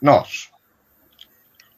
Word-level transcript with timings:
Nós. 0.00 0.48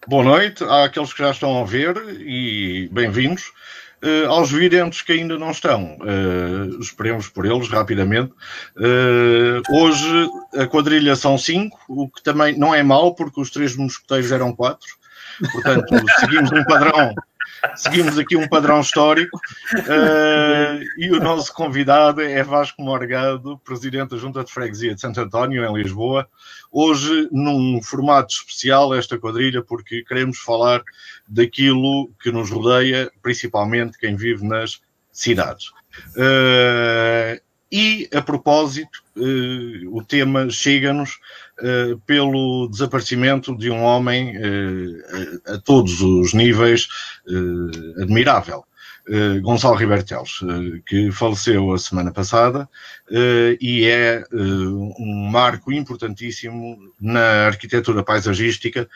Boa 0.07 0.23
noite 0.23 0.63
àqueles 0.63 1.13
que 1.13 1.23
já 1.23 1.33
estão 1.33 1.61
a 1.61 1.65
ver 1.65 1.97
e 2.21 2.89
bem-vindos. 2.93 3.53
Uh, 4.01 4.29
aos 4.29 4.51
videntes 4.51 5.03
que 5.03 5.13
ainda 5.13 5.39
não 5.39 5.53
estão, 5.53 5.97
uh, 6.01 6.81
esperemos 6.81 7.29
por 7.29 7.47
eles 7.47 7.69
rapidamente. 7.69 8.33
Uh, 8.77 9.63
hoje 9.73 10.29
a 10.57 10.67
quadrilha 10.67 11.15
são 11.15 11.39
cinco, 11.39 11.79
o 11.89 12.09
que 12.09 12.21
também 12.21 12.59
não 12.59 12.75
é 12.75 12.83
mau, 12.83 13.15
porque 13.15 13.41
os 13.41 13.51
três 13.51 13.77
mosqueteiros 13.77 14.33
eram 14.33 14.55
quatro. 14.55 14.89
Portanto, 15.53 15.87
seguimos 16.21 16.51
um 16.51 16.65
padrão 16.65 17.15
seguimos 17.77 18.19
aqui 18.19 18.37
um 18.37 18.49
padrão 18.49 18.81
histórico 18.81 19.37
uh, 19.37 20.83
e 20.99 21.11
o 21.11 21.21
nosso 21.21 21.53
convidado 21.53 22.21
é 22.21 22.43
Vasco 22.43 22.83
Morgado, 22.83 23.59
presidente 23.65 24.11
da 24.11 24.17
Junta 24.17 24.45
de 24.45 24.53
Freguesia 24.53 24.95
de 24.95 25.01
Santo 25.01 25.21
António, 25.21 25.65
em 25.65 25.83
Lisboa. 25.83 26.29
Hoje, 26.71 27.29
num 27.31 27.81
formato 27.83 28.35
especial, 28.35 28.95
esta 28.95 29.19
quadrilha, 29.19 29.63
porque 29.63 30.03
queremos 30.03 30.39
falar 30.39 30.83
daquilo 31.29 32.11
que 32.23 32.33
nos 32.33 32.51
rodeia, 32.51 33.11
principalmente 33.23 33.99
quem 33.99 34.17
vive 34.17 34.47
nas 34.47 34.81
cidades. 35.11 35.69
Uh, 36.17 37.41
e, 37.73 38.07
a 38.15 38.21
propósito, 38.21 39.03
uh, 39.17 39.97
o 39.97 40.05
tema 40.05 40.51
chega-nos 40.51 41.19
uh, 41.59 41.99
pelo 42.01 42.69
desaparecimento 42.69 43.57
de 43.57 43.71
um 43.71 43.83
homem 43.83 44.37
uh, 44.37 45.43
a, 45.47 45.55
a, 45.55 45.59
todos 45.59 46.03
os 46.03 46.35
níveis 46.35 46.87
admirável. 47.99 48.65
Gonçalo 49.43 49.75
Ribertelos, 49.75 50.45
que 50.87 51.11
faleceu 51.11 51.73
a 51.73 51.79
semana 51.79 52.13
passada 52.13 52.69
e 53.61 53.85
é 53.85 54.23
um 54.33 55.29
marco 55.29 55.73
importantíssimo 55.73 56.79
na 57.01 57.49
arquitetura 57.49 58.05
paisagística 58.05 58.89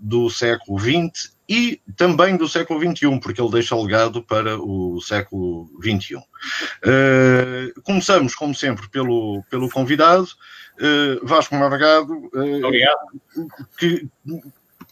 do 0.00 0.30
século 0.30 0.78
XX 0.78 1.36
e 1.48 1.80
também 1.96 2.36
do 2.36 2.48
século 2.48 2.80
XXI, 2.80 3.20
porque 3.20 3.40
ele 3.40 3.50
deixa 3.50 3.76
legado 3.76 4.22
para 4.22 4.58
o 4.58 5.00
século 5.00 5.70
XXI. 5.80 6.16
Uh, 6.16 7.80
começamos, 7.82 8.34
como 8.34 8.54
sempre, 8.54 8.88
pelo, 8.88 9.44
pelo 9.48 9.70
convidado, 9.70 10.24
uh, 10.24 11.24
Vasco 11.26 11.54
Margado. 11.54 12.12
Uh, 12.34 12.66
Obrigado. 12.66 12.98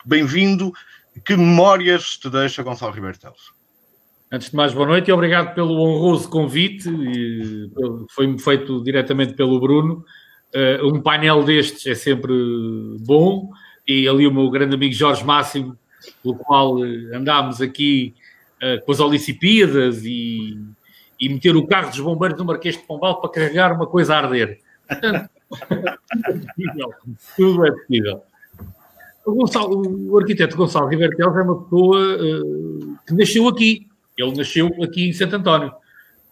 Bem-vindo. 0.05 0.73
Que 1.25 1.37
memórias 1.37 2.17
te 2.17 2.29
deixa 2.29 2.63
Gonçalo 2.63 2.93
Ribeiro 2.93 3.19
Teles? 3.19 3.53
Antes 4.33 4.51
de 4.51 4.57
mais, 4.57 4.73
boa 4.75 4.87
noite 4.87 5.09
e 5.09 5.13
obrigado 5.13 5.55
pelo 5.55 5.81
honroso 5.81 6.29
convite. 6.29 6.91
Foi-me 8.11 8.41
feito 8.41 8.83
diretamente 8.83 9.35
pelo 9.35 9.61
Bruno. 9.61 10.05
Um 10.83 11.01
painel 11.01 11.45
destes 11.45 11.87
é 11.87 11.95
sempre 11.95 12.35
bom 13.01 13.49
e 13.87 14.09
ali 14.09 14.27
o 14.27 14.33
meu 14.33 14.51
grande 14.51 14.75
amigo 14.75 14.95
Jorge 14.95 15.25
Máximo 15.25 15.77
pelo 16.23 16.37
qual 16.37 16.85
eh, 16.85 17.17
andámos 17.17 17.61
aqui 17.61 18.15
uh, 18.63 18.85
com 18.85 18.93
as 18.93 19.01
Olicipíadas 19.01 20.05
e, 20.05 20.59
e 21.21 21.29
meter 21.29 21.57
o 21.57 21.67
carro 21.67 21.91
dos 21.91 22.01
bombeiros 22.01 22.39
no 22.39 22.45
Marquês 22.45 22.77
de 22.77 22.83
Pombal 22.83 23.21
para 23.21 23.31
carregar 23.31 23.73
uma 23.73 23.87
coisa 23.87 24.15
a 24.15 24.19
arder. 24.19 24.59
Portanto, 24.87 25.31
tudo 27.37 27.67
é 27.67 27.73
possível. 27.73 28.23
O, 29.25 29.35
Gonçalo, 29.35 30.11
o 30.11 30.19
arquiteto 30.19 30.57
Gonçalo 30.57 30.89
Ribeiro 30.89 31.17
Teles 31.17 31.37
é 31.37 31.43
uma 31.43 31.63
pessoa 31.63 32.17
uh, 32.17 32.99
que 33.07 33.15
nasceu 33.15 33.49
aqui. 33.49 33.89
Ele 34.17 34.37
nasceu 34.37 34.69
aqui 34.83 35.09
em 35.09 35.13
Santo 35.13 35.37
António, 35.37 35.73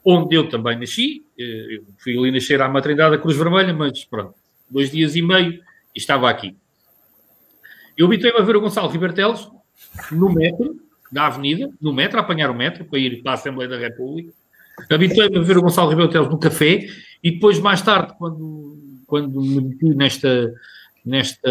onde 0.04 0.36
eu 0.36 0.48
também 0.48 0.78
nasci. 0.78 1.24
Eu 1.36 1.82
fui 1.98 2.16
ali 2.16 2.30
nascer 2.30 2.60
à 2.60 2.68
maternidade 2.68 3.16
da 3.16 3.22
Cruz 3.22 3.36
Vermelha, 3.36 3.72
mas 3.72 4.04
pronto, 4.04 4.34
dois 4.70 4.90
dias 4.90 5.16
e 5.16 5.22
meio 5.22 5.54
e 5.54 5.98
estava 5.98 6.30
aqui. 6.30 6.56
Eu 7.96 8.06
habituei-me 8.06 8.38
a 8.38 8.42
ver 8.42 8.56
o 8.56 8.60
Gonçalo 8.60 8.88
Ribeiro 8.88 9.14
Teles 9.14 9.48
no 10.10 10.32
metro, 10.32 10.76
na 11.10 11.26
avenida, 11.26 11.70
no 11.80 11.92
metro, 11.92 12.18
a 12.18 12.22
apanhar 12.22 12.50
o 12.50 12.54
metro 12.54 12.84
para 12.84 12.98
ir 12.98 13.22
para 13.22 13.32
a 13.32 13.34
Assembleia 13.34 13.68
da 13.68 13.78
República. 13.78 14.32
Habituei-me 14.90 15.38
a 15.38 15.42
ver 15.42 15.58
o 15.58 15.62
Gonçalo 15.62 15.90
Ribeiro 15.90 16.10
Teles 16.10 16.28
no 16.28 16.38
café 16.38 16.86
e 17.22 17.30
depois, 17.32 17.58
mais 17.58 17.82
tarde, 17.82 18.14
quando, 18.18 18.76
quando 19.06 19.40
me 19.40 19.60
meti 19.60 19.94
nesta, 19.94 20.52
nesta 21.04 21.50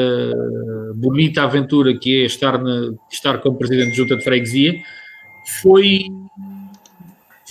bonita 0.96 1.44
aventura 1.44 1.98
que 1.98 2.24
é 2.24 2.26
estar, 2.26 2.58
na, 2.58 2.94
estar 3.12 3.40
como 3.40 3.58
presidente 3.58 3.92
de 3.92 3.98
junta 3.98 4.18
de 4.18 4.24
freguesia, 4.24 4.82
foi, 5.62 6.06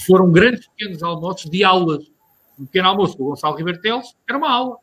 foram 0.06 0.31
grandes 0.33 0.67
pequenos 0.69 1.03
almoços 1.03 1.49
de 1.49 1.62
aulas. 1.62 2.05
Um 2.59 2.67
pequeno 2.67 2.89
almoço 2.89 3.17
com 3.17 3.25
o 3.25 3.29
Gonçalo 3.29 3.56
Ribeiro 3.56 3.81
Teles 3.81 4.15
era 4.29 4.37
uma 4.37 4.50
aula. 4.50 4.77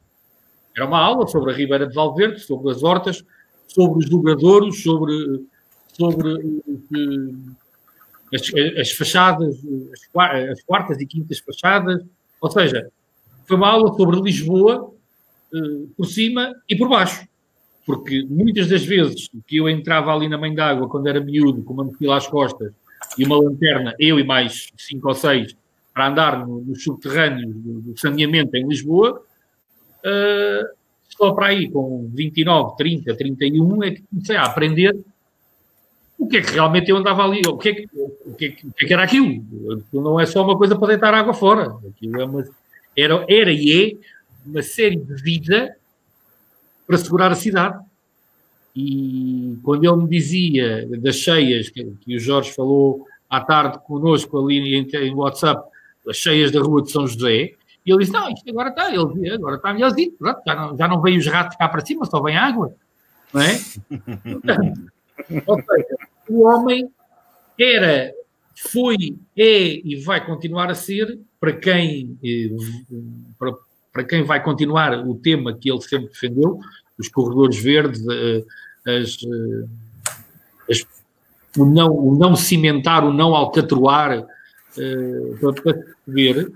Era 0.76 0.86
uma 0.86 1.00
aula 1.00 1.28
sobre 1.28 1.52
a 1.52 1.56
Ribeira 1.56 1.88
de 1.88 1.94
Valverde, 1.94 2.40
sobre 2.40 2.72
as 2.72 2.84
hortas, 2.84 3.24
sobre 3.78 4.00
os 4.00 4.10
jogadores, 4.10 4.82
sobre 4.82 5.46
sobre 5.98 6.62
as, 8.34 8.42
as 8.80 8.92
fachadas, 8.92 9.56
as, 9.94 10.50
as, 10.52 10.62
quartas 10.64 11.02
e 11.02 11.06
quintas 11.06 11.40
fachadas, 11.40 12.04
ou 12.40 12.52
seja, 12.52 12.90
foi 13.46 13.58
uma 13.58 13.70
aula 13.70 13.94
sobre 13.96 14.20
Lisboa 14.22 14.94
uh, 15.54 15.88
por 15.98 16.06
cima 16.06 16.54
e 16.70 16.76
por 16.76 16.88
baixo. 16.88 17.28
Porque 17.86 18.26
muitas 18.30 18.68
das 18.68 18.84
vezes 18.86 19.30
que 19.48 19.58
eu 19.58 19.68
entrava 19.68 20.14
ali 20.14 20.28
na 20.28 20.38
mãe 20.38 20.54
d'água 20.54 20.90
quando 20.90 21.08
era 21.08 21.20
miúdo, 21.20 21.64
com 21.64 21.74
uma 21.74 21.86
mochila 21.86 22.18
às 22.18 22.28
costas 22.28 22.72
e 23.18 23.24
uma 23.24 23.42
lanterna, 23.42 23.96
eu 23.98 24.20
e 24.20 24.24
mais 24.24 24.70
cinco 24.78 25.08
ou 25.08 25.16
seis, 25.16 25.56
para 25.94 26.10
andar 26.10 26.46
no, 26.46 26.62
nos 26.62 26.84
subterrâneos 26.84 27.56
do, 27.56 27.82
do 27.82 28.00
saneamento 28.00 28.56
em 28.56 28.68
Lisboa, 28.68 29.24
uh, 30.06 30.78
só 31.18 31.34
para 31.34 31.48
aí 31.48 31.70
com 31.70 32.10
29, 32.14 32.78
30, 32.78 33.16
31 33.16 33.84
é 33.84 33.92
que 33.92 34.04
comecei 34.04 34.36
a 34.36 34.44
aprender 34.44 34.96
o 36.18 36.28
que 36.28 36.38
é 36.38 36.42
que 36.42 36.52
realmente 36.52 36.90
eu 36.90 36.98
andava 36.98 37.24
ali, 37.24 37.42
o 37.48 37.58
que 37.58 37.70
é 37.70 37.74
que, 37.76 37.90
o 37.94 38.34
que, 38.34 38.46
é 38.46 38.50
que, 38.50 38.68
o 38.68 38.74
que, 38.74 38.86
é 38.86 38.88
que 38.88 38.94
era 38.94 39.04
aquilo? 39.04 39.28
Aquilo 39.74 40.04
não 40.04 40.20
é 40.20 40.26
só 40.26 40.44
uma 40.44 40.58
coisa 40.58 40.76
para 40.76 40.88
deitar 40.90 41.14
água 41.14 41.34
fora, 41.34 41.76
aquilo 41.88 42.20
é 42.20 42.26
uma, 42.26 42.44
era, 42.96 43.26
era 43.30 43.52
e 43.52 43.94
é 43.94 43.98
uma 44.46 44.64
série 44.64 44.96
de 44.96 45.14
vida 45.22 45.76
para 46.88 46.98
segurar 46.98 47.32
a 47.32 47.36
cidade. 47.36 47.80
E 48.76 49.58
quando 49.64 49.84
ele 49.84 50.04
me 50.04 50.10
dizia 50.10 50.88
das 51.00 51.16
cheias, 51.16 51.70
que, 51.70 51.84
que 52.02 52.16
o 52.16 52.20
Jorge 52.20 52.52
falou 52.52 53.06
à 53.30 53.42
tarde 53.42 53.80
connosco 53.86 54.40
ali 54.40 54.76
em, 54.76 54.88
em 54.88 55.14
WhatsApp, 55.14 55.70
as 56.08 56.18
cheias 56.18 56.52
da 56.52 56.62
rua 56.62 56.82
de 56.82 56.92
São 56.92 57.06
José, 57.06 57.54
e 57.88 57.92
ele 57.92 58.00
disse, 58.00 58.12
não, 58.12 58.30
isto 58.30 58.50
agora 58.50 58.68
está, 58.68 58.94
ele, 58.94 59.30
agora 59.30 59.56
está 59.56 59.74
melhorzinho, 59.74 60.12
pronto, 60.12 60.42
já 60.46 60.56
não, 60.56 60.78
já 60.78 60.88
não 60.90 61.02
vem 61.02 61.18
os 61.18 61.26
ratos 61.26 61.56
cá 61.56 61.70
para 61.70 61.86
cima, 61.86 62.06
só 62.06 62.22
vem 62.22 62.36
água, 62.36 62.76
não 63.34 63.42
é? 63.42 63.54
Ou 65.48 65.56
seja, 65.56 65.98
o 66.30 66.44
homem 66.44 66.92
era, 67.58 68.12
foi, 68.54 69.18
é 69.38 69.82
e 69.88 70.04
vai 70.04 70.26
continuar 70.26 70.70
a 70.70 70.76
ser, 70.76 71.18
para 71.40 71.54
quem, 71.54 72.20
eh, 72.22 72.50
para, 73.40 73.54
para 73.94 74.04
quem 74.04 74.22
vai 74.22 74.44
continuar 74.44 75.08
o 75.08 75.16
tema 75.16 75.58
que 75.58 75.72
ele 75.72 75.82
sempre 75.82 76.10
defendeu, 76.10 76.60
os 77.00 77.08
corredores 77.08 77.58
verdes, 77.58 78.06
eh, 78.06 78.44
as, 78.86 79.18
eh, 79.24 80.72
as, 80.72 80.86
o, 81.58 81.66
não, 81.66 81.90
o 81.96 82.18
não 82.18 82.36
cimentar, 82.36 83.06
o 83.06 83.14
não 83.14 83.34
alcatroar, 83.34 84.28
para 85.40 85.54
perceber 85.54 86.52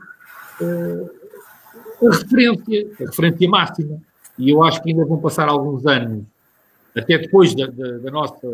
a 2.08 2.12
referência, 2.12 2.88
a 3.00 3.06
referência 3.06 3.50
máxima. 3.50 4.02
E 4.38 4.50
eu 4.50 4.64
acho 4.64 4.82
que 4.82 4.90
ainda 4.90 5.06
vão 5.06 5.20
passar 5.20 5.48
alguns 5.48 5.86
anos 5.86 6.24
até 6.98 7.18
depois 7.18 7.56
da, 7.56 7.68
da, 7.68 7.98
da 8.00 8.12
nossa, 8.12 8.48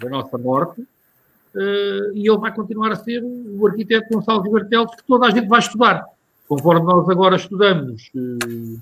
da 0.00 0.08
nossa 0.08 0.38
morte, 0.38 0.80
uh, 0.80 2.12
e 2.14 2.28
ele 2.28 2.38
vai 2.38 2.52
continuar 2.54 2.92
a 2.92 2.96
ser 2.96 3.22
o 3.22 3.66
arquiteto 3.66 4.12
Gonçalo 4.12 4.42
Ribertelos 4.42 4.94
que 4.96 5.04
toda 5.06 5.26
a 5.26 5.30
gente 5.30 5.46
vai 5.46 5.60
estudar. 5.60 6.04
Conforme 6.48 6.84
nós 6.84 7.08
agora 7.08 7.36
estudamos 7.36 8.10
uh, 8.14 8.78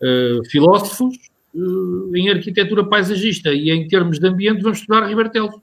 uh, 0.00 0.44
filósofos 0.50 1.16
em 2.14 2.30
arquitetura 2.30 2.84
paisagista 2.84 3.52
e 3.52 3.70
em 3.70 3.86
termos 3.86 4.18
de 4.18 4.26
ambiente, 4.26 4.62
vamos 4.62 4.78
estudar 4.78 5.06
Ribertelos. 5.06 5.54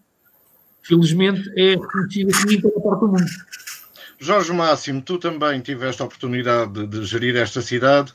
Felizmente 0.81 1.49
é 1.57 1.73
em 1.73 2.61
toda 2.61 2.77
a 2.77 2.81
parte 2.81 2.99
do 3.01 3.07
mundo. 3.07 3.25
Jorge 4.21 4.53
Máximo, 4.53 5.01
tu 5.01 5.17
também 5.17 5.59
tiveste 5.61 5.99
a 5.99 6.05
oportunidade 6.05 6.71
de, 6.73 6.85
de 6.85 7.05
gerir 7.05 7.35
esta 7.35 7.59
cidade 7.59 8.11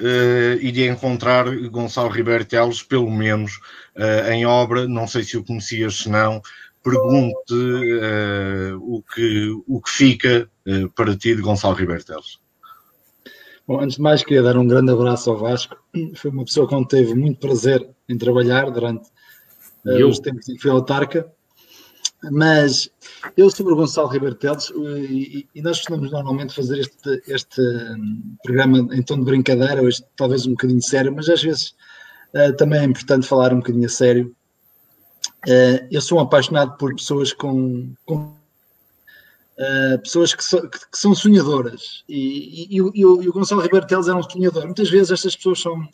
uh, 0.00 0.58
e 0.60 0.72
de 0.72 0.84
encontrar 0.84 1.44
Gonçalo 1.68 2.08
Ribeiro 2.08 2.44
Teles, 2.44 2.82
pelo 2.82 3.08
menos 3.08 3.60
uh, 3.96 4.32
em 4.32 4.44
obra, 4.44 4.88
não 4.88 5.06
sei 5.06 5.22
se 5.22 5.36
o 5.36 5.44
conhecias, 5.44 5.98
se 5.98 6.08
não, 6.08 6.42
pergunte 6.82 7.54
uh, 7.54 8.76
o, 8.82 9.00
que, 9.14 9.52
o 9.68 9.80
que 9.80 9.90
fica 9.90 10.50
para 10.96 11.16
ti 11.16 11.36
de 11.36 11.42
Gonçalo 11.42 11.76
Ribeiro 11.76 12.04
Teles. 12.04 12.40
Bom, 13.66 13.80
antes 13.80 13.96
de 13.96 14.02
mais, 14.02 14.24
queria 14.24 14.42
dar 14.42 14.58
um 14.58 14.66
grande 14.66 14.90
abraço 14.90 15.30
ao 15.30 15.38
Vasco. 15.38 15.76
Foi 16.16 16.32
uma 16.32 16.44
pessoa 16.44 16.68
com 16.68 16.84
quem 16.84 17.00
teve 17.00 17.14
muito 17.14 17.38
prazer 17.38 17.88
em 18.08 18.18
trabalhar 18.18 18.70
durante 18.72 19.08
uh, 19.86 20.06
os 20.08 20.18
tempos 20.18 20.48
em 20.48 20.54
que 20.56 20.62
fui 20.62 20.70
autarca. 20.72 21.32
Mas 22.30 22.90
eu 23.36 23.50
sobre 23.50 23.72
o 23.72 23.76
Gonçalo 23.76 24.08
Ribeiro 24.08 24.34
Teles, 24.34 24.70
e, 24.74 25.46
nós 25.62 25.78
costumamos 25.78 26.10
normalmente 26.10 26.54
fazer 26.54 26.78
este, 26.78 27.22
este 27.26 27.60
hum, 27.60 28.36
programa 28.42 28.78
em 28.94 29.02
tom 29.02 29.18
de 29.18 29.24
brincadeira, 29.24 29.82
ou 29.82 29.88
este, 29.88 30.06
talvez 30.16 30.46
um 30.46 30.50
bocadinho 30.50 30.82
sério, 30.82 31.14
mas 31.14 31.28
às 31.28 31.42
vezes 31.42 31.74
uh, 32.34 32.54
também 32.56 32.80
é 32.80 32.84
importante 32.84 33.26
falar 33.26 33.52
um 33.52 33.58
bocadinho 33.58 33.86
a 33.86 33.88
sério. 33.88 34.34
Uh, 35.46 35.86
eu 35.90 36.00
sou 36.00 36.18
um 36.18 36.22
apaixonado 36.22 36.76
por 36.76 36.94
pessoas 36.94 37.32
com, 37.32 37.92
com 38.04 38.34
Uh, 39.56 39.96
pessoas 40.00 40.34
que, 40.34 40.42
so, 40.42 40.68
que, 40.68 40.80
que, 40.90 40.98
são 40.98 41.14
sonhadoras 41.14 42.02
e, 42.08 42.66
e, 42.72 42.76
e, 42.76 42.82
o, 42.82 43.22
e 43.22 43.28
o 43.28 43.32
Gonçalo 43.32 43.60
Ribeiro 43.60 43.86
Teles 43.86 44.08
era 44.08 44.16
um 44.16 44.22
sonhador. 44.22 44.64
Muitas 44.64 44.90
vezes 44.90 45.12
estas 45.12 45.36
pessoas 45.36 45.60
são, 45.62 45.88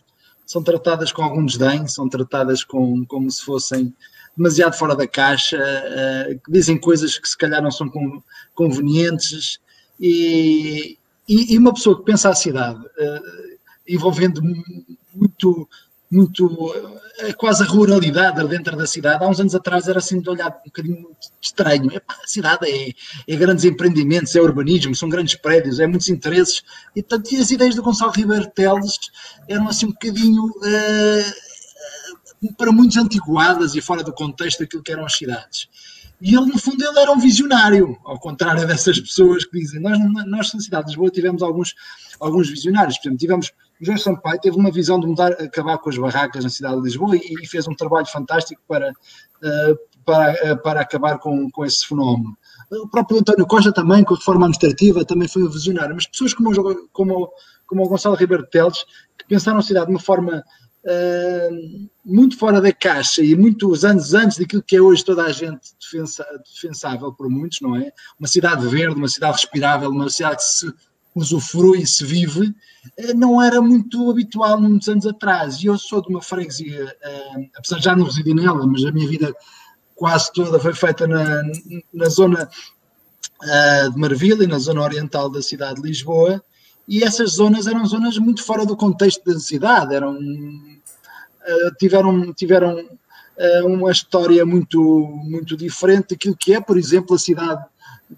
são 0.47 0.63
tratadas 0.63 1.13
com 1.13 1.23
algum 1.23 1.45
desdém, 1.45 1.87
são 1.87 2.09
tratadas 2.09 2.65
com, 2.65 3.05
como 3.05 3.31
se 3.31 3.45
fossem 3.45 3.95
demasiado 4.37 4.75
fora 4.75 4.97
da 4.97 5.07
caixa, 5.07 5.59
uh, 5.59 6.41
que 6.45 6.51
dizem 6.51 6.79
coisas 6.79 7.19
que 7.19 7.29
se 7.29 7.37
calhar 7.37 7.63
não 7.63 7.71
são 7.71 7.91
convenientes 8.55 9.59
e, 9.99 10.99
uma 11.57 11.73
pessoa 11.73 11.99
que 11.99 12.05
pensa 12.05 12.29
a 12.29 12.35
cidade 12.35 12.79
uh, 12.79 13.59
envolvendo 13.87 14.43
muito 15.15 15.69
muito 16.11 16.75
é 17.19 17.33
quase 17.33 17.63
a 17.63 17.67
ruralidade 17.67 18.47
dentro 18.49 18.77
da 18.77 18.87
cidade. 18.87 19.23
Há 19.23 19.29
uns 19.29 19.39
anos 19.39 19.55
atrás 19.55 19.87
era 19.87 19.99
assim 19.99 20.21
de 20.21 20.29
olhar 20.29 20.49
um 20.49 20.65
bocadinho 20.65 21.11
estranho. 21.41 21.93
Epá, 21.95 22.17
a 22.23 22.27
cidade 22.27 22.69
é, 22.69 22.93
é, 23.29 23.37
grandes 23.37 23.65
empreendimentos, 23.65 24.35
é 24.35 24.41
urbanismo, 24.41 24.95
são 24.95 25.09
grandes 25.09 25.37
prédios, 25.37 25.79
é 25.79 25.87
muitos 25.87 26.09
interesses. 26.09 26.63
E, 26.97 27.03
portanto, 27.03 27.37
as 27.37 27.51
ideias 27.51 27.75
do 27.75 27.83
Gonçalo 27.83 28.13
Ribeiro 28.13 28.51
Teles 28.51 28.99
eram 29.49 29.69
assim 29.69 29.87
um 29.87 29.91
bocadinho 29.91 30.45
uh, 30.47 31.50
para 32.57 32.73
muitos 32.73 32.97
antiquadas 32.97 33.75
e 33.75 33.81
fora 33.81 34.03
do 34.03 34.13
contexto 34.13 34.61
daquilo 34.61 34.83
que 34.83 34.93
eram 34.93 35.05
as 35.05 35.17
cidades. 35.17 35.69
E 36.21 36.35
ele, 36.35 36.47
no 36.47 36.59
fundo, 36.59 36.85
ele 36.85 36.99
era 36.99 37.11
um 37.13 37.19
visionário, 37.19 37.97
ao 38.05 38.19
contrário 38.19 38.67
dessas 38.67 39.01
pessoas 39.01 39.45
que 39.45 39.59
dizem. 39.59 39.81
Nós, 39.81 39.99
nós 40.27 40.53
na 40.53 40.61
cidade 40.61 40.85
de 40.85 40.91
Lisboa, 40.91 41.11
tivemos 41.11 41.43
alguns, 41.43 41.75
alguns 42.19 42.49
visionários. 42.49 42.99
Por 42.99 43.09
exemplo, 43.09 43.19
tivemos 43.19 43.53
o 43.81 43.85
Jorge 43.85 44.03
Sampaio 44.03 44.39
teve 44.41 44.57
uma 44.57 44.71
visão 44.71 45.01
de 45.01 45.07
mudar, 45.07 45.33
acabar 45.33 45.79
com 45.79 45.89
as 45.89 45.97
barracas 45.97 46.45
na 46.45 46.51
cidade 46.51 46.77
de 46.77 46.83
Lisboa 46.83 47.17
e, 47.17 47.21
e 47.43 47.47
fez 47.47 47.67
um 47.67 47.75
trabalho 47.75 48.07
fantástico 48.07 48.61
para, 48.69 48.91
uh, 48.91 49.79
para, 50.05 50.53
uh, 50.53 50.63
para 50.63 50.81
acabar 50.83 51.19
com, 51.19 51.51
com 51.51 51.65
esse 51.65 51.87
fenómeno. 51.87 52.37
O 52.71 52.89
próprio 52.89 53.21
António 53.21 53.47
Costa 53.47 53.73
também, 53.73 54.05
com 54.05 54.15
a 54.15 54.19
reforma 54.19 54.47
administrativa, 54.47 55.05
também 55.05 55.27
foi 55.27 55.43
um 55.43 55.49
visionário. 55.49 55.95
Mas 55.95 56.07
pessoas 56.07 56.35
como, 56.35 56.53
como, 56.93 57.33
como 57.67 57.83
o 57.83 57.89
Gonçalo 57.89 58.17
Ribeiro 58.17 58.47
Teles, 58.47 58.85
que 59.19 59.27
pensaram 59.27 59.59
a 59.59 59.63
cidade 59.63 59.87
de 59.87 59.93
uma 59.93 60.01
forma 60.01 60.45
Muito 62.05 62.39
fora 62.39 62.61
da 62.61 62.73
caixa 62.73 63.23
e 63.23 63.35
muitos 63.35 63.85
anos 63.85 64.15
antes 64.15 64.39
daquilo 64.39 64.63
que 64.63 64.77
é 64.77 64.81
hoje 64.81 65.05
toda 65.05 65.25
a 65.25 65.33
gente 65.33 65.61
defensa, 65.81 66.25
defensável 66.53 67.13
por 67.13 67.29
muitos, 67.29 67.61
não 67.61 67.77
é? 67.77 67.93
Uma 68.19 68.29
cidade 68.29 68.67
verde, 68.67 68.97
uma 68.97 69.09
cidade 69.09 69.35
respirável, 69.35 69.91
uma 69.91 70.09
cidade 70.09 70.37
que 70.37 70.43
se 70.43 70.73
usufrui 71.15 71.83
e 71.83 71.87
se 71.87 72.05
vive, 72.05 72.55
eh, 72.97 73.15
não 73.15 73.43
era 73.43 73.61
muito 73.61 74.11
habitual 74.11 74.61
muitos 74.61 74.89
anos 74.89 75.07
atrás. 75.07 75.63
E 75.63 75.67
eu 75.67 75.77
sou 75.77 76.01
de 76.01 76.09
uma 76.09 76.23
freguesia, 76.23 76.97
apesar 77.57 77.79
de 77.79 77.85
já 77.85 77.97
não 77.97 78.05
residir 78.05 78.35
nela, 78.35 78.67
mas 78.67 78.85
a 78.85 78.93
minha 78.93 79.09
vida 79.09 79.35
quase 79.95 80.33
toda 80.33 80.59
foi 80.59 80.73
feita 80.73 81.07
na, 81.07 81.43
na 81.93 82.09
zona 82.09 82.49
uh, 83.43 83.93
de 83.93 83.99
Marvila 83.99 84.45
e 84.45 84.47
na 84.47 84.59
zona 84.59 84.81
oriental 84.81 85.29
da 85.29 85.43
cidade 85.43 85.81
de 85.81 85.89
Lisboa, 85.89 86.43
e 86.89 87.05
essas 87.05 87.33
zonas 87.33 87.67
eram 87.67 87.85
zonas 87.85 88.17
muito 88.17 88.43
fora 88.43 88.65
do 88.65 88.77
contexto 88.77 89.23
da 89.25 89.39
cidade, 89.39 89.95
eram, 89.95 90.19
tiveram, 91.79 92.33
tiveram 92.33 92.85
uma 93.65 93.91
história 93.91 94.45
muito, 94.45 94.81
muito 95.25 95.57
diferente 95.57 96.11
daquilo 96.11 96.37
que 96.37 96.55
é, 96.55 96.61
por 96.61 96.77
exemplo, 96.77 97.17
a 97.17 97.19
cidade 97.19 97.65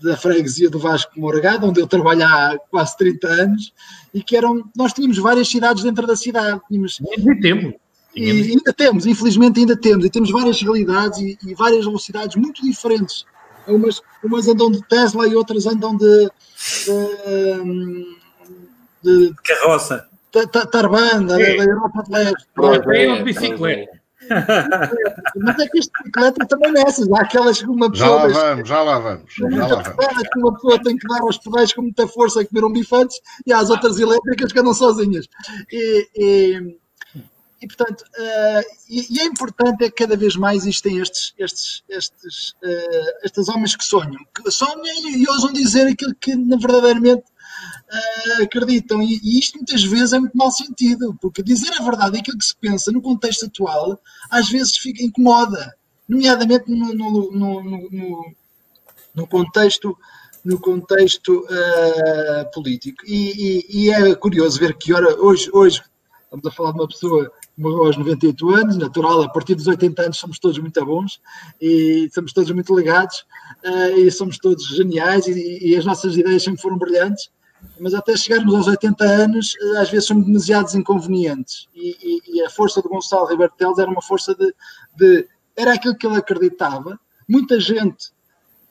da 0.01 0.17
freguesia 0.17 0.71
do 0.71 0.79
Vasco 0.79 1.13
Morgado, 1.21 1.67
onde 1.67 1.81
eu 1.81 1.87
trabalho 1.87 2.25
há 2.25 2.59
quase 2.71 2.97
30 2.97 3.29
anos, 3.29 3.73
e 4.15 4.23
que 4.23 4.37
eram, 4.37 4.65
nós 4.75 4.93
tínhamos 4.93 5.19
várias 5.19 5.49
cidades 5.49 5.83
dentro 5.83 6.07
da 6.07 6.17
cidade. 6.17 6.61
Tínhamos, 6.69 6.99
ainda 7.17 7.41
temos. 7.41 7.75
E 8.15 8.31
ainda 8.31 8.73
temos, 8.73 9.07
infelizmente 9.07 9.61
ainda 9.61 9.77
temos, 9.77 10.05
e 10.05 10.11
temos 10.11 10.31
várias 10.31 10.61
realidades 10.61 11.19
e, 11.19 11.39
e 11.47 11.55
várias 11.55 11.85
velocidades 11.85 12.37
muito 12.37 12.63
diferentes. 12.63 13.25
Umas, 13.67 14.03
umas 14.23 14.49
andam 14.49 14.71
de 14.71 14.83
Tesla 14.87 15.27
e 15.27 15.35
outras 15.35 15.67
andam 15.67 15.97
de, 15.97 16.31
de, 19.03 19.29
de 19.31 19.35
carroça. 19.45 20.09
Tarbanda, 20.71 21.41
é. 21.41 21.57
da 21.57 21.65
Europa 21.65 22.03
de 22.05 22.13
Leste. 22.13 22.47
É, 22.93 23.07
é, 23.07 23.23
bicicleta. 23.23 24.03
Mas 25.37 25.59
é 25.59 25.69
que 25.69 25.79
as 25.79 25.89
bicicletas 25.89 26.49
também 26.49 26.73
nessas, 26.73 27.13
há 27.13 27.21
aquelas 27.21 27.61
que 27.61 27.69
uma 27.69 27.91
pessoa. 27.91 28.31
Já 28.31 28.41
lá 28.41 28.47
vamos, 28.47 28.69
já 28.69 28.83
lá 28.83 28.99
vamos. 28.99 29.35
Já 29.35 29.67
lá 29.67 29.83
vamos. 29.83 30.29
Que 30.33 30.39
uma 30.39 30.55
pessoa 30.55 30.83
tem 30.83 30.97
que 30.97 31.09
dar 31.09 31.21
aos 31.21 31.39
pedais 31.39 31.73
com 31.73 31.83
muita 31.83 32.07
força 32.07 32.41
e 32.41 32.47
comer 32.47 32.65
um 32.65 32.73
bifante 32.73 33.17
e 33.47 33.53
há 33.53 33.59
as 33.59 33.71
outras 33.71 33.99
elétricas 33.99 34.53
que 34.53 34.61
andam 34.61 34.73
sozinhas. 34.73 35.27
E, 35.71 36.09
e, 36.17 36.79
e 37.61 37.67
portanto, 37.67 38.03
uh, 38.03 38.63
e, 38.89 39.17
e, 39.17 39.21
é 39.21 39.25
importante 39.25 39.85
é 39.85 39.89
que 39.89 40.05
cada 40.05 40.17
vez 40.17 40.35
mais 40.37 40.67
existem 40.67 40.99
estes, 40.99 41.33
estes, 41.39 41.83
estes, 41.89 42.51
uh, 42.65 43.25
estes 43.25 43.49
homens 43.49 43.77
que 43.77 43.85
sonham, 43.85 44.21
que 44.35 44.51
sonham 44.51 44.83
e, 44.85 45.23
e 45.23 45.29
ousam 45.29 45.53
dizer 45.53 45.87
aquilo 45.87 46.15
que 46.21 46.35
verdadeiramente 46.35 47.25
uh, 47.93 48.43
acreditam. 48.43 49.03
E, 49.03 49.21
e, 49.23 49.39
isto 49.39 49.57
muitas 49.57 49.83
vezes 49.85 50.13
é 50.13 50.19
muito 50.19 50.37
mal 50.37 50.51
sentido, 50.51 51.17
porque 51.21 51.43
dizer 51.43 51.73
a 51.79 51.85
verdade, 51.85 52.19
aquilo 52.19 52.39
que 52.39 52.45
se 52.45 52.57
pensa 52.57 52.91
no 52.91 53.03
contexto 53.03 53.47
atual, 53.47 54.01
às 54.31 54.49
vezes 54.49 54.77
fica 54.77 55.03
incomoda, 55.03 55.75
nomeadamente 56.09 56.71
no, 56.71 56.95
no, 56.95 57.33
no, 57.33 58.35
no 59.15 59.27
contexto 59.27 59.97
no 60.45 60.59
contexto 60.59 61.45
uh, 61.45 62.51
político. 62.53 63.05
E, 63.07 63.63
e, 63.71 63.85
e, 63.85 63.91
é 63.91 64.15
curioso 64.17 64.59
ver 64.59 64.77
que 64.77 64.93
ora, 64.93 65.17
hoje, 65.21 65.49
hoje 65.53 65.81
estamos 66.25 66.45
a 66.45 66.51
falar 66.51 66.73
de 66.73 66.81
uma 66.81 66.89
pessoa 66.89 67.31
morreu 67.57 67.87
aos 67.87 67.97
98 67.97 68.51
anos, 68.51 68.77
natural, 68.77 69.23
a 69.23 69.29
partir 69.29 69.55
dos 69.55 69.67
80 69.67 70.03
anos 70.03 70.19
somos 70.19 70.39
todos 70.39 70.59
muito 70.59 70.85
bons 70.85 71.21
e 71.61 72.11
somos 72.13 72.33
todos 72.33 72.51
muito 72.51 72.77
ligados 72.77 73.25
uh, 73.65 73.99
e 73.99 74.11
somos 74.11 74.39
todos 74.39 74.67
geniais 74.67 75.27
e, 75.27 75.59
e, 75.63 75.77
as 75.77 75.85
nossas 75.85 76.17
ideias 76.17 76.43
sempre 76.43 76.63
foram 76.63 76.79
brilhantes 76.79 77.31
mas 77.79 77.95
até 77.95 78.17
chegarmos 78.17 78.55
aos 78.55 78.67
80 78.67 79.05
anos, 79.05 79.57
eh, 79.61 79.79
às 79.79 79.91
vezes 79.91 80.07
somos 80.07 80.27
demasiados 80.27 80.75
inconvenientes. 80.75 81.69
E, 81.75 81.97
e, 82.03 82.37
e 82.37 82.43
a 82.43 82.51
força 82.51 82.81
do 82.81 82.89
Gonçalo 82.89 83.27
Ribeiro 83.27 83.53
Teles 83.57 83.79
era 83.79 83.91
uma 83.91 84.03
força 84.03 84.35
de, 84.35 84.55
de, 84.97 85.29
Era 85.57 85.75
aquilo 85.75 85.97
que 85.97 86.07
ele 86.07 86.17
acreditava. 86.17 86.99
Muita 87.29 87.59
gente 87.59 88.09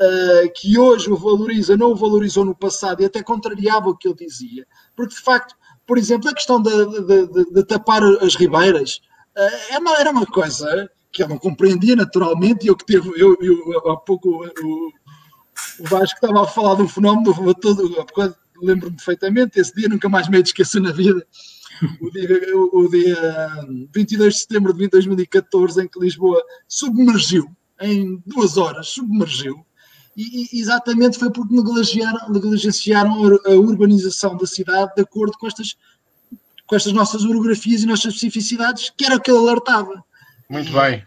uh, 0.02 0.52
que 0.56 0.78
hoje 0.78 1.12
o 1.12 1.18
valoriza, 1.18 1.76
não 1.76 1.92
o 1.92 1.96
valorizou 1.96 2.46
no 2.46 2.56
passado 2.56 3.02
e 3.02 3.06
até 3.06 3.22
contrariava 3.22 3.90
o 3.90 3.98
que 3.98 4.08
ele 4.08 4.16
dizia. 4.16 4.66
Porque, 4.96 5.16
de 5.16 5.22
facto, 5.22 5.56
por 5.86 5.98
exemplo, 5.98 6.30
a 6.30 6.34
questão 6.34 6.62
de, 6.62 6.72
de, 7.02 7.52
de 7.52 7.64
tapar 7.66 8.04
as 8.04 8.36
ribeiras 8.36 9.02
uh, 9.38 9.74
é 9.74 9.78
uma, 9.78 9.98
era 9.98 10.12
uma 10.12 10.26
coisa 10.26 10.90
que 11.12 11.22
eu 11.22 11.28
não 11.28 11.38
compreendia 11.38 11.96
naturalmente 11.96 12.66
e 12.66 12.70
eu 12.70 12.76
que 12.78 12.86
teve, 12.86 13.10
eu, 13.18 13.38
eu 13.42 13.92
há 13.92 13.98
pouco 13.98 14.30
o, 14.30 14.92
o 15.80 15.84
Vasco 15.90 16.16
estava 16.16 16.44
a 16.44 16.48
falar 16.48 16.76
de 16.76 16.84
um 16.84 16.88
fenómeno 16.88 17.54
todo, 17.56 18.06
lembro-me 18.62 18.96
perfeitamente, 18.96 19.60
esse 19.60 19.74
dia 19.76 19.90
nunca 19.90 20.08
mais 20.08 20.30
me 20.30 20.40
esquecer 20.40 20.82
na 20.82 20.92
vida. 20.92 21.26
O 22.00 22.12
dia, 22.12 22.58
o, 22.58 22.86
o 22.86 22.90
dia 22.90 23.18
22 23.94 24.34
de 24.34 24.40
setembro 24.42 24.74
de 24.74 24.88
2014, 24.88 25.82
em 25.82 25.88
que 25.88 26.00
Lisboa 26.00 26.42
submergiu, 26.68 27.50
em 27.82 28.22
duas 28.26 28.56
horas, 28.58 28.90
submergiu, 28.90 29.66
e, 30.16 30.56
e 30.56 30.60
exatamente 30.60 31.18
foi 31.18 31.32
porque 31.32 31.56
negligenciaram, 31.56 32.30
negligenciaram 32.30 33.14
a 33.46 33.52
urbanização 33.52 34.38
da 34.38 34.46
cidade 34.46 34.94
de 34.96 35.02
acordo 35.02 35.38
com 35.38 35.48
estas, 35.48 35.76
com 36.68 36.76
estas 36.76 36.94
nossas 36.94 37.24
orografias 37.24 37.82
e 37.82 37.88
nossas 37.88 38.14
especificidades, 38.14 38.92
que 38.96 39.06
era 39.06 39.16
o 39.16 39.22
que 39.22 39.32
ele 39.32 39.40
alertava. 39.40 40.04
Muito 40.50 40.72
bem, 40.72 41.04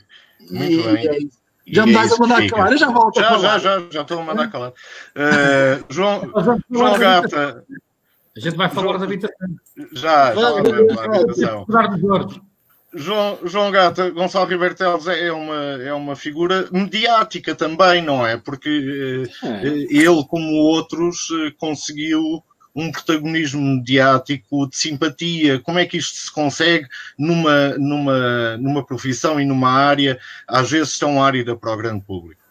muito 0.51 0.89
e, 0.89 1.09
bem. 1.09 1.31
É 1.67 1.75
já 1.75 1.87
me 1.87 1.93
dás 1.93 2.13
a 2.13 2.17
mandar 2.19 2.49
calar, 2.49 2.73
eu 2.73 2.79
já 2.79 2.91
volto 2.91 3.21
já, 3.21 3.27
a 3.27 3.31
falar. 3.31 3.59
Já, 3.59 3.59
já, 3.59 3.87
já 3.91 4.03
estou 4.03 4.19
a 4.21 4.23
mandar 4.23 4.51
calar. 4.51 4.71
Uh, 4.71 5.85
João, 5.89 6.31
João 6.71 6.99
Gata. 6.99 7.65
A 8.37 8.41
gente 8.41 8.57
vai 8.57 8.69
falar 8.69 8.89
João, 8.89 8.99
da 8.99 9.05
habitação. 9.05 9.49
Já, 9.93 10.35
já 10.35 10.51
vamos 10.51 10.97
da 10.97 11.05
habitação. 11.05 11.67
João, 12.97 13.39
João 13.45 13.71
Gata, 13.71 14.11
Gonçalo 14.11 14.47
Ribeiro 14.47 14.75
Teles 14.75 15.07
é 15.07 15.33
uma, 15.33 15.83
é 15.83 15.93
uma 15.93 16.15
figura 16.15 16.69
mediática 16.71 17.55
também, 17.55 18.03
não 18.03 18.25
é? 18.25 18.37
Porque 18.37 19.25
é. 19.43 19.67
ele, 19.67 20.25
como 20.29 20.53
outros, 20.53 21.29
conseguiu 21.59 22.43
um 22.75 22.91
protagonismo 22.91 23.61
mediático 23.61 24.69
de 24.69 24.77
simpatia. 24.77 25.61
Como 25.61 25.79
é 25.79 25.87
que 25.87 25.97
isto 25.97 26.17
se 26.17 26.33
consegue 26.33 26.87
numa, 27.19 27.79
numa, 27.79 28.57
numa 28.57 28.85
profissão 28.85 29.41
e 29.41 29.45
numa 29.45 29.71
área, 29.71 30.19
às 30.49 30.71
vezes 30.71 30.99
tão 30.99 31.23
árida 31.23 31.57
para 31.57 31.73
o 31.73 31.77
grande 31.77 32.05
público? 32.05 32.43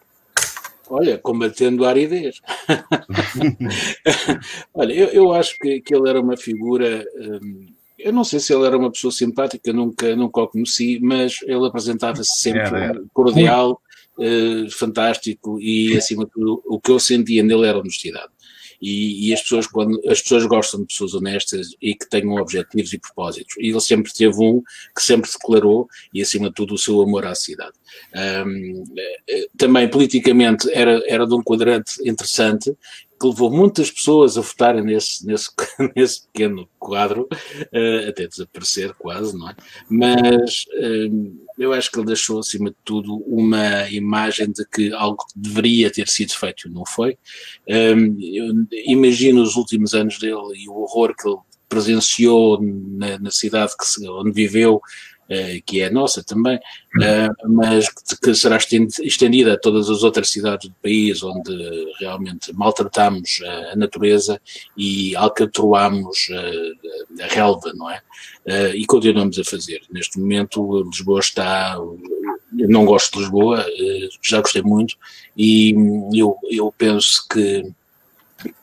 Olha, 0.90 1.18
combatendo 1.18 1.86
a 1.86 1.90
aridez. 1.90 2.42
Olha, 4.74 4.94
eu, 4.94 5.08
eu 5.08 5.34
acho 5.34 5.58
que, 5.58 5.82
que 5.82 5.96
ele 5.96 6.10
era 6.10 6.22
uma 6.22 6.38
figura. 6.38 7.06
Hum, 7.16 7.74
eu 7.98 8.12
não 8.12 8.24
sei 8.24 8.40
se 8.40 8.54
ele 8.54 8.66
era 8.66 8.78
uma 8.78 8.92
pessoa 8.92 9.12
simpática, 9.12 9.72
nunca, 9.72 10.16
nunca 10.16 10.42
o 10.42 10.48
conheci, 10.48 11.00
mas 11.02 11.38
ele 11.44 11.66
apresentava-se 11.66 12.38
sempre 12.38 12.62
era, 12.62 12.86
era. 12.86 13.04
cordial, 13.14 13.82
uh, 14.18 14.70
fantástico 14.72 15.60
e, 15.60 15.98
acima 15.98 16.26
de 16.26 16.32
tudo, 16.32 16.62
o 16.66 16.80
que 16.80 16.92
eu 16.92 17.00
sentia 17.00 17.42
nele 17.42 17.66
era 17.66 17.80
honestidade. 17.80 18.33
E, 18.86 19.30
e, 19.30 19.34
as, 19.34 19.42
pessoas, 19.42 19.66
quando, 19.66 19.98
as 20.10 20.22
pessoas 20.22 20.46
gostam 20.46 20.82
de 20.82 20.88
pessoas 20.88 21.14
honestas 21.14 21.70
e 21.82 21.96
que 21.96 22.10
tenham 22.10 22.34
objetivos 22.34 22.92
e 22.92 23.00
propósitos. 23.00 23.56
E 23.58 23.70
ele 23.70 23.80
sempre 23.80 24.12
teve 24.12 24.36
um 24.44 24.62
que 24.94 25.02
sempre 25.02 25.32
declarou, 25.32 25.88
e 26.14 26.22
acima 26.22 26.50
de 26.50 26.54
tudo, 26.54 26.74
o 26.74 26.78
seu 26.78 27.02
amor 27.02 27.26
à 27.26 27.34
cidade. 27.34 27.72
Um, 28.46 28.84
eh, 29.30 29.48
também 29.58 29.90
politicamente 29.90 30.70
era, 30.74 31.02
era 31.08 31.26
de 31.26 31.34
um 31.34 31.42
quadrante 31.42 31.94
interessante, 32.06 32.76
que 33.24 33.28
levou 33.30 33.50
muitas 33.50 33.90
pessoas 33.90 34.38
a 34.38 34.42
votarem 34.42 34.84
nesse, 34.84 35.26
nesse, 35.26 35.50
nesse 35.96 36.28
pequeno 36.28 36.68
quadro, 36.78 37.28
uh, 37.32 38.10
até 38.10 38.28
desaparecer 38.28 38.94
quase, 38.96 39.38
não 39.38 39.50
é? 39.50 39.56
Mas 39.90 40.66
uh, 40.74 41.38
eu 41.58 41.72
acho 41.72 41.90
que 41.90 42.00
ele 42.00 42.08
deixou, 42.08 42.40
acima 42.40 42.70
de 42.70 42.76
tudo, 42.84 43.24
uma 43.26 43.90
imagem 43.90 44.52
de 44.52 44.66
que 44.66 44.92
algo 44.94 45.24
deveria 45.34 45.90
ter 45.90 46.08
sido 46.10 46.34
feito 46.34 46.68
e 46.68 46.72
não 46.72 46.86
foi. 46.86 47.18
Um, 47.70 48.18
eu 48.20 48.54
imagino 48.86 49.42
os 49.42 49.56
últimos 49.56 49.94
anos 49.94 50.20
dele 50.20 50.54
e 50.56 50.68
o 50.68 50.74
horror 50.74 51.16
que 51.16 51.28
ele 51.28 51.38
presenciou 51.70 52.62
na, 52.62 53.18
na 53.18 53.32
cidade 53.32 53.74
que, 53.76 54.08
onde 54.08 54.32
viveu, 54.32 54.80
eh, 54.80 55.13
que 55.66 55.82
é 55.82 55.90
nossa 55.90 56.24
também, 56.24 56.60
eh, 57.02 57.30
mas 57.48 57.88
que 58.22 58.36
será 58.36 58.58
estendida 58.58 59.54
a 59.54 59.60
todas 59.60 59.90
as 59.90 60.04
outras 60.04 60.30
cidades 60.30 60.70
do 60.70 60.76
país 60.82 61.24
onde 61.24 61.94
realmente 62.00 62.54
maltratamos 62.54 63.42
a 63.72 63.76
natureza 63.76 64.40
e 64.78 65.16
alcatroamos 65.16 66.30
a 67.22 67.28
relva, 67.34 67.72
não 67.76 67.90
é? 67.90 68.02
Eh, 68.46 68.76
e 68.76 68.86
continuamos 68.86 69.40
a 69.40 69.44
fazer. 69.44 69.82
Neste 69.90 70.20
momento, 70.20 70.84
Lisboa 70.84 71.20
está. 71.20 71.78
Não 72.52 72.86
gosto 72.86 73.14
de 73.14 73.20
Lisboa, 73.20 73.66
já 74.22 74.40
gostei 74.40 74.62
muito, 74.62 74.96
e 75.36 75.74
eu, 76.14 76.38
eu 76.52 76.72
penso 76.78 77.26
que 77.28 77.64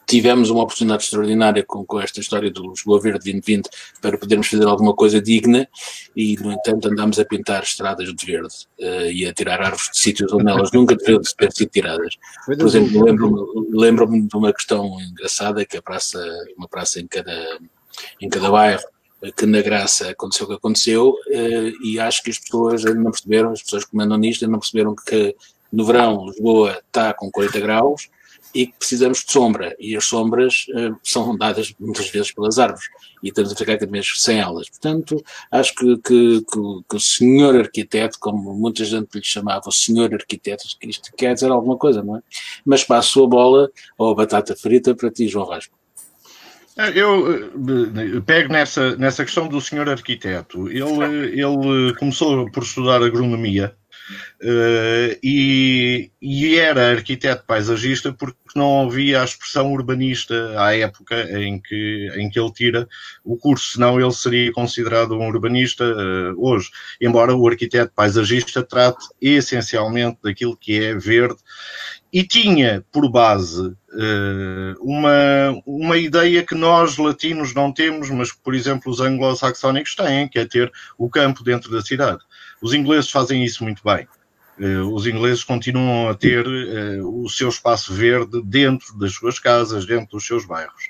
tivemos 0.05 0.49
uma 0.49 0.63
oportunidade 0.63 1.03
extraordinária 1.03 1.63
com, 1.65 1.85
com 1.85 1.99
esta 1.99 2.19
história 2.19 2.51
do 2.51 2.69
Lisboa 2.69 2.99
Verde 2.99 3.19
2020 3.19 3.69
para 4.01 4.17
podermos 4.17 4.47
fazer 4.47 4.65
alguma 4.65 4.93
coisa 4.93 5.21
digna 5.21 5.67
e, 6.15 6.35
no 6.37 6.51
entanto, 6.51 6.89
andámos 6.89 7.19
a 7.19 7.25
pintar 7.25 7.63
estradas 7.63 8.13
de 8.13 8.25
verde 8.25 8.53
uh, 8.79 9.11
e 9.11 9.25
a 9.25 9.33
tirar 9.33 9.61
árvores 9.61 9.89
de 9.91 9.99
sítios 9.99 10.31
onde 10.33 10.49
elas 10.49 10.71
nunca 10.71 10.95
deveriam 10.95 11.21
ter 11.21 11.51
sido 11.51 11.69
tiradas. 11.69 12.15
Por 12.45 12.67
exemplo, 12.67 13.05
lembro-me 13.05 13.71
lembro 13.71 14.07
de 14.07 14.35
uma 14.35 14.53
questão 14.53 14.99
engraçada 15.01 15.65
que 15.65 15.77
a 15.77 15.81
praça, 15.81 16.21
uma 16.57 16.67
praça 16.67 16.99
em 16.99 17.07
cada, 17.07 17.59
em 18.19 18.29
cada 18.29 18.51
bairro, 18.51 18.83
que 19.37 19.45
na 19.45 19.61
Graça 19.61 20.09
aconteceu 20.09 20.45
o 20.45 20.49
que 20.49 20.55
aconteceu 20.55 21.09
uh, 21.11 21.85
e 21.85 21.99
acho 21.99 22.23
que 22.23 22.31
as 22.31 22.39
pessoas 22.39 22.83
não 22.83 23.11
perceberam, 23.11 23.51
as 23.51 23.61
pessoas 23.61 23.85
que 23.85 23.95
mandam 23.95 24.17
nisto 24.17 24.47
não 24.47 24.59
perceberam 24.59 24.95
que 24.95 25.35
no 25.71 25.85
verão 25.85 26.25
Lisboa 26.25 26.81
está 26.87 27.13
com 27.13 27.29
40 27.29 27.59
graus 27.59 28.09
e 28.53 28.67
que 28.67 28.73
precisamos 28.77 29.23
de 29.23 29.31
sombra, 29.31 29.75
e 29.79 29.95
as 29.95 30.05
sombras 30.05 30.65
uh, 30.69 30.97
são 31.03 31.37
dadas 31.37 31.73
muitas 31.79 32.09
vezes 32.09 32.31
pelas 32.31 32.59
árvores, 32.59 32.85
e 33.23 33.29
estamos 33.29 33.51
a 33.51 33.55
ficar 33.55 33.77
cada 33.77 33.91
vez 33.91 34.13
sem 34.17 34.39
elas. 34.39 34.69
Portanto, 34.69 35.23
acho 35.51 35.73
que, 35.75 35.97
que, 35.97 36.41
que, 36.41 36.61
que, 36.89 36.95
o 36.95 36.99
senhor 36.99 37.55
arquiteto, 37.55 38.17
como 38.19 38.53
muita 38.53 38.83
gente 38.83 39.15
lhe 39.15 39.23
chamava, 39.23 39.63
o 39.67 39.71
senhor 39.71 40.13
arquiteto, 40.13 40.65
isto 40.83 41.11
quer 41.15 41.33
dizer 41.33 41.51
alguma 41.51 41.77
coisa, 41.77 42.03
não 42.03 42.17
é? 42.17 42.21
Mas 42.65 42.83
passo 42.83 43.23
a 43.23 43.27
bola 43.27 43.69
ou 43.97 44.11
a 44.11 44.15
batata 44.15 44.55
frita 44.55 44.93
para 44.95 45.11
ti, 45.11 45.27
João 45.27 45.45
Vasco. 45.45 45.75
É, 46.77 46.89
eu 46.97 47.35
eh, 47.35 48.21
pego 48.25 48.51
nessa, 48.51 48.95
nessa 48.95 49.25
questão 49.25 49.47
do 49.47 49.59
senhor 49.59 49.89
arquiteto. 49.89 50.69
Ele, 50.69 51.41
ele 51.41 51.93
começou 51.99 52.49
por 52.49 52.63
estudar 52.63 53.03
agronomia 53.03 53.75
Uh, 54.41 55.17
e, 55.23 56.11
e, 56.21 56.57
era 56.57 56.91
arquiteto 56.91 57.45
paisagista 57.45 58.11
porque 58.11 58.37
não 58.55 58.87
havia 58.87 59.21
a 59.21 59.25
expressão 59.25 59.71
urbanista 59.71 60.53
à 60.57 60.75
época 60.75 61.15
em 61.39 61.59
que, 61.59 62.11
em 62.15 62.29
que 62.29 62.39
ele 62.39 62.51
tira 62.51 62.87
o 63.23 63.37
curso, 63.37 63.73
senão 63.73 63.99
ele 63.99 64.11
seria 64.11 64.51
considerado 64.51 65.13
um 65.13 65.27
urbanista 65.27 65.85
uh, 65.85 66.35
hoje, 66.37 66.69
embora 66.99 67.35
o 67.35 67.47
arquiteto 67.47 67.93
paisagista 67.95 68.63
trate 68.63 69.05
essencialmente 69.21 70.17
daquilo 70.23 70.57
que 70.57 70.83
é 70.83 70.95
verde 70.95 71.37
e 72.11 72.23
tinha 72.23 72.83
por 72.91 73.09
base 73.09 73.67
uh, 73.67 74.75
uma, 74.81 75.61
uma 75.65 75.97
ideia 75.97 76.43
que 76.43 76.53
nós 76.53 76.97
latinos 76.97 77.53
não 77.53 77.71
temos, 77.71 78.09
mas 78.09 78.31
que, 78.31 78.39
por 78.43 78.53
exemplo, 78.53 78.91
os 78.91 78.99
anglo-saxónicos 78.99 79.95
têm, 79.95 80.27
que 80.27 80.39
é 80.39 80.45
ter 80.45 80.71
o 80.97 81.09
campo 81.09 81.43
dentro 81.43 81.71
da 81.71 81.81
cidade. 81.81 82.19
Os 82.61 82.73
ingleses 82.73 83.09
fazem 83.09 83.43
isso 83.43 83.63
muito 83.63 83.81
bem. 83.83 84.07
Uh, 84.61 84.93
os 84.93 85.07
ingleses 85.07 85.43
continuam 85.43 86.07
a 86.07 86.13
ter 86.13 86.45
uh, 86.45 87.23
o 87.23 87.27
seu 87.27 87.49
espaço 87.49 87.91
verde 87.93 88.41
dentro 88.43 88.95
das 88.99 89.13
suas 89.13 89.39
casas, 89.39 89.87
dentro 89.87 90.11
dos 90.11 90.25
seus 90.25 90.45
bairros. 90.45 90.89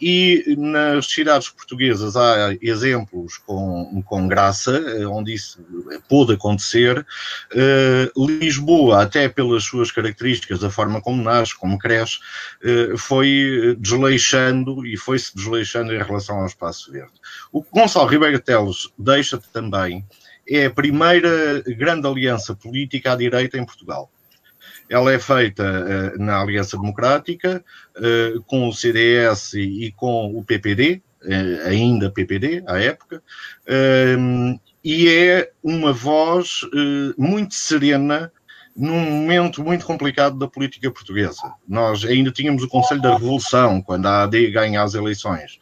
E 0.00 0.54
nas 0.56 1.06
cidades 1.06 1.50
portuguesas 1.50 2.16
há 2.16 2.56
exemplos 2.62 3.36
com, 3.36 4.02
com 4.06 4.26
graça, 4.26 4.74
eh, 4.74 5.06
onde 5.06 5.34
isso 5.34 5.62
pôde 6.08 6.32
acontecer. 6.32 7.06
Uh, 7.52 8.26
Lisboa, 8.26 9.02
até 9.02 9.28
pelas 9.28 9.64
suas 9.64 9.92
características, 9.92 10.64
a 10.64 10.70
forma 10.70 11.02
como 11.02 11.22
nasce, 11.22 11.54
como 11.54 11.78
cresce, 11.78 12.18
foi 12.96 13.76
desleixando 13.78 14.86
e 14.86 14.96
foi-se 14.96 15.36
desleixando 15.36 15.92
em 15.92 16.02
relação 16.02 16.38
ao 16.38 16.46
espaço 16.46 16.90
verde. 16.90 17.12
O 17.52 17.62
que 17.62 17.68
Gonçalo 17.70 18.08
Ribeiro 18.08 18.40
Teles 18.40 18.88
deixa 18.98 19.36
também 19.52 20.02
é 20.50 20.66
a 20.66 20.70
primeira 20.70 21.62
grande 21.78 22.08
aliança 22.08 22.54
política 22.54 23.12
à 23.12 23.16
direita 23.16 23.56
em 23.56 23.64
Portugal. 23.64 24.10
Ela 24.88 25.12
é 25.12 25.18
feita 25.20 25.62
uh, 25.62 26.20
na 26.20 26.40
Aliança 26.40 26.76
Democrática, 26.76 27.64
uh, 27.96 28.42
com 28.42 28.68
o 28.68 28.72
CDS 28.72 29.54
e, 29.54 29.94
com 29.96 30.36
o 30.36 30.44
PPD, 30.44 31.00
uh, 31.22 31.32
eh, 31.32 31.68
ainda 31.68 32.10
PPD, 32.10 32.64
à 32.66 32.80
época, 32.80 33.22
ehm, 33.68 34.58
e 34.82 35.08
é 35.08 35.52
uma 35.62 35.92
voz 35.92 36.62
muito 37.16 37.54
serena 37.54 38.32
num 38.74 38.98
momento 38.98 39.62
muito 39.62 39.84
complicado 39.84 40.38
da 40.38 40.48
política 40.48 40.90
portuguesa. 40.90 41.52
Nós 41.68 42.04
ainda 42.04 42.32
tínhamos 42.32 42.62
o 42.62 42.68
Conselho 42.68 43.02
da 43.02 43.12
Revolução, 43.12 43.82
quando 43.82 44.06
a 44.06 44.22
AD 44.22 44.50
ganha 44.50 44.82
as 44.82 44.94
eleições. 44.94 45.58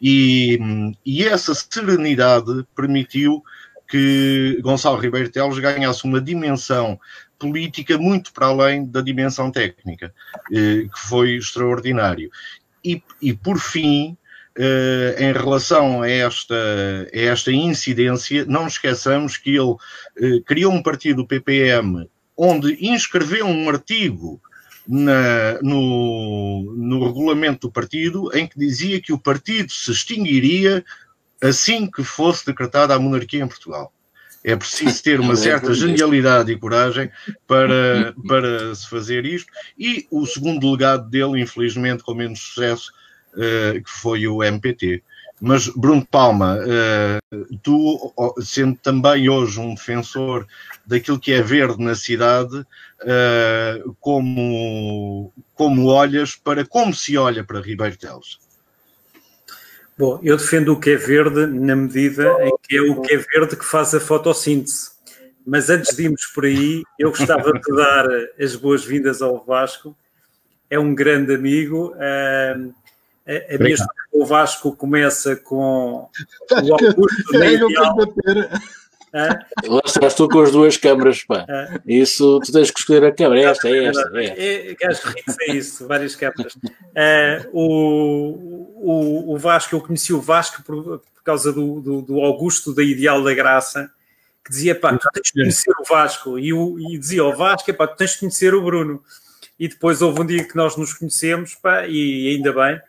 E, 0.00 0.58
e 1.04 1.24
essa 1.24 1.52
serenidade 1.54 2.64
permitiu 2.76 3.42
que 3.90 4.60
Gonçalo 4.62 5.00
Ribeiro 5.00 5.28
Teles 5.28 5.58
ganhasse 5.58 6.04
uma 6.04 6.20
dimensão 6.20 6.98
política 7.38 7.98
muito 7.98 8.32
para 8.32 8.46
além 8.46 8.86
da 8.86 9.00
dimensão 9.00 9.50
técnica, 9.50 10.14
eh, 10.52 10.86
que 10.92 11.00
foi 11.08 11.36
extraordinário. 11.36 12.30
E, 12.84 13.02
e 13.20 13.34
por 13.34 13.58
fim, 13.58 14.16
eh, 14.56 15.16
em 15.18 15.32
relação 15.32 16.02
a 16.02 16.08
esta, 16.08 16.54
a 17.12 17.18
esta 17.18 17.50
incidência, 17.50 18.44
não 18.44 18.68
esqueçamos 18.68 19.36
que 19.36 19.56
ele 19.56 19.74
eh, 20.18 20.40
criou 20.46 20.72
um 20.72 20.82
partido, 20.82 21.26
PPM, 21.26 22.08
onde 22.36 22.76
inscreveu 22.86 23.46
um 23.46 23.68
artigo 23.68 24.40
na, 24.86 25.60
no, 25.62 26.74
no 26.76 27.06
regulamento 27.06 27.66
do 27.66 27.72
partido 27.72 28.30
em 28.36 28.46
que 28.46 28.58
dizia 28.58 29.00
que 29.00 29.12
o 29.12 29.18
partido 29.18 29.72
se 29.72 29.90
extinguiria 29.90 30.84
assim 31.40 31.90
que 31.90 32.04
fosse 32.04 32.46
decretada 32.46 32.94
a 32.94 32.98
monarquia 32.98 33.42
em 33.42 33.48
Portugal. 33.48 33.92
É 34.42 34.56
preciso 34.56 35.02
ter 35.02 35.20
uma 35.20 35.36
certa 35.36 35.74
genialidade 35.74 36.50
e 36.50 36.58
coragem 36.58 37.10
para, 37.46 38.14
para 38.26 38.74
se 38.74 38.88
fazer 38.88 39.24
isto. 39.24 39.50
E 39.78 40.06
o 40.10 40.26
segundo 40.26 40.70
legado 40.70 41.08
dele, 41.08 41.40
infelizmente, 41.40 42.02
com 42.02 42.14
menos 42.14 42.40
sucesso, 42.40 42.90
uh, 43.34 43.82
que 43.82 43.90
foi 43.90 44.26
o 44.26 44.42
MPT. 44.42 45.02
Mas, 45.40 45.68
Bruno 45.68 46.04
Palma, 46.04 46.58
uh, 46.58 47.58
tu, 47.62 48.12
sendo 48.42 48.76
também 48.76 49.28
hoje 49.28 49.58
um 49.58 49.74
defensor 49.74 50.46
daquilo 50.86 51.18
que 51.18 51.32
é 51.32 51.40
verde 51.40 51.82
na 51.82 51.94
cidade, 51.94 52.58
uh, 52.58 53.96
como, 53.98 55.32
como 55.54 55.86
olhas 55.86 56.36
para 56.36 56.66
como 56.66 56.94
se 56.94 57.16
olha 57.16 57.42
para 57.42 57.60
Ribeiro 57.60 57.96
Teles? 57.96 58.38
Bom, 60.00 60.18
eu 60.22 60.38
defendo 60.38 60.72
o 60.72 60.80
que 60.80 60.92
é 60.92 60.96
verde 60.96 61.44
na 61.44 61.76
medida 61.76 62.34
em 62.42 62.50
que 62.62 62.74
é 62.74 62.80
o 62.80 63.02
que 63.02 63.12
é 63.12 63.18
verde 63.18 63.54
que 63.54 63.66
faz 63.66 63.94
a 63.94 64.00
fotossíntese. 64.00 64.92
Mas 65.46 65.68
antes 65.68 65.94
de 65.94 66.04
irmos 66.04 66.24
por 66.34 66.46
aí, 66.46 66.82
eu 66.98 67.10
gostava 67.10 67.52
de 67.52 67.76
dar 67.76 68.06
as 68.42 68.56
boas-vindas 68.56 69.20
ao 69.20 69.44
Vasco. 69.44 69.94
É 70.70 70.78
um 70.78 70.94
grande 70.94 71.34
amigo. 71.34 71.92
a, 71.98 72.54
minha 73.58 73.74
história 73.74 74.02
com 74.10 74.22
o 74.22 74.24
Vasco 74.24 74.74
começa 74.74 75.36
com 75.36 76.08
o 76.50 76.74
Augusto. 76.74 77.36
É, 77.36 78.48
ah? 79.12 79.38
Lá 79.66 79.80
estás 79.84 80.14
tu 80.14 80.28
com 80.28 80.40
as 80.40 80.52
duas 80.52 80.76
câmaras, 80.76 81.24
pá. 81.24 81.44
Ah. 81.48 81.80
Isso, 81.86 82.40
tu 82.44 82.52
tens 82.52 82.70
que 82.70 82.78
escolher 82.78 83.04
a 83.04 83.12
câmara. 83.12 83.40
Esta, 83.40 83.68
é 83.68 83.84
esta. 83.86 84.10
É, 84.14 84.24
é, 84.24 84.76
é, 84.80 84.86
acho 84.86 85.12
que 85.12 85.22
é 85.40 85.54
isso, 85.54 85.86
várias 85.86 86.14
câmaras. 86.14 86.56
Ah, 86.96 87.46
o, 87.52 88.70
o, 88.76 89.34
o 89.34 89.38
Vasco, 89.38 89.74
eu 89.74 89.80
conheci 89.80 90.12
o 90.12 90.20
Vasco 90.20 90.62
por, 90.62 91.00
por 91.00 91.22
causa 91.24 91.52
do, 91.52 91.80
do, 91.80 92.02
do, 92.02 92.20
Augusto 92.20 92.74
da 92.74 92.82
Ideal 92.82 93.22
da 93.22 93.34
Graça, 93.34 93.90
que 94.44 94.50
dizia, 94.50 94.74
pá, 94.74 94.96
tu 94.96 95.08
tens 95.12 95.26
de 95.26 95.32
conhecer 95.32 95.72
o 95.78 95.84
Vasco. 95.84 96.38
E, 96.38 96.52
o, 96.52 96.78
e 96.78 96.98
dizia 96.98 97.22
ao 97.22 97.36
Vasco, 97.36 97.72
pá, 97.74 97.86
tu 97.86 97.96
tens 97.96 98.12
de 98.12 98.20
conhecer 98.20 98.54
o 98.54 98.62
Bruno. 98.62 99.02
e 99.58 99.68
depois 99.68 100.00
houve 100.00 100.20
um 100.20 100.26
dia 100.26 100.44
que 100.44 100.56
nós 100.56 100.76
nos 100.76 100.94
conhecemos, 100.94 101.54
pá, 101.56 101.86
e 101.86 102.36
ainda 102.36 102.52
bem. 102.52 102.80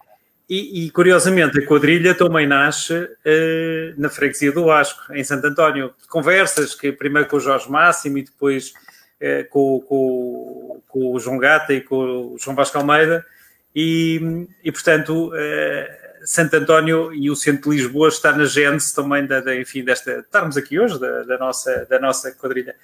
E, 0.53 0.83
e 0.83 0.91
curiosamente, 0.91 1.57
a 1.57 1.65
quadrilha 1.65 2.13
também 2.13 2.45
nasce 2.45 2.93
uh, 2.93 3.93
na 3.95 4.09
freguesia 4.09 4.51
do 4.51 4.65
Vasco, 4.65 5.13
em 5.13 5.23
Santo 5.23 5.47
António. 5.47 5.93
Conversas, 6.09 6.75
que 6.75 6.91
primeiro 6.91 7.29
com 7.29 7.37
o 7.37 7.39
Jorge 7.39 7.71
Máximo 7.71 8.17
e 8.17 8.23
depois 8.23 8.73
uh, 9.21 9.47
com, 9.49 9.79
com, 9.79 10.81
com, 10.89 11.13
o 11.13 11.19
João 11.21 11.37
Gata 11.37 11.73
e 11.73 11.79
com 11.79 12.33
o 12.33 12.37
João 12.37 12.53
Vasco 12.53 12.77
Almeida. 12.77 13.25
E, 13.73 14.45
e 14.61 14.69
portanto, 14.73 15.29
uh, 15.29 16.25
Santo 16.25 16.53
António 16.57 17.13
e 17.13 17.29
o 17.29 17.35
centro 17.37 17.71
de 17.71 17.77
Lisboa 17.77 18.09
está 18.09 18.33
na 18.33 18.43
gênese 18.43 18.93
também 18.93 19.25
da, 19.25 19.39
da 19.39 19.55
enfim, 19.55 19.85
desta, 19.85 20.19
estarmos 20.19 20.57
aqui 20.57 20.77
hoje, 20.77 20.99
da, 20.99 21.23
da 21.23 21.37
nossa, 21.37 21.87
da 21.89 21.97
nossa 21.97 22.29
quadrilha. 22.33 22.75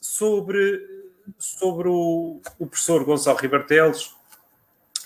Sobre 0.00 0.80
sobre 1.38 1.88
o, 1.88 2.40
o 2.58 2.66
professor 2.66 3.04
Gonçalo 3.04 3.38
Ribartelos, 3.38 4.14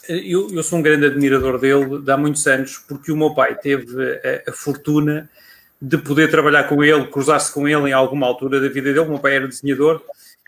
eu, 0.08 0.50
eu, 0.50 0.62
sou 0.62 0.78
um 0.78 0.82
grande 0.82 1.06
admirador 1.06 1.58
dele 1.58 2.00
de 2.00 2.10
há 2.10 2.16
muitos 2.16 2.46
anos, 2.46 2.78
porque 2.88 3.12
o 3.12 3.16
meu 3.16 3.34
pai 3.34 3.54
teve 3.54 4.20
a, 4.46 4.50
a 4.50 4.52
fortuna 4.52 5.28
de 5.80 5.96
poder 5.98 6.30
trabalhar 6.30 6.64
com 6.64 6.82
ele, 6.82 7.06
cruzar-se 7.06 7.52
com 7.52 7.68
ele 7.68 7.90
em 7.90 7.92
alguma 7.92 8.26
altura 8.26 8.60
da 8.60 8.68
vida 8.68 8.92
dele. 8.92 9.06
O 9.06 9.08
meu 9.08 9.18
pai 9.18 9.36
era 9.36 9.46
desenhador 9.46 10.02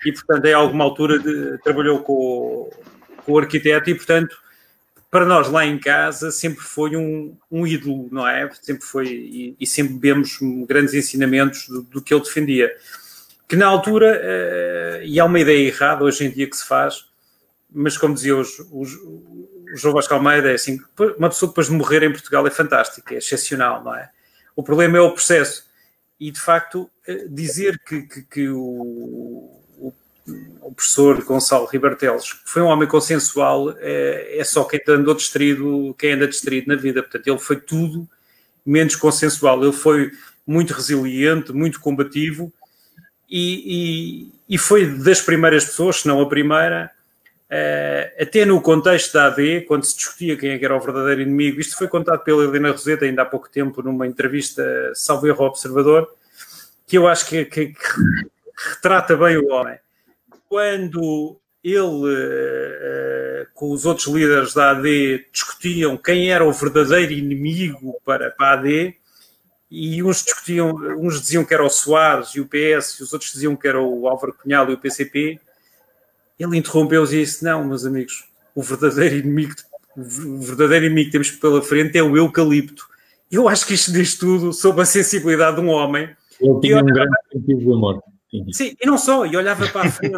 e, 0.05 0.13
portanto, 0.13 0.45
em 0.47 0.55
alguma 0.55 0.85
altura 0.85 1.19
de, 1.19 1.59
trabalhou 1.63 2.01
com, 2.01 2.71
com 3.25 3.33
o 3.33 3.39
arquiteto 3.39 3.91
e, 3.91 3.95
portanto, 3.95 4.37
para 5.11 5.27
nós 5.27 5.49
lá 5.49 5.67
em 5.67 5.79
casa 5.79 6.31
sempre 6.31 6.63
foi 6.63 6.97
um, 6.97 7.37
um 7.51 7.67
ídolo, 7.67 8.09
não 8.13 8.27
é? 8.27 8.49
Sempre 8.63 8.85
foi, 8.85 9.07
e, 9.09 9.57
e 9.59 9.67
sempre 9.67 9.99
vemos 9.99 10.39
grandes 10.69 10.95
ensinamentos 10.95 11.69
do, 11.69 11.83
do, 11.83 12.01
que 12.01 12.15
ele 12.15 12.23
defendia. 12.23 12.71
Que 13.49 13.57
na 13.57 13.67
altura, 13.67 14.21
uh, 14.21 15.03
e 15.03 15.19
há 15.19 15.25
uma 15.25 15.41
ideia 15.41 15.67
errada 15.67 16.05
hoje 16.05 16.25
em 16.25 16.31
dia 16.31 16.49
que 16.49 16.57
se 16.57 16.67
faz, 16.67 17.07
mas 17.73 17.99
como 17.99 18.15
dizia 18.15 18.37
hoje, 18.37 18.63
o, 18.71 19.40
o 19.73 19.77
João 19.77 19.95
Vasco 19.95 20.13
Almeida, 20.15 20.51
é 20.51 20.55
assim, 20.55 20.81
uma 21.19 21.29
pessoa 21.29 21.49
depois 21.49 21.69
de 21.69 21.73
morrer 21.73 22.03
em 22.03 22.13
Portugal 22.13 22.47
é 22.47 22.51
fantástica, 22.51 23.15
é 23.15 23.19
excepcional, 23.19 23.83
não 23.83 23.95
é? 23.95 24.11
O 24.55 24.63
problema 24.63 24.99
é 24.99 25.01
o 25.01 25.13
processo. 25.13 25.69
E 26.19 26.31
de 26.31 26.41
facto, 26.41 26.91
eh, 27.07 27.27
dizer 27.29 27.81
que, 27.87 28.03
que, 28.03 28.23
que 28.23 28.49
o, 28.49 29.61
o 30.61 30.73
professor 30.75 31.23
Gonçalo 31.25 31.67
Ribartelos, 31.67 32.33
que 32.33 32.51
foi 32.51 32.63
um 32.63 32.67
homem 32.67 32.89
consensual, 32.89 33.75
é, 33.79 34.39
é 34.39 34.45
só 34.45 34.65
quem 34.65 34.81
andou 34.89 35.15
distraído, 35.15 35.95
quem 35.99 36.13
anda 36.13 36.29
distraído 36.29 36.69
na 36.69 36.77
vida. 36.77 37.03
Portanto, 37.03 37.27
ele 37.27 37.39
foi 37.39 37.57
tudo 37.57 38.09
menos 38.65 38.97
consensual. 38.97 39.63
Ele 39.63 39.73
foi 39.73 40.13
muito 40.47 40.73
resiliente, 40.73 41.53
muito 41.53 41.81
combativo 41.81 42.53
e, 43.29 44.29
e, 44.49 44.55
e 44.55 44.59
foi 44.59 44.87
das 44.87 45.21
primeiras 45.21 45.65
pessoas, 45.65 45.97
se 46.01 46.09
não 46.09 46.21
a 46.21 46.29
primeira, 46.29 46.91
uh, 47.51 48.23
até 48.23 48.45
no 48.45 48.61
contexto 48.61 49.13
da 49.13 49.27
AD, 49.27 49.63
quando 49.63 49.85
se 49.85 49.97
discutia 49.97 50.37
quem 50.37 50.51
é 50.51 50.65
era 50.65 50.77
o 50.77 50.81
verdadeiro 50.81 51.23
inimigo, 51.23 51.61
isto 51.61 51.77
foi 51.77 51.89
contado 51.89 52.23
pela 52.23 52.45
Helena 52.45 52.71
Roseta 52.71 53.05
ainda 53.05 53.23
há 53.23 53.27
pouco 53.27 53.51
tempo 53.51 53.83
numa 53.83 54.07
entrevista, 54.07 54.93
salvo 54.95 55.27
erro, 55.27 55.43
ao 55.43 55.51
Observador, 55.51 56.09
que 56.87 56.97
eu 56.97 57.09
acho 57.09 57.27
que, 57.27 57.45
que, 57.45 57.67
que 57.67 57.79
retrata 58.57 59.17
bem 59.17 59.37
o 59.37 59.49
homem. 59.51 59.79
Quando 60.49 61.39
ele, 61.63 61.83
uh, 61.83 63.47
com 63.55 63.73
os 63.73 63.85
outros 63.85 64.07
líderes 64.07 64.55
da 64.55 64.71
AD, 64.71 65.27
discutiam 65.33 65.97
quem 65.97 66.31
era 66.31 66.45
o 66.45 66.53
verdadeiro 66.53 67.13
inimigo 67.13 68.01
para, 68.05 68.31
para 68.31 68.47
a 68.47 68.53
AD, 68.55 68.97
e 69.71 70.03
uns 70.03 70.25
discutiam, 70.25 70.75
uns 70.99 71.21
diziam 71.21 71.45
que 71.45 71.55
era 71.55 71.65
o 71.65 71.71
Soares 71.71 72.31
e 72.31 72.41
o 72.41 72.47
PS, 72.47 72.99
e 72.99 73.03
os 73.05 73.13
outros 73.13 73.31
diziam 73.33 73.55
que 73.55 73.69
era 73.69 73.81
o 73.81 74.09
Álvaro 74.09 74.35
Cunhal 74.35 74.69
e 74.69 74.75
o 74.75 74.79
PCP, 74.79 75.39
ele 76.43 76.57
interrompeu-os 76.57 77.13
e 77.13 77.21
disse: 77.21 77.45
Não, 77.45 77.65
meus 77.65 77.85
amigos, 77.85 78.25
o 78.55 78.63
verdadeiro 78.63 79.17
inimigo, 79.17 79.55
o 79.97 80.41
verdadeiro 80.41 80.87
inimigo 80.87 81.07
que 81.07 81.13
temos 81.13 81.31
pela 81.33 81.63
frente 81.63 81.99
é 81.99 82.03
o 82.03 82.17
eucalipto. 82.17 82.89
Eu 83.31 83.49
acho 83.49 83.67
que 83.67 83.75
isto 83.75 83.93
diz 83.93 84.17
tudo 84.17 84.53
sobre 84.53 84.83
a 84.83 84.87
sensibilidade 84.87 85.57
de 85.57 85.63
um 85.63 85.69
homem. 85.69 86.09
Ele 86.41 86.61
tinha 86.61 86.79
um 86.79 86.87
grande 86.87 87.17
sentido 87.31 87.61
de 87.61 87.73
amor. 87.73 88.03
Sim, 88.53 88.77
e 88.81 88.87
não 88.87 88.97
só, 88.97 89.27
e 89.27 89.37
olhava 89.37 89.67
para 89.69 89.89
a 89.89 89.91
frente, 89.91 90.15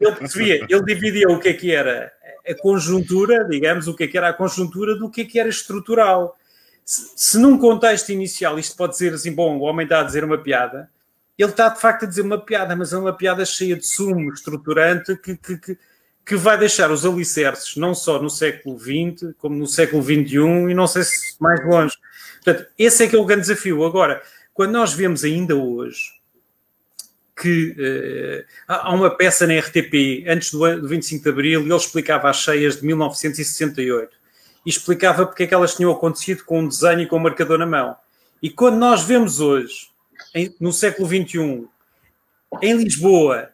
ele 0.00 0.12
percebia, 0.16 0.66
ele 0.68 0.82
dividia 0.82 1.28
o 1.28 1.38
que 1.38 1.48
é 1.48 1.52
que 1.52 1.72
era 1.72 2.12
a 2.46 2.54
conjuntura, 2.54 3.44
digamos, 3.48 3.86
o 3.86 3.94
que 3.94 4.04
é 4.04 4.06
que 4.08 4.18
era 4.18 4.28
a 4.28 4.32
conjuntura 4.32 4.96
do 4.96 5.08
que 5.08 5.22
é 5.22 5.24
que 5.24 5.38
era 5.38 5.48
estrutural. 5.48 6.36
Se, 6.84 7.12
se 7.16 7.38
num 7.38 7.56
contexto 7.56 8.10
inicial 8.10 8.58
isto 8.58 8.76
pode 8.76 8.92
dizer 8.92 9.14
assim, 9.14 9.32
bom, 9.32 9.58
o 9.58 9.62
homem 9.62 9.84
está 9.84 10.00
a 10.00 10.02
dizer 10.02 10.24
uma 10.24 10.38
piada, 10.38 10.90
ele 11.42 11.50
está 11.50 11.68
de 11.68 11.80
facto 11.80 12.04
a 12.04 12.08
dizer 12.08 12.22
uma 12.22 12.38
piada, 12.38 12.74
mas 12.74 12.92
é 12.92 12.98
uma 12.98 13.12
piada 13.12 13.44
cheia 13.44 13.76
de 13.76 13.86
sumo 13.86 14.32
estruturante 14.32 15.16
que, 15.16 15.36
que, 15.36 15.58
que, 15.58 15.78
que 16.24 16.36
vai 16.36 16.58
deixar 16.58 16.90
os 16.90 17.04
alicerces 17.04 17.76
não 17.76 17.94
só 17.94 18.20
no 18.20 18.30
século 18.30 18.78
XX, 18.78 19.34
como 19.38 19.54
no 19.54 19.66
século 19.66 20.02
XXI 20.02 20.70
e 20.70 20.74
não 20.74 20.86
sei 20.86 21.04
se 21.04 21.36
mais 21.40 21.64
longe. 21.64 21.96
Portanto, 22.42 22.68
esse 22.78 23.04
é 23.04 23.08
que 23.08 23.16
é 23.16 23.18
o 23.18 23.24
grande 23.24 23.42
desafio. 23.42 23.84
Agora, 23.84 24.22
quando 24.54 24.72
nós 24.72 24.92
vemos 24.92 25.24
ainda 25.24 25.54
hoje 25.54 26.16
que 27.38 27.72
uh, 27.72 28.44
há 28.66 28.94
uma 28.94 29.10
peça 29.10 29.46
na 29.46 29.58
RTP 29.58 30.24
antes 30.26 30.50
do, 30.50 30.80
do 30.80 30.88
25 30.88 31.22
de 31.22 31.28
Abril 31.28 31.60
ele 31.60 31.74
explicava 31.74 32.30
as 32.30 32.38
cheias 32.38 32.80
de 32.80 32.86
1968 32.86 34.16
e 34.64 34.70
explicava 34.70 35.26
porque 35.26 35.42
é 35.42 35.46
que 35.46 35.54
elas 35.54 35.74
tinham 35.74 35.92
acontecido 35.92 36.44
com 36.44 36.60
um 36.60 36.68
desenho 36.68 37.02
e 37.02 37.06
com 37.06 37.16
um 37.16 37.20
marcador 37.20 37.58
na 37.58 37.66
mão. 37.66 37.94
E 38.42 38.50
quando 38.50 38.76
nós 38.76 39.04
vemos 39.04 39.38
hoje, 39.38 39.88
em, 40.36 40.54
no 40.60 40.70
século 40.72 41.08
XXI, 41.08 41.66
em 42.62 42.76
Lisboa, 42.76 43.50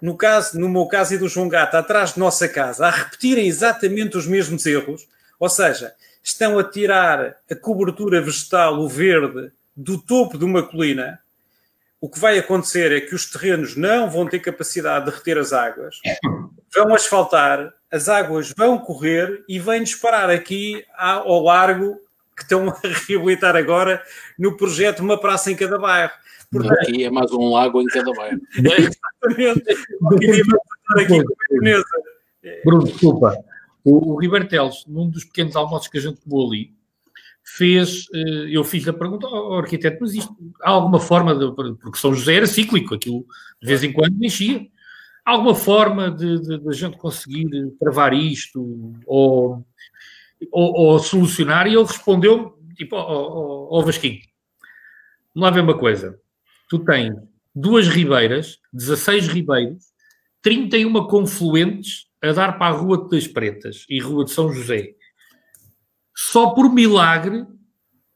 no, 0.00 0.16
caso, 0.16 0.58
no 0.58 0.68
meu 0.68 0.86
caso 0.86 1.14
e 1.14 1.18
do 1.18 1.28
João 1.28 1.48
Gata, 1.48 1.78
atrás 1.78 2.14
de 2.14 2.18
nossa 2.18 2.48
casa, 2.48 2.86
a 2.86 2.90
repetirem 2.90 3.46
exatamente 3.46 4.16
os 4.16 4.26
mesmos 4.26 4.64
erros, 4.64 5.06
ou 5.38 5.50
seja, 5.50 5.92
estão 6.22 6.58
a 6.58 6.64
tirar 6.64 7.36
a 7.50 7.54
cobertura 7.54 8.22
vegetal, 8.22 8.80
o 8.80 8.88
verde, 8.88 9.52
do 9.76 9.98
topo 9.98 10.38
de 10.38 10.44
uma 10.44 10.62
colina, 10.62 11.20
o 12.00 12.08
que 12.08 12.18
vai 12.18 12.38
acontecer 12.38 12.90
é 12.90 13.00
que 13.00 13.14
os 13.14 13.30
terrenos 13.30 13.76
não 13.76 14.10
vão 14.10 14.26
ter 14.26 14.40
capacidade 14.40 15.04
de 15.04 15.16
reter 15.16 15.38
as 15.38 15.52
águas, 15.52 15.96
vão 16.74 16.94
asfaltar, 16.94 17.72
as 17.90 18.08
águas 18.08 18.52
vão 18.56 18.78
correr 18.78 19.44
e 19.46 19.58
vêm 19.60 19.84
disparar 19.84 20.30
aqui 20.30 20.84
ao 20.96 21.40
largo 21.42 22.00
que 22.36 22.42
estão 22.42 22.68
a 22.70 22.80
reabilitar 23.06 23.56
agora 23.56 24.02
no 24.38 24.56
projeto 24.56 25.00
Uma 25.00 25.20
Praça 25.20 25.50
em 25.50 25.56
Cada 25.56 25.78
Bairro. 25.78 26.12
Portanto, 26.52 26.80
aqui 26.80 27.04
é 27.04 27.10
mais 27.10 27.32
um 27.32 27.50
lago 27.50 27.80
em 27.80 27.86
cada 27.86 28.12
bairro. 28.12 28.38
Exatamente. 28.54 29.64
Bruno, 32.62 32.84
desculpa. 32.84 33.42
O, 33.82 34.12
o 34.12 34.20
Ribertelos, 34.20 34.84
num 34.86 35.08
dos 35.08 35.24
pequenos 35.24 35.56
almoços 35.56 35.88
que 35.88 35.96
a 35.96 36.00
gente 36.00 36.20
tomou 36.20 36.46
ali, 36.46 36.74
fez, 37.42 38.06
eh, 38.14 38.48
eu 38.50 38.62
fiz 38.62 38.86
a 38.86 38.92
pergunta 38.92 39.26
ao 39.26 39.58
arquiteto, 39.58 39.98
mas 40.00 40.14
isto, 40.14 40.36
há 40.62 40.70
alguma 40.70 41.00
forma, 41.00 41.34
de, 41.34 41.50
porque 41.52 41.98
São 41.98 42.14
José 42.14 42.34
era 42.34 42.46
cíclico, 42.46 42.94
aquilo 42.94 43.24
de 43.60 43.68
vez 43.68 43.82
em 43.82 43.92
quando 43.92 44.22
enchia, 44.22 44.66
há 45.24 45.32
alguma 45.32 45.54
forma 45.54 46.10
de, 46.10 46.38
de, 46.40 46.58
de 46.58 46.68
a 46.68 46.72
gente 46.72 46.98
conseguir 46.98 47.48
travar 47.80 48.12
isto 48.12 48.92
ou, 49.06 49.64
ou, 50.50 50.72
ou 50.74 50.98
solucionar? 50.98 51.66
E 51.66 51.74
ele 51.74 51.84
respondeu, 51.84 52.58
tipo, 52.76 52.96
ao, 52.96 53.74
ao 53.74 53.84
Vasquinho, 53.84 54.20
vamos 55.34 55.48
lá 55.48 55.50
ver 55.50 55.60
uma 55.60 55.78
coisa, 55.78 56.18
tu 56.68 56.78
tens 56.84 57.14
duas 57.54 57.88
ribeiras, 57.88 58.58
16 58.72 59.28
ribeiros, 59.28 59.84
31 60.42 61.06
confluentes 61.06 62.06
a 62.22 62.32
dar 62.32 62.58
para 62.58 62.74
a 62.74 62.76
Rua 62.76 63.08
das 63.08 63.26
Pretas 63.26 63.84
e 63.88 64.00
Rua 64.00 64.24
de 64.24 64.30
São 64.30 64.52
José 64.52 64.94
só 66.14 66.50
por 66.50 66.72
milagre 66.72 67.46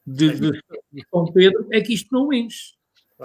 de, 0.06 0.30
de, 0.38 0.50
de 0.92 1.06
São 1.10 1.32
Pedro 1.32 1.66
é 1.72 1.80
que 1.80 1.92
isto 1.92 2.08
não 2.12 2.32
enche. 2.32 2.74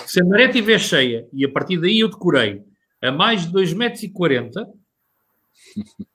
Se 0.06 0.22
a 0.22 0.26
maré 0.26 0.46
estiver 0.46 0.80
cheia, 0.80 1.28
e 1.34 1.46
a 1.46 1.52
partir 1.52 1.80
daí 1.80 2.00
eu 2.00 2.10
decorei 2.10 2.64
a 3.02 3.12
mais 3.12 3.46
de 3.46 3.54
2,40 3.54 3.78
metros, 3.78 4.56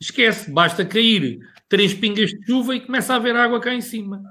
esquece, 0.00 0.50
basta 0.50 0.84
cair 0.84 1.38
três 1.72 1.94
pingas 1.94 2.28
de 2.28 2.44
chuva 2.44 2.74
e 2.76 2.80
começa 2.80 3.14
a 3.14 3.16
haver 3.16 3.34
água 3.34 3.58
cá 3.58 3.72
em 3.72 3.80
cima. 3.80 4.22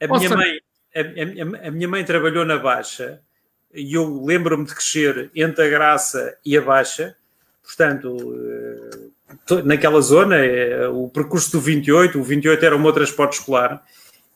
A 0.00 0.06
minha, 0.06 0.30
mãe, 0.30 0.60
a, 0.94 1.00
a, 1.00 1.66
a 1.66 1.70
minha 1.72 1.88
mãe 1.88 2.04
trabalhou 2.04 2.44
na 2.44 2.56
Baixa 2.56 3.20
e 3.74 3.94
eu 3.94 4.24
lembro-me 4.24 4.64
de 4.64 4.72
crescer 4.72 5.28
entre 5.34 5.66
a 5.66 5.68
Graça 5.68 6.38
e 6.44 6.56
a 6.56 6.62
Baixa, 6.62 7.16
portanto, 7.64 8.16
eh, 9.50 9.62
naquela 9.64 10.00
zona, 10.00 10.36
é, 10.36 10.86
o 10.86 11.08
percurso 11.08 11.50
do 11.50 11.60
28, 11.60 12.16
o 12.16 12.22
28 12.22 12.64
era 12.64 12.76
o 12.76 12.78
meu 12.78 12.92
transporte 12.92 13.40
escolar, 13.40 13.84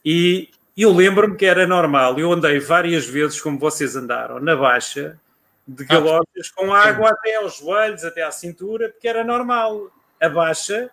e 0.04 0.50
eu 0.76 0.92
lembro-me 0.92 1.36
que 1.36 1.46
era 1.46 1.64
normal. 1.64 2.18
Eu 2.18 2.32
andei 2.32 2.58
várias 2.58 3.06
vezes, 3.06 3.40
como 3.40 3.56
vocês 3.56 3.94
andaram, 3.94 4.40
na 4.40 4.56
baixa 4.56 5.16
de 5.64 5.84
ah, 5.84 5.94
galochas, 5.94 6.50
com 6.56 6.74
água 6.74 7.10
até 7.10 7.36
aos 7.36 7.58
joelhos, 7.58 8.02
até 8.02 8.24
à 8.24 8.32
cintura, 8.32 8.88
porque 8.88 9.06
era 9.06 9.22
normal. 9.22 9.92
A 10.20 10.28
baixa 10.28 10.90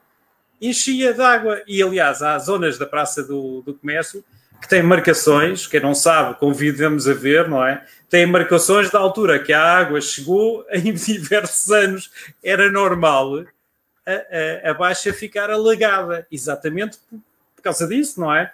enchia 0.61 1.13
de 1.13 1.21
água. 1.21 1.61
E, 1.67 1.81
aliás, 1.81 2.21
há 2.21 2.37
zonas 2.39 2.77
da 2.77 2.85
Praça 2.85 3.23
do, 3.23 3.61
do 3.61 3.73
Comércio 3.73 4.23
que 4.61 4.67
tem 4.67 4.81
marcações, 4.81 5.67
quem 5.67 5.79
não 5.79 5.93
sabe, 5.93 6.39
convidamos 6.39 7.07
a 7.07 7.13
ver, 7.13 7.47
não 7.47 7.63
é? 7.65 7.85
Tem 8.09 8.25
marcações 8.25 8.89
da 8.89 8.99
altura 8.99 9.39
que 9.39 9.53
a 9.53 9.61
água 9.61 10.01
chegou 10.01 10.65
em 10.71 10.93
diversos 10.93 11.71
anos, 11.71 12.11
era 12.43 12.71
normal 12.71 13.45
a, 14.05 14.67
a, 14.67 14.71
a 14.71 14.73
baixa 14.73 15.13
ficar 15.13 15.49
alagada, 15.49 16.25
exatamente 16.31 16.97
por, 17.09 17.19
por, 17.55 17.61
causa 17.61 17.87
disso, 17.87 18.19
não 18.19 18.33
é? 18.33 18.51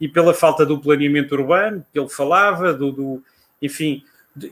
E 0.00 0.08
pela 0.08 0.34
falta 0.34 0.66
do 0.66 0.80
planeamento 0.80 1.34
urbano 1.34 1.84
que 1.92 1.98
ele 1.98 2.08
falava, 2.08 2.72
do, 2.72 2.90
do 2.90 3.22
enfim, 3.62 4.02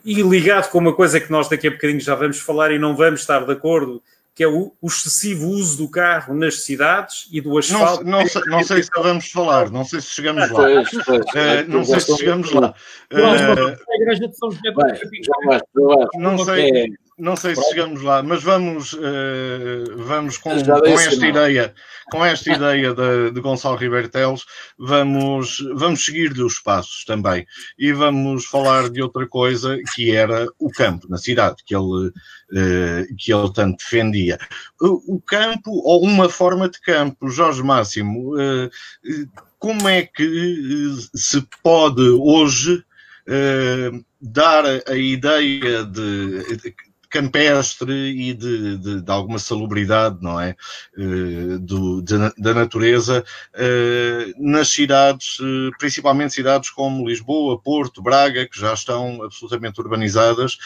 e 0.04 0.22
ligado 0.22 0.70
com 0.70 0.78
uma 0.78 0.94
coisa 0.94 1.18
que 1.18 1.30
nós 1.30 1.48
daqui 1.48 1.66
a 1.66 1.70
bocadinho 1.70 2.00
já 2.00 2.14
vamos 2.14 2.38
falar 2.38 2.70
e 2.70 2.78
não 2.78 2.94
vamos 2.94 3.20
estar 3.20 3.44
de 3.44 3.52
acordo, 3.52 4.00
que 4.34 4.42
é 4.42 4.48
o, 4.48 4.74
o, 4.80 4.86
excessivo 4.86 5.48
uso 5.48 5.76
do 5.76 5.90
carro 5.90 6.34
nas 6.34 6.62
cidades 6.62 7.28
e 7.30 7.40
do 7.40 7.58
asfalto. 7.58 8.02
Não, 8.04 8.20
não, 8.20 8.26
sei, 8.26 8.42
não 8.46 8.62
sei 8.62 8.82
se 8.82 8.90
vamos 8.96 9.30
falar, 9.30 9.70
não 9.70 9.84
sei 9.84 10.00
se 10.00 10.08
chegamos 10.08 10.50
lá. 10.50 10.62
Pois, 10.62 10.90
pois, 11.04 11.20
uh, 11.20 11.68
não 11.68 11.84
sei 11.84 12.00
se 12.00 12.16
chegamos 12.16 12.50
lá. 12.52 12.74
não 16.14 16.38
sei, 16.38 16.94
não 17.18 17.36
sei 17.36 17.54
se 17.54 17.62
chegamos 17.68 18.02
lá, 18.02 18.22
mas 18.22 18.42
vamos, 18.42 18.94
uh, 18.94 19.96
vamos 19.96 20.38
com, 20.38 20.50
com 20.62 20.86
esta 20.86 21.26
ideia, 21.26 21.74
com 22.10 22.24
esta 22.24 22.52
ideia 22.52 22.94
de, 22.94 23.30
de 23.30 23.40
Gonçalo 23.40 23.76
Ribeiro 23.76 24.08
Teles, 24.08 24.44
vamos, 24.78 25.58
vamos 25.74 26.04
seguir-lhe 26.04 26.42
os 26.42 26.58
passos 26.58 27.04
também. 27.04 27.46
E 27.78 27.92
vamos 27.92 28.46
falar 28.46 28.88
de 28.88 29.02
outra 29.02 29.26
coisa 29.26 29.78
que 29.94 30.14
era 30.14 30.46
o 30.58 30.70
campo 30.70 31.06
na 31.08 31.18
cidade, 31.18 31.62
que 31.64 31.74
ele, 31.76 32.08
uh, 32.08 33.16
que 33.18 33.32
ele 33.32 33.52
tanto 33.52 33.78
defendia. 33.78 34.38
O, 34.80 35.16
o, 35.16 35.20
campo, 35.20 35.70
ou 35.70 36.02
uma 36.02 36.28
forma 36.28 36.68
de 36.68 36.80
campo, 36.80 37.28
Jorge 37.28 37.62
Máximo, 37.62 38.34
uh, 38.34 38.70
como 39.58 39.88
é 39.88 40.02
que 40.02 40.90
se 41.14 41.46
pode 41.62 42.02
hoje 42.02 42.84
dar 44.20 44.64
a 44.88 44.96
ideia 44.96 45.84
de 45.84 46.44
campestre 47.12 47.92
e 47.92 48.32
de, 48.32 48.78
de, 48.78 49.02
de 49.02 49.12
alguma 49.12 49.38
salubridade, 49.38 50.18
não 50.22 50.40
é? 50.40 50.56
Uh, 50.96 51.58
do, 51.58 52.00
de, 52.00 52.14
da 52.38 52.54
natureza 52.54 53.22
uh, 53.54 54.34
nas 54.38 54.68
cidades, 54.70 55.38
uh, 55.38 55.70
principalmente 55.78 56.32
cidades 56.32 56.70
como 56.70 57.06
Lisboa, 57.06 57.60
Porto, 57.60 58.02
Braga, 58.02 58.48
que 58.48 58.58
já 58.58 58.72
estão 58.72 59.22
absolutamente 59.22 59.78
urbanizadas 59.80 60.56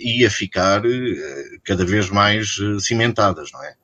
e 0.00 0.24
a 0.24 0.30
ficar 0.30 0.82
cada 1.64 1.84
vez 1.84 2.08
mais 2.08 2.56
cimentadas, 2.80 3.50
não 3.52 3.64
é? 3.64 3.74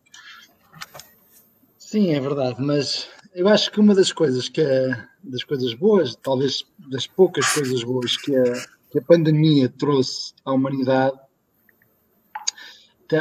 Sim, 1.78 2.14
é 2.14 2.20
verdade, 2.20 2.56
mas 2.60 3.08
eu 3.34 3.48
acho 3.48 3.70
que 3.70 3.80
uma 3.80 3.94
das 3.94 4.12
coisas 4.12 4.48
que 4.48 4.60
é 4.60 5.04
das 5.22 5.42
coisas 5.42 5.74
boas, 5.74 6.14
talvez 6.16 6.64
das 6.90 7.06
poucas 7.06 7.46
coisas 7.52 7.82
boas 7.82 8.16
que 8.16 8.36
a, 8.36 8.52
que 8.90 8.98
a 8.98 9.02
pandemia 9.02 9.68
trouxe 9.68 10.34
à 10.44 10.52
humanidade 10.52 11.16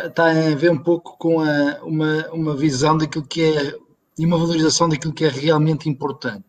tem 0.02 0.12
tá, 0.12 0.30
a 0.30 0.56
ver 0.56 0.72
um 0.72 0.78
pouco 0.78 1.18
com 1.18 1.40
a, 1.40 1.80
uma, 1.84 2.28
uma 2.32 2.56
visão 2.56 2.98
daquilo 2.98 3.26
que 3.26 3.44
é 3.44 3.78
e 4.18 4.26
uma 4.26 4.38
valorização 4.38 4.88
daquilo 4.88 5.14
que 5.14 5.26
é 5.26 5.30
realmente 5.30 5.90
importante. 5.90 6.46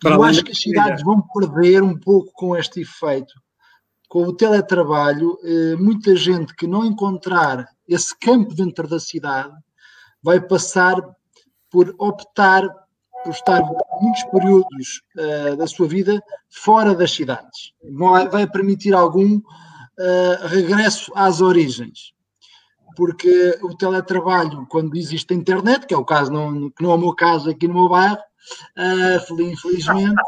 Para 0.00 0.14
Eu 0.14 0.22
acho 0.22 0.44
que 0.44 0.52
as 0.52 0.60
cidades 0.60 1.02
vão 1.02 1.20
perder 1.20 1.82
um 1.82 1.98
pouco 1.98 2.30
com 2.32 2.56
este 2.56 2.80
efeito. 2.80 3.34
Com 4.08 4.22
o 4.22 4.32
teletrabalho, 4.32 5.38
eh, 5.44 5.76
muita 5.76 6.16
gente 6.16 6.54
que 6.54 6.66
não 6.66 6.84
encontrar 6.84 7.68
esse 7.86 8.16
campo 8.18 8.54
dentro 8.54 8.88
da 8.88 8.98
cidade 8.98 9.54
vai 10.22 10.40
passar 10.40 10.96
por 11.70 11.94
optar 11.98 12.68
por 13.22 13.32
estar 13.32 13.60
muitos 14.00 14.22
períodos 14.24 15.02
uh, 15.18 15.54
da 15.54 15.66
sua 15.66 15.86
vida 15.86 16.22
fora 16.48 16.94
das 16.94 17.12
cidades. 17.12 17.74
Vai, 17.92 18.26
vai 18.30 18.46
permitir 18.46 18.94
algum 18.94 19.36
uh, 19.36 20.46
regresso 20.46 21.12
às 21.14 21.42
origens 21.42 22.14
porque 22.96 23.58
o 23.62 23.74
teletrabalho, 23.74 24.66
quando 24.68 24.96
existe 24.96 25.34
internet, 25.34 25.86
que 25.86 25.94
é 25.94 25.96
o 25.96 26.04
caso, 26.04 26.32
não, 26.32 26.70
que 26.70 26.82
não 26.82 26.92
é 26.92 26.94
o 26.94 26.98
meu 26.98 27.14
caso 27.14 27.50
aqui 27.50 27.66
no 27.66 27.74
meu 27.74 27.88
bairro, 27.88 28.18
uh, 28.18 29.42
infelizmente, 29.42 30.22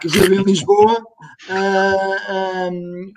que 0.00 0.08
vivo 0.08 0.34
em 0.34 0.42
Lisboa, 0.42 1.02
uh, 1.50 2.72
um, 2.72 3.12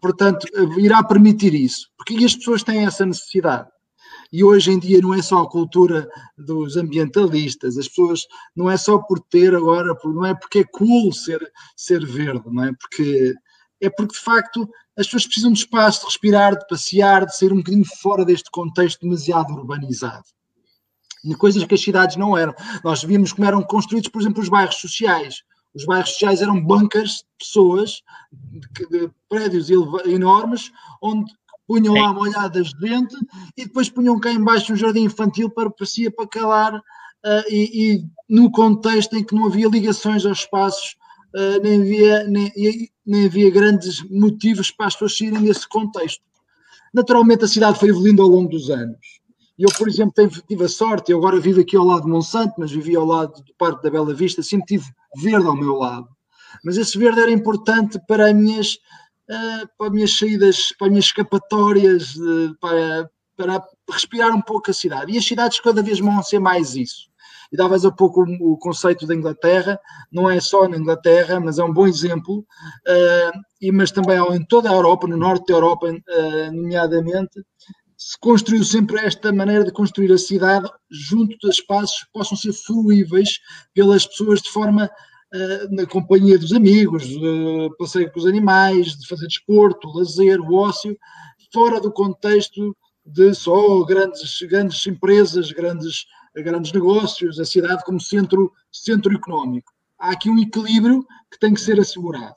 portanto, 0.00 0.46
irá 0.78 1.02
permitir 1.02 1.54
isso, 1.54 1.88
porque 1.96 2.24
as 2.24 2.34
pessoas 2.34 2.62
têm 2.62 2.84
essa 2.84 3.06
necessidade. 3.06 3.68
E 4.32 4.44
hoje 4.44 4.70
em 4.70 4.78
dia 4.78 5.00
não 5.00 5.12
é 5.12 5.20
só 5.20 5.42
a 5.42 5.48
cultura 5.48 6.08
dos 6.38 6.76
ambientalistas, 6.76 7.76
as 7.76 7.88
pessoas 7.88 8.26
não 8.54 8.70
é 8.70 8.76
só 8.76 8.98
por 8.98 9.18
ter 9.18 9.54
agora, 9.54 9.96
não 10.04 10.24
é 10.24 10.34
porque 10.34 10.60
é 10.60 10.64
cool 10.64 11.12
ser, 11.12 11.40
ser 11.74 12.06
verde, 12.06 12.44
não 12.46 12.64
é? 12.64 12.72
Porque 12.72 13.34
é 13.80 13.88
porque 13.88 14.14
de 14.14 14.20
facto 14.20 14.68
as 14.96 15.06
pessoas 15.06 15.26
precisam 15.26 15.52
de 15.52 15.60
espaço, 15.60 16.00
de 16.00 16.06
respirar, 16.06 16.58
de 16.58 16.66
passear, 16.66 17.24
de 17.24 17.36
sair 17.36 17.52
um 17.52 17.58
bocadinho 17.58 17.84
fora 17.84 18.24
deste 18.24 18.50
contexto 18.50 19.00
demasiado 19.02 19.52
urbanizado. 19.52 20.24
E 21.24 21.34
coisas 21.34 21.64
que 21.64 21.74
as 21.74 21.80
cidades 21.80 22.16
não 22.16 22.36
eram. 22.36 22.54
Nós 22.82 23.02
vimos 23.02 23.32
como 23.32 23.46
eram 23.46 23.62
construídos, 23.62 24.10
por 24.10 24.20
exemplo, 24.20 24.42
os 24.42 24.48
bairros 24.48 24.76
sociais. 24.76 25.42
Os 25.74 25.84
bairros 25.84 26.10
sociais 26.10 26.42
eram 26.42 26.62
bancas 26.62 27.10
de 27.10 27.24
pessoas, 27.38 28.02
de, 28.32 28.86
de 28.88 29.10
prédios 29.28 29.70
enormes, 30.06 30.72
onde 31.00 31.32
punham 31.70 31.94
lá 31.94 32.12
molhadas 32.12 32.70
de 32.70 32.80
dente 32.80 33.14
e 33.56 33.64
depois 33.64 33.88
punham 33.88 34.18
cá 34.18 34.32
embaixo 34.32 34.72
um 34.72 34.76
jardim 34.76 35.04
infantil 35.04 35.48
para 35.48 35.70
parecia 35.70 36.10
para 36.10 36.26
calar 36.26 36.74
uh, 36.74 36.82
e, 37.48 37.94
e, 37.94 38.04
no 38.28 38.50
contexto 38.50 39.16
em 39.16 39.22
que 39.22 39.36
não 39.36 39.46
havia 39.46 39.68
ligações 39.68 40.26
aos 40.26 40.40
espaços 40.40 40.96
uh, 41.32 41.62
nem, 41.62 41.80
havia, 41.80 42.24
nem, 42.24 42.52
nem 43.10 43.26
havia 43.26 43.50
grandes 43.50 44.02
motivos 44.08 44.70
para 44.70 44.86
as 44.86 44.94
pessoas 44.94 45.18
saírem 45.18 45.42
desse 45.42 45.68
contexto. 45.68 46.22
Naturalmente, 46.94 47.44
a 47.44 47.48
cidade 47.48 47.78
foi 47.78 47.88
evoluindo 47.88 48.22
ao 48.22 48.28
longo 48.28 48.48
dos 48.48 48.70
anos. 48.70 49.20
Eu, 49.58 49.68
por 49.76 49.88
exemplo, 49.88 50.14
tive 50.48 50.64
a 50.64 50.68
sorte, 50.68 51.10
eu 51.10 51.18
agora 51.18 51.40
vivo 51.40 51.60
aqui 51.60 51.76
ao 51.76 51.84
lado 51.84 52.04
de 52.04 52.08
Monsanto, 52.08 52.54
mas 52.56 52.70
vivi 52.70 52.94
ao 52.94 53.04
lado 53.04 53.42
do 53.42 53.52
Parque 53.58 53.82
da 53.82 53.90
Bela 53.90 54.14
Vista, 54.14 54.44
sempre 54.44 54.78
tive 54.78 54.84
verde 55.16 55.46
ao 55.46 55.56
meu 55.56 55.74
lado. 55.74 56.08
Mas 56.64 56.76
esse 56.76 56.96
verde 56.96 57.20
era 57.20 57.32
importante 57.32 58.00
para 58.06 58.28
as 58.28 58.34
minhas, 58.34 58.74
uh, 59.28 59.68
para 59.76 59.88
as 59.88 59.92
minhas 59.92 60.16
saídas, 60.16 60.72
para 60.78 60.86
as 60.86 60.90
minhas 60.92 61.06
escapatórias, 61.06 62.14
uh, 62.14 62.56
para, 62.60 63.10
para 63.36 63.68
respirar 63.90 64.32
um 64.34 64.40
pouco 64.40 64.70
a 64.70 64.74
cidade. 64.74 65.12
E 65.12 65.18
as 65.18 65.26
cidades 65.26 65.58
cada 65.58 65.82
vez 65.82 65.98
vão 65.98 66.22
ser 66.22 66.38
mais 66.38 66.76
isso 66.76 67.09
e 67.52 67.56
davas 67.56 67.84
a 67.84 67.90
pouco 67.90 68.22
o, 68.22 68.56
conceito 68.56 69.06
da 69.06 69.14
Inglaterra, 69.14 69.78
não 70.12 70.30
é 70.30 70.40
só 70.40 70.68
na 70.68 70.76
Inglaterra, 70.76 71.40
mas 71.40 71.58
é 71.58 71.64
um 71.64 71.72
bom 71.72 71.86
exemplo, 71.86 72.38
uh, 72.38 73.40
e, 73.60 73.72
mas 73.72 73.90
também 73.90 74.18
em 74.34 74.44
toda 74.44 74.70
a 74.70 74.74
Europa, 74.74 75.06
no 75.06 75.16
norte 75.16 75.46
da 75.48 75.54
Europa, 75.54 75.86
uh, 75.88 76.52
nomeadamente, 76.52 77.42
se 77.96 78.18
construiu 78.18 78.64
sempre 78.64 78.98
esta 78.98 79.30
maneira 79.30 79.62
de 79.62 79.72
construir 79.72 80.10
a 80.10 80.16
cidade 80.16 80.66
junto 80.90 81.36
de 81.38 81.48
espaços 81.50 82.04
que 82.04 82.12
possam 82.14 82.36
ser 82.36 82.52
fruíveis 82.54 83.38
pelas 83.74 84.06
pessoas 84.06 84.40
de 84.40 84.50
forma 84.50 84.86
uh, 84.86 85.74
na 85.74 85.84
companhia 85.86 86.38
dos 86.38 86.52
amigos, 86.52 87.04
uh, 87.16 87.76
passeio 87.78 88.10
com 88.10 88.18
os 88.18 88.26
animais, 88.26 88.96
de 88.96 89.06
fazer 89.06 89.26
desporto, 89.26 89.92
lazer, 89.92 90.40
o 90.40 90.54
ócio, 90.54 90.96
fora 91.52 91.80
do 91.80 91.92
contexto 91.92 92.74
de 93.04 93.34
só 93.34 93.84
grandes, 93.84 94.38
grandes 94.48 94.86
empresas, 94.86 95.52
grandes 95.52 96.06
grandes 96.34 96.72
negócios, 96.72 97.38
a 97.38 97.44
cidade 97.44 97.84
como 97.84 98.00
centro, 98.00 98.52
centro 98.70 99.14
económico. 99.14 99.72
Há 99.98 100.12
aqui 100.12 100.30
um 100.30 100.38
equilíbrio 100.38 101.06
que 101.30 101.38
tem 101.38 101.52
que 101.52 101.60
ser 101.60 101.78
assegurado. 101.78 102.36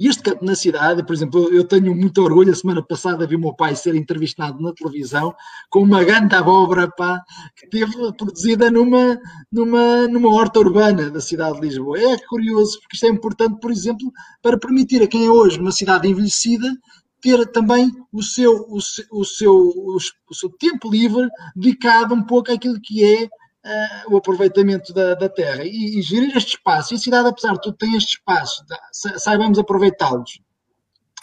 E 0.00 0.08
este 0.08 0.22
campo 0.22 0.42
na 0.42 0.54
cidade, 0.54 1.04
por 1.04 1.12
exemplo, 1.12 1.52
eu 1.52 1.62
tenho 1.62 1.94
muito 1.94 2.22
orgulho, 2.22 2.50
a 2.50 2.54
semana 2.54 2.82
passada 2.82 3.26
vi 3.26 3.36
o 3.36 3.38
meu 3.38 3.52
pai 3.52 3.76
ser 3.76 3.94
entrevistado 3.94 4.58
na 4.58 4.72
televisão 4.72 5.34
com 5.68 5.82
uma 5.82 6.02
grande 6.02 6.34
abóbora 6.34 6.90
pá, 6.90 7.22
que 7.54 7.68
teve 7.68 7.92
produzida 8.14 8.70
numa, 8.70 9.18
numa, 9.52 10.08
numa 10.08 10.32
horta 10.32 10.58
urbana 10.58 11.10
da 11.10 11.20
cidade 11.20 11.60
de 11.60 11.66
Lisboa. 11.66 11.98
É 11.98 12.16
curioso, 12.26 12.80
porque 12.80 12.96
isto 12.96 13.04
é 13.04 13.10
importante, 13.10 13.60
por 13.60 13.70
exemplo, 13.70 14.10
para 14.40 14.58
permitir 14.58 15.02
a 15.02 15.06
quem 15.06 15.26
é 15.26 15.30
hoje 15.30 15.60
uma 15.60 15.70
cidade 15.70 16.08
envelhecida 16.08 16.66
ter 17.20 17.46
também 17.52 17.90
o 18.12 18.22
seu, 18.22 18.66
o, 18.68 18.80
seu, 18.80 19.04
o, 19.10 19.24
seu, 19.24 19.54
o 20.30 20.34
seu 20.34 20.50
tempo 20.58 20.90
livre 20.90 21.28
dedicado 21.54 22.14
um 22.14 22.24
pouco 22.24 22.52
àquilo 22.52 22.80
que 22.80 23.04
é 23.04 23.24
uh, 23.24 24.14
o 24.14 24.16
aproveitamento 24.16 24.92
da, 24.92 25.14
da 25.14 25.28
terra 25.28 25.64
e, 25.64 25.98
e, 25.98 26.02
gerir 26.02 26.36
este 26.36 26.56
espaço. 26.56 26.94
E 26.94 26.96
a 26.96 27.00
cidade, 27.00 27.28
apesar 27.28 27.52
de 27.54 27.62
tudo, 27.62 27.76
tem 27.76 27.96
este 27.96 28.16
espaço, 28.16 28.64
saibamos 29.18 29.58
aproveitá-los. 29.58 30.40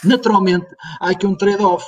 Naturalmente, 0.04 0.68
há 1.00 1.10
aqui 1.10 1.26
um 1.26 1.36
trade-off. 1.36 1.86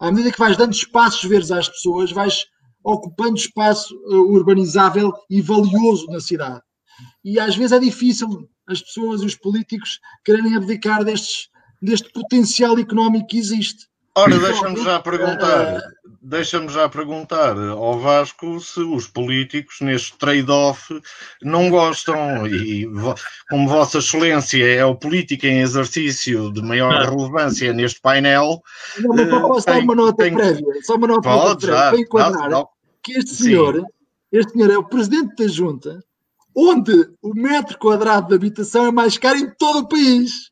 À 0.00 0.10
medida 0.10 0.32
que 0.32 0.38
vais 0.38 0.56
dando 0.56 0.72
espaços 0.72 1.28
verdes 1.28 1.50
às 1.50 1.68
pessoas, 1.68 2.10
vais 2.10 2.46
ocupando 2.82 3.36
espaço 3.36 3.94
uh, 3.94 4.32
urbanizável 4.32 5.12
e 5.28 5.42
valioso 5.42 6.06
na 6.06 6.20
cidade. 6.20 6.60
E 7.24 7.38
às 7.38 7.56
vezes 7.56 7.72
é 7.72 7.78
difícil 7.78 8.48
as 8.66 8.80
pessoas 8.80 9.22
e 9.22 9.26
os 9.26 9.34
políticos 9.34 9.98
quererem 10.24 10.56
abdicar 10.56 11.04
destes 11.04 11.48
deste 11.80 12.10
potencial 12.12 12.78
económico 12.78 13.28
que 13.28 13.38
existe. 13.38 13.90
Ora, 14.16 14.38
deixa-me 14.38 14.82
já 14.82 15.00
perguntar, 15.00 15.80
deixa-me 16.20 16.68
já 16.68 16.88
perguntar 16.88 17.56
ao 17.56 17.98
Vasco 17.98 18.58
se 18.60 18.80
os 18.80 19.06
políticos, 19.06 19.76
neste 19.80 20.18
trade-off, 20.18 21.00
não 21.42 21.70
gostam, 21.70 22.46
e 22.46 22.86
como 23.48 23.68
Vossa 23.68 23.98
Excelência 23.98 24.64
é 24.64 24.84
o 24.84 24.96
político 24.96 25.46
em 25.46 25.60
exercício 25.60 26.52
de 26.52 26.60
maior 26.60 26.92
ah. 26.92 27.08
relevância 27.08 27.72
neste 27.72 28.00
painel. 28.00 28.60
Não, 28.98 29.14
mas 29.14 29.28
posso 29.42 29.66
dar 29.66 29.78
uma 29.78 29.94
nota 29.94 30.24
tem... 30.24 30.34
prévia, 30.34 30.64
só 30.82 30.96
uma 30.96 31.06
nota 31.06 31.22
pode, 31.22 31.66
prévia, 31.66 31.90
para 31.90 32.00
enquadrar 32.00 32.50
não. 32.50 32.68
que 33.02 33.12
este 33.12 33.34
senhor, 33.36 33.76
Sim. 33.76 33.84
este 34.32 34.52
senhor 34.52 34.70
é 34.70 34.76
o 34.76 34.84
presidente 34.84 35.36
da 35.36 35.48
junta, 35.48 36.04
onde 36.54 36.92
o 37.22 37.32
metro 37.32 37.78
quadrado 37.78 38.28
de 38.28 38.34
habitação 38.34 38.86
é 38.86 38.90
mais 38.90 39.16
caro 39.16 39.38
em 39.38 39.48
todo 39.56 39.80
o 39.80 39.88
país. 39.88 40.50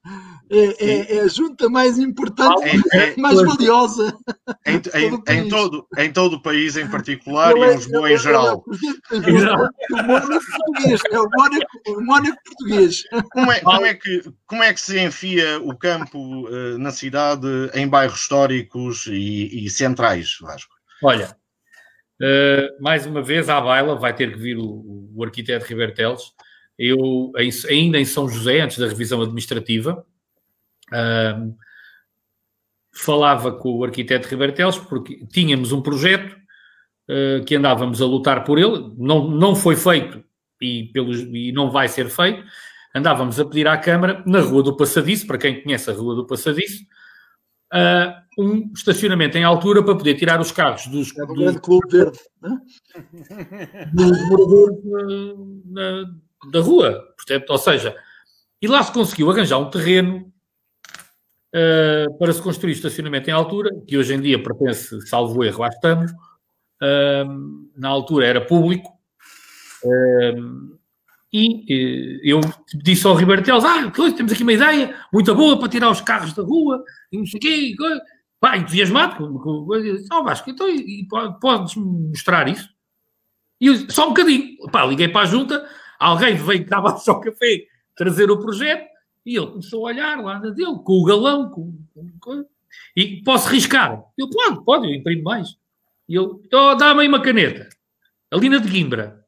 É, 0.50 0.84
é, 0.84 1.16
é, 1.16 1.20
a 1.20 1.28
junta 1.28 1.68
mais 1.68 1.98
importante, 1.98 2.62
é, 2.92 3.10
é 3.10 3.16
mais 3.20 3.40
valiosa. 3.40 4.16
Em, 4.64 4.80
todo 4.80 5.22
em, 5.28 5.48
todo, 5.48 5.86
em 5.98 6.12
todo 6.12 6.36
o 6.36 6.42
país, 6.42 6.76
em 6.76 6.88
particular, 6.88 7.54
ele 7.54 7.66
e 7.66 7.70
em 7.70 7.76
Lisboa 7.76 8.10
em 8.10 8.18
geral. 8.18 8.64
o 8.64 10.02
Mónaco 10.02 10.44
português, 10.50 11.00
é 11.10 11.18
o 11.18 11.28
Mónaco, 11.30 11.66
o 11.88 12.00
Mónaco 12.00 12.38
português. 12.44 13.02
Como 13.30 13.52
é, 13.52 13.60
como, 13.60 13.86
é 13.86 13.94
que, 13.94 14.22
como 14.46 14.62
é 14.62 14.72
que 14.72 14.80
se 14.80 14.98
enfia 14.98 15.60
o 15.60 15.76
campo 15.76 16.18
uh, 16.18 16.78
na 16.78 16.90
cidade 16.92 17.46
em 17.74 17.86
bairros 17.86 18.20
históricos 18.20 19.06
e, 19.06 19.64
e 19.64 19.68
centrais, 19.68 20.38
Vasco? 20.40 20.74
Olha, 21.02 21.36
uh, 22.22 22.82
mais 22.82 23.04
uma 23.04 23.22
vez 23.22 23.50
à 23.50 23.60
baila 23.60 23.96
vai 23.96 24.14
ter 24.14 24.32
que 24.32 24.38
vir 24.38 24.56
o, 24.56 25.10
o 25.14 25.24
arquiteto 25.24 25.66
Ribeiro 25.66 25.94
Teles. 25.94 26.22
Eu, 26.78 27.32
ainda 27.68 27.98
em 27.98 28.04
São 28.04 28.28
José, 28.28 28.60
antes 28.60 28.78
da 28.78 28.86
revisão 28.86 29.20
administrativa, 29.20 30.06
Uh, 30.92 31.54
falava 32.92 33.52
com 33.52 33.76
o 33.76 33.84
arquiteto 33.84 34.28
Ribeiro 34.28 34.52
Teles 34.52 34.78
porque 34.78 35.24
tínhamos 35.26 35.72
um 35.72 35.80
projeto 35.80 36.36
uh, 37.08 37.44
que 37.44 37.54
andávamos 37.54 38.02
a 38.02 38.06
lutar 38.06 38.44
por 38.44 38.58
ele, 38.58 38.92
não, 38.96 39.28
não 39.30 39.54
foi 39.54 39.76
feito 39.76 40.24
e, 40.60 40.90
pelos, 40.92 41.20
e 41.20 41.52
não 41.52 41.70
vai 41.70 41.88
ser 41.88 42.08
feito. 42.08 42.42
Andávamos 42.94 43.38
a 43.38 43.44
pedir 43.44 43.68
à 43.68 43.76
Câmara, 43.76 44.22
na 44.26 44.40
Rua 44.40 44.62
do 44.62 44.76
Passadiço, 44.76 45.26
para 45.26 45.38
quem 45.38 45.62
conhece 45.62 45.90
a 45.90 45.92
Rua 45.92 46.16
do 46.16 46.26
Passadiço, 46.26 46.82
uh, 47.72 48.42
um 48.42 48.72
estacionamento 48.74 49.36
em 49.36 49.44
altura 49.44 49.82
para 49.82 49.96
poder 49.96 50.14
tirar 50.14 50.40
os 50.40 50.50
carros 50.50 50.86
dos, 50.86 51.16
é 51.16 51.26
dos, 51.26 51.58
clube 51.58 51.86
verde, 51.90 52.18
né? 52.40 52.58
dos 53.92 54.28
moradores 54.28 54.78
da 56.52 56.60
rua. 56.60 57.14
Portanto, 57.16 57.50
ou 57.50 57.58
seja, 57.58 57.96
e 58.62 58.66
lá 58.66 58.82
se 58.82 58.92
conseguiu 58.92 59.30
arranjar 59.30 59.58
um 59.58 59.70
terreno 59.70 60.32
uh, 61.54 62.18
para 62.18 62.32
se 62.32 62.42
construir 62.42 62.72
estacionamento 62.72 63.28
em 63.28 63.32
altura, 63.32 63.70
que 63.86 63.96
hoje 63.96 64.14
em 64.14 64.20
dia 64.20 64.42
pertence, 64.42 65.00
salvo 65.06 65.44
erro, 65.44 65.62
à 65.62 65.68
Estamos. 65.68 66.10
Uh, 66.80 67.68
na 67.76 67.88
altura 67.88 68.26
era 68.26 68.40
público. 68.40 68.90
Uh, 69.84 70.78
e 71.32 72.20
eu 72.22 72.40
disse 72.82 73.06
ao 73.06 73.14
Ribeiro 73.14 73.42
Teles, 73.42 73.64
ah, 73.64 73.90
temos 74.16 74.32
aqui 74.32 74.42
uma 74.42 74.52
ideia 74.52 74.94
muito 75.12 75.34
boa 75.34 75.58
para 75.58 75.68
tirar 75.68 75.90
os 75.90 76.00
carros 76.00 76.32
da 76.32 76.42
rua, 76.42 76.82
e 77.12 77.18
não 77.18 77.26
sei 77.26 77.38
o 77.38 77.40
quê. 77.40 77.76
Pá, 78.40 78.56
entusiasmado, 78.56 79.16
com, 79.16 79.66
oh, 79.66 80.24
Vasco, 80.24 80.48
então 80.48 80.68
e, 80.68 81.06
podes 81.40 81.74
mostrar 81.74 82.48
isso? 82.48 82.68
E 83.60 83.66
eu, 83.66 83.90
só 83.90 84.06
um 84.06 84.10
bocadinho. 84.10 84.56
Pá, 84.70 84.86
liguei 84.86 85.08
para 85.08 85.22
a 85.22 85.26
junta, 85.26 85.68
alguém 85.98 86.36
veio 86.36 86.60
que 86.60 86.66
estava 86.66 86.96
só 86.98 87.18
café 87.20 87.64
trazer 87.96 88.30
o 88.30 88.38
projeto, 88.38 88.86
e 89.28 89.36
ele 89.36 89.46
começou 89.46 89.86
a 89.86 89.90
olhar 89.90 90.18
lá 90.22 90.40
na 90.40 90.48
dele, 90.48 90.78
com 90.82 90.92
o 90.94 91.04
galão, 91.04 91.50
com, 91.50 91.78
com, 92.18 92.44
e 92.96 93.22
posso 93.22 93.50
riscar? 93.50 94.02
Eu, 94.16 94.30
pode, 94.30 94.64
pode, 94.64 94.86
eu 94.86 94.94
imprimo 94.94 95.22
mais. 95.22 95.48
E 96.08 96.16
ele, 96.16 96.28
oh, 96.52 96.74
dá-me 96.74 97.02
aí 97.02 97.08
uma 97.08 97.20
caneta. 97.20 97.68
A 98.32 98.36
Lina 98.38 98.58
de 98.58 98.68
Guimbra. 98.68 99.22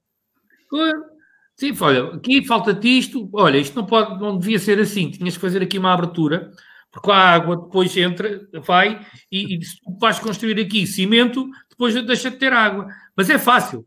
Sim, 1.54 1.76
olha, 1.78 2.14
aqui 2.14 2.46
falta-te 2.46 2.98
isto. 2.98 3.28
Olha, 3.34 3.58
isto 3.58 3.76
não, 3.76 3.84
pode, 3.84 4.18
não 4.18 4.38
devia 4.38 4.58
ser 4.58 4.80
assim. 4.80 5.10
Tinhas 5.10 5.34
que 5.34 5.40
fazer 5.40 5.62
aqui 5.62 5.78
uma 5.78 5.92
abertura, 5.92 6.50
porque 6.90 7.10
a 7.10 7.34
água 7.34 7.56
depois 7.56 7.94
entra, 7.94 8.48
vai, 8.64 9.04
e, 9.30 9.58
e 9.58 9.64
se 9.64 9.78
tu 9.80 9.98
vais 9.98 10.18
construir 10.18 10.58
aqui 10.58 10.86
cimento, 10.86 11.46
depois 11.68 11.94
deixa 12.06 12.30
de 12.30 12.38
ter 12.38 12.54
água. 12.54 12.88
Mas 13.14 13.28
é 13.28 13.38
fácil. 13.38 13.86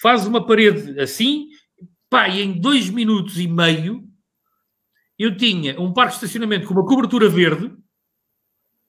Faz 0.00 0.26
uma 0.26 0.44
parede 0.44 0.98
assim, 0.98 1.46
pá, 2.10 2.28
e 2.28 2.42
em 2.42 2.60
dois 2.60 2.90
minutos 2.90 3.38
e 3.38 3.46
meio 3.46 4.11
eu 5.22 5.36
tinha 5.36 5.80
um 5.80 5.92
parque 5.92 6.18
de 6.18 6.24
estacionamento 6.24 6.66
com 6.66 6.74
uma 6.74 6.84
cobertura 6.84 7.28
verde, 7.28 7.72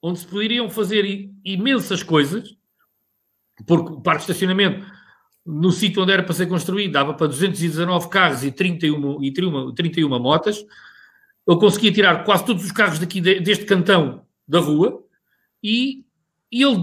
onde 0.02 0.20
se 0.20 0.28
poderiam 0.28 0.68
fazer 0.68 1.30
imensas 1.46 2.02
coisas, 2.02 2.58
porque 3.68 3.94
o 3.94 4.02
parque 4.02 4.26
de 4.26 4.32
estacionamento, 4.32 4.86
no 5.46 5.72
sítio 5.72 6.02
onde 6.02 6.12
era 6.12 6.24
para 6.24 6.34
ser 6.34 6.48
construído, 6.48 6.92
dava 6.92 7.14
para 7.14 7.28
219 7.28 8.10
carros 8.10 8.44
e 8.44 8.52
31, 8.52 9.24
e 9.24 9.32
31, 9.32 9.74
31 9.76 10.20
motas. 10.20 10.66
Eu 11.46 11.60
conseguia 11.60 11.94
tirar 11.94 12.24
quase 12.24 12.46
todos 12.46 12.66
os 12.66 12.72
carros 12.72 12.98
daqui 12.98 13.22
deste 13.22 13.66
cantão 13.66 14.26
da 14.48 14.60
rua 14.60 15.04
e, 15.62 16.04
e 16.52 16.64
ele, 16.64 16.78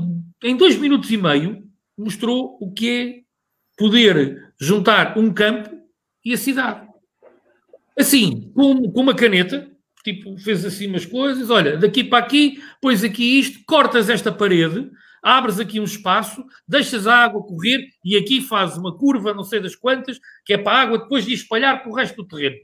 em 0.44 0.56
dois 0.56 0.78
minutos 0.78 1.10
e 1.10 1.16
meio, 1.16 1.68
mostrou 1.98 2.56
o 2.60 2.72
que 2.72 2.88
é 2.88 3.20
poder 3.76 4.52
juntar 4.60 5.18
um 5.18 5.32
campo 5.32 5.70
e 6.24 6.32
a 6.32 6.38
cidade. 6.38 6.89
Assim, 7.98 8.50
com, 8.54 8.90
com 8.90 9.00
uma 9.00 9.14
caneta, 9.14 9.70
tipo, 10.02 10.36
fez 10.38 10.64
assim 10.64 10.86
umas 10.86 11.04
coisas, 11.04 11.50
olha, 11.50 11.76
daqui 11.76 12.04
para 12.04 12.24
aqui, 12.24 12.62
pões 12.80 13.04
aqui 13.04 13.38
isto, 13.38 13.60
cortas 13.66 14.08
esta 14.08 14.32
parede, 14.32 14.90
abres 15.22 15.58
aqui 15.58 15.78
um 15.78 15.84
espaço, 15.84 16.44
deixas 16.66 17.06
a 17.06 17.24
água 17.24 17.42
correr 17.42 17.88
e 18.04 18.16
aqui 18.16 18.40
fazes 18.40 18.76
uma 18.76 18.96
curva, 18.96 19.34
não 19.34 19.44
sei 19.44 19.60
das 19.60 19.76
quantas, 19.76 20.18
que 20.44 20.54
é 20.54 20.58
para 20.58 20.78
a 20.78 20.82
água 20.82 20.98
depois 20.98 21.24
de 21.24 21.34
espalhar 21.34 21.82
para 21.82 21.90
o 21.90 21.94
resto 21.94 22.16
do 22.16 22.28
terreno. 22.28 22.56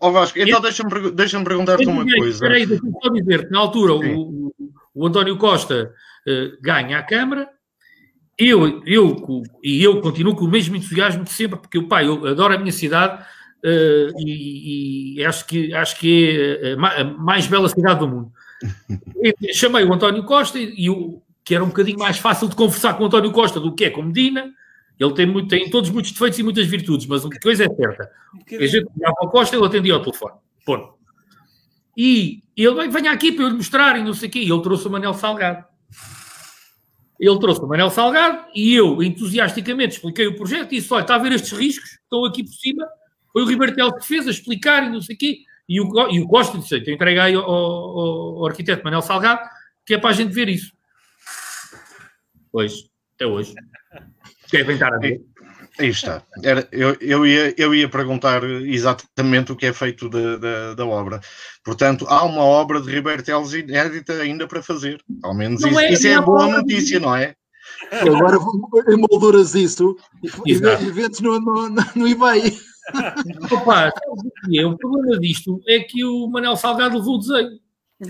Ó 0.00 0.08
oh 0.08 0.12
Vasco, 0.12 0.38
então 0.38 0.60
deixa-me 0.60 1.10
deixa 1.10 1.42
perguntar-te 1.42 1.86
uma 1.86 2.04
coisa. 2.04 2.28
Espera 2.28 2.54
aí, 2.54 2.64
deixa-me 2.66 2.92
só 3.02 3.10
dizer 3.10 3.46
que 3.46 3.50
na 3.50 3.58
altura 3.58 3.94
o, 3.94 4.54
o, 4.94 5.06
António 5.06 5.36
Costa 5.36 5.92
uh, 6.26 6.62
ganha 6.62 6.98
a 6.98 7.02
Câmara, 7.02 7.48
eu, 8.38 8.80
eu, 8.86 9.42
e 9.64 9.82
eu 9.82 10.00
continuo 10.00 10.36
com 10.36 10.44
o 10.44 10.50
mesmo 10.50 10.76
entusiasmo 10.76 11.24
de 11.24 11.30
sempre, 11.30 11.58
porque 11.58 11.78
o 11.78 11.88
pai, 11.88 12.06
eu 12.06 12.24
adoro 12.26 12.54
a 12.54 12.58
minha 12.58 12.70
cidade, 12.70 13.24
e, 13.64 15.14
e, 15.16 15.24
acho, 15.24 15.46
que, 15.46 15.74
acho 15.74 15.98
que 15.98 16.58
é 16.62 16.72
a 16.74 17.04
mais 17.04 17.46
bela 17.46 17.68
cidade 17.68 18.00
do 18.00 18.08
mundo. 18.08 18.32
E 19.20 19.52
chamei 19.52 19.84
o 19.84 19.92
António 19.92 20.24
Costa 20.24 20.58
e, 20.58 20.88
o, 20.88 21.20
que 21.44 21.54
era 21.54 21.64
um 21.64 21.68
bocadinho 21.68 21.98
mais 21.98 22.18
fácil 22.18 22.48
de 22.48 22.54
conversar 22.54 22.94
com 22.94 23.04
o 23.04 23.06
António 23.06 23.32
Costa 23.32 23.58
do 23.58 23.74
que 23.74 23.84
é 23.86 23.90
com 23.90 24.02
Medina. 24.02 24.52
Ele 24.98 25.14
tem, 25.14 25.26
muito, 25.26 25.48
tem 25.48 25.70
todos 25.70 25.90
muitos 25.90 26.12
defeitos 26.12 26.38
e 26.38 26.42
muitas 26.42 26.66
virtudes, 26.66 27.06
mas 27.06 27.24
uma 27.24 27.38
coisa 27.40 27.64
é 27.64 27.68
certa. 27.68 28.10
A 28.52 28.66
gente 28.66 28.86
ligava 28.94 29.14
ao 29.18 29.30
Costa 29.30 29.56
ele 29.56 29.64
atendia 29.64 29.94
ao 29.94 30.02
telefone. 30.02 30.34
Ponto. 30.64 30.94
E 31.96 32.42
ele 32.56 32.88
venha 32.88 33.10
aqui 33.12 33.32
para 33.32 33.44
eu 33.44 33.48
lhe 33.48 33.56
mostrar 33.56 33.98
e 33.98 34.04
não 34.04 34.14
sei 34.14 34.28
o 34.28 34.32
quê. 34.32 34.40
E 34.40 34.50
ele 34.50 34.62
trouxe 34.62 34.86
o 34.86 34.90
Manel 34.90 35.14
Salgado. 35.14 35.64
Ele 37.18 37.38
trouxe 37.38 37.60
o 37.60 37.66
Manel 37.66 37.90
Salgado 37.90 38.44
e 38.54 38.74
eu, 38.74 39.02
entusiasticamente, 39.02 39.96
expliquei 39.96 40.26
o 40.26 40.36
projeto 40.36 40.72
e 40.72 40.76
disse: 40.76 40.92
olha, 40.92 41.02
está 41.02 41.16
a 41.16 41.18
ver 41.18 41.32
estes 41.32 41.52
riscos? 41.52 41.90
Estão 41.90 42.24
aqui 42.24 42.44
por 42.44 42.52
cima 42.52 42.86
foi 43.38 43.42
o 43.42 43.46
Ribertel 43.46 43.92
que 43.92 44.06
fez 44.06 44.26
a 44.26 44.30
explicar 44.30 44.84
e 44.84 44.90
não 44.90 45.00
sei 45.00 45.14
o 45.14 45.18
quê. 45.18 45.38
E 45.68 45.80
o, 45.80 46.10
e 46.10 46.20
o 46.20 46.26
Costa 46.26 46.58
disse: 46.58 46.76
então 46.76 46.92
entreguei 46.92 47.20
aí 47.20 47.34
ao, 47.34 47.44
ao, 47.44 48.38
ao, 48.38 48.46
arquiteto 48.46 48.82
Manuel 48.82 49.02
Salgado, 49.02 49.48
que 49.86 49.94
é 49.94 49.98
para 49.98 50.10
a 50.10 50.12
gente 50.12 50.32
ver 50.32 50.48
isso. 50.48 50.72
Pois, 52.50 52.72
até 53.14 53.26
hoje. 53.26 53.54
Devem 54.50 54.74
estar 54.74 54.92
a 54.92 54.98
ver. 54.98 55.20
Aí 55.78 55.88
está. 55.88 56.22
Era, 56.42 56.66
eu, 56.72 56.96
eu, 57.00 57.24
ia, 57.24 57.54
eu 57.56 57.72
ia 57.72 57.88
perguntar 57.88 58.42
exatamente 58.42 59.52
o 59.52 59.56
que 59.56 59.66
é 59.66 59.72
feito 59.72 60.08
da, 60.08 60.36
da, 60.36 60.74
da 60.74 60.86
obra. 60.86 61.20
Portanto, 61.62 62.06
há 62.08 62.24
uma 62.24 62.42
obra 62.42 62.80
de 62.80 62.90
Ribeiro 62.90 63.22
Teles 63.22 63.52
inédita 63.52 64.14
ainda 64.14 64.48
para 64.48 64.62
fazer. 64.62 65.00
Ao 65.22 65.34
menos 65.34 65.62
isso 65.62 65.78
é, 65.78 65.92
isso 65.92 66.08
é 66.08 66.20
boa 66.20 66.48
notícia, 66.48 66.98
não 66.98 67.14
é? 67.14 67.36
Agora 67.92 68.38
emolduras 68.88 69.54
isso 69.54 69.96
e, 70.46 70.52
e 70.52 70.90
vendes 70.90 71.20
no, 71.20 71.38
no, 71.38 71.68
no 71.94 72.08
eBay. 72.08 72.58
Opa, 73.52 73.92
o, 74.08 74.76
problema 74.76 75.18
disto 75.18 75.60
é 75.66 75.80
que 75.80 76.04
o 76.04 76.28
Manel 76.28 76.56
Salgado 76.56 76.98
levou 76.98 77.16
o 77.16 77.18
desenho. 77.18 77.58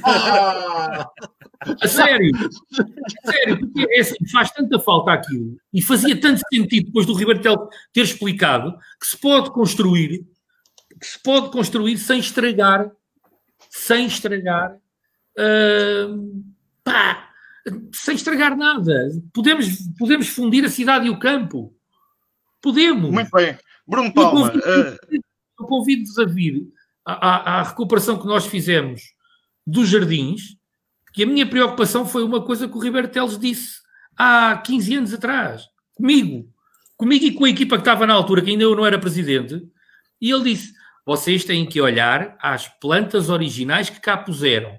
Ah! 0.04 1.08
A 1.82 1.88
sério, 1.88 2.30
a 2.36 3.32
sério, 3.32 3.58
porque 3.58 3.86
é 3.90 4.00
assim, 4.00 4.14
faz 4.30 4.50
tanta 4.52 4.78
falta 4.78 5.12
aquilo 5.12 5.56
e 5.74 5.82
fazia 5.82 6.18
tanto 6.20 6.40
sentido 6.52 6.86
depois 6.86 7.04
do 7.04 7.14
Ribeiro 7.14 7.40
ter 7.92 8.02
explicado 8.02 8.78
que 9.00 9.06
se 9.06 9.16
pode 9.16 9.50
construir, 9.50 10.24
que 11.00 11.06
se 11.06 11.20
pode 11.20 11.50
construir 11.50 11.98
sem 11.98 12.20
estragar, 12.20 12.88
sem 13.70 14.06
estragar, 14.06 14.76
uh, 15.36 16.44
pá, 16.84 17.28
sem 17.92 18.14
estragar 18.14 18.56
nada. 18.56 19.10
Podemos, 19.34 19.66
podemos 19.98 20.28
fundir 20.28 20.64
a 20.64 20.70
cidade 20.70 21.06
e 21.06 21.10
o 21.10 21.18
campo. 21.18 21.74
Podemos. 22.62 23.10
Muito 23.10 23.30
bem. 23.32 23.58
Bruno 23.88 24.12
Palma. 24.12 24.52
Eu 25.58 25.66
convido-vos 25.66 26.18
a 26.18 26.24
vir 26.24 26.68
à, 27.04 27.58
à, 27.58 27.62
recuperação 27.62 28.18
que 28.18 28.26
nós 28.26 28.46
fizemos 28.46 29.02
dos 29.66 29.88
jardins, 29.88 30.56
que 31.12 31.22
a 31.22 31.26
minha 31.26 31.48
preocupação 31.48 32.06
foi 32.06 32.22
uma 32.22 32.42
coisa 32.44 32.68
que 32.68 32.76
o 32.76 32.80
Ribeiro 32.80 33.08
Teles 33.08 33.38
disse 33.38 33.80
há 34.16 34.56
15 34.58 34.94
anos 34.96 35.14
atrás, 35.14 35.64
comigo, 35.94 36.48
comigo 36.96 37.24
e 37.24 37.32
com 37.32 37.44
a 37.44 37.50
equipa 37.50 37.76
que 37.76 37.80
estava 37.80 38.06
na 38.06 38.14
altura, 38.14 38.42
que 38.42 38.50
ainda 38.50 38.62
eu 38.62 38.76
não 38.76 38.86
era 38.86 38.98
presidente, 38.98 39.66
e 40.20 40.30
ele 40.30 40.44
disse: 40.44 40.74
vocês 41.04 41.44
têm 41.44 41.66
que 41.66 41.80
olhar 41.80 42.36
às 42.40 42.68
plantas 42.68 43.30
originais 43.30 43.88
que 43.88 44.00
cá 44.00 44.16
puseram 44.16 44.78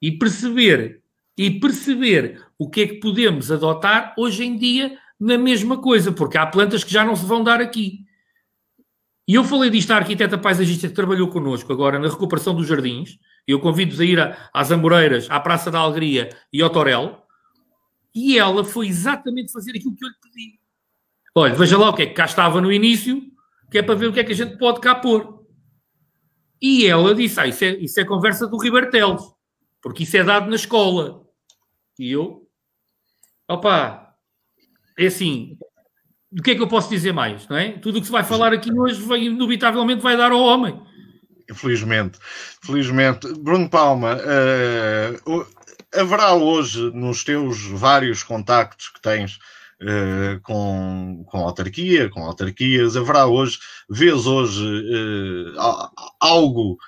e 0.00 0.12
perceber 0.12 1.02
e 1.36 1.50
perceber 1.58 2.42
o 2.58 2.70
que 2.70 2.82
é 2.82 2.86
que 2.86 3.00
podemos 3.00 3.50
adotar 3.50 4.14
hoje 4.16 4.44
em 4.44 4.56
dia 4.56 4.96
na 5.18 5.38
mesma 5.38 5.78
coisa, 5.78 6.12
porque 6.12 6.38
há 6.38 6.46
plantas 6.46 6.84
que 6.84 6.92
já 6.92 7.04
não 7.04 7.16
se 7.16 7.24
vão 7.24 7.42
dar 7.42 7.60
aqui. 7.60 8.04
E 9.32 9.34
eu 9.34 9.44
falei 9.44 9.70
disto 9.70 9.90
à 9.92 9.96
arquiteta 9.96 10.36
paisagista 10.36 10.86
que 10.86 10.94
trabalhou 10.94 11.26
connosco 11.26 11.72
agora 11.72 11.98
na 11.98 12.06
recuperação 12.06 12.54
dos 12.54 12.66
jardins. 12.66 13.18
Eu 13.48 13.60
convido-vos 13.60 13.98
a 13.98 14.04
ir 14.04 14.36
às 14.52 14.70
Amoreiras, 14.70 15.26
à 15.30 15.40
Praça 15.40 15.70
da 15.70 15.78
Alegria 15.78 16.28
e 16.52 16.60
ao 16.60 16.68
Torel. 16.68 17.26
E 18.14 18.38
ela 18.38 18.62
foi 18.62 18.88
exatamente 18.88 19.50
fazer 19.50 19.70
aquilo 19.70 19.96
que 19.96 20.04
eu 20.04 20.08
lhe 20.10 20.14
pedi. 20.22 20.60
Olha, 21.34 21.54
veja 21.54 21.78
lá 21.78 21.88
o 21.88 21.94
que 21.94 22.02
é 22.02 22.06
que 22.08 22.12
cá 22.12 22.26
estava 22.26 22.60
no 22.60 22.70
início, 22.70 23.22
que 23.70 23.78
é 23.78 23.82
para 23.82 23.94
ver 23.94 24.08
o 24.08 24.12
que 24.12 24.20
é 24.20 24.24
que 24.24 24.32
a 24.32 24.36
gente 24.36 24.58
pode 24.58 24.82
cá 24.82 24.96
pôr. 24.96 25.46
E 26.60 26.86
ela 26.86 27.14
disse: 27.14 27.40
ah, 27.40 27.46
isso 27.46 27.64
é, 27.64 27.70
isso 27.76 27.98
é 27.98 28.04
conversa 28.04 28.46
do 28.46 28.58
Ribertelos, 28.58 29.22
porque 29.80 30.02
isso 30.02 30.14
é 30.14 30.24
dado 30.24 30.50
na 30.50 30.56
escola. 30.56 31.26
E 31.98 32.12
eu, 32.12 32.46
opa, 33.48 34.14
é 34.98 35.06
assim, 35.06 35.56
o 36.38 36.42
que 36.42 36.52
é 36.52 36.54
que 36.54 36.62
eu 36.62 36.68
posso 36.68 36.88
dizer 36.88 37.12
mais, 37.12 37.46
não 37.48 37.56
é? 37.56 37.72
Tudo 37.72 37.98
o 37.98 38.00
que 38.00 38.06
se 38.06 38.12
vai 38.12 38.24
falar 38.24 38.52
aqui 38.52 38.72
hoje, 38.72 39.00
vai, 39.02 39.24
indubitavelmente, 39.24 40.02
vai 40.02 40.16
dar 40.16 40.32
ao 40.32 40.40
homem. 40.40 40.80
Felizmente, 41.54 42.18
felizmente. 42.62 43.28
Bruno 43.38 43.68
Palma, 43.68 44.16
uh, 44.16 45.46
haverá 45.94 46.34
hoje, 46.34 46.90
nos 46.94 47.22
teus 47.22 47.62
vários 47.66 48.22
contactos 48.22 48.88
que 48.88 49.02
tens 49.02 49.38
uh, 49.82 50.40
com, 50.42 51.24
com 51.26 51.38
autarquia, 51.38 52.08
com 52.08 52.24
autarquias, 52.24 52.96
haverá 52.96 53.26
hoje, 53.26 53.58
vês 53.90 54.26
hoje 54.26 54.64
uh, 54.64 55.54
algo 56.18 56.78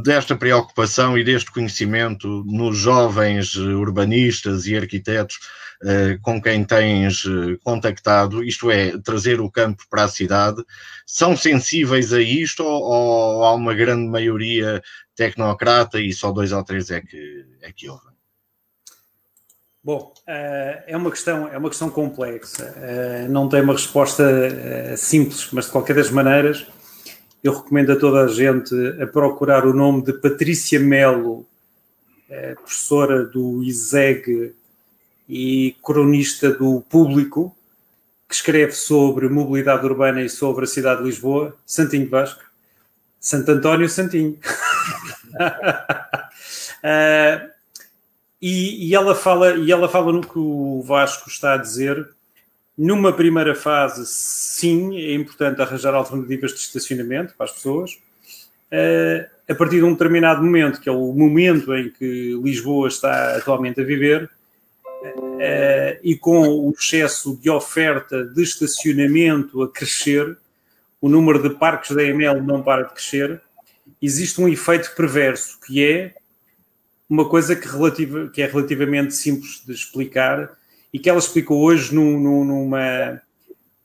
desta 0.00 0.34
preocupação 0.34 1.18
e 1.18 1.22
deste 1.22 1.52
conhecimento 1.52 2.42
nos 2.46 2.78
jovens 2.78 3.54
urbanistas 3.56 4.66
e 4.66 4.74
arquitetos 4.74 5.38
uh, 5.82 6.18
com 6.22 6.40
quem 6.40 6.64
tens 6.64 7.26
eh, 7.26 7.58
contactado, 7.62 8.42
isto 8.42 8.70
é, 8.70 8.96
trazer 9.02 9.38
o 9.38 9.50
campo 9.50 9.84
para 9.90 10.04
a 10.04 10.08
cidade, 10.08 10.64
são 11.06 11.36
sensíveis 11.36 12.10
a 12.14 12.22
isto 12.22 12.64
ou, 12.64 12.82
ou 12.82 13.44
há 13.44 13.54
uma 13.54 13.74
grande 13.74 14.08
maioria 14.08 14.82
tecnocrata 15.14 16.00
e 16.00 16.10
só 16.10 16.32
dois 16.32 16.52
ou 16.52 16.64
três 16.64 16.90
é 16.90 17.02
que, 17.02 17.44
é 17.60 17.70
que 17.70 17.90
ouvem? 17.90 18.12
Bom, 19.84 20.14
é 20.26 20.96
uma 20.96 21.10
questão, 21.10 21.48
é 21.48 21.58
uma 21.58 21.68
questão 21.68 21.90
complexa. 21.90 22.72
Não 23.28 23.48
tem 23.48 23.62
uma 23.62 23.72
resposta 23.72 24.24
simples, 24.96 25.48
mas 25.50 25.64
de 25.64 25.72
qualquer 25.72 25.96
das 25.96 26.08
maneiras, 26.08 26.68
eu 27.42 27.52
recomendo 27.52 27.92
a 27.92 27.96
toda 27.96 28.24
a 28.24 28.28
gente 28.28 28.74
a 29.00 29.06
procurar 29.06 29.66
o 29.66 29.74
nome 29.74 30.02
de 30.02 30.12
Patrícia 30.12 30.78
Melo, 30.78 31.46
é, 32.28 32.54
professora 32.54 33.24
do 33.24 33.62
ISEG 33.62 34.54
e 35.28 35.76
cronista 35.82 36.52
do 36.52 36.80
Público, 36.82 37.56
que 38.28 38.34
escreve 38.34 38.72
sobre 38.72 39.28
mobilidade 39.28 39.84
urbana 39.84 40.22
e 40.22 40.28
sobre 40.28 40.64
a 40.64 40.68
cidade 40.68 41.00
de 41.00 41.06
Lisboa, 41.06 41.56
Santinho 41.66 42.08
Vasco, 42.08 42.42
Santo 43.20 43.50
António 43.50 43.88
Santinho. 43.88 44.38
uh, 46.82 47.50
e, 48.40 48.88
e, 48.88 48.94
ela 48.94 49.14
fala, 49.14 49.56
e 49.56 49.70
ela 49.70 49.88
fala 49.88 50.12
no 50.12 50.20
que 50.20 50.38
o 50.38 50.82
Vasco 50.82 51.28
está 51.28 51.54
a 51.54 51.58
dizer, 51.58 52.08
numa 52.82 53.12
primeira 53.12 53.54
fase, 53.54 54.04
sim, 54.06 54.96
é 54.96 55.14
importante 55.14 55.62
arranjar 55.62 55.94
alternativas 55.94 56.52
de 56.52 56.58
estacionamento 56.58 57.32
para 57.38 57.46
as 57.46 57.52
pessoas. 57.52 57.92
Uh, 58.72 59.24
a 59.48 59.54
partir 59.54 59.76
de 59.76 59.84
um 59.84 59.92
determinado 59.92 60.42
momento, 60.42 60.80
que 60.80 60.88
é 60.88 60.92
o 60.92 61.12
momento 61.12 61.72
em 61.76 61.90
que 61.90 62.36
Lisboa 62.42 62.88
está 62.88 63.36
atualmente 63.36 63.80
a 63.80 63.84
viver, 63.84 64.24
uh, 64.24 66.00
e 66.02 66.16
com 66.16 66.40
o 66.42 66.72
excesso 66.76 67.38
de 67.40 67.48
oferta 67.48 68.24
de 68.24 68.42
estacionamento 68.42 69.62
a 69.62 69.70
crescer, 69.70 70.36
o 71.00 71.08
número 71.08 71.40
de 71.40 71.50
parques 71.50 71.94
da 71.94 72.02
EML 72.02 72.42
não 72.42 72.64
para 72.64 72.82
de 72.82 72.94
crescer, 72.94 73.40
existe 74.00 74.40
um 74.40 74.48
efeito 74.48 74.92
perverso, 74.96 75.60
que 75.64 75.84
é 75.84 76.14
uma 77.08 77.28
coisa 77.28 77.54
que, 77.54 77.68
relativa, 77.68 78.28
que 78.28 78.42
é 78.42 78.46
relativamente 78.46 79.14
simples 79.14 79.62
de 79.64 79.72
explicar, 79.72 80.50
e 80.92 80.98
que 80.98 81.08
ela 81.08 81.18
explicou 81.18 81.62
hoje 81.62 81.94
num, 81.94 82.18
num, 82.20 82.44
numa, 82.44 83.22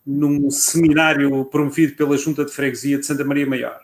num 0.06 0.52
seminário 0.52 1.46
promovido 1.46 1.96
pela 1.96 2.18
Junta 2.18 2.44
de 2.44 2.52
Freguesia 2.52 2.98
de 2.98 3.06
Santa 3.06 3.24
Maria 3.24 3.48
Maior, 3.48 3.80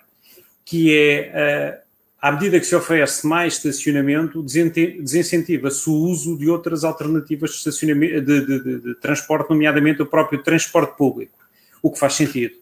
que 0.66 0.96
é, 0.96 1.80
uh, 1.80 1.84
à 2.22 2.32
medida 2.32 2.60
que 2.60 2.66
se 2.66 2.76
oferece 2.76 3.26
mais 3.26 3.56
estacionamento, 3.56 4.44
desincentiva-se 4.44 5.90
o 5.90 5.94
uso 5.94 6.38
de 6.38 6.50
outras 6.50 6.84
alternativas 6.84 7.52
de, 7.52 7.58
estacionamento, 7.58 8.22
de, 8.22 8.46
de, 8.46 8.80
de, 8.80 8.96
transporte, 8.96 9.50
nomeadamente 9.50 10.02
o 10.02 10.06
próprio 10.06 10.42
transporte 10.44 10.98
público, 10.98 11.38
o 11.82 11.92
que 11.92 12.00
faz 12.00 12.14
sentido. 12.14 12.56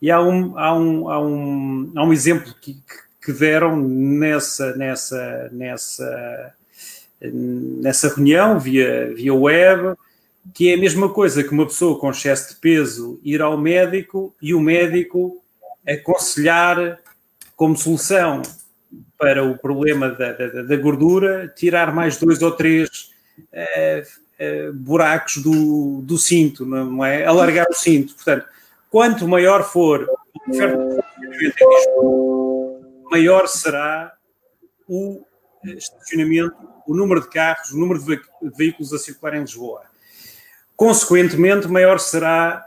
E 0.00 0.10
há 0.10 0.20
um, 0.20 0.58
há 0.58 0.74
um, 0.76 1.10
há 1.10 1.20
um, 1.20 1.92
há 1.94 2.04
um 2.04 2.12
exemplo 2.12 2.54
que, 2.60 2.76
que 3.24 3.32
deram 3.32 3.76
nessa, 3.76 4.74
nessa, 4.76 5.48
nessa 5.52 6.54
nessa 7.20 8.08
reunião 8.08 8.58
via, 8.58 9.12
via 9.14 9.34
web, 9.34 9.96
que 10.54 10.70
é 10.70 10.74
a 10.74 10.78
mesma 10.78 11.08
coisa 11.08 11.44
que 11.44 11.50
uma 11.50 11.66
pessoa 11.66 11.98
com 11.98 12.10
excesso 12.10 12.54
de 12.54 12.60
peso 12.60 13.20
ir 13.22 13.42
ao 13.42 13.58
médico 13.58 14.34
e 14.40 14.54
o 14.54 14.60
médico 14.60 15.42
aconselhar 15.86 16.98
como 17.54 17.76
solução 17.76 18.42
para 19.18 19.44
o 19.44 19.56
problema 19.58 20.08
da, 20.10 20.32
da, 20.32 20.62
da 20.62 20.76
gordura 20.76 21.52
tirar 21.54 21.94
mais 21.94 22.16
dois 22.16 22.40
ou 22.40 22.52
três 22.52 23.10
uh, 23.38 24.70
uh, 24.70 24.72
buracos 24.72 25.36
do, 25.36 26.00
do 26.02 26.16
cinto, 26.16 26.64
não 26.64 27.04
é? 27.04 27.24
Alargar 27.26 27.66
o 27.68 27.74
cinto. 27.74 28.14
Portanto, 28.14 28.46
quanto 28.88 29.28
maior 29.28 29.62
for 29.62 30.08
de 30.48 30.58
maior 33.10 33.46
será 33.46 34.12
o 34.88 35.24
estacionamento 35.64 36.56
o 36.86 36.94
número 36.94 37.20
de 37.20 37.28
carros, 37.28 37.70
o 37.70 37.78
número 37.78 38.02
de 38.02 38.20
veículos 38.56 38.92
a 38.92 38.98
circular 38.98 39.34
em 39.36 39.40
Lisboa. 39.40 39.82
Consequentemente, 40.76 41.68
maior 41.68 42.00
será 42.00 42.66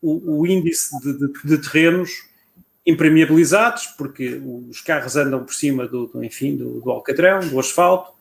o, 0.00 0.40
o 0.40 0.46
índice 0.46 0.98
de, 1.00 1.12
de, 1.18 1.32
de, 1.44 1.58
terrenos 1.58 2.10
impermeabilizados, 2.84 3.86
porque 3.98 4.42
os 4.68 4.80
carros 4.80 5.14
andam 5.14 5.44
por 5.44 5.54
cima 5.54 5.86
do, 5.86 6.06
do 6.06 6.24
enfim, 6.24 6.56
do, 6.56 6.80
do, 6.80 6.90
alcatrão, 6.90 7.40
do 7.48 7.60
asfalto, 7.60 8.12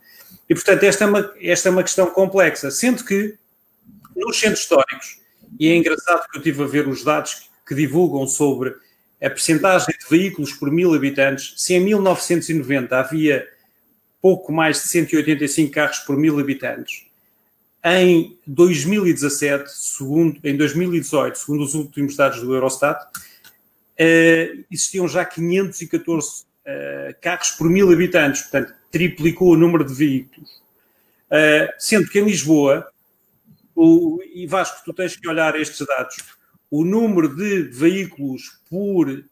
e 0.48 0.54
portanto 0.54 0.84
esta 0.84 1.06
é, 1.06 1.08
uma, 1.08 1.34
esta 1.42 1.70
é 1.70 1.72
uma 1.72 1.82
questão 1.82 2.08
complexa, 2.08 2.70
sendo 2.70 3.04
que 3.04 3.36
nos 4.16 4.40
centros 4.40 4.60
históricos, 4.60 5.20
e 5.60 5.68
é 5.70 5.76
engraçado 5.76 6.30
que 6.30 6.38
eu 6.38 6.42
estive 6.42 6.64
a 6.64 6.68
ver 6.68 6.88
os 6.88 7.04
dados 7.04 7.50
que 7.68 7.74
divulgam 7.74 8.28
sobre 8.28 8.76
a 9.22 9.30
percentagem 9.30 9.96
de 9.98 10.10
veículos 10.10 10.54
por 10.54 10.72
mil 10.72 10.94
habitantes, 10.94 11.54
se 11.58 11.74
em 11.74 11.80
1990 11.80 13.00
havia 13.00 13.48
pouco 14.22 14.52
mais 14.52 14.82
de 14.82 14.88
185 14.88 15.74
carros 15.74 16.00
por 16.00 16.16
mil 16.16 16.40
habitantes. 16.40 17.06
Em 17.84 18.38
2017, 18.46 19.72
segundo, 19.72 20.40
em 20.44 20.56
2018, 20.56 21.40
segundo 21.40 21.64
os 21.64 21.74
últimos 21.74 22.16
dados 22.16 22.40
do 22.40 22.54
Eurostat, 22.54 23.04
uh, 23.04 24.66
existiam 24.70 25.08
já 25.08 25.26
514 25.26 26.28
uh, 26.28 26.46
eh, 26.64 27.16
carros 27.20 27.52
por 27.52 27.68
mil 27.68 27.92
habitantes, 27.92 28.44
portanto, 28.44 28.76
triplicou 28.92 29.54
o 29.54 29.58
número 29.58 29.84
de 29.84 29.96
veículos. 29.96 30.62
Uh, 31.32 31.74
sendo 31.80 32.08
que 32.08 32.20
em 32.20 32.26
Lisboa, 32.26 32.88
o, 33.76 34.22
e 34.32 34.46
Vasco, 34.46 34.84
tu 34.86 34.94
tens 34.94 35.16
que 35.16 35.28
olhar 35.28 35.60
estes 35.60 35.86
dados, 35.88 36.18
o 36.70 36.86
número 36.86 37.36
de 37.36 37.64
veículos 37.64 38.60
por 38.70 39.26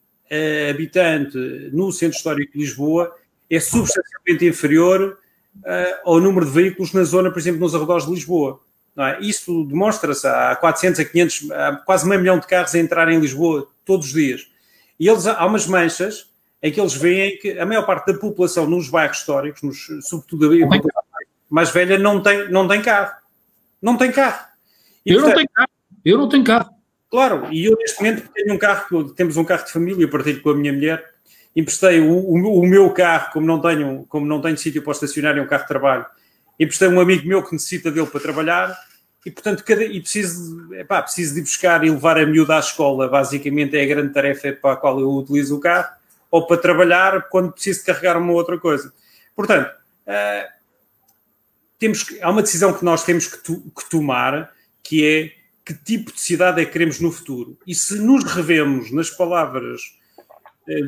habitante 0.70 1.38
no 1.72 1.92
centro 1.92 2.18
histórico 2.18 2.54
de 2.54 2.60
Lisboa 2.60 3.12
é 3.50 3.60
substancialmente 3.60 4.46
inferior 4.46 5.18
uh, 5.58 6.10
ao 6.10 6.20
número 6.20 6.46
de 6.46 6.52
veículos 6.52 6.94
na 6.94 7.04
zona, 7.04 7.32
por 7.32 7.40
exemplo, 7.40 7.60
nos 7.60 7.74
arredores 7.74 8.06
de 8.06 8.12
Lisboa. 8.12 8.60
É? 8.98 9.22
Isso 9.22 9.64
demonstra-se 9.66 10.28
há 10.28 10.56
400 10.56 11.00
a 11.00 11.06
500, 11.06 11.52
há 11.52 11.76
quase 11.86 12.08
meio 12.08 12.20
milhão 12.20 12.40
de 12.40 12.48
carros 12.48 12.76
a 12.76 12.80
entrar 12.80 13.10
em 13.10 13.20
Lisboa 13.20 13.68
todos 13.86 14.08
os 14.08 14.14
dias. 14.14 14.48
E 15.00 15.08
eles, 15.08 15.26
há 15.26 15.46
umas 15.46 15.66
manchas 15.66 16.30
em 16.62 16.72
que 16.72 16.80
eles 16.80 16.94
veem 16.94 17.38
que 17.38 17.58
a 17.58 17.66
maior 17.66 17.86
parte 17.86 18.12
da 18.12 18.20
população 18.20 18.70
nos 18.70 18.90
bairros 18.90 19.20
históricos, 19.20 19.62
nos, 19.62 19.88
sobretudo 20.06 20.48
a 20.48 20.68
população 20.68 21.04
mais 21.50 21.72
velha, 21.72 21.98
não 21.98 22.22
tem, 22.22 22.52
não 22.52 22.68
tem 22.68 22.82
carro. 22.82 23.14
Não 23.82 23.98
tem 23.98 24.12
carro. 24.12 24.46
E, 25.06 25.14
eu 25.14 25.22
portanto, 25.22 25.30
não 25.30 25.36
tenho 25.38 25.50
carro. 25.54 25.70
Eu 26.06 26.18
não 26.18 26.30
tenho 26.30 26.44
carro. 26.44 26.70
Claro, 27.10 27.48
e 27.52 27.66
eu 27.66 27.76
neste 27.78 27.98
momento 28.02 28.30
tenho 28.34 28.54
um 28.54 28.58
carro, 28.58 29.10
temos 29.14 29.36
um 29.36 29.44
carro 29.44 29.66
de 29.66 29.72
família, 29.72 30.08
partilho 30.08 30.42
com 30.44 30.52
a 30.52 30.56
minha 30.56 30.72
mulher, 30.72 31.04
emprestei 31.56 32.00
o, 32.00 32.12
o, 32.12 32.60
o, 32.62 32.66
meu 32.66 32.90
carro, 32.92 33.32
como 33.34 33.46
não 33.46 33.62
tenho, 33.62 34.06
como 34.08 34.26
não 34.26 34.42
tenho 34.42 34.58
sítio 34.58 34.82
para 34.82 34.94
estacionar, 34.94 35.38
é 35.38 35.42
um 35.42 35.48
carro 35.48 35.64
de 35.64 35.68
trabalho, 35.68 36.06
emprestei 36.60 36.88
um 36.88 37.00
amigo 37.00 37.28
meu 37.28 37.44
que 37.44 37.54
necessita 37.54 37.92
dele 37.92 38.08
para 38.08 38.20
trabalhar 38.20 38.78
e, 39.26 39.32
portanto, 39.32 39.64
cada, 39.64 39.84
e 39.84 40.00
preciso, 40.00 40.74
epá, 40.76 41.02
preciso 41.02 41.36
de 41.36 41.42
buscar 41.42 41.84
e 41.84 41.90
levar 41.90 42.18
a 42.18 42.26
miúda 42.26 42.56
à 42.56 42.60
escola. 42.60 43.08
Basicamente 43.08 43.78
é 43.78 43.84
a 43.84 43.88
grande 43.88 44.14
tarefa 44.14 44.54
para 44.54 44.74
a 44.74 44.78
qual 44.78 45.00
eu 45.00 45.12
utilizo 45.12 45.58
o 45.58 45.60
carro 45.60 45.90
ou 46.32 46.48
para 46.48 46.58
trabalhar 46.58 47.28
quando 47.30 47.52
preciso 47.52 47.80
de 47.80 47.86
carregar 47.86 48.18
uma 48.18 48.32
outra 48.34 48.58
coisa. 48.58 48.94
Portanto, 49.36 49.70
uh, 50.08 50.60
temos 51.78 52.04
que, 52.04 52.22
há 52.22 52.30
uma 52.30 52.42
decisão 52.42 52.74
que 52.74 52.86
nós 52.86 53.04
temos 53.04 53.28
que, 53.28 53.38
tu, 53.44 53.62
que, 53.76 53.90
tomar, 53.90 54.52
que 54.84 55.06
é 55.06 55.32
que 55.66 55.74
tipo 55.74 56.12
de 56.12 56.20
cidade 56.20 56.62
é 56.62 56.66
que 56.66 56.72
queremos 56.72 57.00
no 57.00 57.12
futuro. 57.12 57.58
E 57.68 57.76
se 57.76 58.00
nos 58.00 58.24
revemos 58.24 58.92
nas 58.92 59.10
palavras 59.10 59.82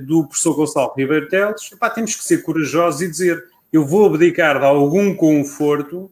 do 0.05 0.25
professor 0.25 0.53
Gonçalo 0.53 0.93
Ribeiro 0.95 1.27
Teles, 1.29 1.71
epá, 1.71 1.89
temos 1.89 2.15
que 2.15 2.23
ser 2.23 2.43
corajosos 2.43 3.01
e 3.01 3.09
dizer 3.09 3.43
eu 3.71 3.86
vou 3.86 4.05
abdicar 4.05 4.59
de 4.59 4.65
algum 4.65 5.15
conforto 5.15 6.11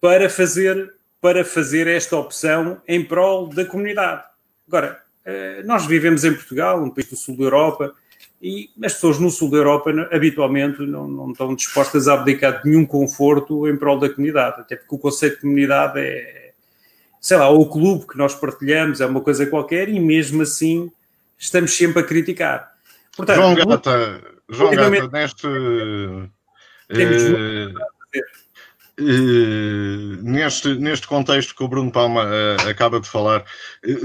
para 0.00 0.28
fazer, 0.28 0.94
para 1.20 1.44
fazer 1.44 1.86
esta 1.86 2.16
opção 2.16 2.80
em 2.86 3.02
prol 3.02 3.48
da 3.48 3.64
comunidade. 3.64 4.22
Agora, 4.68 5.00
uh, 5.24 5.66
nós 5.66 5.86
vivemos 5.86 6.24
em 6.24 6.34
Portugal, 6.34 6.82
um 6.82 6.90
país 6.90 7.08
do 7.08 7.16
sul 7.16 7.36
da 7.36 7.44
Europa, 7.44 7.94
e 8.40 8.70
as 8.84 8.92
pessoas 8.92 9.18
no 9.18 9.30
sul 9.30 9.50
da 9.50 9.56
Europa 9.56 9.90
habitualmente 10.12 10.82
não, 10.82 11.08
não 11.08 11.30
estão 11.32 11.54
dispostas 11.54 12.06
a 12.06 12.14
abdicar 12.14 12.62
de 12.62 12.68
nenhum 12.68 12.84
conforto 12.84 13.66
em 13.66 13.76
prol 13.76 13.98
da 13.98 14.10
comunidade, 14.10 14.60
até 14.60 14.76
porque 14.76 14.94
o 14.94 14.98
conceito 14.98 15.36
de 15.36 15.40
comunidade 15.40 15.98
é, 15.98 16.52
sei 17.18 17.38
lá, 17.38 17.48
o 17.48 17.66
clube 17.66 18.06
que 18.06 18.18
nós 18.18 18.34
partilhamos 18.34 19.00
é 19.00 19.06
uma 19.06 19.22
coisa 19.22 19.46
qualquer 19.46 19.88
e 19.88 19.98
mesmo 19.98 20.42
assim 20.42 20.92
estamos 21.38 21.74
sempre 21.74 22.00
a 22.00 22.04
criticar. 22.04 22.75
Portanto, 23.16 23.36
João 23.36 23.54
Gata, 23.54 24.22
João 24.48 24.74
Gata 24.74 25.08
neste... 25.08 25.46
Temos 26.88 27.22
uh, 27.22 27.96
Uh, 28.98 30.22
neste, 30.22 30.74
neste 30.76 31.06
contexto 31.06 31.54
que 31.54 31.62
o 31.62 31.68
Bruno 31.68 31.92
Palma 31.92 32.26
acaba 32.66 32.98
de 32.98 33.06
falar, 33.06 33.44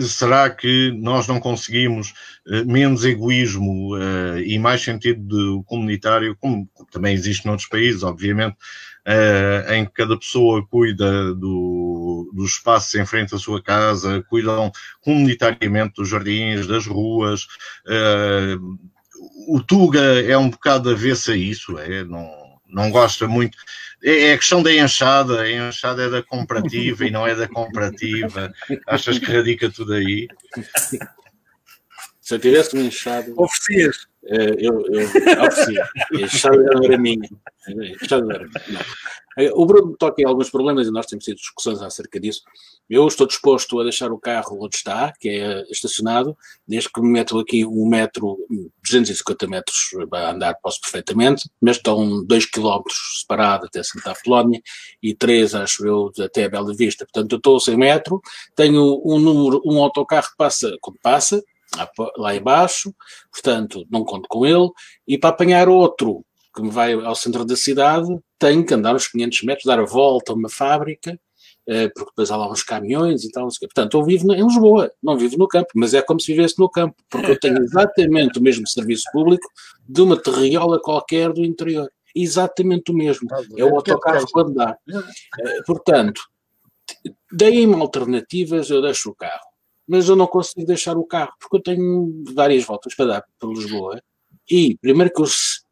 será 0.02 0.50
que 0.50 0.92
nós 0.92 1.28
não 1.30 1.40
conseguimos 1.40 2.14
menos 2.66 3.06
egoísmo 3.06 3.98
e 4.44 4.60
mais 4.60 4.82
sentido 4.82 5.64
comunitário, 5.66 6.36
como 6.38 6.70
também 6.92 7.14
existe 7.14 7.46
noutros 7.46 7.70
países, 7.70 8.04
obviamente, 8.04 8.58
em 9.70 9.86
que 9.86 9.94
cada 9.94 10.20
pessoa 10.20 10.68
cuida 10.68 11.34
do, 11.36 12.30
dos 12.34 12.56
espaços 12.56 12.94
em 12.96 13.06
frente 13.06 13.34
à 13.34 13.38
sua 13.38 13.64
casa, 13.64 14.22
cuidam 14.28 14.74
comunitariamente 15.00 15.94
dos 15.96 16.10
jardins, 16.10 16.68
das 16.68 16.86
ruas. 16.86 17.48
O 19.48 19.62
Tuga 19.62 20.22
é 20.22 20.38
um 20.38 20.50
bocado 20.50 20.90
avessa 20.90 21.34
a 21.34 21.38
isso, 21.38 21.78
é, 21.78 22.04
não, 22.04 22.30
não 22.68 22.90
gosta 22.90 23.28
muito 23.28 23.58
é, 24.04 24.30
é 24.30 24.34
a 24.34 24.38
questão 24.38 24.64
da 24.64 24.74
enxada, 24.74 25.42
a 25.42 25.52
enxada 25.52 26.04
é 26.04 26.10
da 26.10 26.24
comparativa 26.24 27.06
e 27.06 27.12
não 27.12 27.28
é 27.28 27.36
da 27.36 27.48
comparativa. 27.48 28.52
Achas 28.88 29.20
que 29.20 29.32
radica 29.32 29.70
tudo 29.70 29.94
aí? 29.94 30.28
Se 32.20 32.36
eu 32.36 32.40
tivesse 32.40 32.74
uma 32.74 32.84
enxada. 32.84 33.32
Oferecias. 33.38 34.08
Eh, 34.26 34.56
eu, 34.60 34.86
eu 34.88 35.08
oferecia. 35.48 35.84
A 35.84 36.22
enxada 36.22 36.58
não 36.58 36.84
era 36.84 36.98
minha. 36.98 37.30
Não 37.68 38.32
era. 38.32 38.50
Eh, 39.38 39.52
o 39.54 39.66
Bruno 39.66 39.96
toca 39.98 40.22
em 40.22 40.26
alguns 40.26 40.50
problemas 40.50 40.88
e 40.88 40.92
nós 40.92 41.06
temos 41.06 41.26
tido 41.26 41.38
discussões 41.38 41.82
acerca 41.82 42.20
disso. 42.20 42.42
Eu 42.90 43.08
estou 43.08 43.26
disposto 43.26 43.80
a 43.80 43.84
deixar 43.84 44.12
o 44.12 44.20
carro 44.20 44.58
onde 44.62 44.76
está, 44.76 45.14
que 45.20 45.30
é 45.30 45.64
estacionado, 45.72 46.38
desde 46.68 46.92
que 46.92 47.02
me 47.02 47.10
meto 47.10 47.40
aqui 47.40 47.66
um 47.66 47.88
metro, 47.88 48.38
250 48.84 49.48
metros 49.48 49.78
a 50.12 50.32
andar, 50.32 50.56
posso 50.62 50.82
perfeitamente, 50.82 51.50
mas 51.62 51.78
estão 51.78 52.24
2 52.26 52.46
km 52.48 52.82
separado 53.20 53.66
até 53.66 53.82
Santa 53.82 54.12
Apolónia 54.12 54.62
e 55.02 55.16
3, 55.16 55.56
acho 55.56 55.88
eu, 55.88 56.12
até 56.20 56.44
a 56.44 56.50
Bela 56.50 56.76
Vista. 56.76 57.06
Portanto, 57.06 57.32
eu 57.32 57.38
estou 57.38 57.56
a 57.56 57.60
100 57.62 57.78
metros, 57.78 58.20
tenho 58.56 59.02
um 59.06 59.18
número, 59.20 59.62
um 59.66 59.82
autocarro 59.82 60.30
que 60.30 60.38
passa 60.38 60.76
quando 60.82 61.00
passa, 61.02 61.42
lá 62.18 62.36
embaixo, 62.36 62.94
portanto, 63.32 63.86
não 63.90 64.04
conto 64.04 64.28
com 64.28 64.46
ele, 64.46 64.70
e 65.08 65.18
para 65.18 65.30
apanhar 65.30 65.70
outro 65.70 66.26
que 66.54 66.62
me 66.62 66.70
vai 66.70 66.94
ao 66.94 67.16
centro 67.16 67.46
da 67.46 67.56
cidade, 67.56 68.08
tenho 68.38 68.66
que 68.66 68.74
andar 68.74 68.96
uns 68.96 69.08
500 69.08 69.44
metros, 69.44 69.66
dar 69.66 69.80
a 69.80 69.86
volta 69.86 70.34
a 70.34 70.36
uma 70.36 70.50
fábrica, 70.50 71.18
eh, 71.68 71.90
porque 71.90 72.10
depois 72.10 72.32
há 72.32 72.38
lá 72.38 72.52
uns 72.52 72.64
caminhões 72.64 73.24
e 73.24 73.32
tal. 73.32 73.48
Portanto, 73.48 73.98
eu 73.98 74.04
vivo 74.04 74.34
em 74.34 74.44
Lisboa, 74.44 74.92
não 75.02 75.18
vivo 75.18 75.38
no 75.38 75.48
campo, 75.48 75.70
mas 75.76 75.94
é 75.94 76.02
como 76.02 76.20
se 76.20 76.32
vivesse 76.32 76.60
no 76.60 76.70
campo, 76.70 76.96
porque 77.10 77.32
eu 77.32 77.40
tenho 77.40 77.58
exatamente 77.64 78.40
o 78.40 78.42
mesmo 78.42 78.68
serviço 78.68 79.04
público 79.12 79.48
de 79.88 80.02
uma 80.02 80.18
terriola 80.18 80.82
qualquer 80.82 81.32
do 81.32 81.44
interior. 81.46 81.90
Exatamente 82.14 82.92
o 82.92 82.94
mesmo. 82.94 83.30
É 83.58 83.64
o 83.64 83.76
autocarro 83.76 84.26
que 84.26 84.54
dá. 84.54 84.76
Eh, 84.90 85.62
portanto, 85.66 86.22
deem-me 87.32 87.76
alternativas, 87.76 88.70
eu 88.70 88.82
deixo 88.82 89.12
o 89.12 89.16
carro. 89.16 89.51
Mas 89.92 90.08
eu 90.08 90.16
não 90.16 90.26
consigo 90.26 90.66
deixar 90.66 90.96
o 90.96 91.04
carro, 91.04 91.34
porque 91.38 91.58
eu 91.58 91.62
tenho 91.62 92.24
várias 92.34 92.64
voltas 92.64 92.96
para 92.96 93.06
dar 93.08 93.26
para 93.38 93.50
Lisboa 93.50 94.02
e 94.50 94.78
primeiro 94.78 95.14
que 95.14 95.22
eu 95.22 95.26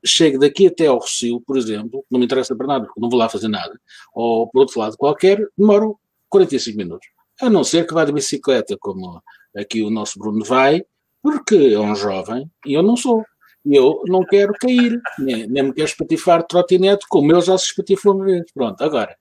chego 0.05 0.37
daqui 0.39 0.67
até 0.67 0.87
ao 0.87 0.97
Rocio, 0.97 1.39
por 1.39 1.57
exemplo, 1.57 2.05
não 2.11 2.19
me 2.19 2.25
interessa 2.25 2.53
para 2.53 2.67
nada, 2.67 2.85
porque 2.85 2.99
não 2.99 3.09
vou 3.09 3.17
lá 3.17 3.29
fazer 3.29 3.47
nada, 3.47 3.79
ou 4.13 4.49
por 4.49 4.59
outro 4.59 4.77
lado 4.77 4.97
qualquer, 4.97 5.39
demoro 5.57 5.97
45 6.27 6.77
minutos. 6.77 7.07
A 7.39 7.49
não 7.49 7.63
ser 7.63 7.87
que 7.87 7.93
vá 7.93 8.03
de 8.03 8.11
bicicleta, 8.11 8.75
como 8.77 9.23
aqui 9.55 9.81
o 9.81 9.89
nosso 9.89 10.19
Bruno 10.19 10.43
vai, 10.43 10.83
porque 11.23 11.55
é 11.55 11.79
um 11.79 11.95
jovem 11.95 12.51
e 12.65 12.73
eu 12.73 12.83
não 12.83 12.97
sou. 12.97 13.23
Eu 13.65 14.01
não 14.07 14.25
quero 14.25 14.53
cair, 14.53 14.99
nem, 15.17 15.47
nem 15.47 15.63
me 15.63 15.73
quero 15.73 15.87
espatifar 15.87 16.45
trotinete, 16.45 17.05
como 17.09 17.31
eu 17.31 17.41
já 17.41 17.57
se 17.57 17.67
espatifou 17.67 18.15
uma 18.15 18.25
vez. 18.25 18.51
Pronto, 18.53 18.81
agora, 18.81 19.15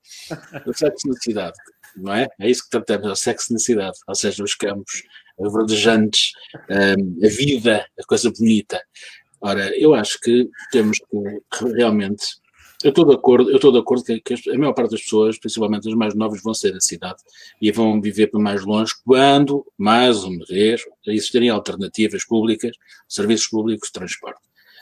o 0.67 0.73
sexo 0.73 1.07
na 1.07 1.15
cidade, 1.15 1.57
não 1.97 2.15
é? 2.15 2.29
É 2.39 2.51
isso 2.51 2.65
que 2.65 2.71
tratamos, 2.71 3.09
é 3.09 3.13
o 3.13 3.17
sexo 3.17 3.53
na 3.53 3.59
cidade, 3.59 3.99
ou 4.07 4.15
seja, 4.15 4.43
os 4.43 4.55
campos 4.55 5.03
verdejantes, 5.39 6.33
hum, 6.71 7.19
a 7.25 7.29
vida, 7.29 7.87
a 7.99 8.05
coisa 8.05 8.31
bonita. 8.31 8.81
Ora, 9.41 9.77
eu 9.79 9.95
acho 9.95 10.19
que 10.21 10.49
temos 10.73 10.99
que 10.99 11.65
realmente. 11.77 12.25
Eu 12.83 12.91
estou 12.91 13.05
de 13.05 13.15
acordo, 13.15 13.51
eu 13.51 13.57
estou 13.57 13.73
de 13.73 13.79
acordo 13.79 14.05
que, 14.05 14.23
a 14.53 14.59
maior 14.59 14.73
parte 14.73 14.93
das 14.93 15.03
pessoas, 15.03 15.37
principalmente 15.37 15.89
as 15.89 15.95
mais 15.95 16.15
novas, 16.15 16.41
vão 16.43 16.55
ser 16.55 16.73
da 16.73 16.81
cidade 16.81 17.19
e 17.61 17.73
vão 17.73 18.01
viver 18.01 18.29
para 18.29 18.39
mais 18.39 18.65
longe 18.65 18.93
quando, 19.05 19.67
mais 19.77 20.23
uma 20.23 20.45
vez, 20.47 20.83
existirem 21.07 21.49
alternativas 21.51 22.25
públicas, 22.25 22.77
serviços 23.09 23.49
públicos 23.49 23.91
transporte. 23.91 24.41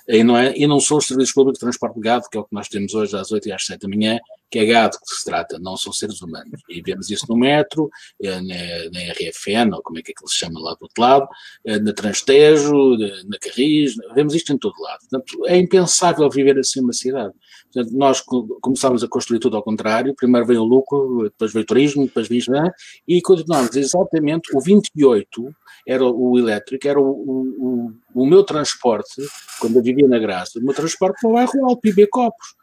E 0.08 0.22
não, 0.22 0.36
é, 0.36 0.54
e 0.56 0.66
não 0.66 0.78
são 0.78 0.98
os 0.98 1.06
serviços 1.06 1.32
públicos 1.34 1.58
de 1.58 1.64
transporte 1.64 1.94
de 1.94 2.28
que 2.30 2.36
é 2.36 2.40
o 2.40 2.44
que 2.44 2.54
nós 2.54 2.68
temos 2.68 2.94
hoje 2.94 3.16
às 3.16 3.32
8 3.32 3.48
e 3.48 3.52
às 3.52 3.64
7 3.64 3.80
da 3.80 3.88
manhã, 3.88 4.20
que 4.50 4.58
é 4.58 4.64
gado 4.64 4.96
que 4.98 5.14
se 5.14 5.24
trata, 5.24 5.58
não 5.58 5.76
são 5.76 5.92
seres 5.92 6.20
humanos. 6.22 6.60
E 6.68 6.80
vemos 6.80 7.10
isso 7.10 7.26
no 7.28 7.36
metro, 7.36 7.90
eh, 8.22 8.40
na, 8.40 8.90
na 8.92 9.12
RFN, 9.12 9.74
ou 9.74 9.82
como 9.82 9.98
é 9.98 10.02
que, 10.02 10.12
é 10.12 10.14
que 10.14 10.28
se 10.28 10.36
chama 10.36 10.60
lá 10.60 10.74
do 10.74 10.82
outro 10.82 11.02
lado, 11.02 11.28
eh, 11.64 11.78
na 11.78 11.92
Transtejo, 11.92 12.96
na 13.26 13.38
Carris, 13.40 13.96
vemos 14.14 14.34
isto 14.34 14.52
em 14.52 14.58
todo 14.58 14.80
lado. 14.80 15.00
Portanto, 15.00 15.46
é 15.46 15.56
impensável 15.56 16.28
viver 16.30 16.58
assim 16.58 16.80
numa 16.80 16.92
cidade. 16.92 17.34
Portanto, 17.72 17.96
nós 17.96 18.20
começámos 18.60 19.02
a 19.02 19.08
construir 19.08 19.40
tudo 19.40 19.56
ao 19.56 19.62
contrário, 19.62 20.14
primeiro 20.14 20.46
veio 20.46 20.62
o 20.62 20.64
lucro, 20.64 21.24
depois 21.24 21.52
veio 21.52 21.64
o 21.64 21.66
turismo, 21.66 22.06
depois 22.06 22.28
veio 22.28 22.36
né? 22.48 22.70
e 23.08 23.20
continuamos 23.20 23.74
exatamente, 23.74 24.54
o 24.54 24.60
28 24.60 25.54
era 25.86 26.04
o 26.04 26.38
elétrico, 26.38 26.86
era 26.86 27.00
o, 27.00 27.04
o, 27.04 27.92
o, 28.14 28.22
o 28.22 28.26
meu 28.26 28.44
transporte, 28.44 29.22
quando 29.60 29.76
eu 29.76 29.82
vivia 29.82 30.06
na 30.06 30.18
Graça, 30.18 30.58
o 30.58 30.62
meu 30.62 30.74
transporte 30.74 31.20
para 31.20 31.30
o 31.30 31.32
bairro 31.34 31.66
Alto, 31.66 31.86
e 31.86 32.06
Copos 32.06 32.54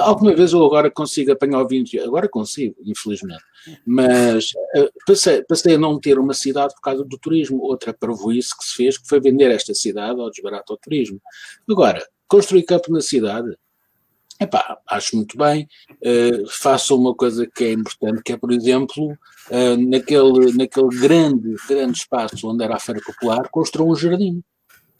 Alguma 0.00 0.34
vez 0.34 0.52
eu 0.52 0.64
agora 0.64 0.90
consigo 0.90 1.32
apanhar 1.32 1.60
o 1.60 1.66
20, 1.66 1.98
agora 2.00 2.28
consigo, 2.28 2.76
infelizmente, 2.84 3.42
mas 3.84 4.50
uh, 4.76 4.88
passei, 5.06 5.42
passei, 5.42 5.74
a 5.74 5.78
não 5.78 5.98
ter 5.98 6.18
uma 6.18 6.34
cidade 6.34 6.74
por 6.74 6.80
causa 6.80 7.04
do 7.04 7.18
turismo. 7.18 7.62
Outra 7.62 7.92
parvoíce 7.92 8.56
que 8.56 8.64
se 8.64 8.74
fez, 8.74 8.98
que 8.98 9.08
foi 9.08 9.20
vender 9.20 9.50
esta 9.50 9.74
cidade 9.74 10.20
ao 10.20 10.30
desbarato 10.30 10.72
ao 10.72 10.78
turismo. 10.78 11.20
Agora, 11.68 12.06
construir 12.28 12.62
campo 12.62 12.92
na 12.92 13.00
cidade, 13.00 13.56
epá, 14.40 14.78
acho 14.88 15.16
muito 15.16 15.36
bem, 15.36 15.68
uh, 15.90 16.48
façam 16.48 16.96
uma 16.96 17.14
coisa 17.14 17.46
que 17.46 17.64
é 17.64 17.72
importante, 17.72 18.22
que 18.22 18.32
é, 18.32 18.36
por 18.36 18.52
exemplo, 18.52 19.12
uh, 19.12 19.76
naquele, 19.88 20.52
naquele 20.52 20.88
grande, 21.00 21.54
grande 21.68 21.98
espaço 21.98 22.48
onde 22.48 22.64
era 22.64 22.76
a 22.76 22.80
Feira 22.80 23.00
Popular, 23.04 23.48
construam 23.50 23.90
um 23.90 23.96
jardim. 23.96 24.42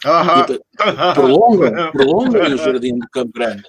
Uhum. 0.05 1.15
Prolonga, 1.15 1.93
prolonga 1.93 2.55
o 2.55 2.57
jardim 2.59 2.99
do 2.99 3.09
Campo 3.11 3.33
Grande, 3.33 3.63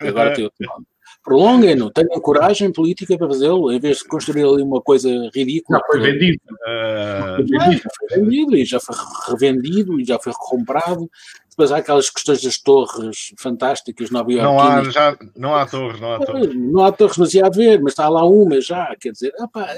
agora 0.00 0.32
tem 0.34 0.44
outro 0.44 0.66
nome. 0.66 0.86
Prolonguem-no, 1.22 1.90
tenham 1.90 2.20
coragem 2.20 2.72
política 2.72 3.18
para 3.18 3.26
fazê-lo, 3.26 3.70
em 3.70 3.78
vez 3.78 3.98
de 3.98 4.04
construir 4.04 4.44
ali 4.44 4.62
uma 4.62 4.80
coisa 4.80 5.08
ridícula. 5.34 5.78
Não, 5.78 5.86
foi 5.86 6.00
vendido. 6.00 6.40
Uh, 6.66 7.90
foi 7.98 8.18
vendido 8.18 8.56
e 8.56 8.64
já 8.64 8.80
foi 8.80 8.96
revendido 9.28 10.00
e 10.00 10.04
já 10.04 10.18
foi 10.18 10.32
recomprado. 10.32 11.10
Depois 11.50 11.72
há 11.72 11.78
aquelas 11.78 12.08
questões 12.08 12.40
das 12.40 12.56
torres 12.58 13.34
fantásticas 13.36 14.10
Nova 14.10 14.32
York. 14.32 14.44
Não 14.44 14.60
há, 14.60 14.84
já, 14.84 15.18
não 15.36 15.54
há 15.54 15.66
torres, 15.66 16.00
não 16.00 16.14
há 16.14 16.18
torres. 16.24 16.54
Não 16.54 16.84
há 16.84 16.92
torres, 16.92 17.18
mas 17.18 17.34
ia 17.34 17.46
haver, 17.46 17.82
mas 17.82 17.92
está 17.92 18.08
lá 18.08 18.24
uma 18.24 18.60
já. 18.60 18.94
Quer 18.98 19.12
dizer, 19.12 19.32
opa, 19.40 19.68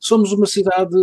somos 0.00 0.32
uma 0.32 0.46
cidade 0.46 0.96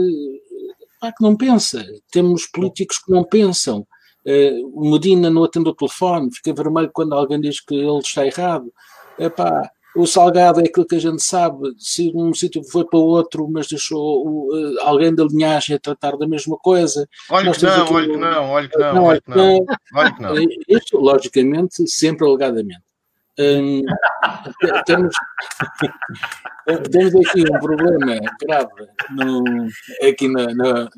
opa, 0.98 1.14
que 1.16 1.24
não 1.24 1.38
pensa. 1.38 1.86
Temos 2.12 2.48
políticos 2.48 2.98
que 2.98 3.12
não 3.12 3.24
pensam. 3.24 3.88
Uh, 4.26 4.72
o 4.74 4.92
Medina 4.92 5.30
não 5.30 5.44
atende 5.44 5.70
o 5.70 5.76
telefone, 5.76 6.34
fica 6.34 6.54
vermelho 6.54 6.90
quando 6.92 7.14
alguém 7.14 7.40
diz 7.40 7.60
que 7.60 7.76
ele 7.76 8.00
está 8.00 8.26
errado. 8.26 8.74
Epá, 9.20 9.70
o 9.96 10.06
salgado 10.06 10.60
é 10.60 10.66
aquilo 10.66 10.86
que 10.86 10.96
a 10.96 11.00
gente 11.00 11.24
sabe, 11.24 11.74
se 11.78 12.12
um 12.14 12.34
sítio 12.34 12.62
foi 12.64 12.86
para 12.86 13.00
outro, 13.00 13.48
mas 13.50 13.68
deixou 13.68 14.50
uh, 14.50 14.82
alguém 14.82 15.16
da 15.16 15.24
linhagem 15.24 15.76
a 15.76 15.80
tratar 15.80 16.18
da 16.18 16.28
mesma 16.28 16.58
coisa. 16.58 17.08
Olha 17.30 17.52
que 17.54 17.64
não, 17.64 17.94
olha 17.94 18.08
que 18.08 18.18
não, 18.18 18.50
olha 18.50 18.70
que 18.70 18.78
não, 18.78 19.04
olha 19.04 19.22
que 19.22 19.30
não. 19.30 19.66
Olha 19.94 20.14
que 20.14 20.22
não. 20.22 20.36
Isto, 20.68 20.98
logicamente, 20.98 21.88
sempre 21.88 22.28
alegadamente. 22.28 22.84
Hum, 23.38 23.84
temos, 24.86 25.14
temos 26.90 27.16
aqui 27.16 27.42
um 27.42 27.60
problema 27.60 28.18
grave 28.42 28.88
no, 29.12 29.68
aqui 30.08 30.30
na, 30.30 30.46
na, 30.56 30.90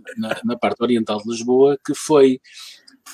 na, 0.43 0.55
parte 0.55 0.83
oriental 0.83 1.17
de 1.17 1.29
Lisboa, 1.29 1.79
que 1.83 1.95
foi 1.95 2.39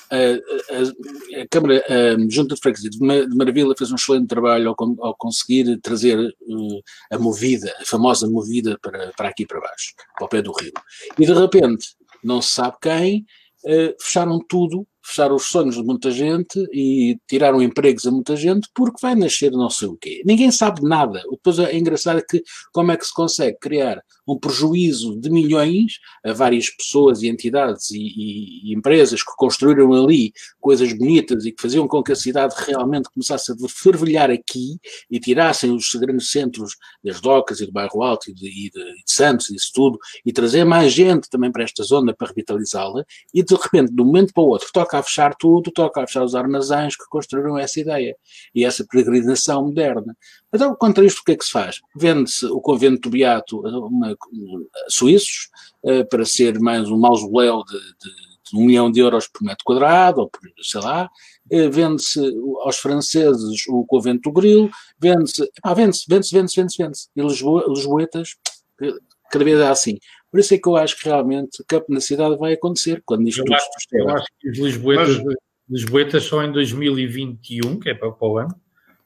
a, 0.09 1.41
a, 1.41 1.47
Câmara 1.49 1.83
a 1.87 2.29
Junta 2.29 2.55
de 2.55 2.61
Freguesia 2.61 2.89
de 2.89 2.99
Maravilha 2.99 3.73
fez 3.77 3.91
um 3.91 3.95
excelente 3.95 4.27
trabalho 4.27 4.69
ao, 4.69 5.05
ao 5.05 5.15
conseguir 5.15 5.79
trazer 5.79 6.17
uh, 6.19 6.83
a 7.11 7.17
movida, 7.17 7.73
a 7.81 7.85
famosa 7.85 8.29
movida 8.29 8.77
para, 8.81 9.11
para 9.15 9.29
aqui 9.29 9.45
para 9.45 9.59
baixo, 9.59 9.93
para 10.15 10.25
o 10.25 10.29
pé 10.29 10.41
do 10.41 10.51
rio. 10.51 10.73
E 11.17 11.25
de 11.25 11.33
repente, 11.33 11.95
não 12.23 12.41
se 12.41 12.55
sabe 12.55 12.77
quem, 12.81 13.25
uh, 13.65 13.95
fecharam 13.99 14.39
tudo 14.47 14.87
fecharam 15.05 15.35
os 15.35 15.43
sonhos 15.43 15.75
de 15.75 15.83
muita 15.83 16.09
gente 16.09 16.65
e 16.71 17.19
tiraram 17.27 17.61
empregos 17.61 18.07
a 18.07 18.11
muita 18.11 18.37
gente 18.37 18.69
porque 18.73 18.97
vai 19.01 19.15
nascer 19.15 19.51
não 19.51 19.69
sei 19.69 19.89
o 19.89 19.97
quê. 19.97 20.23
Ninguém 20.25 20.49
sabe 20.49 20.81
nada. 20.81 21.21
Depois 21.29 21.59
é 21.59 21.77
engraçado 21.77 22.23
que 22.27 22.41
como 22.71 22.91
é 22.91 22.97
que 22.97 23.05
se 23.05 23.13
consegue 23.13 23.57
criar 23.59 24.01
um 24.27 24.37
prejuízo 24.37 25.19
de 25.19 25.29
milhões 25.29 25.99
a 26.23 26.31
várias 26.31 26.69
pessoas 26.69 27.21
e 27.21 27.27
entidades 27.27 27.91
e, 27.91 27.97
e, 27.97 28.71
e 28.71 28.73
empresas 28.73 29.21
que 29.21 29.31
construíram 29.35 29.91
ali 29.93 30.31
coisas 30.61 30.93
bonitas 30.93 31.45
e 31.45 31.51
que 31.51 31.61
faziam 31.61 31.87
com 31.87 32.01
que 32.01 32.13
a 32.13 32.15
cidade 32.15 32.55
realmente 32.65 33.09
começasse 33.09 33.51
a 33.51 33.55
fervilhar 33.67 34.31
aqui 34.31 34.77
e 35.11 35.19
tirassem 35.19 35.71
os 35.71 35.89
grandes 35.95 36.29
centros 36.29 36.75
das 37.03 37.19
docas 37.19 37.59
e 37.59 37.65
do 37.65 37.71
bairro 37.71 38.01
Alto 38.01 38.29
e 38.29 38.33
de, 38.33 38.47
e 38.47 38.69
de, 38.69 39.03
de 39.03 39.03
Santos 39.07 39.49
e 39.49 39.55
isso 39.55 39.71
tudo 39.73 39.97
e 40.25 40.31
trazer 40.31 40.63
mais 40.63 40.93
gente 40.93 41.29
também 41.29 41.51
para 41.51 41.63
esta 41.63 41.83
zona 41.83 42.13
para 42.13 42.27
revitalizá-la 42.27 43.03
e 43.33 43.43
de 43.43 43.55
repente 43.55 43.93
de 43.93 44.01
um 44.01 44.05
momento 44.05 44.33
para 44.33 44.43
o 44.43 44.47
outro 44.47 44.69
toca 44.71 44.93
toca 44.93 44.99
a 44.99 45.03
fechar 45.03 45.35
tudo, 45.35 45.71
toca 45.71 46.03
a 46.03 46.07
fechar 46.07 46.23
os 46.23 46.35
armazéns 46.35 46.95
que 46.95 47.05
construíram 47.09 47.57
essa 47.57 47.79
ideia 47.79 48.15
e 48.53 48.63
essa 48.63 48.85
peregrinação 48.85 49.65
moderna. 49.65 50.15
Então, 50.53 50.75
contra 50.75 51.03
isto, 51.03 51.19
o 51.19 51.23
que 51.23 51.31
é 51.31 51.35
que 51.35 51.45
se 51.45 51.51
faz? 51.51 51.81
Vende-se 51.95 52.45
o 52.45 52.61
convento 52.61 53.01
do 53.01 53.09
Beato 53.09 53.59
uma, 53.61 54.12
suíços 54.89 55.49
uh, 55.83 56.07
para 56.09 56.25
ser 56.25 56.59
mais 56.59 56.89
um 56.89 56.97
mausoléu 56.97 57.63
de, 57.63 57.77
de, 57.77 58.51
de, 58.51 58.57
um 58.57 58.65
milhão 58.65 58.91
de 58.91 58.99
euros 58.99 59.27
por 59.27 59.43
metro 59.43 59.63
quadrado, 59.63 60.21
ou 60.21 60.29
por, 60.29 60.39
sei 60.61 60.81
lá, 60.81 61.09
uh, 61.51 61.71
vende-se 61.71 62.19
aos 62.61 62.77
franceses 62.77 63.67
o 63.67 63.85
convento 63.85 64.29
do 64.29 64.33
Grilo, 64.33 64.69
vende-se, 64.99 65.49
ah, 65.63 65.73
vende-se, 65.73 66.05
vende-se, 66.07 66.35
vende-se, 66.35 66.61
vende-se, 66.61 66.83
vende-se. 66.83 67.09
E 67.15 67.21
Lisboa, 67.21 67.65
Lisboetas, 67.67 68.35
cada 69.31 69.45
vez 69.45 69.59
é 69.59 69.67
assim. 69.67 69.97
Por 70.29 70.39
isso 70.39 70.53
é 70.53 70.57
que 70.57 70.67
eu 70.67 70.75
acho 70.75 70.97
que 70.97 71.05
realmente 71.05 71.61
o 71.61 71.65
campo 71.65 71.85
na 71.89 71.99
cidade 71.99 72.35
vai 72.37 72.53
acontecer 72.53 73.01
quando 73.05 73.27
isto 73.27 73.43
eu 73.45 73.53
acho, 73.53 73.67
eu 73.91 74.09
acho 74.09 74.27
que 74.39 74.49
os 74.49 74.57
Lisboetas, 74.57 75.23
Mas... 75.23 75.35
Lisboetas 75.69 76.23
só 76.23 76.43
em 76.43 76.51
2021, 76.51 77.79
que 77.79 77.89
é 77.89 77.93
para, 77.93 78.11
para 78.11 78.27
o 78.27 78.37
ano, 78.37 78.55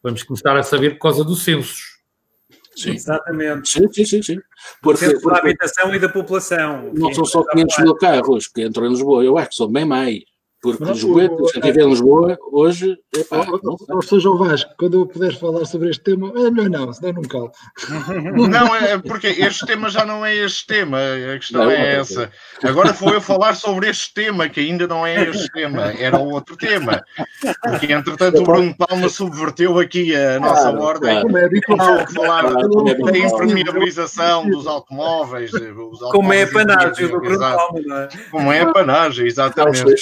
vamos 0.01 0.23
começar 0.23 0.55
a 0.57 0.63
saber 0.63 0.91
por 0.91 0.99
causa 0.99 1.23
dos 1.23 1.43
censos. 1.43 1.96
Sim. 2.77 2.91
Exatamente. 2.91 3.69
Sim, 3.69 3.91
sim, 3.91 4.05
sim. 4.05 4.21
sim. 4.21 4.39
Porque, 4.81 5.09
porque, 5.09 5.29
da 5.29 5.37
habitação 5.37 5.95
e 5.95 5.99
da 5.99 6.07
população. 6.07 6.91
Não 6.93 7.11
são 7.11 7.25
só 7.25 7.43
500 7.43 7.79
mil 7.79 7.95
carros 7.95 8.47
que 8.47 8.63
entram 8.63 8.85
em 8.85 8.89
Lisboa, 8.89 9.23
eu 9.23 9.37
acho 9.37 9.49
que 9.49 9.55
são 9.55 9.67
bem 9.67 9.83
mais. 9.83 10.19
Porque 10.61 10.83
não, 10.83 10.91
Lisboa, 10.91 11.51
quem 11.53 11.61
vive 11.61 11.83
em 11.83 11.89
Lisboa, 11.89 12.37
hoje. 12.51 12.97
Epá, 13.15 13.45
ou, 13.63 13.77
ou 13.89 14.01
seja, 14.01 14.29
o 14.29 14.37
Vasco, 14.37 14.73
quando 14.77 15.01
eu 15.01 15.05
puder 15.05 15.37
falar 15.37 15.65
sobre 15.65 15.89
este 15.89 16.03
tema, 16.03 16.31
é 16.35 16.49
melhor 16.49 16.69
não, 16.69 16.93
senão 16.93 17.13
não 17.13 17.21
calo. 17.23 17.51
Não, 18.47 18.75
é 18.75 18.97
porque 18.97 19.27
este 19.27 19.65
tema 19.65 19.89
já 19.89 20.05
não 20.05 20.25
é 20.25 20.35
este 20.35 20.65
tema, 20.65 20.97
a 20.97 21.37
questão 21.37 21.65
não, 21.65 21.71
é 21.71 21.95
essa. 21.95 22.31
Agora 22.63 22.93
vou 22.93 23.13
eu 23.13 23.21
falar 23.21 23.55
sobre 23.55 23.89
este 23.89 24.13
tema, 24.13 24.47
que 24.47 24.59
ainda 24.59 24.87
não 24.87 25.05
é 25.05 25.29
este 25.29 25.49
tema, 25.51 25.91
era 25.93 26.17
outro 26.17 26.55
tema. 26.55 27.03
Porque 27.61 27.91
entretanto 27.91 28.39
o 28.39 28.43
Bruno 28.43 28.75
Palma 28.77 29.09
subverteu 29.09 29.77
aqui 29.79 30.15
a 30.15 30.39
nossa 30.39 30.71
claro, 30.71 30.81
ordem. 30.81 31.21
Claro. 31.21 31.37
É 31.37 31.61
Como 31.61 32.07
falar 32.13 32.43
da 32.43 33.17
impermeabilização 33.17 34.49
dos 34.49 34.65
automóveis. 34.67 35.51
Como 36.11 36.33
é 36.33 36.43
a 36.43 36.51
panagem 36.51 37.07
do 37.07 37.19
Bruno 37.19 37.39
Palma, 37.39 37.79
não 37.85 37.97
é? 37.97 38.09
Como 38.31 38.51
é 38.51 38.61
a 38.61 38.71
panagem, 38.71 39.27
exatamente. 39.27 39.95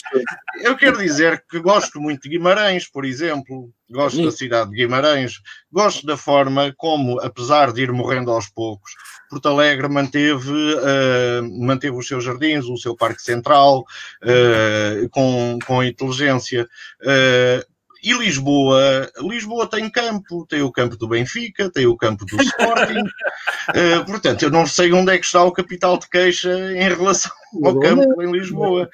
Eu 0.62 0.78
quero 0.78 0.98
dizer 0.98 1.43
que 1.50 1.60
gosto 1.60 2.00
muito 2.00 2.24
de 2.24 2.30
Guimarães, 2.30 2.88
por 2.88 3.04
exemplo, 3.04 3.72
gosto 3.89 4.24
da 4.24 4.32
cidade 4.32 4.70
de 4.70 4.78
Guimarães, 4.78 5.41
gosto 5.72 6.06
da 6.06 6.16
forma 6.16 6.74
como, 6.78 7.20
apesar 7.20 7.74
de 7.74 7.82
ir 7.82 7.91
morrendo 7.91 8.32
aos 8.32 8.48
poucos, 8.48 8.93
Porto 9.30 9.50
Alegre 9.50 9.88
manteve, 9.89 10.52
uh, 10.52 11.62
manteve 11.62 11.96
os 11.98 12.08
seus 12.08 12.24
jardins, 12.24 12.66
o 12.66 12.78
seu 12.78 12.96
parque 12.96 13.22
central, 13.22 13.80
uh, 14.24 15.10
com, 15.10 15.60
com 15.66 15.84
inteligência. 15.84 16.68
Uh, 17.02 17.76
e 18.04 18.14
Lisboa, 18.14 19.12
Lisboa 19.18 19.68
tem 19.68 19.89
campo, 19.89 20.46
tem 20.48 20.62
o 20.62 20.72
campo 20.72 20.96
do 20.96 21.08
Benfica, 21.08 21.72
tem 21.72 21.88
o 21.88 21.98
campo 21.98 22.24
do 22.24 22.38
Sporting. 22.39 23.00
uh, 23.00 24.06
portanto, 24.06 24.43
eu 24.43 24.52
não 24.52 24.68
sei 24.68 24.93
onde 24.93 25.12
é 25.12 25.18
que 25.18 25.26
está 25.26 25.43
o 25.43 25.52
capital 25.52 25.98
de 25.98 26.08
queixa 26.08 26.54
em 26.74 26.88
relação 26.88 27.32
ao 27.64 27.80
campo 27.80 28.22
em 28.22 28.32
Lisboa. 28.32 28.89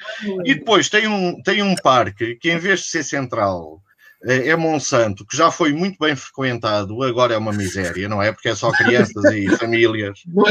E 0.45 0.55
depois 0.55 0.89
tem 0.89 1.07
um, 1.07 1.41
tem 1.41 1.62
um 1.62 1.76
parque 1.76 2.36
que, 2.36 2.51
em 2.51 2.57
vez 2.57 2.82
de 2.82 2.88
ser 2.88 3.03
central, 3.03 3.82
é, 4.24 4.49
é 4.49 4.55
Monsanto, 4.55 5.26
que 5.26 5.36
já 5.36 5.49
foi 5.49 5.74
muito 5.74 5.97
bem 5.99 6.16
frequentado, 6.16 7.01
agora 7.01 7.34
é 7.34 7.38
uma 7.38 7.51
miséria, 7.51 8.07
não 8.07 8.22
é? 8.22 8.32
Porque 8.32 8.49
é 8.49 8.55
só 8.55 8.72
crianças 8.72 9.24
e 9.34 9.49
famílias. 9.57 10.20
Não 10.28 10.43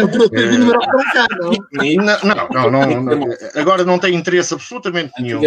cá, 1.13 1.27
não. 1.39 2.71
Não, 2.71 2.71
não, 2.71 3.03
não, 3.03 3.29
agora 3.55 3.85
não 3.85 3.99
tem 3.99 4.15
interesse 4.15 4.55
absolutamente 4.55 5.13
nenhum. 5.21 5.41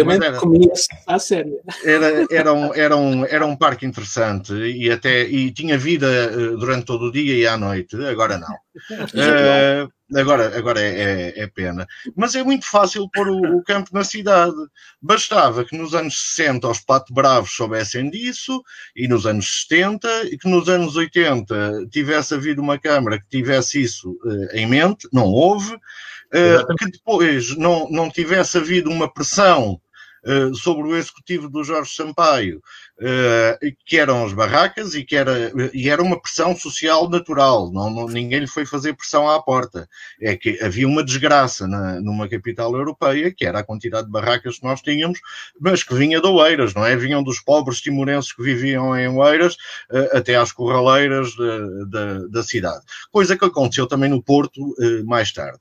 Era. 1.84 2.04
Era, 2.06 2.26
era, 2.30 2.52
um, 2.52 2.74
era, 2.74 2.96
um, 2.96 3.26
era 3.26 3.46
um 3.46 3.56
parque 3.56 3.84
interessante 3.84 4.54
e 4.54 4.90
até 4.90 5.24
e 5.24 5.50
tinha 5.50 5.76
vida 5.76 6.06
eh, 6.06 6.56
durante 6.56 6.86
todo 6.86 7.06
o 7.06 7.12
dia 7.12 7.34
e 7.34 7.46
à 7.46 7.58
noite, 7.58 7.94
agora 8.06 8.38
não. 8.38 8.54
Uh, 8.54 9.92
Agora, 10.14 10.56
agora 10.56 10.80
é, 10.80 11.32
é, 11.36 11.42
é, 11.42 11.46
pena. 11.46 11.86
Mas 12.16 12.34
é 12.34 12.42
muito 12.42 12.66
fácil 12.66 13.08
pôr 13.10 13.28
o, 13.28 13.58
o, 13.58 13.64
campo 13.64 13.90
na 13.92 14.04
cidade. 14.04 14.54
Bastava 15.00 15.64
que 15.64 15.76
nos 15.76 15.94
anos 15.94 16.34
60 16.34 16.68
os 16.68 16.80
Pato 16.80 17.12
Bravos 17.12 17.54
soubessem 17.54 18.08
disso, 18.10 18.62
e 18.94 19.08
nos 19.08 19.26
anos 19.26 19.66
70, 19.68 20.08
e 20.26 20.38
que 20.38 20.48
nos 20.48 20.68
anos 20.68 20.96
80 20.96 21.88
tivesse 21.90 22.34
havido 22.34 22.62
uma 22.62 22.78
Câmara 22.78 23.18
que 23.18 23.28
tivesse 23.28 23.82
isso 23.82 24.10
uh, 24.24 24.56
em 24.56 24.66
mente, 24.66 25.08
não 25.12 25.24
houve, 25.24 25.74
uh, 25.74 26.76
que 26.78 26.90
depois 26.90 27.56
não, 27.56 27.88
não 27.90 28.10
tivesse 28.10 28.58
havido 28.58 28.90
uma 28.90 29.12
pressão 29.12 29.80
uh, 30.26 30.54
sobre 30.54 30.86
o 30.88 30.96
executivo 30.96 31.48
do 31.48 31.64
Jorge 31.64 31.94
Sampaio 31.94 32.60
uh, 33.00 33.74
que 33.84 33.98
eram 33.98 34.24
as 34.24 34.32
barracas 34.32 34.94
e 34.94 35.04
que 35.04 35.16
era, 35.16 35.52
e 35.72 35.88
era 35.88 36.02
uma 36.02 36.20
pressão 36.20 36.56
social 36.56 37.08
natural, 37.08 37.70
não, 37.72 37.90
não, 37.90 38.06
ninguém 38.06 38.40
lhe 38.40 38.46
foi 38.46 38.66
fazer 38.66 38.94
pressão 38.94 39.28
à 39.28 39.42
porta. 39.42 39.88
É 40.20 40.36
que 40.36 40.62
havia 40.62 40.86
uma 40.86 41.04
desgraça 41.04 41.66
na, 41.66 42.00
numa 42.00 42.28
capital 42.28 42.74
europeia, 42.74 43.32
que 43.32 43.44
era 43.44 43.60
a 43.60 43.64
quantidade 43.64 44.06
de 44.06 44.12
barracas 44.12 44.58
que 44.58 44.64
nós 44.64 44.80
tínhamos, 44.80 45.20
mas 45.60 45.82
que 45.82 45.94
vinha 45.94 46.20
de 46.20 46.26
Oeiras, 46.26 46.74
não 46.74 46.84
é? 46.84 46.96
Vinham 46.96 47.22
dos 47.22 47.40
pobres 47.40 47.80
timorenses 47.80 48.32
que 48.32 48.42
viviam 48.42 48.96
em 48.98 49.08
Oeiras 49.08 49.54
uh, 49.90 50.16
até 50.16 50.36
às 50.36 50.52
corraleiras 50.52 51.30
de, 51.30 52.28
da 52.30 52.42
cidade. 52.42 52.84
Coisa 53.10 53.36
que 53.36 53.44
aconteceu 53.44 53.86
também 53.86 54.10
no 54.10 54.22
Porto 54.22 54.60
mais 55.04 55.32
tarde. 55.32 55.60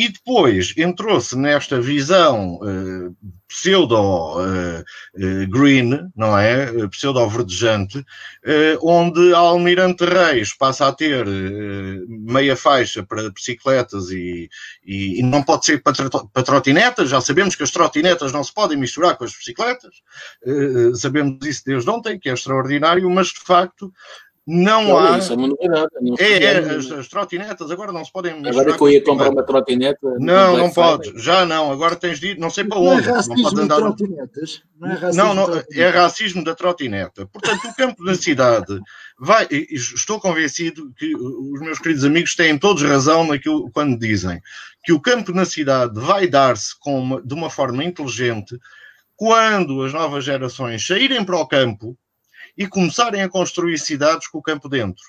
E 0.00 0.08
depois 0.08 0.72
entrou-se 0.78 1.36
nesta 1.36 1.78
visão 1.78 2.54
uh, 2.54 3.14
pseudo-green, 3.46 5.92
uh, 5.92 6.06
uh, 6.06 6.12
não 6.16 6.38
é? 6.38 6.88
Pseudo-verdejante, 6.88 8.02
onde 8.80 9.34
a 9.34 9.38
Almirante 9.38 10.06
Reis 10.06 10.54
passa 10.54 10.88
a 10.88 10.92
ter 10.94 11.26
meia 12.08 12.56
faixa 12.56 13.02
para 13.02 13.28
bicicletas 13.28 14.10
e, 14.10 14.48
e, 14.82 15.20
e 15.20 15.22
não 15.22 15.42
pode 15.42 15.66
ser 15.66 15.82
para, 15.82 16.08
para, 16.08 16.44
trotinetas. 16.44 17.10
Já 17.10 17.20
sabemos 17.20 17.54
que 17.54 17.62
as 17.62 17.70
trotinetas 17.70 18.32
não 18.32 18.42
se 18.42 18.54
podem 18.54 18.78
misturar 18.78 19.18
com 19.18 19.24
as 19.24 19.36
bicicletas. 19.36 19.96
sabemos 20.94 21.44
isso 21.44 21.62
desde 21.66 21.90
ontem, 21.90 22.18
que 22.18 22.30
é 22.30 22.32
extraordinário, 22.32 23.10
mas 23.10 23.26
de 23.26 23.40
facto 23.40 23.92
não 24.46 24.98
há. 24.98 25.18
Isso 25.18 25.32
é 25.32 25.36
uma 25.36 25.48
novidade. 25.48 25.88
É, 26.18 26.44
é, 26.44 26.58
as, 26.58 26.90
as, 26.90 27.08
trotinetas 27.08 27.70
agora 27.70 27.92
não 27.92 28.04
se 28.04 28.12
podem 28.12 28.32
Agora 28.46 28.76
que 28.76 28.82
eu 28.82 28.88
ia 28.88 29.04
comprar 29.04 29.30
uma 29.30 29.42
trotineta. 29.42 30.16
Não, 30.18 30.56
não 30.56 30.70
podes. 30.70 31.22
Já 31.22 31.44
não. 31.44 31.70
Agora 31.70 31.94
tens 31.94 32.18
de 32.18 32.28
ir, 32.28 32.38
não 32.38 32.50
sei 32.50 32.64
para 32.64 32.78
onde. 32.78 33.06
Não, 33.06 33.16
é 33.16 33.26
não 33.26 33.42
podes 33.42 33.58
andar. 33.58 33.76
Trotinetas. 33.76 34.62
Não, 34.78 34.88
é 34.88 34.94
racismo, 34.94 35.24
não, 35.24 35.34
não 35.34 35.62
é 35.72 35.88
racismo 35.88 36.44
da 36.44 36.54
trotineta. 36.54 37.26
Portanto, 37.26 37.68
o 37.68 37.74
campo 37.74 38.04
da 38.04 38.14
cidade 38.14 38.80
vai. 39.18 39.46
Estou 39.50 40.18
convencido 40.18 40.90
que 40.96 41.14
os 41.14 41.60
meus 41.60 41.78
queridos 41.78 42.04
amigos 42.04 42.34
têm 42.34 42.58
todos 42.58 42.82
razão 42.82 43.26
naquilo 43.26 43.70
quando 43.70 43.98
dizem 43.98 44.40
que 44.82 44.92
o 44.92 45.00
campo 45.00 45.32
na 45.32 45.44
cidade 45.44 46.00
vai 46.00 46.26
dar-se 46.26 46.74
de 47.24 47.34
uma 47.34 47.50
forma 47.50 47.84
inteligente 47.84 48.58
quando 49.14 49.82
as 49.82 49.92
novas 49.92 50.24
gerações 50.24 50.86
saírem 50.86 51.22
para 51.22 51.36
o 51.36 51.46
campo 51.46 51.94
e 52.56 52.66
começarem 52.66 53.22
a 53.22 53.28
construir 53.28 53.78
cidades 53.78 54.28
com 54.28 54.38
o 54.38 54.42
campo 54.42 54.68
dentro. 54.68 55.04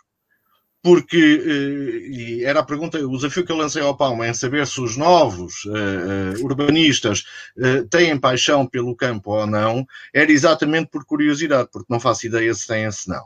porque, 0.83 1.17
e 1.17 2.43
era 2.43 2.61
a 2.61 2.65
pergunta, 2.65 2.97
o 2.97 3.15
desafio 3.15 3.45
que 3.45 3.51
eu 3.51 3.55
lancei 3.57 3.81
ao 3.81 3.95
Palma 3.95 4.25
é 4.25 4.33
saber 4.33 4.65
se 4.65 4.81
os 4.81 4.97
novos 4.97 5.65
uh, 5.65 6.43
urbanistas 6.43 7.23
uh, 7.57 7.87
têm 7.87 8.17
paixão 8.17 8.65
pelo 8.65 8.95
campo 8.95 9.31
ou 9.31 9.45
não, 9.45 9.85
era 10.11 10.31
exatamente 10.31 10.89
por 10.89 11.05
curiosidade, 11.05 11.69
porque 11.71 11.91
não 11.91 11.99
faço 11.99 12.25
ideia 12.25 12.51
se 12.53 12.65
têm, 12.65 12.91
se 12.91 13.07
não. 13.07 13.21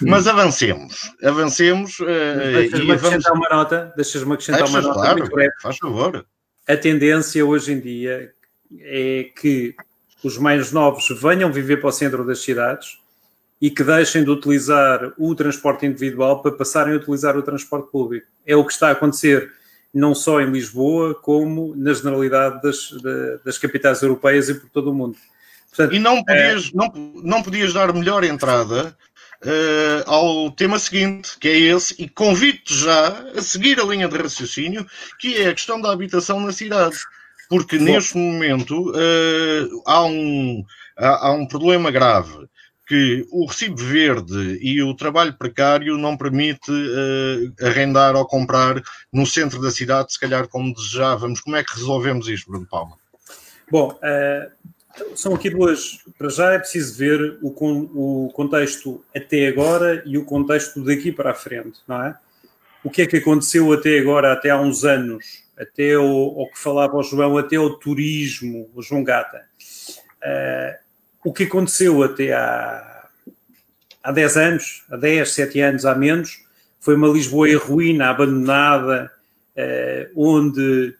Hum. 0.00 0.06
Mas 0.08 0.28
avancemos, 0.28 1.12
avancemos. 1.24 1.98
Uh, 1.98 2.06
Deixas-me 2.70 2.92
acrescentar 2.92 3.32
uma 3.32 3.48
nota, 3.48 3.92
deixas-me 3.96 4.34
acrescentar 4.34 4.68
uma 4.68 4.80
nota 4.80 4.94
claro, 4.94 5.18
muito 5.18 5.34
breve. 5.34 5.54
Faz 5.60 5.78
favor. 5.78 6.24
A 6.68 6.76
tendência 6.76 7.44
hoje 7.44 7.72
em 7.72 7.80
dia 7.80 8.32
é 8.78 9.30
que 9.40 9.74
os 10.22 10.38
mais 10.38 10.70
novos 10.70 11.08
venham 11.20 11.52
viver 11.52 11.78
para 11.78 11.88
o 11.88 11.92
centro 11.92 12.24
das 12.24 12.40
cidades 12.40 12.98
e 13.60 13.70
que 13.70 13.82
deixem 13.82 14.22
de 14.22 14.30
utilizar 14.30 15.12
o 15.16 15.34
transporte 15.34 15.86
individual 15.86 16.42
para 16.42 16.52
passarem 16.52 16.94
a 16.94 16.96
utilizar 16.96 17.36
o 17.36 17.42
transporte 17.42 17.90
público. 17.90 18.26
É 18.46 18.54
o 18.54 18.64
que 18.64 18.72
está 18.72 18.88
a 18.88 18.92
acontecer 18.92 19.50
não 19.92 20.14
só 20.14 20.40
em 20.42 20.50
Lisboa, 20.50 21.14
como 21.14 21.74
na 21.74 21.94
generalidade 21.94 22.60
das, 22.60 22.90
das 23.42 23.56
capitais 23.56 24.02
europeias 24.02 24.48
e 24.48 24.54
por 24.54 24.68
todo 24.68 24.90
o 24.90 24.94
mundo. 24.94 25.16
Portanto, 25.70 25.94
e 25.94 25.98
não 25.98 26.22
podias, 26.22 26.66
é... 26.66 26.70
não, 26.74 26.92
não 27.22 27.42
podias 27.42 27.72
dar 27.72 27.92
melhor 27.94 28.22
entrada 28.24 28.96
uh, 29.42 30.10
ao 30.10 30.50
tema 30.50 30.78
seguinte, 30.78 31.38
que 31.38 31.48
é 31.48 31.58
esse, 31.58 31.94
e 31.98 32.08
convido-te 32.08 32.74
já 32.74 33.08
a 33.36 33.40
seguir 33.40 33.80
a 33.80 33.84
linha 33.84 34.06
de 34.06 34.16
raciocínio, 34.18 34.86
que 35.18 35.36
é 35.36 35.48
a 35.48 35.54
questão 35.54 35.80
da 35.80 35.90
habitação 35.90 36.40
na 36.40 36.52
cidade. 36.52 36.96
Porque 37.48 37.78
Bom. 37.78 37.84
neste 37.84 38.18
momento 38.18 38.90
uh, 38.90 39.82
há, 39.86 40.04
um, 40.04 40.64
há, 40.96 41.28
há 41.28 41.32
um 41.32 41.46
problema 41.46 41.90
grave 41.90 42.46
que 42.86 43.26
o 43.30 43.46
recibo 43.46 43.76
verde 43.76 44.58
e 44.62 44.80
o 44.82 44.94
trabalho 44.94 45.36
precário 45.36 45.98
não 45.98 46.16
permite 46.16 46.70
uh, 46.70 47.66
arrendar 47.66 48.14
ou 48.14 48.24
comprar 48.24 48.80
no 49.12 49.26
centro 49.26 49.60
da 49.60 49.70
cidade, 49.70 50.12
se 50.12 50.20
calhar 50.20 50.46
como 50.48 50.72
desejávamos. 50.72 51.40
Como 51.40 51.56
é 51.56 51.64
que 51.64 51.74
resolvemos 51.74 52.28
isto, 52.28 52.50
Bruno 52.50 52.66
Palma? 52.70 52.96
Bom, 53.70 53.90
uh, 53.90 55.16
são 55.16 55.34
aqui 55.34 55.50
duas. 55.50 55.98
Para 56.16 56.28
já 56.28 56.52
é 56.52 56.58
preciso 56.58 56.96
ver 56.96 57.38
o, 57.42 57.48
o 57.48 58.32
contexto 58.32 59.04
até 59.14 59.48
agora 59.48 60.02
e 60.06 60.16
o 60.16 60.24
contexto 60.24 60.82
daqui 60.84 61.10
para 61.10 61.32
a 61.32 61.34
frente, 61.34 61.80
não 61.88 62.02
é? 62.02 62.16
O 62.84 62.90
que 62.90 63.02
é 63.02 63.06
que 63.06 63.16
aconteceu 63.16 63.72
até 63.72 63.98
agora, 63.98 64.32
até 64.32 64.50
há 64.50 64.60
uns 64.60 64.84
anos, 64.84 65.42
até 65.58 65.98
o, 65.98 66.04
o 66.04 66.48
que 66.48 66.58
falava 66.58 66.96
o 66.96 67.02
João, 67.02 67.36
até 67.36 67.58
o 67.58 67.70
turismo, 67.70 68.70
o 68.72 68.80
João 68.80 69.02
Gata. 69.02 69.42
Uh, 70.22 70.85
o 71.26 71.32
que 71.32 71.42
aconteceu 71.42 72.04
até 72.04 72.32
há, 72.32 73.08
há 74.00 74.12
10 74.12 74.36
anos, 74.36 74.84
há 74.88 74.96
10, 74.96 75.34
7 75.34 75.60
anos, 75.60 75.84
há 75.84 75.92
menos, 75.92 76.38
foi 76.78 76.94
uma 76.94 77.08
Lisboa 77.08 77.48
em 77.48 77.56
ruína, 77.56 78.10
abandonada, 78.10 79.10
eh, 79.56 80.08
onde 80.14 80.94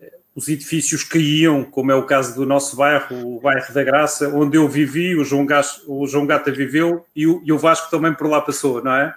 eh, 0.00 0.12
os 0.36 0.46
edifícios 0.46 1.02
caíam, 1.02 1.64
como 1.64 1.90
é 1.90 1.96
o 1.96 2.06
caso 2.06 2.32
do 2.36 2.46
nosso 2.46 2.76
bairro, 2.76 3.38
o 3.38 3.40
bairro 3.40 3.74
da 3.74 3.82
Graça, 3.82 4.28
onde 4.28 4.56
eu 4.56 4.68
vivi, 4.68 5.16
o 5.16 5.24
João, 5.24 5.44
Gas, 5.44 5.82
o 5.88 6.06
João 6.06 6.28
Gata 6.28 6.52
viveu 6.52 7.04
e 7.16 7.26
o, 7.26 7.42
e 7.44 7.52
o 7.52 7.58
Vasco 7.58 7.90
também 7.90 8.14
por 8.14 8.28
lá 8.28 8.40
passou, 8.40 8.84
não 8.84 8.94
é? 8.94 9.12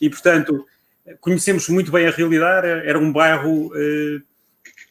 E, 0.00 0.08
portanto, 0.08 0.64
conhecemos 1.20 1.68
muito 1.68 1.92
bem 1.92 2.06
a 2.06 2.10
realidade, 2.10 2.66
era 2.66 2.98
um 2.98 3.12
bairro 3.12 3.70
eh, 3.76 4.22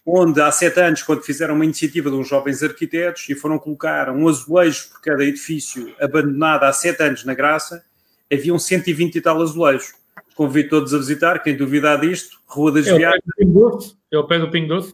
onde 0.05 0.39
há 0.39 0.51
sete 0.51 0.79
anos, 0.79 1.01
quando 1.01 1.23
fizeram 1.23 1.55
uma 1.55 1.65
iniciativa 1.65 2.09
de 2.11 2.15
uns 2.15 2.27
jovens 2.27 2.61
arquitetos 2.61 3.27
e 3.27 3.33
foram 3.33 3.57
colocar 3.57 4.09
um 4.11 4.27
azulejo 4.27 4.89
por 4.89 5.01
cada 5.01 5.23
edifício 5.23 5.93
abandonado 5.99 6.63
há 6.63 6.71
sete 6.71 7.01
anos 7.01 7.25
na 7.25 7.33
Graça, 7.33 7.83
haviam 8.31 8.59
120 8.59 9.15
e 9.15 9.21
tal 9.21 9.41
azulejos. 9.41 9.93
Convido 10.35 10.69
todos 10.69 10.93
a 10.93 10.97
visitar, 10.97 11.39
quem 11.39 11.55
duvidar 11.55 11.99
disto, 11.99 12.37
Rua 12.45 12.71
das 12.71 12.87
é 12.87 12.95
Viagens. 12.95 13.23
É 14.11 14.17
o 14.17 14.27
pé 14.27 14.37
do 14.37 14.51
Pingo 14.51 14.67
Doce? 14.67 14.93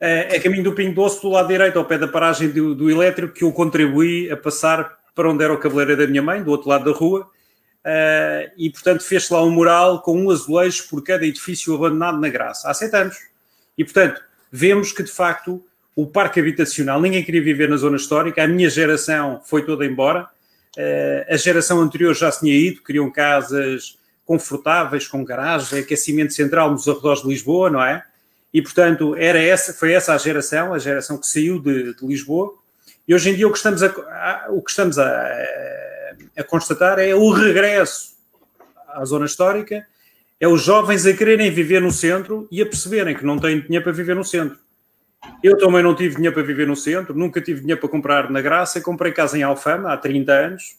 É, 0.00 0.36
é 0.36 0.40
caminho 0.40 0.64
do 0.64 0.72
Pingo 0.72 0.94
Doce, 0.94 1.22
do 1.22 1.28
lado 1.28 1.48
direito, 1.48 1.78
ao 1.78 1.84
pé 1.84 1.98
da 1.98 2.08
paragem 2.08 2.48
do, 2.48 2.74
do 2.74 2.90
elétrico, 2.90 3.34
que 3.34 3.44
eu 3.44 3.52
contribuí 3.52 4.30
a 4.30 4.36
passar 4.36 4.98
para 5.14 5.30
onde 5.30 5.44
era 5.44 5.52
o 5.52 5.58
cabeleireiro 5.58 6.02
da 6.02 6.08
minha 6.08 6.22
mãe, 6.22 6.42
do 6.42 6.50
outro 6.50 6.68
lado 6.68 6.90
da 6.90 6.96
rua, 6.96 7.22
uh, 7.22 8.50
e 8.56 8.70
portanto 8.70 9.02
fez-se 9.02 9.32
lá 9.32 9.42
um 9.44 9.50
mural 9.50 10.00
com 10.00 10.16
um 10.16 10.30
azulejo 10.30 10.88
por 10.88 11.02
cada 11.02 11.26
edifício 11.26 11.74
abandonado 11.74 12.20
na 12.20 12.28
Graça, 12.28 12.70
há 12.70 12.74
sete 12.74 12.96
anos. 12.96 13.16
E 13.76 13.84
portanto, 13.84 14.20
vemos 14.50 14.92
que 14.92 15.02
de 15.02 15.10
facto 15.10 15.64
o 15.94 16.06
parque 16.06 16.38
habitacional, 16.38 17.00
ninguém 17.00 17.24
queria 17.24 17.42
viver 17.42 17.68
na 17.68 17.76
zona 17.76 17.96
histórica, 17.96 18.42
a 18.42 18.46
minha 18.46 18.70
geração 18.70 19.40
foi 19.44 19.64
toda 19.64 19.84
embora, 19.84 20.28
eh, 20.76 21.26
a 21.28 21.36
geração 21.36 21.80
anterior 21.80 22.14
já 22.14 22.30
se 22.30 22.40
tinha 22.40 22.54
ido, 22.54 22.82
queriam 22.84 23.10
casas 23.10 23.98
confortáveis, 24.24 25.08
com 25.08 25.24
garagem, 25.24 25.80
aquecimento 25.80 26.34
central 26.34 26.70
nos 26.70 26.86
arredores 26.86 27.22
de 27.22 27.28
Lisboa, 27.28 27.70
não 27.70 27.82
é? 27.82 28.04
E, 28.52 28.62
portanto, 28.62 29.16
era 29.16 29.40
essa, 29.42 29.72
foi 29.72 29.92
essa 29.92 30.14
a 30.14 30.18
geração, 30.18 30.72
a 30.72 30.78
geração 30.78 31.18
que 31.18 31.26
saiu 31.26 31.58
de, 31.58 31.94
de 31.94 32.06
Lisboa. 32.06 32.54
E 33.06 33.14
hoje 33.14 33.30
em 33.30 33.34
dia 33.34 33.48
o 33.48 33.50
que 33.50 33.56
estamos, 33.56 33.82
a, 33.82 33.88
a 33.88 34.46
o 34.50 34.62
que 34.62 34.70
estamos 34.70 34.98
a, 34.98 35.28
a, 36.36 36.44
constatar 36.44 36.98
é 36.98 37.14
o 37.14 37.30
regresso 37.30 38.16
à 38.86 39.04
zona 39.04 39.26
histórica 39.26 39.86
é 40.40 40.46
os 40.46 40.62
jovens 40.62 41.04
a 41.06 41.12
quererem 41.12 41.50
viver 41.50 41.80
no 41.80 41.90
centro 41.90 42.46
e 42.50 42.62
a 42.62 42.66
perceberem 42.66 43.16
que 43.16 43.24
não 43.24 43.38
têm 43.38 43.60
dinheiro 43.60 43.84
para 43.84 43.92
viver 43.92 44.14
no 44.14 44.24
centro. 44.24 44.58
Eu 45.42 45.58
também 45.58 45.82
não 45.82 45.94
tive 45.94 46.14
dinheiro 46.14 46.34
para 46.34 46.44
viver 46.44 46.66
no 46.66 46.76
centro, 46.76 47.14
nunca 47.14 47.40
tive 47.40 47.60
dinheiro 47.60 47.80
para 47.80 47.90
comprar 47.90 48.30
na 48.30 48.40
Graça, 48.40 48.80
comprei 48.80 49.10
casa 49.12 49.36
em 49.36 49.42
Alfama 49.42 49.92
há 49.92 49.96
30 49.96 50.32
anos 50.32 50.76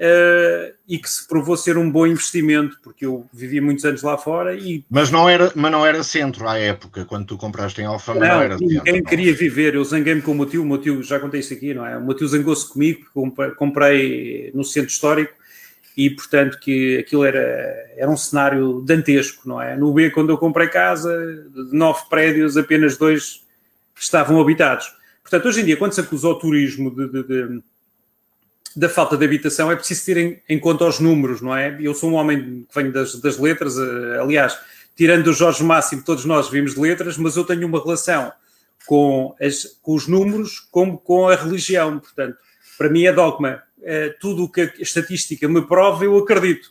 uh, 0.00 0.74
e 0.88 0.98
que 0.98 1.08
se 1.08 1.28
provou 1.28 1.54
ser 1.54 1.76
um 1.76 1.90
bom 1.90 2.06
investimento, 2.06 2.78
porque 2.82 3.04
eu 3.04 3.26
vivi 3.30 3.60
muitos 3.60 3.84
anos 3.84 4.02
lá 4.02 4.16
fora 4.16 4.54
e... 4.54 4.84
Mas 4.88 5.10
não 5.10 5.28
era, 5.28 5.52
mas 5.54 5.70
não 5.70 5.84
era 5.84 6.02
centro 6.02 6.48
à 6.48 6.58
época, 6.58 7.04
quando 7.04 7.26
tu 7.26 7.36
compraste 7.36 7.82
em 7.82 7.84
Alfama, 7.84 8.20
não, 8.20 8.26
não 8.26 8.42
era 8.42 8.56
ninguém 8.56 8.80
centro. 8.80 9.04
queria 9.04 9.34
viver, 9.34 9.74
eu 9.74 9.84
zanguei-me 9.84 10.22
com 10.22 10.32
o 10.32 10.34
meu 10.34 10.46
tio, 10.46 10.62
o 10.62 10.66
meu 10.66 10.78
tio, 10.78 11.02
já 11.02 11.20
contei 11.20 11.40
isso 11.40 11.52
aqui, 11.52 11.74
não 11.74 11.84
é? 11.84 11.98
O 11.98 12.04
meu 12.04 12.14
tio 12.14 12.26
zangou-se 12.26 12.66
comigo, 12.66 13.06
comprei 13.56 14.50
no 14.54 14.64
centro 14.64 14.90
histórico 14.90 15.34
e 15.98 16.08
portanto 16.10 16.60
que 16.60 16.98
aquilo 16.98 17.24
era, 17.24 17.40
era 17.96 18.08
um 18.08 18.16
cenário 18.16 18.80
dantesco, 18.86 19.48
não 19.48 19.60
é? 19.60 19.76
No 19.76 19.92
B, 19.92 20.10
quando 20.10 20.30
eu 20.30 20.38
comprei 20.38 20.68
casa, 20.68 21.12
de 21.52 21.76
nove 21.76 22.02
prédios, 22.08 22.56
apenas 22.56 22.96
dois 22.96 23.44
estavam 23.98 24.40
habitados. 24.40 24.94
Portanto, 25.22 25.48
hoje 25.48 25.60
em 25.60 25.64
dia, 25.64 25.76
quando 25.76 25.92
se 25.94 26.00
acusa 26.00 26.28
o 26.28 26.36
turismo 26.36 26.94
de, 26.94 27.08
de, 27.08 27.22
de, 27.24 27.62
da 28.76 28.88
falta 28.88 29.16
de 29.16 29.24
habitação, 29.24 29.72
é 29.72 29.74
preciso 29.74 30.04
ter 30.04 30.16
em, 30.18 30.40
em, 30.48 30.56
conta 30.60 30.84
os 30.84 31.00
números, 31.00 31.40
não 31.40 31.54
é? 31.54 31.76
Eu 31.80 31.92
sou 31.92 32.12
um 32.12 32.14
homem 32.14 32.64
que 32.68 32.74
venho 32.80 32.92
das, 32.92 33.16
das 33.16 33.36
letras, 33.36 33.76
eh, 33.76 34.20
aliás, 34.20 34.56
tirando 34.96 35.26
o 35.26 35.32
Jorge 35.32 35.64
Máximo, 35.64 36.04
todos 36.04 36.24
nós 36.24 36.48
vimos 36.48 36.74
de 36.74 36.80
letras, 36.80 37.18
mas 37.18 37.36
eu 37.36 37.42
tenho 37.42 37.66
uma 37.66 37.82
relação 37.82 38.32
com, 38.86 39.34
as, 39.40 39.64
com 39.82 39.94
os 39.94 40.06
números 40.06 40.60
como 40.70 40.96
com 40.96 41.28
a 41.28 41.34
religião, 41.34 41.98
portanto, 41.98 42.36
para 42.78 42.88
mim 42.88 43.04
é 43.04 43.12
dogma 43.12 43.64
tudo 44.20 44.44
o 44.44 44.48
que 44.48 44.60
a 44.62 44.72
estatística 44.78 45.48
me 45.48 45.62
prova, 45.66 46.04
eu 46.04 46.16
acredito. 46.18 46.70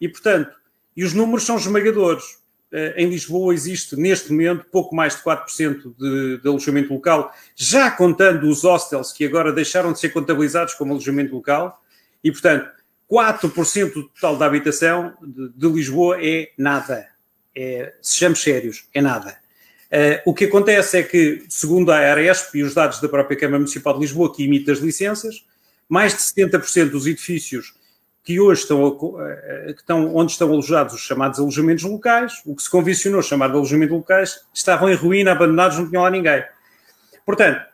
E, 0.00 0.08
portanto, 0.08 0.56
e 0.96 1.04
os 1.04 1.12
números 1.12 1.44
são 1.44 1.56
esmagadores. 1.56 2.24
Uh, 2.72 2.92
em 2.96 3.08
Lisboa 3.08 3.54
existe, 3.54 3.94
neste 3.94 4.30
momento, 4.32 4.66
pouco 4.72 4.94
mais 4.94 5.14
de 5.14 5.22
4% 5.22 5.94
de, 5.96 6.38
de 6.38 6.48
alojamento 6.48 6.92
local, 6.92 7.32
já 7.54 7.90
contando 7.90 8.48
os 8.48 8.64
hostels 8.64 9.12
que 9.12 9.24
agora 9.24 9.52
deixaram 9.52 9.92
de 9.92 10.00
ser 10.00 10.08
contabilizados 10.08 10.74
como 10.74 10.92
alojamento 10.92 11.34
local. 11.34 11.80
E, 12.24 12.32
portanto, 12.32 12.68
4% 13.10 13.92
do 13.92 14.08
total 14.08 14.36
da 14.36 14.46
habitação 14.46 15.14
de, 15.22 15.50
de 15.50 15.68
Lisboa 15.68 16.18
é 16.20 16.50
nada. 16.58 17.06
É, 17.54 17.94
sejamos 18.02 18.42
sérios, 18.42 18.88
é 18.92 19.00
nada. 19.00 19.38
Uh, 19.86 20.30
o 20.30 20.34
que 20.34 20.46
acontece 20.46 20.98
é 20.98 21.02
que, 21.02 21.44
segundo 21.48 21.92
a 21.92 21.98
Aresp 21.98 22.56
e 22.56 22.62
os 22.62 22.74
dados 22.74 23.00
da 23.00 23.08
própria 23.08 23.38
Câmara 23.38 23.60
Municipal 23.60 23.94
de 23.94 24.00
Lisboa, 24.00 24.34
que 24.34 24.44
emite 24.44 24.70
as 24.70 24.78
licenças, 24.78 25.44
mais 25.88 26.12
de 26.12 26.20
70% 26.20 26.90
dos 26.90 27.06
edifícios 27.06 27.74
que 28.24 28.40
hoje 28.40 28.62
estão, 28.62 28.84
eh, 29.20 29.72
que 29.72 29.80
estão, 29.80 30.14
onde 30.14 30.32
estão 30.32 30.50
alojados 30.50 30.94
os 30.94 31.00
chamados 31.00 31.38
alojamentos 31.38 31.84
locais, 31.84 32.42
o 32.44 32.56
que 32.56 32.62
se 32.62 32.68
convencionou 32.68 33.22
chamar 33.22 33.48
de 33.48 33.54
alojamento 33.54 33.94
locais, 33.94 34.40
estavam 34.52 34.90
em 34.90 34.94
ruína, 34.94 35.30
abandonados, 35.30 35.78
não 35.78 35.88
tinham 35.88 36.02
lá 36.02 36.10
ninguém. 36.10 36.44
Portanto, 37.24 37.64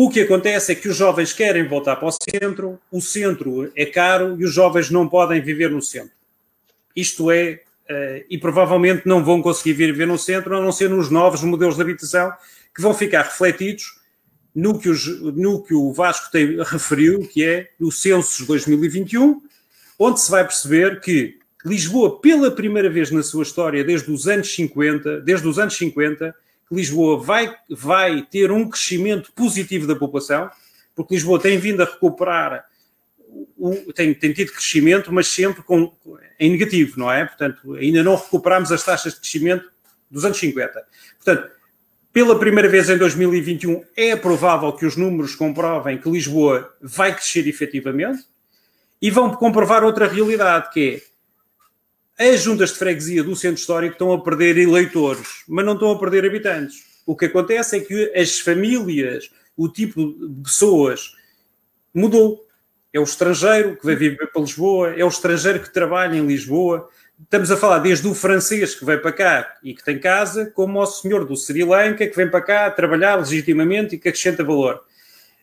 o 0.00 0.08
que 0.08 0.20
acontece 0.20 0.70
é 0.70 0.74
que 0.76 0.88
os 0.88 0.96
jovens 0.96 1.32
querem 1.32 1.66
voltar 1.66 1.96
para 1.96 2.06
o 2.06 2.12
centro, 2.12 2.78
o 2.92 3.00
centro 3.00 3.72
é 3.74 3.84
caro 3.84 4.36
e 4.38 4.44
os 4.44 4.54
jovens 4.54 4.88
não 4.88 5.08
podem 5.08 5.40
viver 5.42 5.72
no 5.72 5.82
centro. 5.82 6.14
Isto 6.94 7.32
é, 7.32 7.62
uh, 7.90 8.24
e 8.30 8.38
provavelmente 8.38 9.02
não 9.04 9.24
vão 9.24 9.42
conseguir 9.42 9.72
viver 9.72 10.06
no 10.06 10.16
centro, 10.16 10.56
a 10.56 10.60
não 10.60 10.70
ser 10.70 10.88
nos 10.88 11.10
novos 11.10 11.42
modelos 11.42 11.74
de 11.74 11.82
habitação 11.82 12.32
que 12.72 12.80
vão 12.80 12.94
ficar 12.94 13.22
refletidos 13.22 13.97
no 14.58 14.76
que, 14.76 14.88
os, 14.88 15.06
no 15.20 15.62
que 15.62 15.72
o 15.72 15.92
Vasco 15.92 16.32
tem, 16.32 16.56
referiu, 16.64 17.20
que 17.20 17.44
é 17.44 17.70
o 17.78 17.92
Census 17.92 18.44
2021, 18.44 19.40
onde 19.96 20.20
se 20.20 20.28
vai 20.28 20.42
perceber 20.42 21.00
que 21.00 21.38
Lisboa, 21.64 22.20
pela 22.20 22.50
primeira 22.50 22.90
vez 22.90 23.12
na 23.12 23.22
sua 23.22 23.44
história, 23.44 23.84
desde 23.84 24.10
os 24.10 24.26
anos 24.26 24.52
50, 24.52 25.20
desde 25.20 25.46
os 25.46 25.60
anos 25.60 25.76
50, 25.76 26.34
Lisboa 26.72 27.22
vai, 27.22 27.54
vai 27.70 28.26
ter 28.28 28.50
um 28.50 28.68
crescimento 28.68 29.32
positivo 29.32 29.86
da 29.86 29.94
população, 29.94 30.50
porque 30.92 31.14
Lisboa 31.14 31.38
tem 31.38 31.56
vindo 31.56 31.80
a 31.80 31.86
recuperar 31.86 32.64
o, 33.56 33.92
tem, 33.92 34.12
tem 34.12 34.32
tido 34.32 34.50
crescimento, 34.50 35.12
mas 35.12 35.28
sempre 35.28 35.62
com, 35.62 35.92
em 36.40 36.50
negativo, 36.50 36.98
não 36.98 37.12
é? 37.12 37.24
Portanto, 37.24 37.74
ainda 37.74 38.02
não 38.02 38.16
recuperamos 38.16 38.72
as 38.72 38.82
taxas 38.82 39.14
de 39.14 39.20
crescimento 39.20 39.70
dos 40.10 40.24
anos 40.24 40.38
50. 40.38 40.84
Portanto, 41.22 41.57
pela 42.12 42.38
primeira 42.38 42.68
vez 42.68 42.88
em 42.88 42.96
2021, 42.96 43.84
é 43.96 44.16
provável 44.16 44.72
que 44.72 44.86
os 44.86 44.96
números 44.96 45.34
comprovem 45.34 45.98
que 45.98 46.10
Lisboa 46.10 46.74
vai 46.80 47.14
crescer 47.14 47.46
efetivamente 47.46 48.24
e 49.00 49.10
vão 49.10 49.30
comprovar 49.34 49.84
outra 49.84 50.08
realidade, 50.08 50.70
que 50.72 51.02
é 52.18 52.30
as 52.30 52.42
juntas 52.42 52.70
de 52.70 52.78
freguesia 52.78 53.22
do 53.22 53.36
centro 53.36 53.60
histórico 53.60 53.92
estão 53.92 54.12
a 54.12 54.20
perder 54.20 54.58
eleitores, 54.58 55.44
mas 55.46 55.64
não 55.64 55.74
estão 55.74 55.92
a 55.92 55.98
perder 55.98 56.26
habitantes. 56.26 56.82
O 57.06 57.14
que 57.14 57.26
acontece 57.26 57.76
é 57.76 57.80
que 57.80 58.12
as 58.14 58.40
famílias, 58.40 59.30
o 59.56 59.68
tipo 59.68 60.12
de 60.12 60.42
pessoas 60.42 61.12
mudou. 61.94 62.44
É 62.92 62.98
o 62.98 63.04
estrangeiro 63.04 63.76
que 63.76 63.84
vai 63.84 63.94
viver 63.94 64.26
para 64.32 64.42
Lisboa, 64.42 64.94
é 64.96 65.04
o 65.04 65.08
estrangeiro 65.08 65.60
que 65.60 65.72
trabalha 65.72 66.16
em 66.16 66.26
Lisboa. 66.26 66.88
Estamos 67.20 67.50
a 67.50 67.56
falar 67.56 67.80
desde 67.80 68.06
o 68.06 68.14
francês 68.14 68.74
que 68.74 68.84
vem 68.84 68.98
para 68.98 69.12
cá 69.12 69.56
e 69.62 69.74
que 69.74 69.84
tem 69.84 69.98
casa, 69.98 70.46
como 70.54 70.80
ao 70.80 70.86
senhor 70.86 71.24
do 71.24 71.36
Sri 71.36 71.64
Lanka 71.64 72.06
que 72.06 72.16
vem 72.16 72.30
para 72.30 72.40
cá 72.40 72.70
trabalhar 72.70 73.16
legitimamente 73.16 73.96
e 73.96 73.98
que 73.98 74.08
acrescenta 74.08 74.44
valor. 74.44 74.76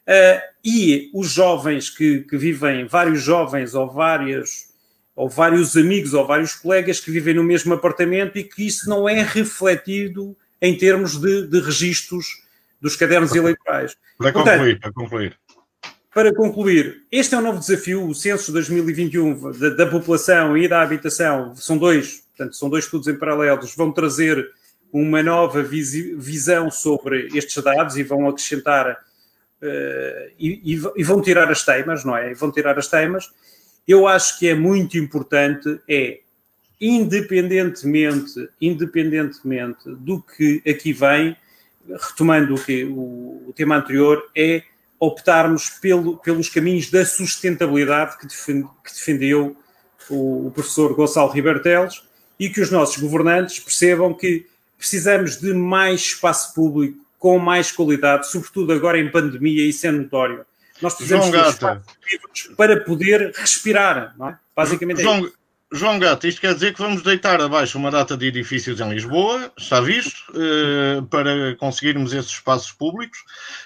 Uh, 0.08 0.40
e 0.64 1.10
os 1.14 1.30
jovens 1.30 1.90
que, 1.90 2.20
que, 2.22 2.38
vivem, 2.38 2.86
vários 2.86 3.22
jovens 3.22 3.76
ou 3.76 3.92
várias, 3.92 4.74
ou 5.16 5.28
vários 5.28 5.76
amigos 5.76 6.14
ou 6.14 6.26
vários 6.26 6.56
colegas 6.56 7.00
que 7.00 7.12
vivem 7.12 7.34
no 7.34 7.44
mesmo 7.44 7.74
apartamento 7.74 8.38
e 8.38 8.44
que 8.44 8.66
isso 8.66 8.90
não 8.90 9.10
é 9.10 9.22
refletido 9.22 10.36
em 10.62 10.78
termos 10.78 11.18
de, 11.20 11.48
de 11.48 11.60
registros 11.60 12.42
dos 12.80 12.96
cadernos 12.96 13.36
eleitorais. 13.36 13.98
Para 14.18 14.32
concluir, 14.32 14.80
para 14.80 14.94
concluir. 14.94 15.38
Para 16.16 16.34
concluir, 16.34 17.04
este 17.12 17.36
é 17.36 17.38
um 17.38 17.42
novo 17.42 17.60
desafio, 17.60 18.08
o 18.08 18.16
censo 18.16 18.50
2021 18.54 19.52
da, 19.52 19.70
da, 19.72 19.86
população 19.86 20.58
e 20.58 20.66
da 20.66 20.82
habitação, 20.82 21.54
são 21.58 21.78
dois, 21.78 22.24
portanto, 22.30 22.56
são 22.56 22.70
dois 22.70 22.86
estudos 22.86 23.10
em 23.10 23.18
paralelos, 23.18 23.76
vão 23.76 23.92
trazer 23.92 24.50
uma 24.94 25.22
nova 25.22 25.62
visão 25.62 26.72
sobre 26.72 27.28
estes 27.36 27.62
dados 27.62 27.98
e 27.98 28.04
vão 28.04 28.30
acrescentar 28.30 28.94
uh, 28.94 30.32
e, 30.40 30.80
e, 30.96 31.04
vão 31.04 31.22
tirar 31.22 31.52
as 31.52 31.66
teimas, 31.66 32.06
não 32.06 32.16
é? 32.16 32.32
E 32.32 32.34
vão 32.34 32.50
tirar 32.50 32.80
as 32.80 32.88
teimas. 32.88 33.30
Eu 33.86 34.08
acho 34.08 34.40
que 34.40 34.48
é 34.48 34.56
muito 34.56 34.98
importante, 34.98 35.82
é, 35.86 36.22
independentemente, 36.80 38.48
independentemente 38.62 39.84
do 39.86 40.22
que 40.22 40.62
aqui 40.66 40.94
vem, 40.94 41.36
retomando 41.90 42.56
o, 42.56 42.58
que, 42.58 42.86
o, 42.86 43.50
o 43.50 43.54
tema 43.54 43.76
anterior, 43.76 44.24
é 44.34 44.64
optarmos 45.00 45.70
pelo, 45.70 46.18
pelos 46.18 46.50
caminhos 46.50 46.90
da 46.90 47.06
sustentabilidade 47.06 48.18
que, 48.18 48.28
defende, 48.28 48.68
que 48.84 48.94
defendeu 48.94 49.56
o, 50.10 50.48
o, 50.48 50.52
professor 50.52 50.94
Gonçalo 50.94 51.32
Ribeiro 51.32 51.62
Teles 51.62 52.04
e 52.40 52.50
que 52.50 52.62
os 52.62 52.72
nossos 52.72 52.98
governantes 52.98 53.60
percebam 53.60 54.14
que 54.14 54.46
precisamos 54.78 55.40
de 55.40 55.54
mais 55.54 56.02
espaço 56.02 56.54
público 56.54 57.06
com 57.18 57.40
mais 57.40 57.72
qualidade, 57.72 58.30
sobretudo 58.30 58.72
agora 58.72 59.00
em 59.00 59.10
pandemia, 59.10 59.68
isso 59.68 59.88
é 59.88 59.92
notório. 59.92 60.46
Nós 60.82 60.94
precisamos 60.94 61.32
de 61.32 61.38
espaços 61.38 62.56
para 62.56 62.80
poder 62.82 63.32
respirar, 63.36 64.14
não 64.18 64.30
é? 64.30 64.38
Basicamente 64.56 65.00
é 65.00 65.04
João, 65.04 65.26
é 65.26 65.30
João 65.76 66.00
Gato, 66.00 66.26
isto 66.26 66.40
quer 66.40 66.54
dizer 66.54 66.74
que 66.74 66.82
vamos 66.82 67.04
deitar 67.04 67.42
abaixo 67.42 67.78
uma 67.78 67.92
data 67.92 68.16
de 68.16 68.28
edifícios 68.28 68.80
em 68.80 68.90
Lisboa, 68.90 69.52
está 69.58 69.82
visto, 69.82 70.24
uh, 70.30 71.06
para 71.08 71.54
conseguirmos 71.58 72.14
esses 72.14 72.32
espaços 72.32 72.72
públicos 72.72 73.20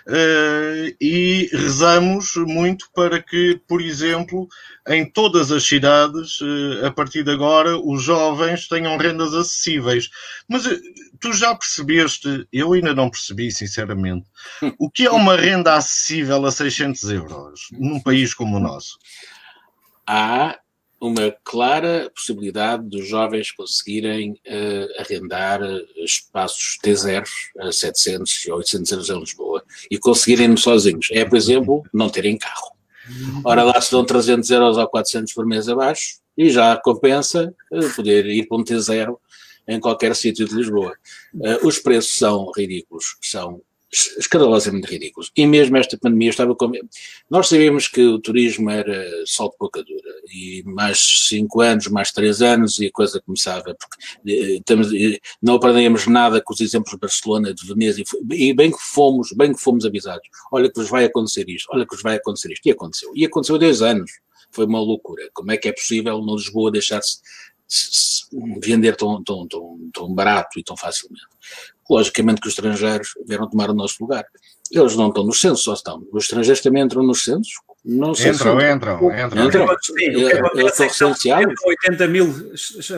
uh, 0.07 0.95
e 0.99 1.47
rezamos 1.53 2.35
muito 2.35 2.87
para 2.95 3.21
que, 3.21 3.61
por 3.67 3.79
exemplo, 3.79 4.47
em 4.87 5.05
todas 5.05 5.51
as 5.51 5.63
cidades, 5.63 6.41
uh, 6.41 6.87
a 6.87 6.89
partir 6.91 7.23
de 7.23 7.29
agora, 7.29 7.77
os 7.77 8.01
jovens 8.01 8.67
tenham 8.67 8.97
rendas 8.97 9.35
acessíveis. 9.35 10.09
Mas 10.47 10.63
tu 11.19 11.31
já 11.31 11.53
percebeste, 11.53 12.47
eu 12.51 12.73
ainda 12.73 12.95
não 12.95 13.11
percebi, 13.11 13.51
sinceramente, 13.51 14.25
o 14.79 14.89
que 14.89 15.05
é 15.05 15.11
uma 15.11 15.35
renda 15.35 15.75
acessível 15.75 16.43
a 16.43 16.51
600 16.51 17.03
euros 17.11 17.67
num 17.71 18.01
país 18.01 18.33
como 18.33 18.57
o 18.57 18.59
nosso? 18.59 18.97
Há 20.07 20.57
uma 20.99 21.33
clara 21.43 22.11
possibilidade 22.13 22.83
dos 22.83 23.07
jovens 23.07 23.51
conseguirem 23.51 24.31
uh, 24.31 25.01
arrendar 25.01 25.61
eh, 25.63 25.81
espaços 26.03 26.77
T0 26.83 27.25
a 27.59 27.71
700 27.71 28.45
e 28.45 28.51
800 28.51 28.91
euros 28.91 29.09
em 29.09 29.19
Lisboa 29.19 29.63
e 29.89 29.97
conseguirem 29.97 30.55
sozinhos. 30.57 31.07
É, 31.11 31.23
por 31.23 31.37
exemplo, 31.37 31.83
não 31.93 32.09
terem 32.09 32.37
carro. 32.37 32.71
Ora, 33.43 33.63
lá 33.63 33.79
se 33.81 33.91
dão 33.91 34.05
300 34.05 34.49
euros 34.51 34.77
ou 34.77 34.87
400 34.87 35.33
por 35.33 35.45
mês 35.45 35.69
abaixo 35.69 36.19
e 36.37 36.49
já 36.49 36.75
compensa 36.77 37.53
uh, 37.71 37.95
poder 37.95 38.25
ir 38.25 38.47
para 38.47 38.57
um 38.57 38.63
T0 38.63 39.17
em 39.67 39.79
qualquer 39.79 40.15
sítio 40.15 40.47
de 40.47 40.55
Lisboa. 40.55 40.93
Uh, 41.33 41.67
os 41.67 41.79
preços 41.79 42.15
são 42.15 42.51
ridículos, 42.55 43.17
são 43.21 43.61
escandalosamente 43.91 44.87
ridículos. 44.87 45.31
E 45.35 45.45
mesmo 45.47 45.75
esta 45.77 45.97
pandemia 45.97 46.29
estava 46.29 46.55
com. 46.55 46.71
Nós 47.29 47.47
sabíamos 47.47 47.87
que 47.87 48.01
o 48.01 48.19
turismo 48.19 48.69
era 48.69 49.05
só 49.25 49.47
de 49.47 49.57
pouca 49.57 49.83
dura, 49.83 50.13
e 50.31 50.63
mais 50.65 51.27
cinco 51.27 51.61
anos, 51.61 51.87
mais 51.87 52.11
três 52.11 52.41
anos, 52.41 52.79
e 52.79 52.87
a 52.87 52.91
coisa 52.91 53.21
começava, 53.21 53.75
porque 53.75 54.31
eh, 54.31 54.57
estamos, 54.57 54.93
eh, 54.93 55.19
não 55.41 55.55
aprendemos 55.55 56.05
nada 56.07 56.41
com 56.41 56.53
os 56.53 56.61
exemplos 56.61 56.91
de 56.91 56.99
Barcelona, 56.99 57.53
de 57.53 57.65
Veneza, 57.65 58.01
e, 58.31 58.53
bem 58.53 58.71
que 58.71 58.77
fomos, 58.79 59.33
bem 59.33 59.53
que 59.53 59.61
fomos 59.61 59.85
avisados, 59.85 60.27
olha 60.51 60.69
que 60.69 60.79
vos 60.79 60.89
vai 60.89 61.05
acontecer 61.05 61.49
isto, 61.49 61.67
olha 61.71 61.85
que 61.85 61.95
vos 61.95 62.03
vai 62.03 62.17
acontecer 62.17 62.51
isto, 62.51 62.67
e 62.67 62.71
aconteceu. 62.71 63.11
E 63.15 63.25
aconteceu 63.25 63.55
há 63.55 63.59
10 63.59 63.81
anos. 63.81 64.11
Foi 64.51 64.65
uma 64.65 64.79
loucura. 64.79 65.29
Como 65.31 65.51
é 65.51 65.57
que 65.57 65.67
é 65.67 65.71
possível 65.71 66.19
no 66.21 66.35
Lisboa 66.35 66.71
deixar-se 66.71 67.19
vender 68.59 68.95
tão, 68.95 69.23
tão, 69.23 69.47
tão, 69.47 69.89
tão 69.93 70.13
barato 70.13 70.59
e 70.59 70.63
tão 70.63 70.75
facilmente? 70.75 71.27
Logicamente 71.89 72.41
que 72.41 72.47
os 72.47 72.53
estrangeiros 72.53 73.13
vieram 73.25 73.49
tomar 73.49 73.69
o 73.69 73.73
nosso 73.73 73.95
lugar. 74.01 74.25
Eles 74.71 74.95
não 74.95 75.07
estão 75.07 75.23
nos 75.23 75.39
censos, 75.39 75.63
só 75.63 75.73
estão. 75.73 76.05
Os 76.11 76.25
estrangeiros 76.25 76.61
também 76.61 76.83
entram 76.83 77.01
nos 77.01 77.23
censos? 77.23 77.53
Não 77.83 78.13
sei 78.13 78.31
entram, 78.31 78.59
se... 78.59 78.71
entram, 78.71 78.97
entram, 79.11 79.45
entram. 79.45 79.67
Que 79.95 80.33
acontece 80.33 80.83
é 80.83 80.87
que 80.87 80.95
são 80.95 81.13
180 81.13 82.07
mil 82.07 82.27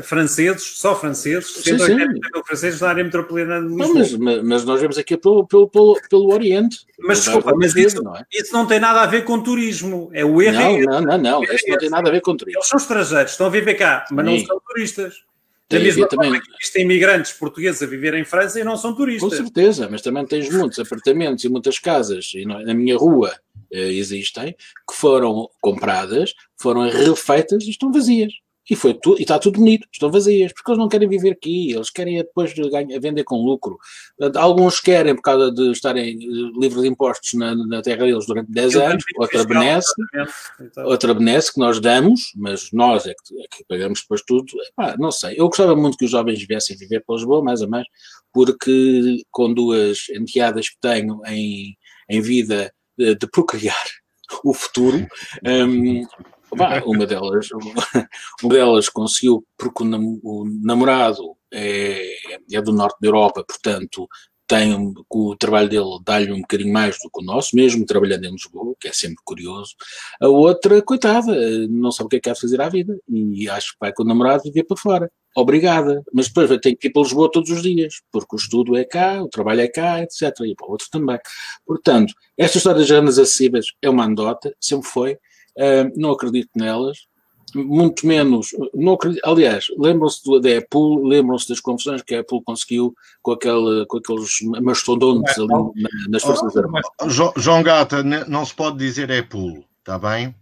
franceses, 0.02 0.64
só 0.80 1.00
franceses, 1.00 1.54
180 1.64 2.08
mil 2.08 2.44
franceses 2.46 2.82
na 2.82 2.90
área 2.90 3.04
metropolitana 3.04 3.62
de 3.62 3.68
Lisboa. 3.68 3.88
Não, 3.88 4.20
mas, 4.20 4.44
mas, 4.44 4.66
nós 4.66 4.82
vemos 4.82 4.98
aqui 4.98 5.16
pelo, 5.16 5.46
pelo, 5.46 5.70
pelo, 5.70 6.00
pelo 6.10 6.34
Oriente. 6.34 6.80
Mas 7.00 7.24
desculpa, 7.24 7.54
mas 7.56 7.76
isso 7.76 8.02
não, 8.02 8.16
é? 8.16 8.26
isso 8.32 8.52
não 8.54 8.66
tem 8.66 8.80
nada 8.80 9.02
a 9.02 9.06
ver 9.06 9.24
com 9.24 9.40
turismo. 9.40 10.10
É 10.14 10.26
o 10.26 10.42
erro. 10.42 10.58
Não, 10.58 10.80
não, 10.80 11.02
não, 11.02 11.18
não. 11.18 11.44
Isso 11.44 11.66
não 11.68 11.78
tem 11.78 11.90
nada 11.90 12.10
a 12.10 12.12
ver 12.12 12.22
com 12.22 12.36
turismo. 12.36 12.60
Eles 12.60 12.68
são 12.68 12.78
estrangeiros, 12.78 13.32
estão 13.32 13.48
a 13.48 13.52
viver 13.52 13.76
cá, 13.76 14.06
mas 14.12 14.26
Sim. 14.26 14.38
não 14.40 14.46
são 14.48 14.62
turistas. 14.68 15.24
Da 15.72 15.80
mesma 15.80 16.08
também... 16.08 16.32
que 16.32 16.52
existem 16.60 16.84
imigrantes 16.84 17.32
portugueses 17.34 17.82
a 17.82 17.86
viver 17.86 18.14
em 18.14 18.26
França 18.26 18.60
e 18.60 18.64
não 18.64 18.76
são 18.78 18.96
turistas. 18.96 19.30
Com 19.30 19.36
certeza, 19.36 19.88
mas 19.90 20.02
também 20.02 20.26
tens 20.26 20.50
muitos 20.50 20.80
apartamentos 20.80 21.44
e 21.44 21.50
muitas 21.50 21.80
casas, 21.80 22.32
e 22.36 22.46
na 22.46 22.74
minha 22.74 22.98
rua 22.98 23.34
eh, 23.72 23.94
existem, 23.94 24.54
que 24.54 24.96
foram 24.96 25.50
compradas, 25.62 26.34
foram 26.60 26.90
refeitas 26.90 27.64
e 27.64 27.70
estão 27.70 27.92
vazias. 27.92 28.34
E, 28.70 28.76
foi 28.76 28.94
tu, 28.94 29.16
e 29.18 29.24
está 29.24 29.40
tudo 29.40 29.60
bonito, 29.60 29.88
estão 29.92 30.12
vazias, 30.12 30.54
porque 30.54 30.72
eles 30.72 30.80
não 30.80 30.88
querem 30.88 31.10
viver 31.10 31.32
aqui, 31.32 31.72
eles 31.72 31.90
querem 31.90 32.20
é 32.20 32.24
depois 32.24 32.54
ganhar, 32.54 33.00
vender 33.00 33.24
com 33.24 33.44
lucro. 33.44 33.78
Alguns 34.36 34.80
querem 34.80 35.16
por 35.16 35.24
causa 35.24 35.52
de 35.52 35.72
estarem 35.72 36.14
eh, 36.14 36.60
livres 36.60 36.84
de 36.84 36.88
impostos 36.88 37.34
na, 37.34 37.56
na 37.56 37.82
terra 37.82 38.06
deles 38.06 38.26
durante 38.26 38.52
10 38.52 38.76
anos, 38.76 39.04
outra 39.18 39.44
benesse, 39.44 39.92
outra 40.86 41.14
benesse 41.14 41.54
que 41.54 41.60
nós 41.60 41.80
damos, 41.80 42.32
mas 42.36 42.70
nós 42.72 43.08
é 43.08 43.14
que, 43.14 43.42
é 43.42 43.48
que 43.50 43.66
pagamos 43.68 44.02
depois 44.02 44.22
tudo. 44.26 44.46
Epá, 44.70 44.96
não 44.98 45.12
sei, 45.12 45.36
eu 45.38 45.48
gostava 45.48 45.76
muito 45.76 45.98
que 45.98 46.06
os 46.06 46.12
jovens 46.12 46.46
viessem 46.48 46.78
viver 46.78 47.04
para 47.06 47.16
Lisboa, 47.16 47.44
mais 47.44 47.62
ou 47.62 47.70
menos, 47.70 47.88
porque 48.32 49.24
com 49.32 49.54
duas 49.54 50.08
enteadas 50.16 50.70
que 50.70 50.78
tenho 50.80 51.22
em, 51.26 51.76
em 52.10 52.22
vida 52.22 52.72
de, 52.98 53.16
de 53.16 53.28
procriar 53.28 53.84
o 54.44 54.54
futuro, 54.54 55.06
um, 55.46 56.06
uma 56.86 57.06
delas, 57.06 57.50
uma 58.44 58.54
delas 58.54 58.90
conseguiu, 58.90 59.46
porque 59.58 59.84
o 59.84 60.46
namorado 60.64 61.36
é, 61.54 62.16
é 62.52 62.62
do 62.62 62.72
norte 62.74 62.98
da 63.02 63.08
Europa, 63.08 63.44
portanto, 63.48 64.08
tem 64.48 64.76
o 65.10 65.36
trabalho 65.38 65.70
dele 65.70 66.00
dá-lhe 66.04 66.34
um 66.34 66.42
bocadinho 66.42 66.74
mais 66.74 66.98
do 67.02 67.10
que 67.10 67.22
o 67.22 67.24
nosso, 67.24 67.56
mesmo 67.56 67.86
trabalhando 67.86 68.26
em 68.26 68.32
Lisboa, 68.32 68.76
que 68.78 68.90
é 68.90 68.92
sempre 68.92 69.24
curioso. 69.24 69.76
A 70.20 70.28
outra, 70.28 70.82
coitada, 70.82 71.34
não 71.70 71.90
sabe 71.90 72.08
o 72.08 72.10
que 72.10 72.18
é 72.18 72.20
que 72.20 72.34
de 72.34 72.42
fazer 72.42 72.60
à 72.60 72.68
vida 72.68 73.00
e 73.08 73.48
acho 73.50 73.72
que 73.72 73.78
vai 73.80 73.94
com 73.94 74.04
o 74.04 74.06
namorado 74.06 74.44
viver 74.44 74.66
para 74.66 74.76
fora. 74.76 75.12
Obrigada, 75.38 76.04
mas 76.14 76.28
depois 76.28 76.50
ter 76.60 76.76
que 76.76 76.88
ir 76.88 76.92
para 76.92 77.02
Lisboa 77.02 77.32
todos 77.32 77.50
os 77.50 77.62
dias, 77.62 78.02
porque 78.12 78.36
o 78.36 78.38
estudo 78.38 78.76
é 78.76 78.84
cá, 78.84 79.24
o 79.24 79.30
trabalho 79.30 79.62
é 79.62 79.70
cá, 79.70 80.02
etc. 80.02 80.22
E 80.42 80.54
para 80.54 80.68
o 80.68 80.72
outro 80.72 80.88
também. 80.92 81.18
Portanto, 81.66 82.14
esta 82.38 82.58
história 82.58 82.82
das 82.82 82.90
rendas 82.90 83.18
acessíveis 83.18 83.68
é 83.82 83.90
uma 83.90 84.04
anedota, 84.04 84.54
sempre 84.60 84.90
foi, 84.90 85.18
Uh, 85.58 85.92
não 85.96 86.12
acredito 86.12 86.50
nelas, 86.56 87.08
muito 87.54 88.06
menos. 88.08 88.50
Não 88.74 88.94
acredito, 88.94 89.22
aliás, 89.26 89.66
lembram-se 89.78 90.22
da 90.42 90.58
Apple, 90.58 91.04
lembram-se 91.04 91.50
das 91.50 91.60
confusões 91.60 92.02
que 92.02 92.16
a 92.16 92.22
Apple 92.22 92.42
conseguiu 92.44 92.94
com, 93.22 93.32
aquele, 93.32 93.86
com 93.88 93.98
aqueles 93.98 94.40
mastodontes 94.62 95.38
ali 95.38 95.48
na, 95.48 95.90
nas 96.10 96.24
Forças 96.24 96.56
Armadas. 96.56 96.90
João 97.38 97.64
Gata, 97.64 98.04
não 98.04 98.46
se 98.46 98.54
pode 98.54 98.78
dizer 98.78 99.12
Apple, 99.12 99.66
está 99.80 100.00
bem? 100.00 100.34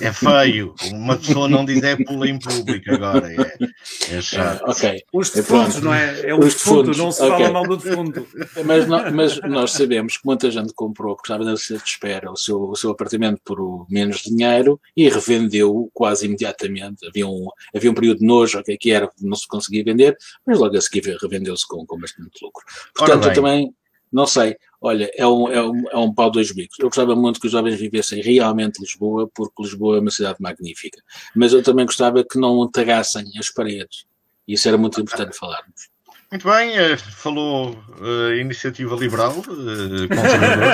É 0.00 0.12
feio. 0.12 0.74
Uma 0.92 1.16
pessoa 1.16 1.48
não 1.48 1.64
dizer 1.64 2.04
pula 2.04 2.28
em 2.28 2.38
público 2.38 2.90
agora. 2.92 3.32
É, 3.32 4.16
é 4.16 4.20
chato. 4.20 4.60
Uh, 4.60 4.70
ok. 4.70 5.02
Os 5.12 5.30
defuntos, 5.30 5.80
não 5.80 5.94
é? 5.94 6.28
É 6.28 6.34
um 6.34 6.40
defunto, 6.40 6.96
não 6.96 7.10
se 7.10 7.22
okay. 7.22 7.46
fala 7.46 7.52
mal 7.52 7.62
do 7.66 7.76
defunto. 7.76 8.26
Mas, 8.64 8.86
não, 8.86 9.10
mas, 9.10 9.40
nós 9.40 9.72
sabemos 9.72 10.18
que 10.18 10.26
muita 10.26 10.50
gente 10.50 10.72
comprou, 10.74 11.16
porque 11.16 11.28
estava 11.28 11.44
na 11.44 11.52
lista 11.52 11.78
de 11.78 11.82
espera, 11.82 12.30
o 12.30 12.36
seu, 12.36 12.60
o 12.60 12.76
seu 12.76 12.90
apartamento 12.90 13.40
por 13.42 13.86
menos 13.90 14.18
dinheiro 14.18 14.78
e 14.94 15.08
revendeu 15.08 15.90
quase 15.94 16.26
imediatamente. 16.26 17.06
Havia 17.06 17.26
um, 17.26 17.48
havia 17.74 17.90
um 17.90 17.94
período 17.94 18.18
de 18.18 18.26
nojo, 18.26 18.58
okay, 18.58 18.76
que 18.76 18.92
era, 18.92 19.10
não 19.20 19.36
se 19.36 19.48
conseguia 19.48 19.82
vender, 19.82 20.16
mas 20.46 20.58
logo 20.58 20.76
a 20.76 20.80
seguir 20.80 21.16
revendeu-se 21.20 21.66
com, 21.66 21.86
com 21.86 21.98
bastante 21.98 22.44
lucro. 22.44 22.64
Portanto, 22.94 23.28
eu 23.28 23.32
também 23.32 23.74
não 24.14 24.28
sei. 24.28 24.56
Olha, 24.86 25.10
é 25.16 25.26
um, 25.26 25.48
é, 25.48 25.62
um, 25.62 25.88
é 25.92 25.96
um 25.96 26.12
pau 26.12 26.30
dois 26.30 26.52
bicos. 26.52 26.78
Eu 26.78 26.88
gostava 26.88 27.16
muito 27.16 27.40
que 27.40 27.46
os 27.46 27.52
jovens 27.52 27.80
vivessem 27.80 28.20
realmente 28.20 28.78
Lisboa, 28.78 29.26
porque 29.34 29.62
Lisboa 29.62 29.96
é 29.96 30.00
uma 30.00 30.10
cidade 30.10 30.36
magnífica. 30.38 31.00
Mas 31.34 31.54
eu 31.54 31.62
também 31.62 31.86
gostava 31.86 32.22
que 32.22 32.38
não 32.38 32.70
tagassem 32.70 33.24
as 33.38 33.48
paredes. 33.48 34.04
Isso 34.46 34.68
era 34.68 34.76
muito 34.76 35.00
importante 35.00 35.38
falarmos. 35.38 35.88
Muito 36.30 36.46
bem, 36.46 36.78
uh, 36.78 36.98
falou 36.98 37.82
uh, 37.98 38.34
Iniciativa 38.34 38.94
Liberal, 38.96 39.38
uh, 39.38 40.08
conservador. 40.08 40.66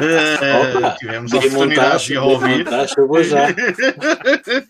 Uh, 0.00 0.98
tivemos 0.98 1.34
a 1.34 1.36
oportunidade 1.36 2.06
de 2.06 2.16
ouvir. 2.16 2.66
eu 2.96 3.06
vou 3.06 3.22
já. 3.22 3.50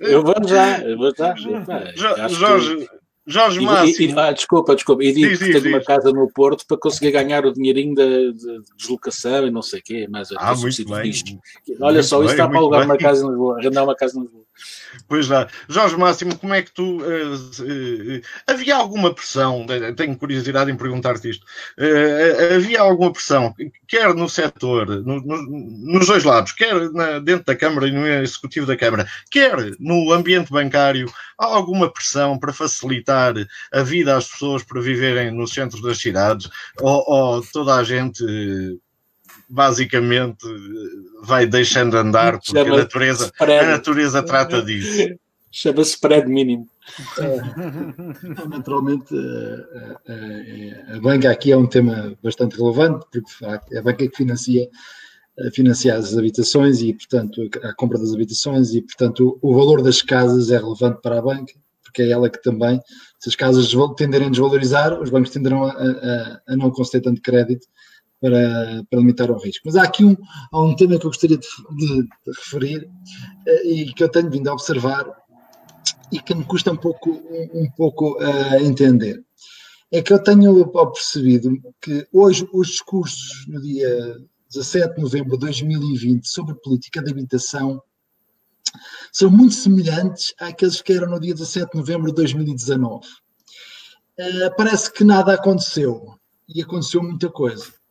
Eu 0.00 0.24
vou 0.24 0.34
já, 0.44 0.80
eu 0.80 0.98
vou 0.98 1.12
já. 1.16 2.28
Jorge, 2.28 2.88
Jorge 3.26 3.60
Máximo. 3.60 4.10
E, 4.10 4.12
e, 4.12 4.18
ah, 4.18 4.32
desculpa, 4.32 4.74
desculpa. 4.74 5.04
E 5.04 5.12
digo 5.12 5.28
diz, 5.28 5.38
que 5.38 5.44
diz, 5.44 5.52
tenho 5.54 5.64
diz. 5.64 5.72
uma 5.72 5.84
casa 5.84 6.10
no 6.12 6.28
Porto 6.32 6.66
para 6.66 6.76
conseguir 6.76 7.12
ganhar 7.12 7.46
o 7.46 7.52
dinheirinho 7.52 7.94
da 7.94 8.04
de, 8.04 8.32
de 8.32 8.76
deslocação 8.76 9.46
e 9.46 9.50
não 9.50 9.62
sei 9.62 9.80
o 9.80 9.82
quê. 9.82 10.06
Mas 10.10 10.30
ah, 10.32 10.54
muito 10.54 10.84
bem. 10.84 11.12
Olha 11.80 11.94
muito 11.94 12.02
só, 12.04 12.18
bem, 12.18 12.26
isso 12.26 12.34
está 12.34 12.48
para 12.48 12.58
alugar 12.58 12.84
uma 12.84 12.98
casa 12.98 13.24
em 13.24 13.28
Lisboa, 13.28 13.58
arrendar 13.58 13.84
uma 13.84 13.94
casa 13.94 14.18
em 14.18 14.22
Lisboa. 14.22 14.41
Pois 15.08 15.28
lá. 15.28 15.48
Jorge 15.68 15.96
Máximo, 15.96 16.36
como 16.38 16.54
é 16.54 16.62
que 16.62 16.72
tu. 16.72 16.98
Uh, 16.98 17.34
uh, 17.34 18.22
havia 18.46 18.76
alguma 18.76 19.14
pressão, 19.14 19.66
tenho 19.96 20.16
curiosidade 20.16 20.70
em 20.70 20.76
perguntar-te 20.76 21.30
isto. 21.30 21.46
Havia 22.54 22.80
alguma 22.80 23.12
pressão, 23.12 23.54
quer 23.86 24.14
no 24.14 24.28
setor, 24.28 24.86
no, 24.86 25.20
no, 25.20 25.42
nos 25.92 26.06
dois 26.06 26.24
lados, 26.24 26.52
quer 26.52 26.90
na, 26.92 27.18
dentro 27.18 27.46
da 27.46 27.56
Câmara 27.56 27.88
e 27.88 27.92
no 27.92 28.06
Executivo 28.06 28.66
da 28.66 28.76
Câmara, 28.76 29.06
quer 29.30 29.56
no 29.78 30.12
ambiente 30.12 30.52
bancário, 30.52 31.12
há 31.38 31.46
alguma 31.46 31.90
pressão 31.90 32.38
para 32.38 32.52
facilitar 32.52 33.34
a 33.72 33.82
vida 33.82 34.16
às 34.16 34.28
pessoas 34.28 34.62
para 34.62 34.80
viverem 34.80 35.30
no 35.30 35.46
centro 35.46 35.80
das 35.82 35.98
cidades? 35.98 36.48
Ou, 36.80 37.04
ou 37.06 37.42
toda 37.52 37.76
a 37.76 37.84
gente 37.84 38.24
basicamente 39.52 40.46
vai 41.22 41.46
deixando 41.46 41.94
andar 41.98 42.40
porque 42.40 42.58
a 42.58 42.64
natureza, 42.64 43.30
a 43.38 43.66
natureza 43.66 44.22
trata 44.22 44.62
disso. 44.62 45.14
Chama-se 45.50 45.90
spread 45.90 46.26
mínimo. 46.26 46.66
É, 47.18 48.46
naturalmente, 48.48 49.14
a, 49.14 50.94
a, 50.94 50.96
a, 50.96 51.00
banca 51.00 51.30
aqui 51.30 51.52
é 51.52 51.56
um 51.56 51.66
tema 51.66 52.16
bastante 52.22 52.56
relevante, 52.56 53.04
porque 53.04 53.20
de 53.20 53.32
facto 53.34 53.72
é 53.74 53.78
a 53.78 53.82
banca 53.82 54.08
que 54.08 54.16
financia, 54.16 54.66
financia 55.52 55.94
as 55.94 56.16
habitações 56.16 56.80
e, 56.80 56.94
portanto, 56.94 57.50
a 57.62 57.74
compra 57.74 57.98
das 57.98 58.14
habitações 58.14 58.72
e, 58.72 58.80
portanto, 58.80 59.38
o, 59.42 59.50
o 59.50 59.54
valor 59.54 59.82
das 59.82 60.00
casas 60.00 60.50
é 60.50 60.56
relevante 60.56 61.02
para 61.02 61.18
a 61.18 61.22
banca, 61.22 61.52
porque 61.84 62.00
é 62.00 62.10
ela 62.10 62.30
que 62.30 62.42
também, 62.42 62.80
se 63.18 63.28
as 63.28 63.36
casas 63.36 63.70
tenderem 63.98 64.28
a 64.28 64.30
desvalorizar, 64.30 64.98
os 64.98 65.10
bancos 65.10 65.30
tenderão 65.30 65.64
a, 65.64 65.72
a, 65.72 66.40
a 66.48 66.56
não 66.56 66.70
conceder 66.70 67.02
tanto 67.02 67.20
crédito 67.20 67.66
para, 68.22 68.84
para 68.88 69.00
limitar 69.00 69.30
o 69.32 69.36
risco. 69.36 69.64
Mas 69.66 69.74
há 69.74 69.82
aqui 69.82 70.04
um, 70.04 70.16
há 70.52 70.62
um 70.62 70.76
tema 70.76 70.96
que 70.96 71.04
eu 71.04 71.10
gostaria 71.10 71.36
de, 71.36 71.46
de, 71.76 72.02
de 72.02 72.08
referir 72.28 72.84
uh, 72.84 73.66
e 73.66 73.92
que 73.92 74.04
eu 74.04 74.08
tenho 74.08 74.30
vindo 74.30 74.48
a 74.48 74.52
observar 74.52 75.04
e 76.12 76.20
que 76.20 76.34
me 76.34 76.44
custa 76.44 76.70
um 76.70 76.76
pouco, 76.76 77.10
um, 77.10 77.62
um 77.62 77.70
pouco 77.76 78.16
uh, 78.22 78.62
entender. 78.62 79.24
É 79.90 80.00
que 80.00 80.12
eu 80.12 80.22
tenho 80.22 80.64
percebido 80.92 81.50
que 81.80 82.06
hoje 82.12 82.48
os 82.52 82.68
discursos 82.68 83.44
no 83.48 83.60
dia 83.60 84.16
17 84.50 84.94
de 84.94 85.02
novembro 85.02 85.32
de 85.32 85.38
2020 85.40 86.26
sobre 86.26 86.54
política 86.54 87.02
de 87.02 87.10
habitação 87.10 87.82
são 89.12 89.30
muito 89.30 89.54
semelhantes 89.54 90.32
àqueles 90.38 90.80
que 90.80 90.92
eram 90.92 91.10
no 91.10 91.20
dia 91.20 91.34
17 91.34 91.72
de 91.72 91.78
novembro 91.78 92.06
de 92.06 92.14
2019. 92.14 93.04
Uh, 93.04 93.10
eh, 94.18 94.50
parece 94.56 94.92
que 94.92 95.04
nada 95.04 95.34
aconteceu 95.34 96.14
e 96.48 96.62
aconteceu 96.62 97.02
muita 97.02 97.28
coisa. 97.28 97.81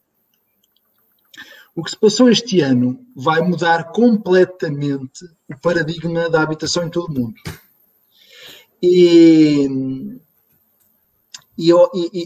O 1.75 1.83
que 1.83 1.91
se 1.91 1.97
passou 1.97 2.29
este 2.29 2.59
ano 2.59 2.99
vai 3.15 3.41
mudar 3.41 3.91
completamente 3.91 5.25
o 5.49 5.57
paradigma 5.61 6.29
da 6.29 6.41
habitação 6.41 6.83
em 6.83 6.89
todo 6.89 7.07
o 7.07 7.13
mundo. 7.13 7.35
E, 8.83 9.67
e, 11.57 11.71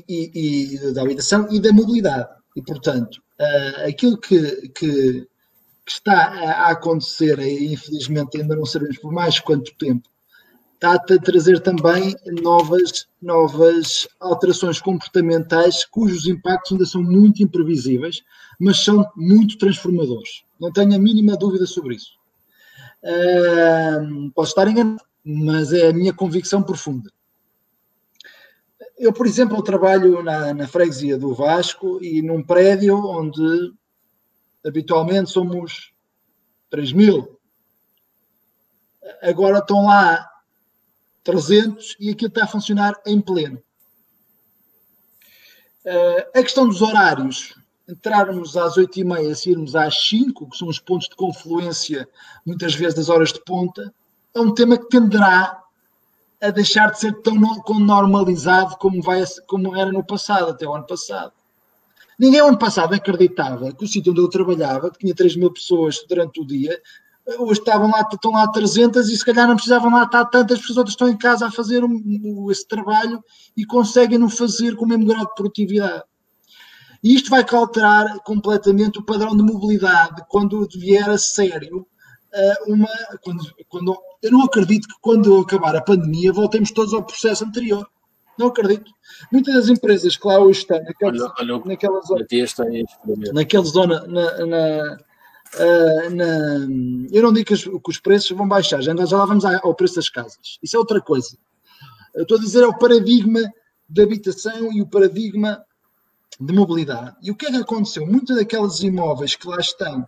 e, 0.08 0.76
e 0.76 0.94
da 0.94 1.04
habitação 1.04 1.48
e 1.52 1.60
da 1.60 1.72
mobilidade. 1.72 2.30
E, 2.56 2.62
portanto, 2.62 3.22
uh, 3.40 3.88
aquilo 3.88 4.18
que, 4.18 4.70
que, 4.70 5.28
que, 5.86 5.92
está 5.92 6.14
a 6.14 6.72
acontecer, 6.72 7.38
infelizmente 7.40 8.42
ainda 8.42 8.56
não 8.56 8.66
sabemos 8.66 8.98
por 8.98 9.12
mais 9.12 9.40
quanto 9.40 9.76
tempo, 9.76 10.10
está 10.94 11.16
a 11.16 11.20
trazer 11.20 11.60
também 11.62 12.16
novas, 12.42 13.08
novas 13.22 14.08
alterações 14.20 14.80
comportamentais 14.80 15.86
cujos 15.86 16.28
impactos 16.28 16.74
ainda 16.74 16.86
são 16.86 17.02
muito 17.02 17.42
imprevisíveis, 17.42 18.22
mas 18.60 18.84
são 18.84 19.10
muito 19.16 19.58
transformadores. 19.58 20.44
Não 20.60 20.72
tenho 20.72 20.96
a 20.96 21.00
mínima 21.00 21.36
dúvida 21.36 21.66
sobre 21.66 21.96
isso. 21.96 22.18
Uh, 23.04 24.32
posso 24.32 24.52
estar 24.52 24.68
enganado, 24.68 25.02
mas 25.24 25.74
é 25.74 25.90
a 25.90 25.94
minha 25.94 26.14
convicção 26.14 26.62
profunda. 26.62 27.12
Eu, 28.98 29.12
por 29.12 29.28
exemplo, 29.28 29.62
trabalho 29.62 30.24
na, 30.24 30.54
na 30.54 30.68
freguesia 30.68 31.18
do 31.18 31.34
Vasco 31.34 32.00
e 32.02 32.22
num 32.22 32.42
prédio 32.42 32.96
onde 32.98 33.74
habitualmente 34.66 35.30
somos 35.30 35.94
3 36.70 36.94
mil. 36.94 37.40
Agora 39.22 39.60
estão 39.60 39.86
lá 39.86 40.28
300 41.26 41.98
e 42.00 42.12
aquilo 42.12 42.30
está 42.30 42.46
a 42.46 42.48
funcionar 42.48 42.96
em 43.06 43.20
pleno. 43.20 43.62
Uh, 45.84 46.40
a 46.40 46.42
questão 46.42 46.68
dos 46.68 46.82
horários, 46.82 47.56
entrarmos 47.90 48.56
às 48.56 48.76
8h30 48.76 49.32
e 49.32 49.36
sairmos 49.36 49.76
às 49.76 50.08
5, 50.08 50.50
que 50.50 50.58
são 50.58 50.68
os 50.68 50.80
pontos 50.80 51.10
de 51.10 51.16
confluência, 51.16 52.08
muitas 52.46 52.74
vezes 52.74 52.96
das 52.96 53.10
horas 53.10 53.34
de 53.34 53.44
ponta, 53.44 53.94
é 54.34 54.40
um 54.40 54.54
tema 54.54 54.78
que 54.78 54.88
tenderá 54.88 55.62
a 56.42 56.50
deixar 56.52 56.92
de 56.92 57.00
ser 57.00 57.14
tão 57.22 57.36
normalizado 57.80 58.78
como, 58.78 59.02
vai, 59.02 59.24
como 59.48 59.76
era 59.76 59.92
no 59.92 60.04
passado, 60.04 60.52
até 60.52 60.68
o 60.68 60.76
ano 60.76 60.86
passado. 60.86 61.34
Ninguém 62.20 62.40
ano 62.40 62.58
passado 62.58 62.94
acreditava 62.94 63.74
que 63.74 63.84
o 63.84 63.88
sítio 63.88 64.12
onde 64.12 64.22
eu 64.22 64.30
trabalhava, 64.30 64.90
que 64.92 65.00
tinha 65.00 65.16
3 65.16 65.36
mil 65.36 65.52
pessoas 65.52 66.04
durante 66.08 66.40
o 66.40 66.46
dia, 66.46 66.80
hoje 67.40 67.60
estavam 67.60 67.90
lá, 67.90 68.08
estão 68.12 68.32
lá 68.32 68.48
300 68.48 69.10
e 69.10 69.18
se 69.18 69.26
calhar 69.26 69.48
não 69.48 69.56
precisavam 69.56 69.92
lá 69.92 70.04
estar 70.04 70.26
tantas, 70.26 70.60
porque 70.60 70.74
as 70.74 70.78
outras 70.78 70.94
estão 70.94 71.10
em 71.10 71.18
casa 71.18 71.48
a 71.48 71.52
fazer 71.52 71.84
um, 71.84 72.48
esse 72.52 72.68
trabalho 72.68 73.24
e 73.58 73.66
conseguem 73.66 74.18
no 74.18 74.30
fazer 74.30 74.76
com 74.76 74.86
o 74.86 74.88
mesmo 74.88 75.06
grau 75.06 75.26
de 75.26 75.34
produtividade. 75.36 76.04
E 77.04 77.16
isto 77.16 77.30
vai 77.30 77.46
alterar 77.52 78.20
completamente 78.24 79.00
o 79.00 79.04
padrão 79.04 79.36
de 79.36 79.44
mobilidade 79.44 80.24
quando 80.28 80.68
vier 80.76 81.10
a 81.10 81.18
sério 81.18 81.86
eh, 82.34 82.56
uma. 82.68 82.90
Quando, 83.22 83.44
quando, 83.70 83.98
eu 84.22 84.32
não 84.32 84.44
acredito 84.44 84.88
que 84.88 84.96
quando 85.02 85.40
acabar 85.40 85.76
a 85.76 85.82
pandemia 85.82 86.34
voltemos 86.34 86.72
todos 86.72 86.94
ao 86.94 87.04
processo 87.04 87.46
anterior. 87.46 87.88
Não 88.38 88.48
acredito. 88.48 88.92
Muitas 89.32 89.54
das 89.54 89.70
empresas 89.70 90.18
que 90.18 90.28
lá 90.28 90.40
hoje 90.40 90.60
estão, 90.60 90.82
naquelas, 90.84 91.22
olha, 91.22 91.54
olha, 91.54 91.66
naquela 91.66 92.02
zona, 92.02 92.26
naquela 93.34 93.66
zona 93.66 94.08
na, 94.08 94.46
na 94.46 94.98
Uh, 95.56 96.10
na... 96.14 96.26
eu 97.12 97.24
não 97.24 97.32
digo 97.32 97.48
que 97.48 97.54
os, 97.54 97.64
que 97.64 97.90
os, 97.90 98.00
preços 98.00 98.36
vão 98.36 98.48
baixar, 98.48 98.82
já, 98.82 98.94
já 98.94 99.18
lá 99.18 99.26
vamos 99.26 99.46
ao 99.46 99.74
preço 99.74 99.96
das 99.96 100.10
casas. 100.10 100.60
Isso 100.62 100.76
é 100.76 100.80
outra 100.80 101.00
coisa. 101.00 101.38
Eu 102.14 102.24
estou 102.24 102.38
a 102.38 102.42
dizer 102.42 102.64
é 102.64 102.68
o 102.68 102.78
paradigma 102.78 103.42
de 103.88 104.02
habitação 104.02 104.72
e 104.74 104.82
o 104.82 104.88
paradigma 104.88 105.64
de 106.40 106.54
mobilidade. 106.54 107.16
E 107.22 107.32
o 107.32 107.36
que 107.36 107.46
é 107.46 107.52
que 107.52 107.58
aconteceu? 107.58 108.06
Muitos 108.06 108.36
daqueles 108.36 108.82
imóveis 108.82 109.36
que 109.36 109.48
lá 109.48 109.58
estão 109.60 110.08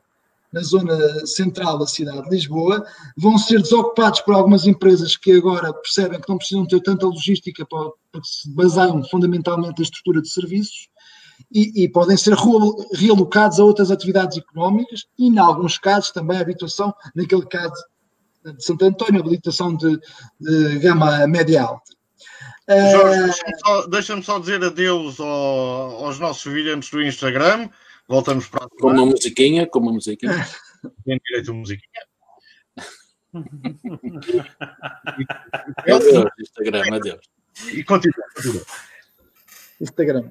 na 0.52 0.62
zona 0.62 1.26
central 1.26 1.78
da 1.78 1.86
cidade 1.86 2.24
de 2.24 2.30
Lisboa 2.30 2.86
vão 3.18 3.38
ser 3.38 3.62
desocupados 3.62 4.22
por 4.22 4.34
algumas 4.34 4.66
empresas 4.66 5.16
que 5.16 5.34
agora 5.34 5.74
percebem 5.74 6.20
que 6.20 6.30
não 6.30 6.38
precisam 6.38 6.66
ter 6.66 6.82
tanta 6.82 7.06
logística 7.06 7.66
para, 7.66 7.92
porque 8.12 8.28
se 8.28 8.50
baseiam 8.50 9.04
fundamentalmente 9.10 9.80
na 9.80 9.84
estrutura 9.84 10.22
de 10.22 10.30
serviços 10.30 10.90
e, 11.52 11.84
e, 11.84 11.90
podem 11.90 12.18
ser 12.18 12.36
realocados 12.94 13.60
a 13.60 13.64
outras 13.64 13.92
atividades 13.92 14.38
económicas 14.38 15.06
e, 15.18 15.28
em 15.28 15.38
alguns 15.38 15.78
casos, 15.78 16.12
também 16.12 16.38
a 16.38 16.42
habitação, 16.42 16.94
naquele 17.16 17.46
caso 17.46 17.74
de 18.44 18.64
Santo 18.64 18.86
António, 18.86 19.22
a 19.22 19.22
habilitação 19.22 19.76
de, 19.76 20.00
de 20.40 20.80
gama 20.80 21.26
média 21.28 21.64
alta. 21.64 21.98
Jorge, 22.70 23.42
uh, 23.66 23.88
deixa-me 23.90 24.22
só, 24.22 24.34
só, 24.34 24.40
dizer 24.40 24.62
adeus 24.62 25.20
ao, 25.20 26.06
aos 26.06 26.20
nossos 26.20 26.52
videntes 26.52 26.90
do 26.90 27.02
Instagram. 27.02 27.70
Voltamos 28.08 28.48
para 28.48 28.68
Com 28.80 28.92
uma 28.92 29.06
musiquinha, 29.06 29.66
com 29.66 29.80
uma 29.80 29.94
musiquinha. 29.94 30.46
Tem 31.06 31.20
direito 31.26 31.52
a 31.52 31.54
musiquinha. 31.54 32.08
Adeus, 35.78 36.30
Instagram, 36.40 36.96
adeus. 36.96 37.20
E 37.72 37.84
continua, 37.84 38.26
continua. 38.36 38.66
Instagram. 39.80 40.30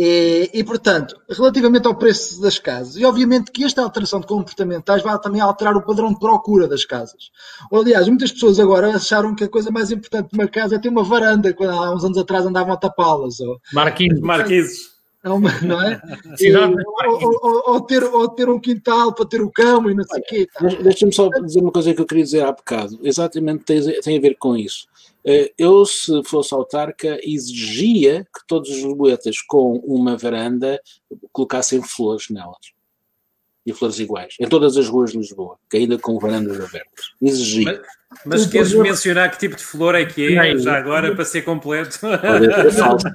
E, 0.00 0.48
e, 0.54 0.62
portanto, 0.62 1.20
relativamente 1.28 1.88
ao 1.88 1.94
preço 1.96 2.40
das 2.40 2.56
casas, 2.56 2.96
e 2.96 3.04
obviamente 3.04 3.50
que 3.50 3.64
esta 3.64 3.82
alteração 3.82 4.20
de 4.20 4.28
comportamentais 4.28 5.02
vai 5.02 5.18
também 5.18 5.40
alterar 5.40 5.76
o 5.76 5.82
padrão 5.82 6.12
de 6.12 6.20
procura 6.20 6.68
das 6.68 6.84
casas. 6.84 7.32
Ou, 7.68 7.80
aliás, 7.80 8.06
muitas 8.06 8.30
pessoas 8.30 8.60
agora 8.60 8.94
acharam 8.94 9.34
que 9.34 9.42
a 9.42 9.48
coisa 9.48 9.72
mais 9.72 9.90
importante 9.90 10.30
de 10.30 10.38
uma 10.38 10.46
casa 10.46 10.76
é 10.76 10.78
ter 10.78 10.88
uma 10.88 11.02
varanda, 11.02 11.52
quando 11.52 11.70
há 11.70 11.92
uns 11.92 12.04
anos 12.04 12.16
atrás 12.16 12.46
andavam 12.46 12.74
a 12.74 12.76
tapá-las. 12.76 13.40
Ou... 13.40 13.60
Marquinhos. 13.72 14.20
Marquises. 14.20 14.98
É 15.24 15.30
uma, 15.30 15.50
não 15.62 15.82
é? 15.82 16.00
E, 16.38 16.54
ou, 16.54 17.42
ou, 17.42 17.72
ou, 17.72 17.80
ter, 17.80 18.04
ou 18.04 18.28
ter 18.28 18.48
um 18.48 18.60
quintal 18.60 19.12
para 19.12 19.26
ter 19.26 19.42
o 19.42 19.50
cão 19.50 19.90
e 19.90 19.94
não 19.94 20.04
sei 20.04 20.20
o 20.20 20.24
quê. 20.24 20.48
Tá. 20.54 20.64
Deixa-me 20.80 21.12
só 21.12 21.28
dizer 21.28 21.60
uma 21.60 21.72
coisa 21.72 21.92
que 21.92 22.00
eu 22.00 22.06
queria 22.06 22.22
dizer 22.22 22.44
há 22.44 22.52
bocado. 22.52 23.00
Exatamente 23.02 23.64
tem, 23.64 24.00
tem 24.00 24.16
a 24.16 24.20
ver 24.20 24.36
com 24.38 24.56
isso. 24.56 24.86
Eh, 25.24 25.52
eu, 25.58 25.84
se 25.84 26.22
fosse 26.24 26.54
autarca, 26.54 27.18
exigia 27.22 28.24
que 28.24 28.46
todos 28.46 28.70
os 28.70 28.94
boletas 28.94 29.40
com 29.42 29.76
uma 29.84 30.16
varanda 30.16 30.80
colocassem 31.32 31.82
flores 31.82 32.28
nelas. 32.30 32.72
E 33.66 33.72
flores 33.72 33.98
iguais. 33.98 34.34
Em 34.40 34.48
todas 34.48 34.78
as 34.78 34.88
ruas 34.88 35.12
de 35.12 35.18
Lisboa, 35.18 35.58
que 35.68 35.76
ainda 35.76 35.98
com 35.98 36.18
varandas 36.18 36.58
abertas. 36.58 37.12
Exigia. 37.20 37.82
Mas, 38.24 38.42
mas 38.42 38.46
queres 38.46 38.72
mencionar 38.72 39.30
que 39.30 39.38
tipo 39.38 39.56
de 39.56 39.62
flor 39.62 39.94
é 39.94 40.06
que 40.06 40.34
é, 40.34 40.56
já 40.56 40.78
agora, 40.78 41.14
para 41.14 41.24
ser 41.26 41.42
completo? 41.42 41.98
É 42.06 42.70
falso. 42.72 43.06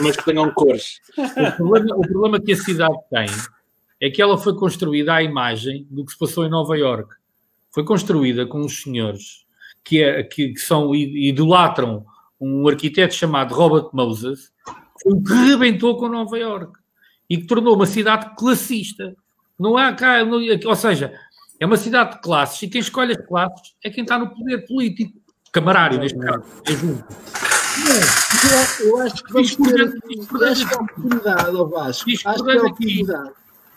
mas 0.00 0.16
que 0.16 0.24
tenham 0.24 0.52
cores. 0.52 1.00
O 1.18 1.56
problema, 1.56 1.96
o 1.96 2.02
problema 2.02 2.40
que 2.40 2.52
a 2.52 2.56
cidade 2.56 2.96
tem 3.10 3.26
é 4.00 4.10
que 4.10 4.22
ela 4.22 4.38
foi 4.38 4.54
construída 4.54 5.14
à 5.14 5.22
imagem 5.22 5.84
do 5.90 6.04
que 6.04 6.12
se 6.12 6.18
passou 6.18 6.46
em 6.46 6.50
Nova 6.50 6.78
York. 6.78 7.12
Foi 7.72 7.84
construída 7.84 8.46
com 8.46 8.60
os 8.60 8.82
senhores 8.82 9.45
que, 9.86 10.02
é, 10.02 10.22
que, 10.24 10.48
que 10.48 10.58
são, 10.58 10.92
idolatram 10.92 12.04
um 12.40 12.68
arquiteto 12.68 13.14
chamado 13.14 13.54
Robert 13.54 13.88
Moses, 13.92 14.50
que 14.98 15.32
rebentou 15.32 15.96
com 15.96 16.08
Nova 16.08 16.36
York 16.36 16.72
e 17.30 17.38
que 17.38 17.46
tornou 17.46 17.76
uma 17.76 17.86
cidade 17.86 18.34
classista. 18.36 19.14
Não 19.56 19.76
há 19.76 19.92
cá, 19.92 20.24
não, 20.24 20.40
ou 20.64 20.76
seja, 20.76 21.14
é 21.60 21.64
uma 21.64 21.76
cidade 21.76 22.16
de 22.16 22.20
classes 22.20 22.60
e 22.62 22.68
quem 22.68 22.80
escolhe 22.80 23.12
as 23.12 23.26
classes 23.26 23.74
é 23.82 23.88
quem 23.88 24.02
está 24.02 24.18
no 24.18 24.28
poder 24.28 24.66
político, 24.66 25.12
camarário 25.52 26.00
neste 26.00 26.18
caso, 26.18 26.42
é 26.66 26.72
junto. 26.72 27.04
Eu, 28.80 28.86
eu 28.86 29.02
acho 29.02 29.22
que 29.22 29.32
vamos 29.32 29.54
ter 29.54 29.92
acho 30.50 30.68
que 30.68 30.74
é 30.74 30.78
oportunidade, 30.78 31.56
ao 31.56 31.68
Vasco. 31.68 32.10
Acho 32.10 32.44
que 32.44 32.50
é 32.50 32.56
oportunidade. 32.56 33.30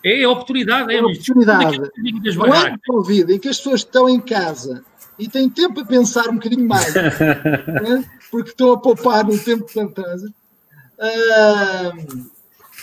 É 0.03 0.23
a 0.23 0.29
oportunidade, 0.29 0.91
é, 0.91 0.95
é 0.95 0.99
a 0.99 1.05
oportunidade. 1.05 1.77
No 2.35 2.53
ano 2.53 2.75
de 2.75 2.81
Covid, 2.87 3.33
em 3.33 3.39
que 3.39 3.49
as 3.49 3.57
pessoas 3.57 3.81
estão 3.81 4.09
em 4.09 4.19
casa 4.19 4.83
e 5.19 5.27
têm 5.27 5.49
tempo 5.49 5.81
a 5.81 5.85
pensar 5.85 6.29
um 6.29 6.35
bocadinho 6.35 6.67
mais, 6.67 6.93
né? 6.95 8.09
porque 8.31 8.51
estão 8.51 8.71
a 8.71 8.79
poupar 8.79 9.25
no 9.25 9.37
tempo 9.37 9.65
de 9.65 9.73
fantasma, 9.73 10.29
uh, 10.97 12.25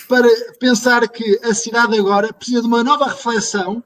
para 0.07 0.29
pensar 0.61 1.09
que 1.09 1.41
a 1.43 1.55
cidade 1.55 1.99
agora 1.99 2.33
precisa 2.33 2.61
de 2.61 2.67
uma 2.67 2.85
nova 2.85 3.07
reflexão, 3.07 3.83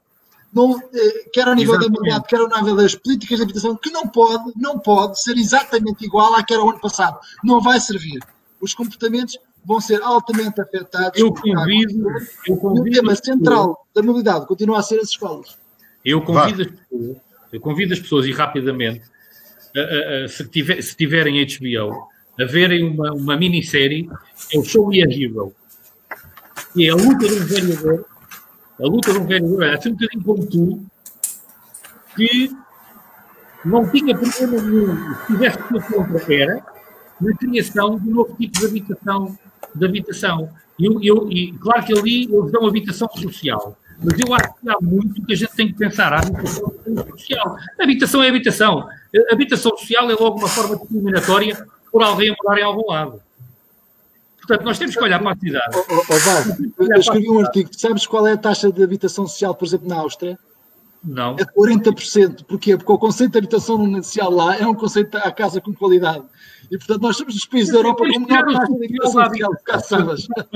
não, 0.53 0.77
eh, 0.93 1.29
quer 1.31 1.47
ao 1.47 1.55
nível 1.55 1.75
exatamente. 1.75 1.93
da 1.93 1.99
mobilidade, 1.99 2.27
quer 2.27 2.39
ao 2.39 2.61
nível 2.61 2.75
das 2.75 2.93
políticas 2.93 3.37
de 3.37 3.43
habitação, 3.43 3.75
que 3.75 3.89
não 3.89 4.05
pode, 4.07 4.51
não 4.57 4.77
pode 4.77 5.21
ser 5.21 5.37
exatamente 5.37 6.05
igual 6.05 6.35
à 6.35 6.43
que 6.43 6.53
era 6.53 6.61
o 6.61 6.69
ano 6.69 6.79
passado. 6.79 7.17
Não 7.41 7.61
vai 7.61 7.79
servir. 7.79 8.19
Os 8.59 8.75
comportamentos 8.75 9.39
vão 9.63 9.79
ser 9.79 10.01
altamente 10.03 10.59
afetados. 10.59 11.17
Eu 11.17 11.33
convido, 11.33 12.05
eu 12.47 12.57
convido 12.57 12.89
o 12.89 12.91
tema 12.91 13.15
central 13.15 13.87
da 13.95 14.03
mobilidade 14.03 14.45
continua 14.45 14.79
a 14.79 14.83
ser 14.83 14.99
as 14.99 15.09
escolas. 15.09 15.57
Eu 16.03 16.21
convido 16.21 16.63
as 16.63 16.67
pessoas 16.67 17.17
eu 17.51 17.59
convido 17.59 17.93
as 17.93 17.99
pessoas, 17.99 18.25
e 18.25 18.31
rapidamente, 18.31 19.01
a, 19.75 19.79
a, 19.79 20.25
a, 20.25 20.27
se, 20.27 20.47
tiver, 20.49 20.81
se 20.81 20.95
tiverem 20.95 21.45
HBO, 21.45 22.07
a 22.39 22.45
verem 22.45 22.83
uma, 22.83 23.11
uma 23.13 23.37
minissérie, 23.37 24.09
é 24.53 24.57
o 24.57 24.63
Show 24.63 24.87
Me 24.87 25.03
a 25.03 25.07
Hero. 25.07 25.53
Que 26.73 26.87
é 26.87 26.91
a 26.91 26.95
luta 26.95 27.27
de 27.27 27.33
um 27.33 27.45
vereador, 27.45 28.05
a 28.79 28.83
luta 28.83 29.11
de 29.11 29.19
um 29.19 29.27
vereador, 29.27 29.63
é 29.63 29.73
assim 29.75 29.89
um 29.89 29.93
bocadinho 29.93 30.23
como 30.23 30.47
tu, 30.47 30.85
que 32.15 32.51
não 33.65 33.89
tinha 33.89 34.17
problema 34.17 34.61
nenhum, 34.61 35.15
se 35.15 35.27
tivesse 35.27 35.57
ser 35.57 35.83
contra, 35.83 36.33
era, 36.33 36.65
na 37.19 37.37
criação 37.37 37.99
de 37.99 38.09
um 38.09 38.13
novo 38.13 38.35
tipo 38.35 38.59
de 38.59 38.65
habitação. 38.65 39.37
De 39.75 39.85
habitação. 39.85 40.49
Eu, 40.79 40.99
eu, 41.01 41.31
e 41.31 41.53
claro 41.53 41.85
que 41.85 41.97
ali 41.97 42.23
eles 42.23 42.51
dão 42.51 42.65
habitação 42.65 43.07
social. 43.09 43.77
Mas 44.03 44.19
eu 44.19 44.33
acho 44.33 44.53
que 44.55 44.69
há 44.69 44.77
muito 44.81 45.25
que 45.25 45.33
a 45.33 45.35
gente 45.35 45.53
tem 45.53 45.67
que 45.67 45.73
pensar. 45.73 46.11
A 46.11 46.19
habitação 46.19 46.73
social. 47.11 47.57
A 47.79 47.83
habitação 47.83 48.23
é 48.23 48.29
habitação. 48.29 48.89
A 49.29 49.33
habitação 49.33 49.77
social 49.77 50.09
é 50.09 50.13
logo 50.13 50.39
uma 50.39 50.47
forma 50.47 50.75
discriminatória 50.77 51.67
por 51.91 52.01
alguém 52.01 52.35
morar 52.43 52.59
em 52.59 52.63
algum 52.63 52.89
lado. 52.89 53.21
Portanto, 54.37 54.65
nós 54.65 54.79
temos 54.79 54.95
que 54.95 55.03
olhar 55.03 55.19
para 55.19 55.31
a 55.31 55.35
cidade. 55.35 55.75
Oh, 55.75 55.85
oh, 55.89 56.03
oh, 56.79 56.83
eu 56.83 56.99
escrevi 56.99 57.29
um 57.29 57.39
artigo. 57.39 57.69
Sabes 57.77 58.07
qual 58.07 58.25
é 58.25 58.33
a 58.33 58.37
taxa 58.37 58.71
de 58.71 58.83
habitação 58.83 59.27
social, 59.27 59.53
por 59.53 59.65
exemplo, 59.65 59.87
na 59.87 59.97
Áustria? 59.97 60.37
Não. 61.03 61.35
É 61.35 61.45
40%. 61.45 62.43
Porquê? 62.45 62.75
Porque 62.75 62.91
o 62.91 62.97
conceito 62.97 63.33
de 63.33 63.37
habitação 63.37 64.01
social 64.01 64.31
lá 64.31 64.57
é 64.57 64.65
um 64.65 64.73
conceito 64.73 65.15
à 65.15 65.31
casa 65.31 65.61
com 65.61 65.73
qualidade. 65.73 66.23
E, 66.71 66.77
portanto, 66.77 67.01
nós 67.01 67.17
somos 67.17 67.35
os 67.35 67.45
países 67.45 67.71
da 67.71 67.79
Europa 67.79 68.03
com 68.03 68.19
menor 68.19 68.45
taxa 68.45 68.73
de 68.73 68.85
habitação 68.85 69.29
social. 69.29 69.51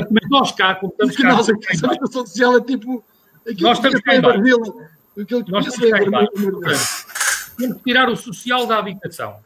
Mas 0.09 0.29
nós 0.29 0.51
cá, 0.51 0.75
como 0.75 0.91
estamos 0.91 1.15
cá... 1.15 1.33
Nós, 1.33 1.49
a 1.49 1.87
habitação 1.87 2.25
social 2.25 2.57
é 2.57 2.61
tipo 2.61 3.03
Aquilo 3.47 3.69
nós 3.69 3.77
estamos 3.77 4.01
cá 4.01 4.15
em 4.15 4.21
que 4.21 5.51
nós 5.51 5.67
estamos 5.67 5.91
cá 5.91 6.03
em 6.03 7.55
Temos 7.57 7.77
que 7.77 7.83
tirar 7.83 8.09
o 8.09 8.15
social 8.15 8.65
da 8.65 8.79
habitação. 8.79 9.37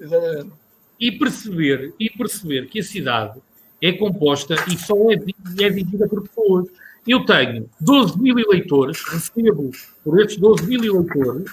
Exatamente. 0.00 0.52
E 0.98 1.12
perceber, 1.12 1.94
e 1.98 2.10
perceber 2.10 2.68
que 2.68 2.80
a 2.80 2.82
cidade 2.82 3.40
é 3.80 3.92
composta 3.92 4.54
e 4.68 4.76
só 4.76 4.94
é, 5.10 5.64
é 5.64 5.70
vivida 5.70 6.08
por 6.08 6.26
pessoas. 6.26 6.68
Eu 7.06 7.24
tenho 7.24 7.68
12 7.80 8.20
mil 8.20 8.38
eleitores, 8.38 9.02
recebo 9.08 9.70
por 10.04 10.20
estes 10.20 10.36
12 10.36 10.66
mil 10.66 10.84
eleitores, 10.84 11.50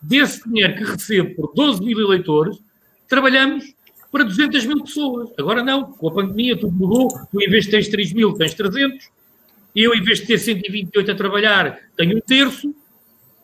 desse 0.00 0.48
dinheiro 0.48 0.74
que 0.76 0.84
recebo 0.84 1.34
por 1.34 1.54
12 1.54 1.84
mil 1.84 1.98
eleitores, 2.00 2.58
trabalhamos 3.08 3.74
para 4.10 4.24
200 4.24 4.66
mil 4.66 4.82
pessoas. 4.82 5.30
Agora 5.38 5.62
não, 5.62 5.92
com 5.92 6.08
a 6.08 6.12
pandemia 6.12 6.56
tudo 6.58 6.72
mudou, 6.72 7.08
tu 7.30 7.42
em 7.42 7.48
vez 7.48 7.64
de 7.64 7.72
tens 7.72 7.88
3 7.88 8.12
mil, 8.12 8.32
tens 8.32 8.54
300, 8.54 9.08
eu, 9.82 9.94
em 9.94 10.02
vez 10.02 10.20
de 10.20 10.26
ter 10.26 10.38
128 10.38 11.10
a 11.10 11.14
trabalhar, 11.14 11.78
tenho 11.96 12.16
um 12.16 12.20
terço. 12.20 12.74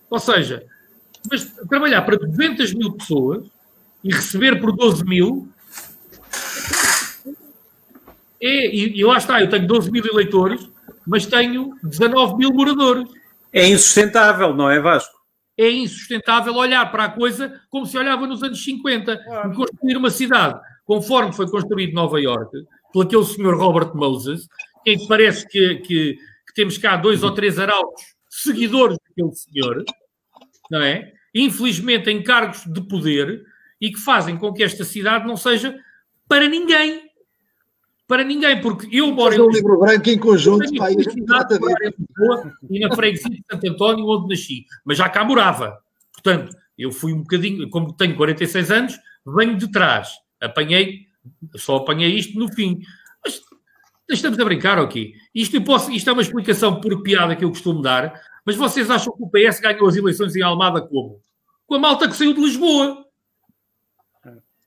Ou 0.08 0.18
seja, 0.18 0.64
mas 1.30 1.44
trabalhar 1.68 2.02
para 2.02 2.16
200 2.16 2.72
mil 2.74 2.92
pessoas 2.92 3.44
e 4.02 4.12
receber 4.12 4.58
por 4.60 4.72
12 4.74 5.04
mil. 5.04 5.48
É, 8.40 8.66
e, 8.74 8.98
e 8.98 9.04
lá 9.04 9.18
está, 9.18 9.40
eu 9.40 9.48
tenho 9.48 9.66
12 9.66 9.90
mil 9.90 10.04
eleitores, 10.04 10.68
mas 11.06 11.26
tenho 11.26 11.76
19 11.82 12.36
mil 12.36 12.52
moradores. 12.52 13.08
É 13.52 13.68
insustentável, 13.68 14.54
não 14.54 14.70
é, 14.70 14.80
Vasco? 14.80 15.12
É 15.56 15.70
insustentável 15.70 16.54
olhar 16.54 16.90
para 16.90 17.04
a 17.04 17.10
coisa 17.10 17.60
como 17.70 17.84
se 17.84 17.96
olhava 17.98 18.26
nos 18.26 18.42
anos 18.42 18.64
50. 18.64 19.16
Claro. 19.18 19.54
Construir 19.54 19.96
uma 19.96 20.10
cidade, 20.10 20.58
conforme 20.86 21.32
foi 21.32 21.48
construído 21.48 21.92
Nova 21.92 22.18
York, 22.18 22.56
por 22.92 23.06
aquele 23.06 23.24
senhor 23.24 23.56
Robert 23.56 23.94
Moses, 23.94 24.48
que 24.84 25.06
parece 25.06 25.46
que, 25.48 25.76
que, 25.76 26.14
que, 26.14 26.54
temos 26.54 26.76
cá 26.78 26.96
dois 26.96 27.22
ou 27.22 27.32
três 27.32 27.58
arautos 27.58 28.02
seguidores 28.28 28.98
daquele 29.08 29.34
senhor, 29.34 29.84
não 30.70 30.82
é? 30.82 31.12
Infelizmente 31.34 32.10
em 32.10 32.22
cargos 32.22 32.64
de 32.66 32.80
poder 32.82 33.42
e 33.80 33.90
que 33.90 34.00
fazem 34.00 34.36
com 34.36 34.52
que 34.52 34.62
esta 34.62 34.84
cidade 34.84 35.26
não 35.26 35.36
seja 35.36 35.78
para 36.28 36.48
ninguém. 36.48 37.10
Para 38.06 38.24
ninguém, 38.24 38.60
porque 38.60 38.88
eu 38.94 39.10
moro 39.12 39.34
em 39.34 39.40
um 39.40 39.50
livro 39.50 39.78
branco 39.78 40.10
em 40.10 40.18
conjunto, 40.18 40.74
pai, 40.76 40.94
e 42.70 42.80
na 42.80 42.94
freguesia 42.94 43.30
de 43.30 43.44
Santo 43.50 43.68
António, 43.68 44.06
onde 44.06 44.28
nasci, 44.28 44.66
mas 44.84 44.98
já 44.98 45.08
cá 45.08 45.24
morava. 45.24 45.78
Portanto, 46.12 46.54
eu 46.76 46.90
fui 46.90 47.12
um 47.12 47.22
bocadinho, 47.22 47.68
como 47.70 47.92
tenho 47.94 48.16
46 48.16 48.70
anos, 48.70 48.98
venho 49.26 49.56
de 49.56 49.70
trás. 49.70 50.10
Apanhei, 50.40 51.06
só 51.56 51.76
apanhei 51.76 52.14
isto 52.14 52.38
no 52.38 52.52
fim. 52.52 52.80
Mas 53.24 53.40
Estamos 54.10 54.38
a 54.38 54.44
brincar 54.44 54.78
aqui. 54.78 55.14
Isto, 55.34 55.62
posso, 55.62 55.90
isto 55.90 56.08
é 56.10 56.12
uma 56.12 56.22
explicação 56.22 56.80
por 56.80 57.02
piada 57.02 57.36
que 57.36 57.44
eu 57.44 57.48
costumo 57.48 57.80
dar, 57.80 58.20
mas 58.44 58.56
vocês 58.56 58.90
acham 58.90 59.14
que 59.16 59.22
o 59.22 59.30
PS 59.30 59.60
ganhou 59.60 59.88
as 59.88 59.96
eleições 59.96 60.36
em 60.36 60.42
Almada 60.42 60.82
como? 60.82 61.20
Com 61.66 61.76
a 61.76 61.78
malta 61.78 62.08
que 62.08 62.16
saiu 62.16 62.34
de 62.34 62.40
Lisboa. 62.40 63.06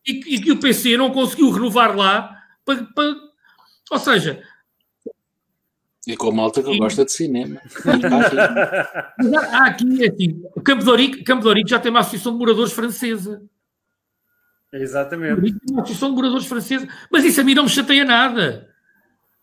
E, 0.08 0.40
que 0.40 0.52
o 0.52 0.60
PC 0.60 0.98
não 0.98 1.12
conseguiu 1.12 1.50
renovar 1.50 1.96
lá 1.96 2.38
para, 2.64 2.84
para 2.84 3.16
ou 3.92 4.00
seja, 4.00 4.44
e 6.08 6.16
com 6.16 6.30
a 6.30 6.32
malta 6.32 6.62
que 6.62 6.72
e... 6.72 6.78
gosta 6.78 7.04
de 7.04 7.12
cinema. 7.12 7.60
há 9.52 9.66
aqui, 9.66 10.04
é 10.04 10.10
assim, 10.10 10.44
o 10.56 10.62
Campo 10.62 10.84
de, 10.96 11.24
Campo 11.24 11.54
de 11.54 11.64
já 11.68 11.80
tem 11.80 11.90
uma 11.90 12.02
associação 12.02 12.34
de 12.34 12.38
moradores 12.38 12.72
francesa. 12.72 13.42
Exatamente. 14.76 15.56
Uma 15.70 15.84
de 15.84 16.00
moradores 16.02 16.46
francesa. 16.46 16.88
Mas 17.12 17.24
isso 17.24 17.40
a 17.40 17.44
mim 17.44 17.54
não 17.54 17.64
me 17.64 17.70
chateia 17.70 18.04
nada. 18.04 18.70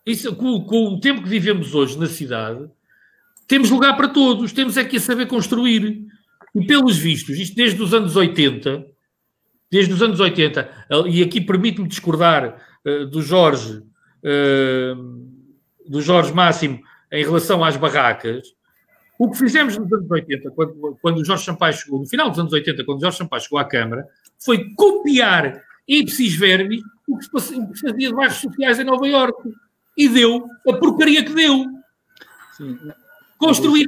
Isso, 0.05 0.35
com, 0.35 0.64
com, 0.64 0.89
o 0.89 1.01
tempo 1.01 1.22
que 1.22 1.28
vivemos 1.28 1.74
hoje 1.74 1.99
na 1.99 2.07
cidade, 2.07 2.68
temos 3.47 3.70
lugar 3.70 3.97
para 3.97 4.09
todos, 4.09 4.53
temos 4.53 4.76
é 4.76 4.85
que 4.85 4.99
saber 4.99 5.26
construir. 5.26 6.07
E 6.55 6.66
pelos 6.66 6.99
vistos, 6.99 7.39
isto 7.39 7.57
desde 7.57 7.80
os 7.80 7.95
anos 7.95 8.14
80, 8.14 8.85
desde 9.70 9.93
os 9.95 10.03
anos 10.03 10.20
80, 10.20 10.68
e 11.09 11.22
aqui 11.22 11.41
permite-me 11.41 11.89
discordar 11.89 12.59
uh, 12.85 13.07
do 13.07 13.22
Jorge, 13.22 13.78
uh, 13.78 15.28
do 15.89 16.03
Jorge 16.03 16.33
Máximo 16.35 16.78
em 17.11 17.24
relação 17.24 17.64
às 17.64 17.76
barracas, 17.76 18.43
o 19.18 19.30
que 19.30 19.39
fizemos 19.39 19.78
nos 19.78 19.91
anos 19.93 20.11
80, 20.11 20.51
quando, 20.51 20.99
quando 21.01 21.18
o 21.18 21.24
Jorge 21.24 21.45
Sampaio 21.45 21.74
chegou, 21.74 22.01
no 22.01 22.07
final 22.07 22.28
dos 22.28 22.39
anos 22.39 22.53
80, 22.53 22.85
quando 22.85 22.99
o 22.99 23.01
Jorge 23.01 23.18
Sampaio 23.18 23.43
chegou 23.43 23.59
à 23.59 23.64
Câmara, 23.64 24.07
foi 24.45 24.74
copiar 24.74 25.62
ipsis 25.86 26.34
verbis 26.34 26.82
o 27.09 27.18
que 27.18 27.24
se 27.24 27.80
fazia 27.80 28.09
de 28.09 28.14
bairros 28.14 28.36
sociais 28.36 28.78
em 28.78 28.84
Nova 28.84 29.07
Iorque. 29.07 29.51
E 29.97 30.09
deu 30.09 30.47
a 30.66 30.72
porcaria 30.74 31.22
que 31.24 31.34
deu. 31.34 31.66
Sim. 32.57 32.78
Construir 33.36 33.86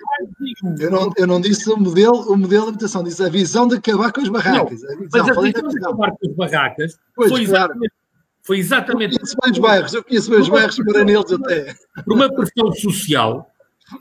eu 0.80 0.90
não, 0.90 1.12
eu 1.16 1.26
não 1.26 1.40
disse 1.40 1.70
o 1.70 1.76
modelo, 1.76 2.30
o 2.30 2.36
modelo 2.36 2.64
de 2.64 2.70
habitação, 2.70 3.04
disse 3.04 3.22
a 3.22 3.28
visão 3.28 3.68
de 3.68 3.76
acabar 3.76 4.12
com 4.12 4.20
as 4.20 4.28
barracas. 4.28 4.82
Não, 4.82 4.90
a 4.90 4.96
visão, 4.98 5.08
mas 5.12 5.28
a 5.28 5.40
visão 5.40 5.68
de 5.68 5.78
acabar 5.78 6.10
com 6.10 6.28
as 6.28 6.34
barracas 6.34 6.98
pois, 7.14 7.30
foi, 7.30 7.46
claro. 7.46 7.72
exatamente, 7.72 7.94
foi 8.42 8.58
exatamente. 8.58 9.12
Eu 9.12 9.20
conheço 9.20 9.36
bem 9.40 9.52
os 9.52 9.58
bairros, 9.58 9.94
eu 9.94 10.04
conheço 10.04 10.30
bem 10.30 10.40
os 10.40 10.48
bairros 10.48 10.76
para 10.76 11.04
neles 11.04 11.32
até. 11.32 11.74
Por 12.04 12.14
uma 12.14 12.34
pressão 12.34 12.72
social, 12.72 13.50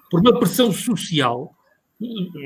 por 0.10 0.20
uma 0.22 0.40
pressão 0.40 0.72
social 0.72 1.56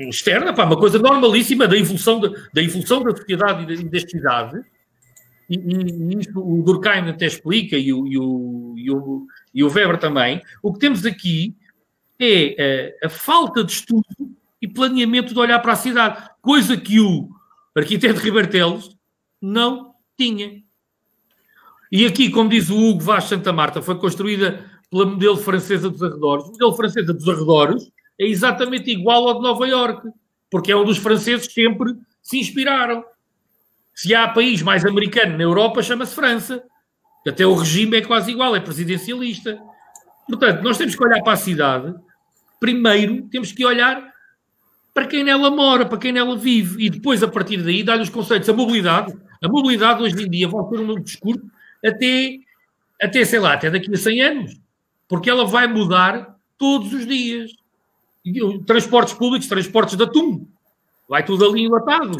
externa, 0.08 0.52
pá, 0.52 0.64
uma 0.64 0.78
coisa 0.78 0.98
normalíssima 0.98 1.66
da 1.66 1.76
evolução, 1.76 2.20
da, 2.20 2.62
evolução 2.62 3.02
da 3.02 3.16
sociedade 3.16 3.72
e 3.72 3.84
da, 3.84 3.90
da 3.90 4.00
cidade, 4.00 4.60
e, 5.48 5.56
e, 5.56 6.20
o 6.34 6.62
Durkheim 6.62 7.08
até 7.08 7.26
explica, 7.26 7.76
e 7.76 7.92
o, 7.92 8.06
e, 8.06 8.18
o, 8.18 8.74
e, 8.76 8.90
o, 8.90 9.26
e 9.54 9.64
o 9.64 9.68
Weber 9.68 9.98
também, 9.98 10.42
o 10.62 10.72
que 10.72 10.78
temos 10.78 11.06
aqui 11.06 11.56
é 12.20 12.92
a, 13.02 13.06
a 13.06 13.10
falta 13.10 13.64
de 13.64 13.72
estudo 13.72 14.04
e 14.60 14.68
planeamento 14.68 15.32
de 15.32 15.38
olhar 15.40 15.58
para 15.60 15.72
a 15.72 15.76
cidade, 15.76 16.28
coisa 16.42 16.76
que 16.76 17.00
o 17.00 17.28
arquiteto 17.74 18.20
Ribertelos 18.20 18.96
não 19.40 19.94
tinha. 20.16 20.62
E 21.90 22.04
aqui, 22.04 22.28
como 22.28 22.50
diz 22.50 22.68
o 22.68 22.76
Hugo 22.76 23.00
Vaz 23.00 23.24
Santa 23.24 23.52
Marta, 23.52 23.80
foi 23.80 23.96
construída 23.96 24.64
pela 24.90 25.06
modelo 25.06 25.36
francesa 25.36 25.88
dos 25.88 26.02
arredores. 26.02 26.44
O 26.46 26.52
modelo 26.52 26.74
francesa 26.74 27.14
dos 27.14 27.28
arredores 27.28 27.90
é 28.18 28.26
exatamente 28.26 28.90
igual 28.90 29.28
ao 29.28 29.34
de 29.34 29.42
Nova 29.42 29.66
Iorque, 29.66 30.08
porque 30.50 30.72
é 30.72 30.76
onde 30.76 30.90
os 30.90 30.98
franceses 30.98 31.52
sempre 31.52 31.94
se 32.22 32.38
inspiraram. 32.38 33.04
Se 33.94 34.14
há 34.14 34.28
país 34.28 34.62
mais 34.62 34.84
americano 34.84 35.36
na 35.36 35.42
Europa, 35.42 35.82
chama-se 35.82 36.14
França. 36.14 36.62
Até 37.26 37.46
o 37.46 37.54
regime 37.54 37.98
é 37.98 38.02
quase 38.02 38.30
igual, 38.30 38.56
é 38.56 38.60
presidencialista. 38.60 39.58
Portanto, 40.26 40.62
nós 40.62 40.78
temos 40.78 40.94
que 40.94 41.04
olhar 41.04 41.22
para 41.22 41.32
a 41.32 41.36
cidade. 41.36 41.94
Primeiro, 42.60 43.22
temos 43.30 43.52
que 43.52 43.64
olhar 43.64 44.12
para 44.94 45.06
quem 45.06 45.22
nela 45.22 45.50
mora, 45.50 45.84
para 45.84 45.98
quem 45.98 46.12
nela 46.12 46.36
vive. 46.36 46.86
E 46.86 46.90
depois, 46.90 47.22
a 47.22 47.28
partir 47.28 47.58
daí, 47.58 47.82
dar-lhe 47.82 48.02
os 48.02 48.08
conceitos. 48.08 48.48
A 48.48 48.52
mobilidade, 48.52 49.14
a 49.42 49.48
mobilidade 49.48 50.02
hoje 50.02 50.22
em 50.22 50.30
dia 50.30 50.48
vai 50.48 50.64
ter 50.68 50.80
um 50.80 51.00
discurso 51.00 51.42
até, 51.84 52.38
até, 53.00 53.24
sei 53.24 53.38
lá, 53.38 53.54
até 53.54 53.70
daqui 53.70 53.92
a 53.92 53.96
100 53.96 54.22
anos 54.22 54.68
porque 55.08 55.30
ela 55.30 55.46
vai 55.46 55.66
mudar 55.66 56.36
todos 56.58 56.92
os 56.92 57.06
dias. 57.06 57.50
Transportes 58.66 59.14
públicos, 59.14 59.48
transportes 59.48 59.96
de 59.96 60.02
atum, 60.02 60.46
vai 61.08 61.24
tudo 61.24 61.44
ali 61.44 61.64
enlatado. 61.64 62.16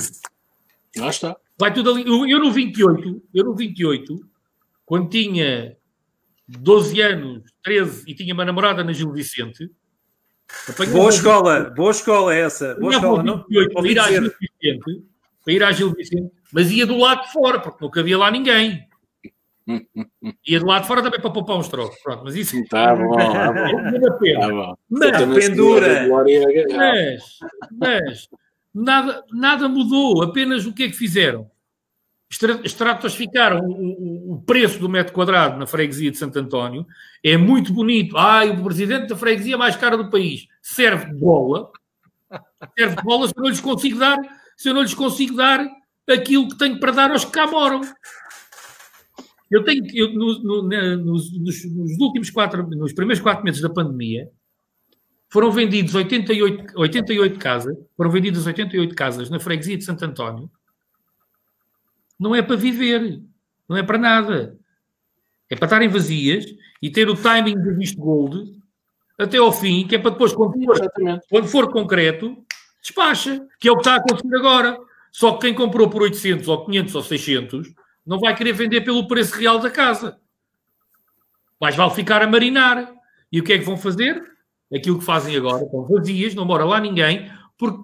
Lá 0.96 1.11
está. 1.11 1.36
Vai 1.59 1.72
tudo 1.72 1.90
ali. 1.90 2.06
Eu, 2.06 2.26
eu 2.26 2.38
no 2.38 2.52
28, 2.52 3.22
eu 3.34 3.44
no 3.44 3.54
28, 3.54 4.20
quando 4.86 5.09
tinha 5.09 5.76
12 6.46 7.00
anos, 7.00 7.42
13 7.62 8.04
e 8.06 8.14
tinha 8.14 8.32
uma 8.32 8.44
namorada 8.44 8.82
na 8.82 8.92
Gil 8.92 9.12
Vicente. 9.12 9.70
Boa 10.90 11.11
escola, 11.11 11.70
boa 11.76 11.90
escola 11.90 12.34
é 12.34 12.40
essa. 12.40 12.74
Boa 12.76 12.94
escola, 12.94 13.22
28, 13.22 13.26
não? 13.26 13.72
Para 13.74 13.88
ir, 13.88 13.98
à 13.98 14.09
Gil 14.09 14.22
Vicente, 14.22 15.04
para 15.44 15.52
ir 15.52 15.62
à 15.62 15.72
Gil 15.72 15.92
Vicente, 15.92 16.32
mas 16.50 16.70
ia 16.70 16.86
do 16.86 16.96
lado 16.96 17.22
de 17.24 17.32
fora, 17.32 17.61
porque 17.61 17.84
não 17.84 17.90
cabia 17.90 18.16
lá 18.16 18.30
ninguém. 18.30 18.88
Ia 20.46 20.60
do 20.60 20.66
lado 20.66 20.82
de 20.82 20.88
fora 20.88 21.02
também 21.02 21.20
para 21.20 21.30
poupar 21.30 21.56
uns 21.56 21.68
trocos. 21.68 21.98
Pronto, 22.02 22.24
mas 22.24 22.34
isso. 22.34 22.56
Está 22.56 22.96
bom, 22.96 23.14
tá 23.16 23.52
bom. 23.52 24.00
Tá 24.40 24.48
bom. 24.48 24.74
Mas, 24.88 25.46
pendura. 25.46 26.08
Mas, 26.74 27.38
mas 27.70 28.28
nada, 28.74 29.22
nada 29.30 29.68
mudou. 29.68 30.22
Apenas 30.22 30.64
o 30.64 30.72
que 30.72 30.84
é 30.84 30.88
que 30.88 30.96
fizeram? 30.96 31.50
Estratosficaram 32.64 33.60
o, 33.66 34.34
o 34.34 34.42
preço 34.42 34.78
do 34.78 34.88
metro 34.88 35.12
quadrado 35.12 35.58
na 35.58 35.66
freguesia 35.66 36.10
de 36.10 36.16
Santo 36.16 36.38
António. 36.38 36.86
É 37.22 37.36
muito 37.36 37.72
bonito. 37.72 38.16
Ai, 38.16 38.50
o 38.50 38.62
presidente 38.62 39.08
da 39.08 39.16
freguesia 39.16 39.58
mais 39.58 39.76
cara 39.76 39.96
do 39.96 40.10
país. 40.10 40.46
Serve 40.62 41.06
de 41.06 41.14
bola. 41.14 41.70
Serve 42.76 42.96
de 42.96 43.02
bola 43.02 43.28
se 43.28 43.34
eu 43.36 43.42
não 43.42 43.50
lhes 43.50 43.60
consigo 43.60 43.98
dar, 43.98 44.18
se 44.56 44.68
eu 44.68 44.74
não 44.74 44.82
lhes 44.82 44.94
consigo 44.94 45.36
dar 45.36 45.66
aquilo 46.08 46.48
que 46.48 46.58
tenho 46.58 46.80
para 46.80 46.92
dar 46.92 47.10
aos 47.10 47.24
que 47.24 47.32
cá 47.32 47.46
moram. 47.46 47.80
Eu 49.51 49.64
tenho 49.64 49.84
eu, 49.94 50.12
no, 50.12 50.42
no, 50.42 50.62
nos, 50.62 51.32
nos, 51.32 51.64
nos, 51.64 51.99
últimos 51.99 52.30
quatro, 52.30 52.66
nos 52.68 52.92
primeiros 52.92 53.22
quatro 53.22 53.44
meses 53.44 53.61
da 53.61 53.70
pandemia, 53.70 54.30
foram 55.30 55.51
vendidos 55.51 55.94
88, 55.94 56.78
88 56.78 57.38
casas, 57.38 57.76
foram 57.96 58.11
vendidas 58.11 58.46
88 58.46 58.94
casas 58.94 59.30
na 59.30 59.40
freguesia 59.40 59.76
de 59.76 59.84
Santo 59.84 60.05
António. 60.05 60.51
Não 62.18 62.34
é 62.34 62.42
para 62.42 62.57
viver, 62.57 63.22
não 63.68 63.76
é 63.76 63.82
para 63.82 63.99
nada. 63.99 64.59
É 65.51 65.57
para 65.57 65.66
estarem 65.66 65.88
vazias 65.88 66.44
e 66.82 66.90
ter 66.90 67.09
o 67.09 67.16
timing 67.16 67.55
do 67.55 67.74
visto 67.74 67.99
gold 67.99 68.59
até 69.18 69.38
ao 69.38 69.53
fim, 69.53 69.86
que 69.86 69.96
é 69.96 69.99
para 69.99 70.11
depois, 70.11 70.32
quando 70.32 70.62
for, 70.62 70.90
quando 71.28 71.49
for 71.49 71.72
concreto, 71.72 72.36
despacha, 72.80 73.46
que 73.59 73.68
é 73.68 73.72
o 73.72 73.74
que 73.74 73.80
está 73.80 73.94
a 73.94 73.96
acontecer 73.96 74.34
agora. 74.36 74.78
Só 75.11 75.32
que 75.32 75.46
quem 75.46 75.55
comprou 75.55 75.88
por 75.88 76.03
800 76.03 76.46
ou 76.49 76.66
500 76.66 76.94
ou 76.94 77.03
600 77.03 77.68
não 78.09 78.18
vai 78.18 78.34
querer 78.34 78.54
vender 78.54 78.80
pelo 78.80 79.06
preço 79.06 79.36
real 79.36 79.59
da 79.59 79.70
casa. 79.70 80.18
Mas 81.61 81.76
vale 81.76 81.94
ficar 81.94 82.22
a 82.22 82.26
marinar. 82.26 82.94
E 83.30 83.38
o 83.38 83.44
que 83.44 83.52
é 83.52 83.59
que 83.59 83.64
vão 83.66 83.76
fazer? 83.76 84.22
Aquilo 84.74 84.98
que 84.98 85.04
fazem 85.04 85.36
agora, 85.36 85.62
estão 85.62 85.84
vazias, 85.84 86.34
não 86.34 86.46
mora 86.46 86.64
lá 86.64 86.80
ninguém, 86.80 87.30
porque 87.59 87.82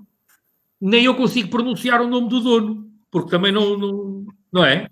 nem 0.80 1.04
eu 1.04 1.14
consigo 1.14 1.50
pronunciar 1.50 2.00
o 2.00 2.08
nome 2.08 2.30
do 2.30 2.40
dono, 2.40 2.90
porque 3.10 3.30
também 3.30 3.52
não, 3.52 3.76
não, 3.76 4.26
não 4.50 4.64
é? 4.64 4.88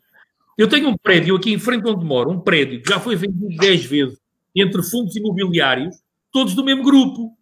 Eu 0.57 0.69
tenho 0.69 0.89
um 0.89 0.97
prédio 0.97 1.35
aqui 1.35 1.53
em 1.53 1.59
frente 1.59 1.89
onde 1.89 2.05
moro, 2.05 2.31
um 2.31 2.41
prédio 2.41 2.83
que 2.83 2.91
já 2.91 3.01
foi 3.01 3.17
vendido 3.17 3.57
10 3.57 3.85
vezes 3.87 4.21
entre 4.55 4.83
fundos 4.83 5.17
imobiliários, 5.17 5.97
todos 6.31 6.55
do 6.55 6.65
mesmo 6.65 6.83
grupo. 6.83 7.37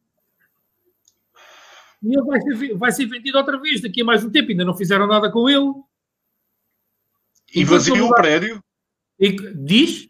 E 2.03 2.12
ele 2.16 2.22
vai 2.22 2.41
ser, 2.41 2.74
vai 2.76 2.93
ser 2.93 3.07
vendido 3.07 3.38
outra 3.38 3.61
vez 3.61 3.80
daqui 3.80 4.03
a 4.03 4.05
mais 4.05 4.24
um 4.24 4.30
tempo, 4.30 4.51
ainda 4.51 4.64
não 4.64 4.76
fizeram 4.76 5.09
nada 5.09 5.30
com 5.30 5.49
ele. 5.49 5.72
E 7.55 7.64
vazio 7.64 8.07
o 8.07 8.14
prédio? 8.14 8.62
E, 9.18 9.32
diz? 9.55 10.09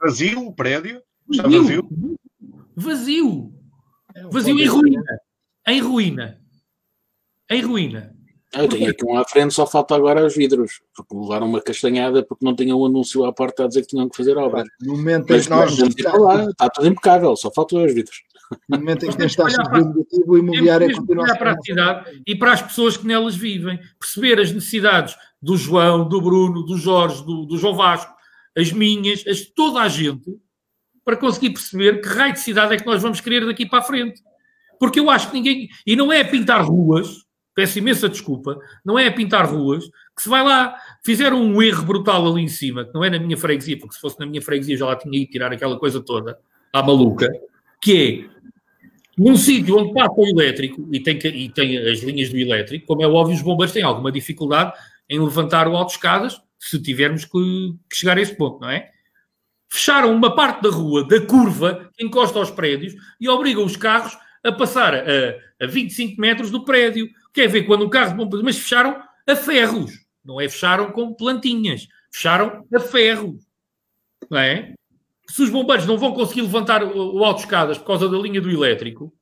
Vazio 0.00 0.46
o 0.46 0.54
prédio? 0.54 1.02
Está 1.30 1.42
vazio? 1.42 1.88
Vazio. 2.76 3.52
Vazio 4.30 4.58
em 4.58 4.66
ruína. 4.66 5.02
Em 5.66 5.80
ruína. 5.80 6.40
Em 7.50 7.62
ruína. 7.62 8.16
Eu 8.54 8.68
tenho 8.68 8.90
aqui 8.90 9.04
um 9.04 9.18
à 9.18 9.24
frente, 9.24 9.52
só 9.52 9.66
falta 9.66 9.94
agora 9.94 10.24
os 10.24 10.34
vidros, 10.34 10.80
porque 10.94 11.14
levaram 11.14 11.46
uma 11.46 11.60
castanhada 11.60 12.24
porque 12.24 12.44
não 12.44 12.54
tinham 12.54 12.80
um 12.80 12.86
anúncio 12.86 13.24
à 13.24 13.32
porta 13.32 13.64
a 13.64 13.68
dizer 13.68 13.82
que 13.82 13.88
tinham 13.88 14.08
que 14.08 14.16
fazer 14.16 14.36
obras. 14.38 14.66
No 14.80 14.96
momento 14.96 15.26
Mas 15.28 15.48
nós. 15.48 15.76
Lá, 15.78 16.44
está 16.44 16.70
tudo 16.70 16.88
impecável, 16.88 17.36
só 17.36 17.50
faltam 17.50 17.84
os 17.84 17.92
vidros. 17.92 18.22
No 18.68 18.78
momento 18.78 19.04
em 19.04 19.10
que 19.10 19.18
tens 19.18 19.34
taxas 19.34 19.68
de 19.68 19.84
negativo, 19.84 20.32
o 20.32 20.38
imobiliário 20.38 20.90
é 20.90 20.94
continuar 20.94 21.36
para 21.36 21.52
a 21.52 21.60
cidade 21.60 22.22
e 22.26 22.34
para 22.34 22.52
as 22.52 22.62
pessoas 22.62 22.96
que 22.96 23.06
nelas 23.06 23.34
vivem, 23.34 23.78
perceber 23.98 24.40
as 24.40 24.52
necessidades 24.52 25.16
do 25.46 25.56
João, 25.56 26.08
do 26.08 26.20
Bruno, 26.20 26.64
do 26.64 26.76
Jorge, 26.76 27.24
do, 27.24 27.46
do 27.46 27.56
João 27.56 27.76
Vasco, 27.76 28.12
as 28.58 28.72
minhas, 28.72 29.24
as 29.28 29.42
toda 29.42 29.80
a 29.80 29.88
gente, 29.88 30.36
para 31.04 31.16
conseguir 31.16 31.50
perceber 31.50 32.00
que 32.00 32.08
raio 32.08 32.32
de 32.32 32.40
cidade 32.40 32.74
é 32.74 32.76
que 32.76 32.84
nós 32.84 33.00
vamos 33.00 33.20
querer 33.20 33.46
daqui 33.46 33.64
para 33.64 33.78
a 33.78 33.82
frente. 33.82 34.20
Porque 34.80 34.98
eu 34.98 35.08
acho 35.08 35.30
que 35.30 35.34
ninguém. 35.34 35.68
E 35.86 35.94
não 35.94 36.12
é 36.12 36.24
pintar 36.24 36.64
ruas, 36.64 37.24
peço 37.54 37.78
imensa 37.78 38.08
desculpa, 38.08 38.58
não 38.84 38.98
é 38.98 39.08
pintar 39.08 39.46
ruas, 39.48 39.84
que 40.16 40.22
se 40.22 40.28
vai 40.28 40.42
lá, 40.42 40.76
fizeram 41.04 41.40
um 41.40 41.62
erro 41.62 41.84
brutal 41.84 42.26
ali 42.26 42.42
em 42.42 42.48
cima, 42.48 42.84
que 42.84 42.92
não 42.92 43.04
é 43.04 43.08
na 43.08 43.20
minha 43.20 43.36
freguesia, 43.36 43.78
porque 43.78 43.94
se 43.94 44.00
fosse 44.00 44.18
na 44.18 44.26
minha 44.26 44.42
freguesia 44.42 44.76
já 44.76 44.84
lá 44.84 44.96
tinha 44.96 45.16
ido 45.16 45.30
tirar 45.30 45.52
aquela 45.52 45.78
coisa 45.78 46.00
toda, 46.00 46.36
à 46.72 46.82
maluca, 46.82 47.30
que 47.80 48.28
é 48.28 48.36
num 49.16 49.36
sítio 49.36 49.78
onde 49.78 49.94
passa 49.94 50.12
o 50.16 50.26
elétrico 50.26 50.88
e 50.92 50.98
tem, 50.98 51.16
e 51.24 51.48
tem 51.48 51.78
as 51.78 52.00
linhas 52.00 52.30
do 52.30 52.36
elétrico, 52.36 52.84
como 52.84 53.02
é 53.02 53.06
óbvio, 53.06 53.36
os 53.36 53.42
bombeiros 53.42 53.72
têm 53.72 53.84
alguma 53.84 54.10
dificuldade 54.10 54.72
em 55.08 55.20
levantar 55.20 55.68
o 55.68 55.76
autoescadas, 55.76 56.40
se 56.58 56.80
tivermos 56.80 57.24
que, 57.24 57.74
que 57.88 57.96
chegar 57.96 58.18
a 58.18 58.20
esse 58.20 58.36
ponto, 58.36 58.60
não 58.60 58.70
é? 58.70 58.90
Fecharam 59.68 60.14
uma 60.14 60.34
parte 60.34 60.62
da 60.62 60.70
rua, 60.70 61.06
da 61.06 61.20
curva, 61.20 61.90
que 61.96 62.04
encosta 62.04 62.38
aos 62.38 62.50
prédios, 62.50 62.94
e 63.20 63.28
obrigam 63.28 63.64
os 63.64 63.76
carros 63.76 64.16
a 64.44 64.52
passar 64.52 64.94
a, 64.94 65.64
a 65.64 65.66
25 65.66 66.20
metros 66.20 66.50
do 66.50 66.64
prédio. 66.64 67.08
Quer 67.34 67.48
ver 67.48 67.64
quando 67.64 67.84
um 67.84 67.90
carro 67.90 68.10
de 68.10 68.16
bombeiros... 68.16 68.44
Mas 68.44 68.58
fecharam 68.58 69.02
a 69.26 69.36
ferros. 69.36 69.92
Não 70.24 70.40
é 70.40 70.48
fecharam 70.48 70.92
com 70.92 71.14
plantinhas. 71.14 71.88
Fecharam 72.12 72.64
a 72.72 72.80
ferros. 72.80 73.44
Não 74.30 74.38
é? 74.38 74.74
se 75.28 75.42
os 75.42 75.50
bombeiros 75.50 75.86
não 75.86 75.98
vão 75.98 76.12
conseguir 76.12 76.42
levantar 76.42 76.82
o, 76.82 77.16
o 77.16 77.24
autoescadas 77.24 77.78
por 77.78 77.86
causa 77.86 78.08
da 78.08 78.18
linha 78.18 78.40
do 78.40 78.50
elétrico, 78.50 79.12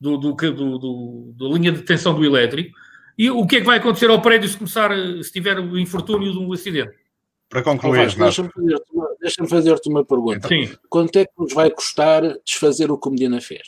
do, 0.00 0.16
do, 0.16 0.32
do, 0.34 0.78
do, 0.78 1.34
da 1.38 1.46
linha 1.46 1.72
de 1.72 1.82
tensão 1.82 2.14
do 2.14 2.24
elétrico, 2.24 2.76
E 3.18 3.30
o 3.30 3.46
que 3.46 3.56
é 3.56 3.60
que 3.60 3.66
vai 3.66 3.78
acontecer 3.78 4.10
ao 4.10 4.22
prédio 4.22 4.48
se 4.48 4.56
começar, 4.56 4.90
se 5.22 5.32
tiver 5.32 5.58
o 5.58 5.78
infortúnio 5.78 6.32
de 6.32 6.38
um 6.38 6.52
acidente? 6.52 6.96
Para 7.48 7.62
concluir, 7.62 8.08
oh, 8.10 8.18
deixa-me 8.18 8.48
fazer-te 8.50 8.84
uma, 8.94 9.08
deixa 9.20 9.46
fazer 9.46 9.78
uma, 9.86 10.04
pergunta. 10.04 10.48
Sim. 10.48 10.70
Quanto 10.88 11.18
é 11.18 11.26
que 11.26 11.32
nos 11.38 11.52
vai 11.52 11.70
custar 11.70 12.22
desfazer 12.44 12.90
o 12.90 12.96
que 12.96 13.08
o 13.08 13.10
Medina 13.10 13.42
fez? 13.42 13.62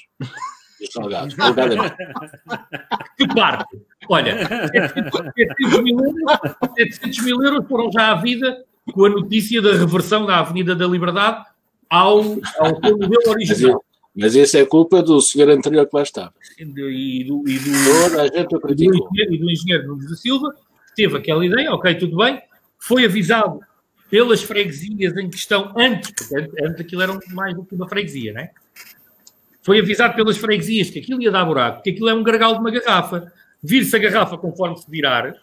Salgados, 0.90 1.34
Que 3.18 3.28
parte? 3.34 3.78
Olha, 4.08 4.48
700 4.48 5.82
mil, 5.82 5.98
euros, 5.98 6.56
700 6.76 7.24
mil 7.24 7.42
euros 7.42 7.68
foram 7.68 7.92
já 7.92 8.12
à 8.12 8.14
vida 8.14 8.64
com 8.92 9.04
a 9.04 9.10
notícia 9.10 9.60
da 9.60 9.72
reversão 9.72 10.24
da 10.24 10.38
Avenida 10.38 10.74
da 10.74 10.86
Liberdade 10.86 11.44
ao, 11.90 12.20
ao 12.58 12.80
seu 12.82 12.98
modelo 12.98 13.28
original. 13.28 13.83
Mas 14.14 14.34
isso 14.34 14.56
é 14.56 14.64
culpa 14.64 15.02
do 15.02 15.20
senhor 15.20 15.50
anterior 15.50 15.86
que 15.86 15.96
lá 15.96 16.02
estava. 16.02 16.32
E 16.58 16.64
do, 16.64 16.88
e 16.88 17.24
do, 17.24 17.42
e 17.48 17.58
do, 17.58 17.70
engenheiro, 18.84 19.34
e 19.34 19.38
do 19.38 19.50
engenheiro 19.50 19.88
Nunes 19.88 20.08
da 20.08 20.16
Silva, 20.16 20.54
que 20.88 20.94
teve 20.94 21.16
aquela 21.16 21.44
ideia, 21.44 21.72
ok, 21.72 21.94
tudo 21.96 22.16
bem, 22.18 22.40
foi 22.78 23.04
avisado 23.04 23.60
pelas 24.08 24.42
freguesias 24.42 25.16
em 25.16 25.28
questão 25.28 25.72
antes, 25.76 26.12
porque 26.12 26.64
antes 26.64 26.80
aquilo 26.80 27.02
era 27.02 27.18
mais 27.32 27.54
do 27.56 27.64
que 27.64 27.74
uma 27.74 27.88
freguesia, 27.88 28.32
não 28.32 28.40
é? 28.42 28.50
Foi 29.62 29.80
avisado 29.80 30.14
pelas 30.14 30.36
freguesias 30.36 30.90
que 30.90 31.00
aquilo 31.00 31.20
ia 31.20 31.30
dar 31.30 31.44
buraco, 31.44 31.82
que 31.82 31.90
aquilo 31.90 32.08
é 32.08 32.14
um 32.14 32.22
gargalo 32.22 32.54
de 32.54 32.60
uma 32.60 32.70
garrafa. 32.70 33.32
Vir-se 33.62 33.96
a 33.96 33.98
garrafa 33.98 34.36
conforme 34.36 34.76
se 34.76 34.88
virar, 34.88 35.34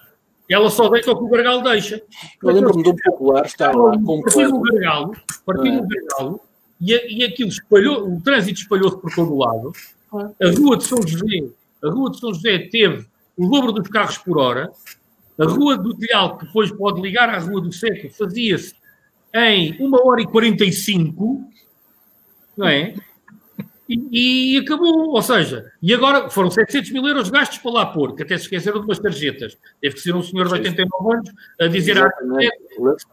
ela 0.48 0.69
só 0.69 0.88
deixa 0.89 1.11
o 1.11 1.18
que 1.18 1.23
o 1.23 1.27
gargalo 1.27 1.64
deixa. 1.64 2.02
Eu 2.43 2.53
lembro-me 2.53 2.88
um 2.88 2.95
popular 2.95 3.45
estar 3.45 3.76
lá 3.76 3.98
com 3.98 4.22
Partiu 4.22 4.56
o 4.56 4.61
gargalo, 4.61 5.15
partiu 5.45 5.73
o 5.73 5.85
é. 5.85 5.88
gargalo, 5.88 6.41
e, 6.81 7.19
e 7.19 7.23
aquilo 7.23 7.49
espalhou, 7.49 8.11
o 8.11 8.19
trânsito 8.21 8.59
espalhou-se 8.59 8.99
por 8.99 9.13
todo 9.13 9.33
o 9.33 9.37
lado. 9.37 9.71
A 10.11 10.59
rua 10.59 10.77
de 10.77 10.83
São 10.83 11.01
José, 11.05 11.45
a 11.83 11.89
rua 11.89 12.09
de 12.09 12.19
São 12.19 12.33
José 12.33 12.57
teve 12.69 13.05
o 13.37 13.47
dobro 13.47 13.71
dos 13.71 13.87
carros 13.87 14.17
por 14.17 14.37
hora. 14.37 14.71
A 15.39 15.45
rua 15.45 15.77
do 15.77 15.95
Telhal, 15.95 16.37
que 16.37 16.45
depois 16.45 16.71
pode 16.71 17.01
ligar 17.01 17.29
à 17.29 17.39
rua 17.39 17.61
do 17.61 17.71
Seco, 17.71 18.09
fazia-se 18.09 18.75
em 19.33 19.77
1 19.79 19.93
hora 19.93 20.21
e 20.21 20.27
45, 20.27 21.41
não 22.57 22.67
é? 22.67 22.93
E, 23.91 24.55
e, 24.55 24.57
acabou, 24.59 25.09
ou 25.09 25.22
seja, 25.22 25.69
e 25.81 25.93
agora 25.93 26.30
foram 26.30 26.49
700 26.49 26.91
mil 26.91 27.05
euros 27.05 27.30
gastos 27.30 27.57
para 27.57 27.72
lá 27.72 27.85
pôr, 27.88 28.15
que 28.15 28.23
até 28.23 28.38
se 28.38 28.43
esqueceram 28.43 28.80
de 28.80 28.85
umas 28.85 28.99
tarjetas. 28.99 29.57
Deve 29.81 29.97
ser 29.97 30.15
um 30.15 30.23
senhor 30.23 30.47
de 30.47 30.53
89 30.53 31.13
anos 31.13 31.31
a 31.59 31.68
dizer 31.68 31.97
à 31.97 32.09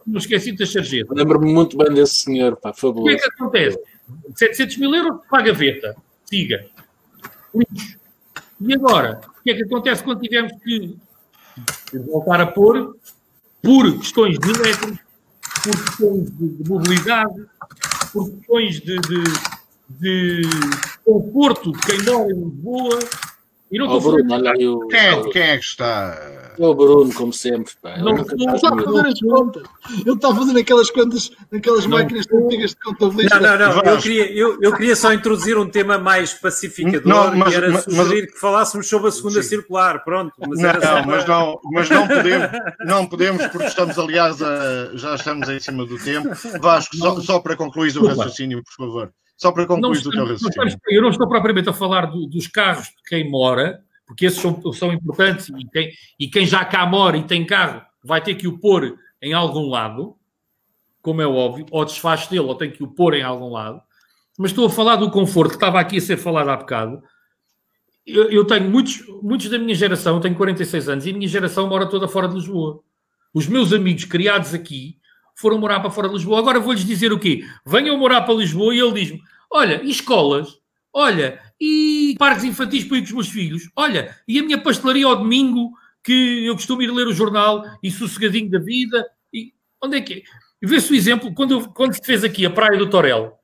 não 0.07 0.17
esqueci 0.17 0.53
das 0.53 0.71
tarjetas. 0.71 1.17
Lembro-me 1.17 1.51
muito 1.51 1.75
bem 1.75 1.93
desse 1.93 2.23
senhor, 2.23 2.55
pá, 2.55 2.73
fabuloso. 2.73 3.13
O 3.13 3.17
que 3.17 3.25
é 3.25 3.29
que 3.29 3.33
acontece? 3.33 3.79
700 4.35 4.77
mil 4.77 4.95
euros 4.95 5.19
para 5.29 5.39
a 5.39 5.41
gaveta, 5.47 5.95
siga. 6.23 6.65
E 8.61 8.73
agora, 8.73 9.19
o 9.39 9.43
que 9.43 9.51
é 9.51 9.55
que 9.55 9.63
acontece 9.63 10.01
quando 10.01 10.21
tivermos 10.21 10.53
que 10.63 10.95
voltar 12.07 12.39
a 12.39 12.47
pôr 12.47 12.95
por 13.61 13.99
questões 13.99 14.39
de 14.39 14.49
elétricos, 14.49 14.99
por 15.61 15.85
questões 15.85 16.31
de, 16.31 16.49
de 16.49 16.69
mobilidade, 16.69 17.45
por 18.13 18.31
questões 18.31 18.79
de, 18.79 18.95
de 18.95 19.58
de 19.89 20.41
conforto 21.05 21.71
de 21.71 21.79
quem 21.79 22.03
mora 22.03 22.31
em 22.31 22.43
Lisboa. 22.43 22.99
E 23.71 23.77
não 23.77 23.87
oh, 23.87 23.99
Bruno, 23.99 24.33
olha 24.33 24.51
aí 24.51 24.67
o... 24.67 24.87
quem, 24.87 24.99
é, 24.99 25.29
quem 25.29 25.41
é 25.43 25.57
que 25.57 25.63
está? 25.63 26.17
É 26.57 26.65
o 26.67 26.73
Bruno, 26.73 27.13
como 27.13 27.31
sempre. 27.31 27.71
Pá. 27.81 27.97
Não, 27.97 28.13
não, 28.15 28.25
não 28.25 28.55
está 28.55 28.69
a 28.73 28.83
fazer 28.83 29.07
as 29.07 29.19
contas. 29.19 29.63
Ele 29.91 30.11
está 30.11 30.29
a 30.29 30.35
fazer 30.35 30.59
aquelas 30.59 30.89
contas, 30.89 31.31
naquelas 31.51 31.85
não, 31.85 31.97
máquinas 31.97 32.25
antigas 32.33 32.71
de 32.71 32.75
contabilidade. 32.77 33.43
Não, 33.43 33.57
não, 33.57 33.75
não. 33.75 33.91
Eu 33.93 33.97
queria, 33.99 34.31
eu, 34.33 34.57
eu 34.61 34.75
queria 34.75 34.95
só 34.95 35.13
introduzir 35.13 35.57
um 35.57 35.69
tema 35.69 35.97
mais 35.99 36.33
pacificador 36.33 37.07
não, 37.07 37.35
mas, 37.35 37.53
e 37.53 37.55
era 37.55 37.69
mas, 37.69 37.83
sugerir 37.83 38.23
mas, 38.23 38.31
que 38.31 38.39
falássemos 38.39 38.89
sobre 38.89 39.07
a 39.07 39.11
segunda 39.11 39.43
sim. 39.43 39.49
circular. 39.49 40.03
Pronto. 40.03 40.33
Mas 40.39 40.59
não, 40.59 40.73
não 40.73 41.05
mas, 41.05 41.25
não, 41.27 41.59
mas 41.71 41.89
não 41.91 42.07
podemos, 42.07 42.49
não 42.79 43.05
podemos, 43.05 43.47
porque 43.47 43.67
estamos, 43.67 43.99
aliás, 43.99 44.41
a, 44.41 44.95
já 44.95 45.15
estamos 45.15 45.47
em 45.47 45.59
cima 45.59 45.85
do 45.85 45.97
tempo. 45.97 46.29
Vasco, 46.59 46.97
só, 46.97 47.21
só 47.21 47.39
para 47.39 47.55
concluir 47.55 47.95
o 47.97 48.07
raciocínio, 48.07 48.63
por 48.63 48.73
favor. 48.73 49.13
Só 49.39 49.53
para 49.53 49.65
concluir 49.65 50.05
o 50.05 50.11
teu 50.11 50.25
raciocínio. 50.25 50.79
Eu 50.89 51.01
não 51.01 51.09
estou 51.09 51.27
propriamente 51.27 51.69
a 51.69 51.73
falar 51.73 52.07
do, 52.07 52.27
dos 52.27 52.45
carros 52.45 52.87
de 52.87 53.01
quem 53.07 53.29
mora, 53.31 53.81
porque 54.05 54.25
esses 54.25 54.39
são, 54.39 54.61
são 54.73 54.91
importantes 54.91 55.47
e 55.47 55.65
quem, 55.69 55.91
e 56.19 56.27
quem 56.27 56.45
já 56.45 56.65
cá 56.65 56.85
mora 56.85 57.15
e 57.15 57.23
tem 57.23 57.45
carro 57.45 57.81
vai 58.03 58.21
ter 58.21 58.35
que 58.35 58.49
o 58.49 58.59
pôr 58.59 58.99
em 59.21 59.31
algum 59.31 59.69
lado, 59.69 60.17
como 61.01 61.21
é 61.21 61.27
óbvio, 61.27 61.65
ou 61.71 61.85
desfaz 61.85 62.27
dele 62.27 62.41
ou 62.41 62.55
tem 62.55 62.69
que 62.69 62.83
o 62.83 62.87
pôr 62.87 63.13
em 63.13 63.23
algum 63.23 63.49
lado. 63.49 63.81
Mas 64.37 64.51
estou 64.51 64.65
a 64.65 64.69
falar 64.69 64.97
do 64.97 65.09
conforto 65.09 65.51
que 65.51 65.55
estava 65.55 65.79
aqui 65.79 65.97
a 65.97 66.01
ser 66.01 66.17
falado 66.17 66.49
há 66.49 66.57
bocado. 66.57 67.01
Eu, 68.05 68.29
eu 68.29 68.45
tenho 68.45 68.69
muitos, 68.69 69.05
muitos 69.21 69.49
da 69.49 69.57
minha 69.57 69.75
geração, 69.75 70.15
eu 70.15 70.21
tenho 70.21 70.35
46 70.35 70.89
anos 70.89 71.05
e 71.05 71.11
a 71.11 71.13
minha 71.13 71.27
geração 71.29 71.69
mora 71.69 71.85
toda 71.85 72.09
fora 72.09 72.27
de 72.27 72.35
Lisboa. 72.35 72.81
Os 73.33 73.47
meus 73.47 73.71
amigos 73.71 74.03
criados 74.03 74.53
aqui 74.53 74.98
foram 75.39 75.57
morar 75.57 75.79
para 75.79 75.89
fora 75.89 76.09
de 76.09 76.15
Lisboa. 76.15 76.39
Agora 76.39 76.59
vou-lhes 76.59 76.83
dizer 76.83 77.13
o 77.13 77.19
quê? 77.19 77.45
Venham 77.65 77.97
morar 77.97 78.21
para 78.21 78.33
Lisboa 78.33 78.75
e 78.75 78.79
ele 78.79 78.91
diz-me: 78.93 79.21
olha, 79.49 79.81
e 79.81 79.89
escolas? 79.89 80.59
Olha, 80.91 81.39
e 81.59 82.15
parques 82.19 82.43
infantis 82.43 82.83
para 82.83 82.97
ir 82.97 83.01
com 83.01 83.05
os 83.05 83.13
meus 83.13 83.29
filhos? 83.29 83.69
Olha, 83.75 84.15
e 84.27 84.39
a 84.39 84.43
minha 84.43 84.57
pastelaria 84.57 85.05
ao 85.05 85.15
domingo, 85.15 85.71
que 86.03 86.45
eu 86.45 86.55
costumo 86.55 86.81
ir 86.81 86.91
ler 86.91 87.07
o 87.07 87.13
jornal 87.13 87.63
e 87.81 87.89
sossegadinho 87.89 88.49
da 88.49 88.59
vida? 88.59 89.07
E 89.33 89.53
onde 89.81 89.97
é 89.97 90.01
que 90.01 90.13
é? 90.15 90.21
Vê-se 90.61 90.91
o 90.91 90.95
exemplo, 90.95 91.33
quando, 91.33 91.69
quando 91.69 91.93
se 91.93 92.01
fez 92.03 92.23
aqui 92.23 92.45
a 92.45 92.49
Praia 92.49 92.77
do 92.77 92.89
Torel, 92.89 93.39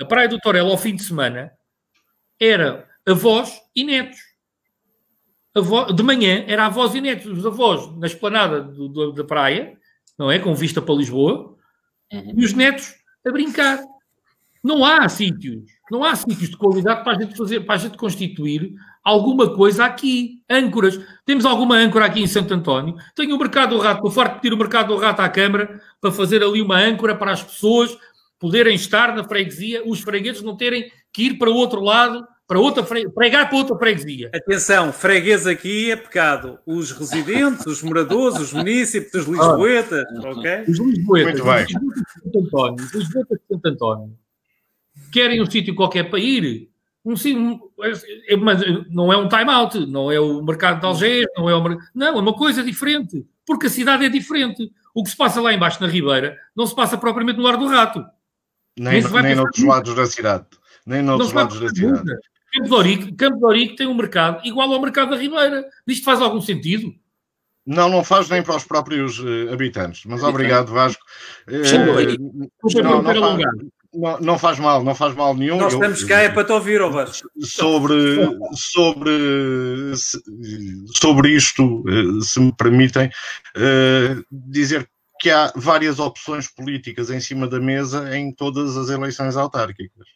a 0.00 0.04
Praia 0.04 0.28
do 0.28 0.38
Torel 0.38 0.66
ao 0.66 0.78
fim 0.78 0.94
de 0.94 1.02
semana 1.02 1.50
era 2.40 2.88
avós 3.06 3.60
e 3.74 3.82
netos. 3.82 4.20
Avó, 5.54 5.84
de 5.90 6.02
manhã 6.02 6.44
era 6.46 6.66
avós 6.66 6.94
e 6.94 7.00
netos, 7.00 7.26
os 7.26 7.46
avós 7.46 7.96
na 7.96 8.06
esplanada 8.06 8.60
do, 8.60 8.88
do, 8.88 9.12
da 9.12 9.24
praia 9.24 9.78
não 10.18 10.30
é? 10.30 10.38
Com 10.38 10.54
vista 10.54 10.80
para 10.80 10.94
Lisboa, 10.94 11.56
uhum. 12.12 12.34
e 12.36 12.44
os 12.44 12.52
netos 12.52 12.94
a 13.26 13.30
brincar. 13.30 13.80
Não 14.62 14.84
há 14.84 15.06
sítios, 15.08 15.62
não 15.90 16.02
há 16.02 16.16
sítios 16.16 16.48
de 16.48 16.56
qualidade 16.56 17.04
para 17.04 17.16
a 17.16 17.20
gente 17.20 17.36
fazer, 17.36 17.60
para 17.60 17.74
a 17.74 17.78
gente 17.78 17.98
constituir 17.98 18.72
alguma 19.02 19.54
coisa 19.54 19.84
aqui. 19.84 20.42
Âncoras. 20.48 20.98
Temos 21.26 21.44
alguma 21.44 21.76
âncora 21.76 22.06
aqui 22.06 22.22
em 22.22 22.26
Santo 22.26 22.54
António. 22.54 22.96
Tenho 23.14 23.36
o 23.36 23.38
Mercado 23.38 23.76
do 23.76 23.82
Rato, 23.82 23.98
estou 23.98 24.10
farto 24.10 24.36
de 24.36 24.40
pedir 24.40 24.54
o 24.54 24.58
Mercado 24.58 24.94
do 24.94 24.96
Rato 24.96 25.20
à 25.20 25.28
Câmara 25.28 25.80
para 26.00 26.10
fazer 26.10 26.42
ali 26.42 26.62
uma 26.62 26.78
âncora 26.78 27.14
para 27.14 27.32
as 27.32 27.42
pessoas 27.42 27.94
poderem 28.38 28.74
estar 28.74 29.14
na 29.14 29.24
freguesia, 29.24 29.82
os 29.86 30.00
fregueses 30.00 30.42
não 30.42 30.56
terem 30.56 30.90
que 31.12 31.24
ir 31.24 31.38
para 31.38 31.50
o 31.50 31.54
outro 31.54 31.80
lado 31.80 32.26
para 32.46 32.58
outra 32.58 32.84
fre... 32.84 33.08
pregar 33.10 33.48
para 33.48 33.58
outra 33.58 33.76
freguesia. 33.76 34.30
Atenção, 34.34 34.92
freguês 34.92 35.46
aqui 35.46 35.90
é 35.90 35.96
pecado. 35.96 36.58
Os 36.66 36.92
residentes, 36.92 37.66
os 37.66 37.82
moradores, 37.82 38.38
os 38.38 38.52
munícipes, 38.52 39.14
os 39.14 39.26
lisboetas, 39.26 40.04
ah, 40.24 40.30
ok? 40.30 40.64
Os 40.68 40.78
lisboetas, 40.78 41.40
Muito 41.40 41.44
bem. 41.44 41.64
Os 41.64 42.46
António, 42.46 42.84
os 42.84 42.94
lisboetas 42.94 43.38
de 43.38 43.54
Santo 43.54 43.68
António 43.68 44.24
querem 45.12 45.40
um 45.40 45.50
sítio 45.50 45.74
qualquer 45.74 46.10
para 46.10 46.18
ir. 46.18 46.68
Um, 47.04 47.16
sim, 47.16 47.60
é, 48.28 48.36
mas 48.36 48.60
não 48.88 49.12
é 49.12 49.16
um 49.16 49.28
time-out, 49.28 49.86
não 49.86 50.10
é 50.10 50.18
o 50.18 50.42
mercado 50.42 50.80
de 50.80 50.86
Algés, 50.86 51.26
não 51.36 51.48
é 51.48 51.54
o 51.54 51.78
Não, 51.94 52.06
é 52.06 52.20
uma 52.20 52.34
coisa 52.34 52.62
diferente, 52.62 53.26
porque 53.46 53.66
a 53.66 53.70
cidade 53.70 54.04
é 54.04 54.08
diferente. 54.08 54.72
O 54.94 55.02
que 55.02 55.10
se 55.10 55.16
passa 55.16 55.40
lá 55.40 55.52
embaixo 55.52 55.82
na 55.82 55.88
Ribeira 55.88 56.38
não 56.56 56.66
se 56.66 56.74
passa 56.74 56.96
propriamente 56.96 57.38
no 57.38 57.44
Lar 57.44 57.56
do 57.56 57.66
Rato. 57.66 58.04
Nem, 58.78 59.02
nem, 59.02 59.22
nem 59.22 59.34
noutros 59.34 59.64
lados 59.64 59.94
da 59.94 60.06
cidade. 60.06 60.46
Nem 60.86 61.02
noutros 61.02 61.32
lados 61.32 61.60
da 61.60 61.68
cidade. 61.68 62.12
Campo 62.54 62.68
de 62.68 62.74
Ourique, 62.74 63.12
Campo 63.12 63.38
de 63.38 63.44
Ourique 63.44 63.76
tem 63.76 63.86
um 63.86 63.94
mercado 63.94 64.46
igual 64.46 64.72
ao 64.72 64.80
mercado 64.80 65.10
da 65.10 65.16
Ribeira. 65.16 65.64
Isto 65.86 66.04
faz 66.04 66.20
algum 66.20 66.40
sentido? 66.40 66.94
Não, 67.66 67.88
não 67.88 68.04
faz 68.04 68.28
nem 68.28 68.42
para 68.42 68.56
os 68.56 68.64
próprios 68.64 69.18
uh, 69.18 69.52
habitantes. 69.52 70.02
Mas 70.04 70.22
obrigado, 70.22 70.70
Vasco. 70.70 71.02
Uh, 71.48 72.82
não, 72.82 73.02
não, 73.02 73.14
faz, 73.14 73.46
não, 73.92 74.20
não, 74.20 74.38
faz 74.38 74.58
mal, 74.58 74.84
não 74.84 74.94
faz 74.94 75.14
mal 75.14 75.34
nenhum. 75.34 75.56
Nós 75.56 75.72
estamos 75.72 76.04
cá 76.04 76.20
é 76.20 76.28
para 76.28 76.44
te 76.44 76.52
ouvir, 76.52 76.80
ó 76.80 76.90
Vasco. 76.90 77.28
Sobre, 77.40 77.94
sobre, 78.52 79.92
sobre 80.94 81.30
isto, 81.30 81.82
uh, 81.88 82.22
se 82.22 82.38
me 82.38 82.54
permitem, 82.54 83.10
dizer 84.30 84.88
que 85.18 85.30
há 85.30 85.50
várias 85.56 85.98
opções 85.98 86.46
políticas 86.48 87.08
em 87.08 87.18
cima 87.18 87.48
da 87.48 87.58
mesa 87.58 88.14
em 88.16 88.30
todas 88.30 88.76
as 88.76 88.90
eleições 88.90 89.36
autárquicas. 89.36 90.06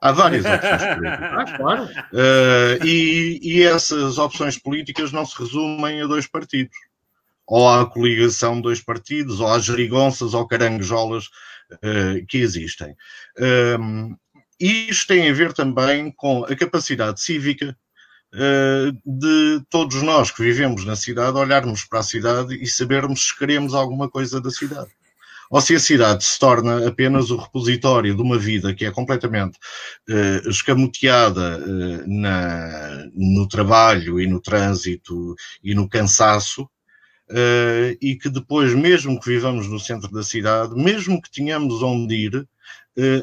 Há 0.00 0.12
várias 0.12 0.44
opções 0.46 0.94
políticas. 0.94 1.32
Ah, 1.32 1.56
claro. 1.56 1.84
Uh, 1.84 2.86
e, 2.86 3.40
e, 3.42 3.62
essas 3.62 4.16
opções 4.16 4.58
políticas 4.58 5.12
não 5.12 5.26
se 5.26 5.38
resumem 5.38 6.00
a 6.00 6.06
dois 6.06 6.26
partidos. 6.26 6.76
Ou 7.46 7.68
à 7.68 7.84
coligação 7.84 8.56
de 8.56 8.62
dois 8.62 8.80
partidos, 8.80 9.40
ou 9.40 9.48
às 9.48 9.64
gerigonças 9.64 10.32
ou 10.32 10.46
caranguejolas 10.46 11.26
uh, 11.26 12.24
que 12.28 12.38
existem. 12.38 12.96
Um, 13.78 14.16
e 14.58 14.90
isto 14.90 15.08
tem 15.08 15.28
a 15.28 15.32
ver 15.32 15.52
também 15.52 16.12
com 16.12 16.44
a 16.44 16.54
capacidade 16.54 17.20
cívica 17.20 17.76
uh, 18.34 18.92
de 19.04 19.62
todos 19.68 20.02
nós 20.02 20.30
que 20.30 20.42
vivemos 20.42 20.84
na 20.84 20.96
cidade 20.96 21.36
olharmos 21.36 21.84
para 21.84 22.00
a 22.00 22.04
cidade 22.04 22.54
e 22.54 22.66
sabermos 22.66 23.28
se 23.28 23.38
queremos 23.38 23.74
alguma 23.74 24.08
coisa 24.08 24.40
da 24.40 24.50
cidade. 24.50 24.90
Ou 25.50 25.60
se 25.60 25.74
a 25.74 25.80
cidade 25.80 26.24
se 26.24 26.38
torna 26.38 26.86
apenas 26.86 27.30
o 27.30 27.36
repositório 27.36 28.14
de 28.14 28.22
uma 28.22 28.38
vida 28.38 28.72
que 28.72 28.84
é 28.86 28.90
completamente 28.92 29.58
uh, 30.08 30.48
escamoteada 30.48 31.58
uh, 31.58 32.04
na, 32.06 33.04
no 33.12 33.48
trabalho 33.48 34.20
e 34.20 34.28
no 34.28 34.40
trânsito 34.40 35.34
e 35.62 35.74
no 35.74 35.88
cansaço, 35.88 36.62
uh, 36.62 37.98
e 38.00 38.14
que 38.14 38.28
depois, 38.28 38.72
mesmo 38.74 39.18
que 39.18 39.28
vivamos 39.28 39.66
no 39.66 39.80
centro 39.80 40.08
da 40.12 40.22
cidade, 40.22 40.72
mesmo 40.76 41.20
que 41.20 41.32
tenhamos 41.32 41.82
onde 41.82 42.14
ir, 42.14 42.48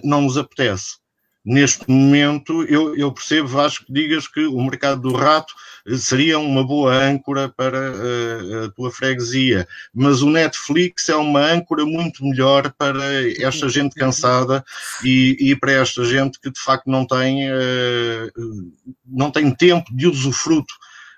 não 0.03 0.21
nos 0.21 0.37
apetece. 0.37 0.97
Neste 1.45 1.89
momento, 1.89 2.63
eu, 2.63 2.95
eu 2.95 3.11
percebo, 3.11 3.47
Vasco, 3.47 3.85
que 3.85 3.93
digas 3.93 4.27
que 4.27 4.45
o 4.47 4.61
mercado 4.63 5.01
do 5.01 5.15
rato 5.15 5.53
seria 5.95 6.37
uma 6.39 6.65
boa 6.65 6.93
âncora 6.93 7.47
para 7.47 7.77
a, 7.77 7.93
eh, 7.93 8.65
a 8.65 8.71
tua 8.71 8.91
freguesia, 8.91 9.67
mas 9.93 10.21
o 10.21 10.29
Netflix 10.29 11.07
é 11.07 11.15
uma 11.15 11.39
âncora 11.39 11.85
muito 11.85 12.25
melhor 12.25 12.73
para 12.77 12.99
esta 13.39 13.69
gente 13.69 13.95
cansada 13.95 14.65
e, 15.03 15.37
e 15.39 15.55
para 15.55 15.71
esta 15.73 16.03
gente 16.03 16.39
que 16.39 16.51
de 16.51 16.59
facto 16.59 16.87
não 16.87 17.05
tem, 17.05 17.49
uh, 17.49 18.73
não 19.05 19.31
tem 19.31 19.53
tempo 19.53 19.95
de 19.95 20.07
usufruto 20.07 20.73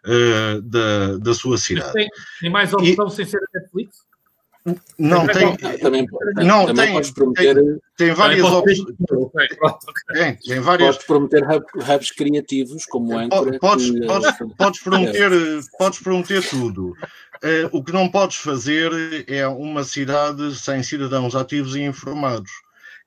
uh, 0.05 0.61
da, 0.61 1.17
da 1.17 1.33
sua 1.33 1.57
cidade. 1.57 1.93
Tem, 1.93 2.07
tem, 2.41 2.49
mais 2.49 2.71
opção 2.73 3.07
e, 3.07 3.11
sem 3.11 3.25
ser 3.25 3.37
a 3.37 3.59
Netflix? 3.59 4.08
Não 4.97 5.25
tem. 5.25 5.55
Também, 5.79 6.05
não, 6.35 6.65
também 6.65 6.85
tem, 6.85 6.93
podes 6.93 7.11
prometer. 7.11 7.55
Tem, 7.55 7.79
tem 7.97 8.13
várias 8.13 8.45
opções. 8.45 8.79
Tem, 10.13 10.35
tem 10.35 10.59
várias. 10.59 10.97
Podes 10.97 11.07
prometer 11.07 11.43
hubs 11.75 12.11
criativos, 12.11 12.85
como 12.85 13.17
âncora. 13.17 13.57
Podes, 13.59 13.89
que, 13.89 14.05
podes, 14.05 14.37
podes, 14.57 14.83
prometer, 14.83 15.31
podes 15.77 15.99
prometer 15.99 16.49
tudo. 16.49 16.89
Uh, 17.41 17.69
o 17.71 17.81
que 17.81 17.93
não 17.93 18.09
podes 18.09 18.35
fazer 18.37 18.91
é 19.27 19.47
uma 19.47 19.83
cidade 19.85 20.53
sem 20.55 20.83
cidadãos 20.83 21.35
ativos 21.35 21.75
e 21.75 21.81
informados. 21.81 22.51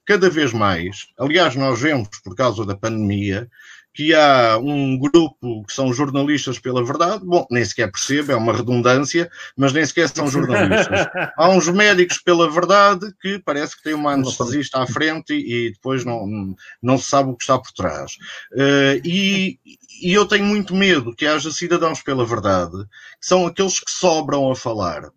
Cada 0.07 0.31
vez 0.31 0.53
mais, 0.53 1.07
aliás, 1.19 1.55
nós 1.55 1.81
vemos, 1.81 2.09
por 2.25 2.35
causa 2.35 2.65
da 2.65 2.75
pandemia, 2.75 3.49
que 3.95 4.15
há 4.15 4.59
um 4.59 4.99
grupo 4.99 5.65
que 5.65 5.73
são 5.73 5.93
jornalistas 5.93 6.59
pela 6.59 6.85
verdade, 6.85 7.25
bom, 7.25 7.47
nem 7.51 7.65
sequer 7.65 7.91
percebo, 7.91 8.33
é 8.33 8.37
uma 8.37 8.53
redundância, 8.53 9.31
mas 9.57 9.73
nem 9.73 9.85
sequer 9.85 10.09
são 10.09 10.29
jornalistas. 10.29 11.07
há 11.37 11.49
uns 11.51 11.69
médicos 11.69 12.19
pela 12.19 12.51
verdade 12.51 13.13
que 13.21 13.39
parece 13.39 13.77
que 13.77 13.83
tem 13.83 13.95
uma 13.95 14.13
anestesista 14.13 14.83
à 14.83 14.87
frente 14.87 15.33
e, 15.35 15.73
depois 15.73 16.05
não, 16.05 16.55
não 16.83 16.97
se 16.97 17.09
sabe 17.09 17.31
o 17.31 17.37
que 17.37 17.43
está 17.43 17.59
por 17.59 17.73
trás. 17.73 18.13
Uh, 18.53 19.01
e, 19.05 19.59
e 20.03 20.13
eu 20.13 20.27
tenho 20.27 20.45
muito 20.45 20.75
medo 20.75 21.15
que 21.15 21.27
haja 21.27 21.51
cidadãos 21.51 22.03
pela 22.03 22.25
verdade, 22.25 22.77
que 23.21 23.27
são 23.27 23.47
aqueles 23.47 23.79
que 23.79 23.91
sobram 23.91 24.51
a 24.51 24.57
falar 24.57 25.11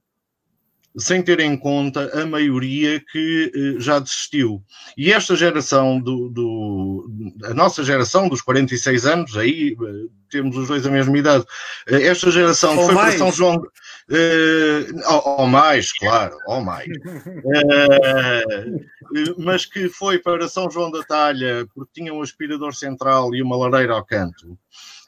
sem 0.98 1.22
ter 1.22 1.40
em 1.40 1.58
conta 1.58 2.10
a 2.20 2.26
maioria 2.26 3.00
que 3.12 3.52
eh, 3.54 3.80
já 3.80 4.00
desistiu. 4.00 4.64
E 4.98 5.12
esta 5.12 5.36
geração 5.36 6.00
do, 6.00 6.30
do, 6.30 7.10
a 7.44 7.54
nossa 7.54 7.84
geração 7.84 8.30
dos 8.30 8.42
46 8.42 9.06
anos, 9.06 9.38
aí 9.38 9.76
eh, 9.80 10.10
temos 10.30 10.56
os 10.58 10.68
dois 10.68 10.86
a 10.86 10.92
mesma 10.92 11.18
idade, 11.18 11.46
eh, 11.88 12.08
esta 12.08 12.32
geração 12.32 12.78
ou 12.78 12.86
foi 12.86 12.96
mais. 12.96 13.16
para 13.16 13.18
São 13.18 13.32
João, 13.32 13.62
ou, 15.08 15.40
ou, 15.40 15.48
mais, 15.48 15.92
claro, 15.94 16.38
ou 16.48 16.62
mais, 16.62 16.88
mas 19.38 19.66
que 19.66 19.90
foi 19.90 20.20
para 20.20 20.48
São 20.48 20.70
João 20.70 20.92
da 20.92 21.04
Talha 21.04 21.68
porque 21.74 21.92
tinha 21.94 22.14
um 22.14 22.22
aspirador 22.22 22.74
central 22.74 23.34
e 23.36 23.42
uma 23.42 23.58
lareira 23.58 23.94
ao 23.94 24.06
canto. 24.06 24.58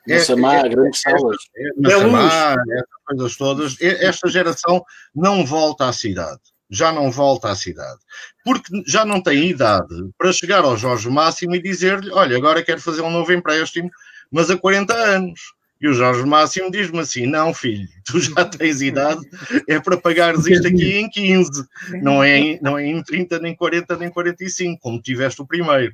É, 0.07 0.15
é, 0.15 0.69
grandes 0.69 1.01
salas. 1.01 1.37
É, 1.55 1.69
na 1.77 1.89
é 1.89 1.99
Samar, 1.99 2.57
essas 2.71 2.87
coisas 3.05 3.37
todas. 3.37 3.81
Esta 3.81 4.27
geração 4.29 4.83
não 5.13 5.45
volta 5.45 5.87
à 5.87 5.93
cidade. 5.93 6.39
Já 6.69 6.91
não 6.91 7.11
volta 7.11 7.49
à 7.49 7.55
cidade. 7.55 7.99
Porque 8.43 8.83
já 8.85 9.05
não 9.05 9.21
tem 9.21 9.49
idade 9.49 9.95
para 10.17 10.33
chegar 10.33 10.63
ao 10.63 10.77
Jorge 10.77 11.09
Máximo 11.09 11.55
e 11.55 11.61
dizer-lhe: 11.61 12.11
Olha, 12.11 12.37
agora 12.37 12.63
quero 12.63 12.81
fazer 12.81 13.01
um 13.01 13.11
novo 13.11 13.31
empréstimo, 13.31 13.89
mas 14.31 14.49
a 14.49 14.57
40 14.57 14.93
anos. 14.93 15.56
E 15.79 15.87
o 15.87 15.93
Jorge 15.93 16.25
Máximo 16.25 16.71
diz-me 16.71 16.99
assim: 16.99 17.25
não, 17.25 17.53
filho, 17.53 17.87
tu 18.05 18.19
já 18.19 18.43
tens 18.45 18.81
idade, 18.81 19.21
é 19.67 19.79
para 19.79 19.97
pagares 19.97 20.45
isto 20.47 20.67
aqui 20.67 20.97
em 20.97 21.09
15, 21.09 21.65
não 22.01 22.23
é 22.23 22.37
em, 22.37 22.59
não 22.61 22.77
é 22.77 22.85
em 22.85 23.01
30, 23.03 23.39
nem 23.39 23.55
40, 23.55 23.95
nem 23.97 24.09
45, 24.09 24.79
como 24.79 25.01
tiveste 25.01 25.41
o 25.41 25.47
primeiro. 25.47 25.93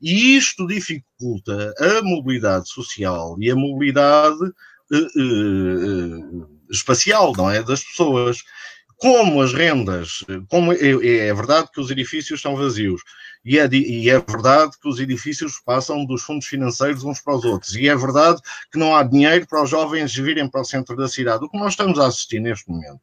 E 0.00 0.36
isto 0.36 0.66
dificulta 0.66 1.72
a 1.78 2.02
mobilidade 2.02 2.68
social 2.68 3.36
e 3.40 3.50
a 3.50 3.56
mobilidade 3.56 4.42
uh, 4.92 5.20
uh, 5.20 6.48
espacial, 6.70 7.32
não 7.36 7.50
é? 7.50 7.62
Das 7.62 7.82
pessoas. 7.82 8.38
Como 8.96 9.42
as 9.42 9.52
rendas, 9.52 10.24
como 10.48 10.72
é, 10.72 10.78
é 10.78 11.34
verdade 11.34 11.68
que 11.72 11.80
os 11.80 11.90
edifícios 11.90 12.38
estão 12.38 12.56
vazios, 12.56 13.02
e 13.44 13.58
é, 13.58 13.68
e 13.72 14.08
é 14.08 14.18
verdade 14.18 14.72
que 14.80 14.88
os 14.88 14.98
edifícios 14.98 15.60
passam 15.64 16.04
dos 16.06 16.22
fundos 16.22 16.46
financeiros 16.46 17.04
uns 17.04 17.20
para 17.20 17.36
os 17.36 17.44
outros. 17.44 17.74
E 17.74 17.88
é 17.88 17.94
verdade 17.94 18.40
que 18.72 18.78
não 18.78 18.96
há 18.96 19.02
dinheiro 19.02 19.46
para 19.46 19.62
os 19.62 19.70
jovens 19.70 20.14
virem 20.14 20.48
para 20.48 20.62
o 20.62 20.64
centro 20.64 20.96
da 20.96 21.08
cidade. 21.08 21.44
O 21.44 21.50
que 21.50 21.58
nós 21.58 21.72
estamos 21.72 21.98
a 21.98 22.06
assistir 22.06 22.40
neste 22.40 22.70
momento 22.70 23.00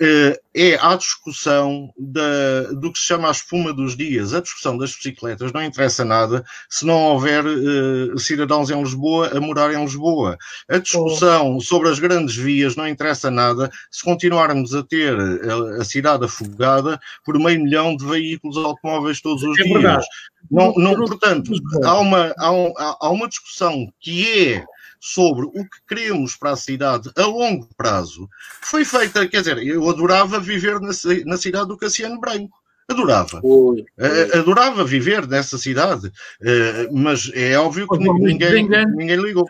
é 0.00 0.78
a 0.80 0.94
discussão 0.94 1.90
da, 1.98 2.62
do 2.72 2.92
que 2.92 2.98
se 2.98 3.06
chama 3.06 3.28
a 3.28 3.30
espuma 3.30 3.72
dos 3.72 3.96
dias. 3.96 4.34
A 4.34 4.40
discussão 4.40 4.76
das 4.76 4.94
bicicletas 4.94 5.52
não 5.52 5.64
interessa 5.64 6.04
nada 6.04 6.44
se 6.68 6.84
não 6.84 7.12
houver 7.12 7.44
uh, 7.46 8.18
cidadãos 8.18 8.70
em 8.70 8.78
Lisboa 8.78 9.30
a 9.34 9.40
morar 9.40 9.72
em 9.72 9.82
Lisboa. 9.82 10.36
A 10.68 10.78
discussão 10.78 11.56
oh. 11.56 11.60
sobre 11.60 11.88
as 11.88 11.98
grandes 11.98 12.36
vias 12.36 12.76
não 12.76 12.86
interessa 12.86 13.30
nada 13.30 13.70
se 13.90 14.02
continuarmos 14.02 14.74
a 14.74 14.82
ter 14.82 15.14
a, 15.18 15.80
a 15.80 15.84
cidade 15.84 16.24
afogada 16.24 17.00
por 17.24 17.38
meio 17.38 17.62
milhão 17.62 17.96
de 17.96 18.04
veículos 18.04 18.56
automóveis 18.58 19.20
todos 19.20 19.42
os 19.42 19.58
é 19.58 19.62
dias. 19.62 19.74
Verdade. 19.74 20.06
Não, 20.50 20.72
não, 20.74 20.94
portanto, 20.94 21.52
há 21.82 21.98
uma, 21.98 22.34
há, 22.38 22.52
um, 22.52 22.72
há 22.76 23.10
uma 23.10 23.28
discussão 23.28 23.92
que 24.00 24.52
é 24.52 24.64
sobre 25.00 25.46
o 25.46 25.52
que 25.52 25.78
queremos 25.88 26.36
para 26.36 26.50
a 26.50 26.56
cidade 26.56 27.10
a 27.16 27.26
longo 27.26 27.68
prazo, 27.76 28.28
foi 28.62 28.84
feita, 28.84 29.26
quer 29.26 29.38
dizer, 29.38 29.58
eu 29.58 29.88
adorava 29.88 30.38
viver 30.40 30.80
na, 30.80 30.90
na 31.24 31.36
cidade 31.36 31.68
do 31.68 31.76
Cassiano 31.76 32.20
Branco. 32.20 32.56
Adorava. 32.88 33.40
Oi, 33.42 33.84
oi. 33.98 34.38
Adorava 34.38 34.84
viver 34.84 35.26
nessa 35.26 35.58
cidade, 35.58 36.10
eh, 36.40 36.88
mas 36.92 37.32
é 37.34 37.58
óbvio 37.58 37.88
que 37.88 37.98
ninguém, 37.98 38.68
ninguém 38.68 39.16
ligou. 39.16 39.44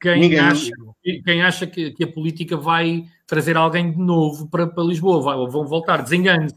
Quem, 0.00 0.20
ninguém 0.20 0.38
acha, 0.38 0.70
quem 1.24 1.42
acha 1.42 1.66
que, 1.66 1.90
que, 1.90 2.04
a 2.04 2.12
política 2.12 2.56
vai 2.56 3.06
trazer 3.26 3.56
alguém 3.56 3.90
de 3.90 3.98
novo 3.98 4.48
para, 4.48 4.68
para 4.68 4.84
Lisboa, 4.84 5.20
vai, 5.20 5.36
vão 5.50 5.66
voltar, 5.66 6.02
desengane-se. 6.02 6.54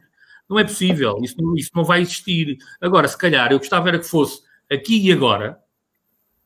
Não 0.48 0.60
é 0.60 0.64
possível, 0.64 1.18
isso, 1.24 1.36
isso 1.58 1.72
não 1.76 1.84
vai 1.84 2.02
existir. 2.02 2.58
Agora, 2.80 3.08
se 3.08 3.18
calhar, 3.18 3.52
eu 3.52 3.58
gostava 3.58 3.90
era 3.90 3.98
que 4.00 4.06
fosse 4.06 4.42
aqui 4.72 5.02
e 5.08 5.12
agora, 5.12 5.58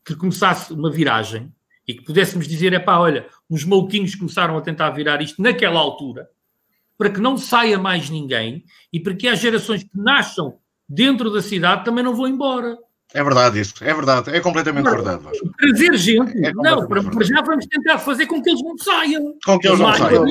que 0.04 0.14
começasse 0.14 0.72
uma 0.72 0.90
viragem 0.90 1.52
e 1.86 1.94
que 1.94 2.04
pudéssemos 2.04 2.46
dizer, 2.46 2.72
é 2.72 2.78
pá, 2.78 2.98
olha, 2.98 3.26
uns 3.50 3.64
maluquinhos 3.64 4.14
começaram 4.14 4.56
a 4.56 4.60
tentar 4.60 4.90
virar 4.90 5.20
isto 5.20 5.42
naquela 5.42 5.80
altura, 5.80 6.28
para 6.96 7.10
que 7.10 7.20
não 7.20 7.36
saia 7.36 7.78
mais 7.78 8.08
ninguém 8.08 8.64
e 8.92 9.00
para 9.00 9.14
que 9.14 9.26
as 9.28 9.40
gerações 9.40 9.82
que 9.82 9.98
nasçam 9.98 10.58
dentro 10.88 11.30
da 11.30 11.42
cidade 11.42 11.84
também 11.84 12.04
não 12.04 12.14
vão 12.14 12.28
embora. 12.28 12.78
É 13.14 13.22
verdade 13.22 13.60
isso, 13.60 13.74
é 13.82 13.92
verdade, 13.92 14.30
é 14.30 14.40
completamente 14.40 14.84
não, 14.84 14.92
verdade. 14.92 15.22
Trazer 15.58 15.96
gente, 15.96 16.44
é 16.44 16.52
não, 16.52 16.86
para, 16.86 17.02
para, 17.02 17.24
já 17.24 17.42
vamos 17.42 17.66
tentar 17.66 17.98
fazer 17.98 18.26
com 18.26 18.42
que 18.42 18.50
eles 18.50 18.62
não 18.62 18.76
saiam. 18.78 19.34
Com 19.44 19.58
que 19.58 19.68
eles 19.68 19.78
não 19.78 19.94
saiam. 19.94 20.24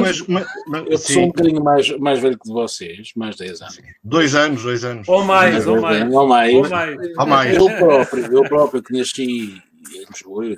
Mas, 0.00 0.20
mas, 0.26 0.46
mas, 0.66 0.84
eu 0.86 0.98
sou 0.98 1.22
um 1.22 1.26
bocadinho 1.28 1.64
mais, 1.64 1.98
mais 1.98 2.18
velho 2.20 2.38
que 2.38 2.48
vocês, 2.48 3.12
mais 3.16 3.36
10 3.36 3.62
anos. 3.62 3.80
Dois 4.02 4.34
anos, 4.34 4.62
dois 4.62 4.84
anos. 4.84 5.08
Ou 5.08 5.24
mais, 5.24 5.66
ou 5.66 5.80
mais. 5.80 6.12
Ou 6.12 6.26
mais. 6.28 6.54
Ou 6.54 6.68
mais. 6.68 6.98
Ou 7.18 7.26
mais. 7.26 7.56
Eu 7.56 7.66
próprio, 7.70 8.32
eu 8.32 8.42
próprio 8.44 8.82
que 8.82 8.96
nasci 8.96 9.22
em 9.22 10.04
Lisboa, 10.10 10.56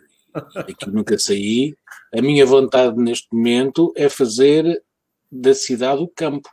aqui 0.55 0.91
nunca 0.91 1.19
saí, 1.19 1.77
a 2.15 2.21
minha 2.21 2.45
vontade 2.45 2.97
neste 2.97 3.29
momento 3.33 3.93
é 3.97 4.09
fazer 4.09 4.83
da 5.31 5.55
cidade 5.55 6.03
o 6.03 6.09
campo. 6.09 6.49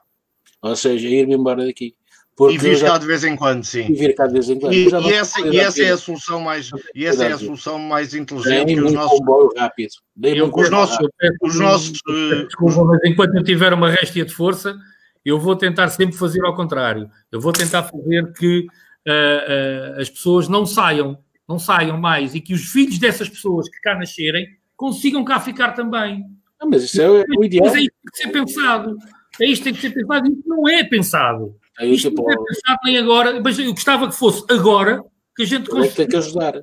Ou 0.61 0.75
seja, 0.75 1.07
ir-me 1.07 1.35
embora 1.35 1.65
daqui. 1.65 1.95
Porque 2.35 2.55
e 2.55 2.57
vir 2.57 2.81
cá 2.81 2.97
de 2.97 3.05
vez 3.05 3.23
em 3.23 3.35
quando, 3.35 3.63
sim. 3.63 3.85
E 3.89 3.93
vir 3.93 4.15
cá 4.15 4.25
de 4.25 4.33
vez 4.33 4.49
em 4.49 4.59
quando. 4.59 4.73
E, 4.73 4.87
e 4.87 5.13
essa, 5.13 5.39
e 5.47 5.59
essa 5.59 5.83
é 5.83 5.91
a 5.91 5.97
solução 5.97 6.39
mais, 6.39 6.71
e 6.95 7.05
essa 7.05 7.25
é 7.25 7.31
a 7.31 7.37
solução 7.37 7.77
mais 7.77 8.15
inteligente 8.15 8.73
que 8.73 8.81
os 8.81 8.91
nossos. 8.91 9.19
rápido. 9.55 9.91
Eu, 10.23 10.51
os 10.51 10.69
nossos, 10.69 10.97
os 11.41 11.59
nossos 11.59 11.99
eh, 12.09 12.47
mas 12.59 12.99
enquanto 13.05 13.35
eu 13.35 13.43
tiver 13.43 13.71
uma 13.71 13.89
réstia 13.89 14.25
de 14.25 14.33
força, 14.33 14.75
eu 15.23 15.39
vou 15.39 15.55
tentar 15.55 15.89
sempre 15.89 16.17
fazer 16.17 16.43
ao 16.43 16.55
contrário. 16.55 17.07
Eu 17.31 17.39
vou 17.39 17.53
tentar 17.53 17.83
fazer 17.83 18.33
que 18.33 18.65
uh, 19.07 19.97
uh, 19.97 20.01
as 20.01 20.09
pessoas 20.09 20.47
não 20.47 20.65
saiam, 20.65 21.19
não 21.47 21.59
saiam 21.59 21.99
mais 21.99 22.33
e 22.33 22.41
que 22.41 22.53
os 22.53 22.65
filhos 22.65 22.97
dessas 22.97 23.29
pessoas 23.29 23.69
que 23.69 23.79
cá 23.79 23.95
nascerem 23.95 24.47
consigam 24.75 25.23
cá 25.23 25.39
ficar 25.39 25.73
também. 25.73 26.25
Ah, 26.59 26.65
mas 26.65 26.83
isso 26.83 26.99
é 26.99 27.09
o 27.09 27.43
ideal. 27.43 27.65
Mas 27.65 27.75
é 27.75 27.81
isto 27.81 27.93
que 27.93 28.01
tem 28.01 28.11
que 28.11 28.17
ser 28.17 28.31
pensado. 28.31 28.97
É 29.39 29.45
isto 29.45 29.63
que 29.63 29.63
tem 29.63 29.73
que 29.73 29.81
ser 29.81 29.89
pensado. 29.91 30.27
Isto 30.27 30.49
não 30.49 30.67
é 30.67 30.83
pensado. 30.83 31.55
É 31.79 31.85
Isto 31.87 32.11
não 32.11 32.31
é 32.31 32.35
pensado 32.35 32.79
nem 32.83 32.97
agora, 32.97 33.39
mas 33.41 33.57
eu 33.57 33.71
gostava 33.71 34.07
que 34.07 34.15
fosse 34.15 34.43
agora 34.49 35.03
que 35.35 35.43
a 35.43 35.45
gente 35.45 35.69
conseguisse. 35.69 35.95
Tem 35.95 36.07
que 36.07 36.15
ajudar. 36.17 36.53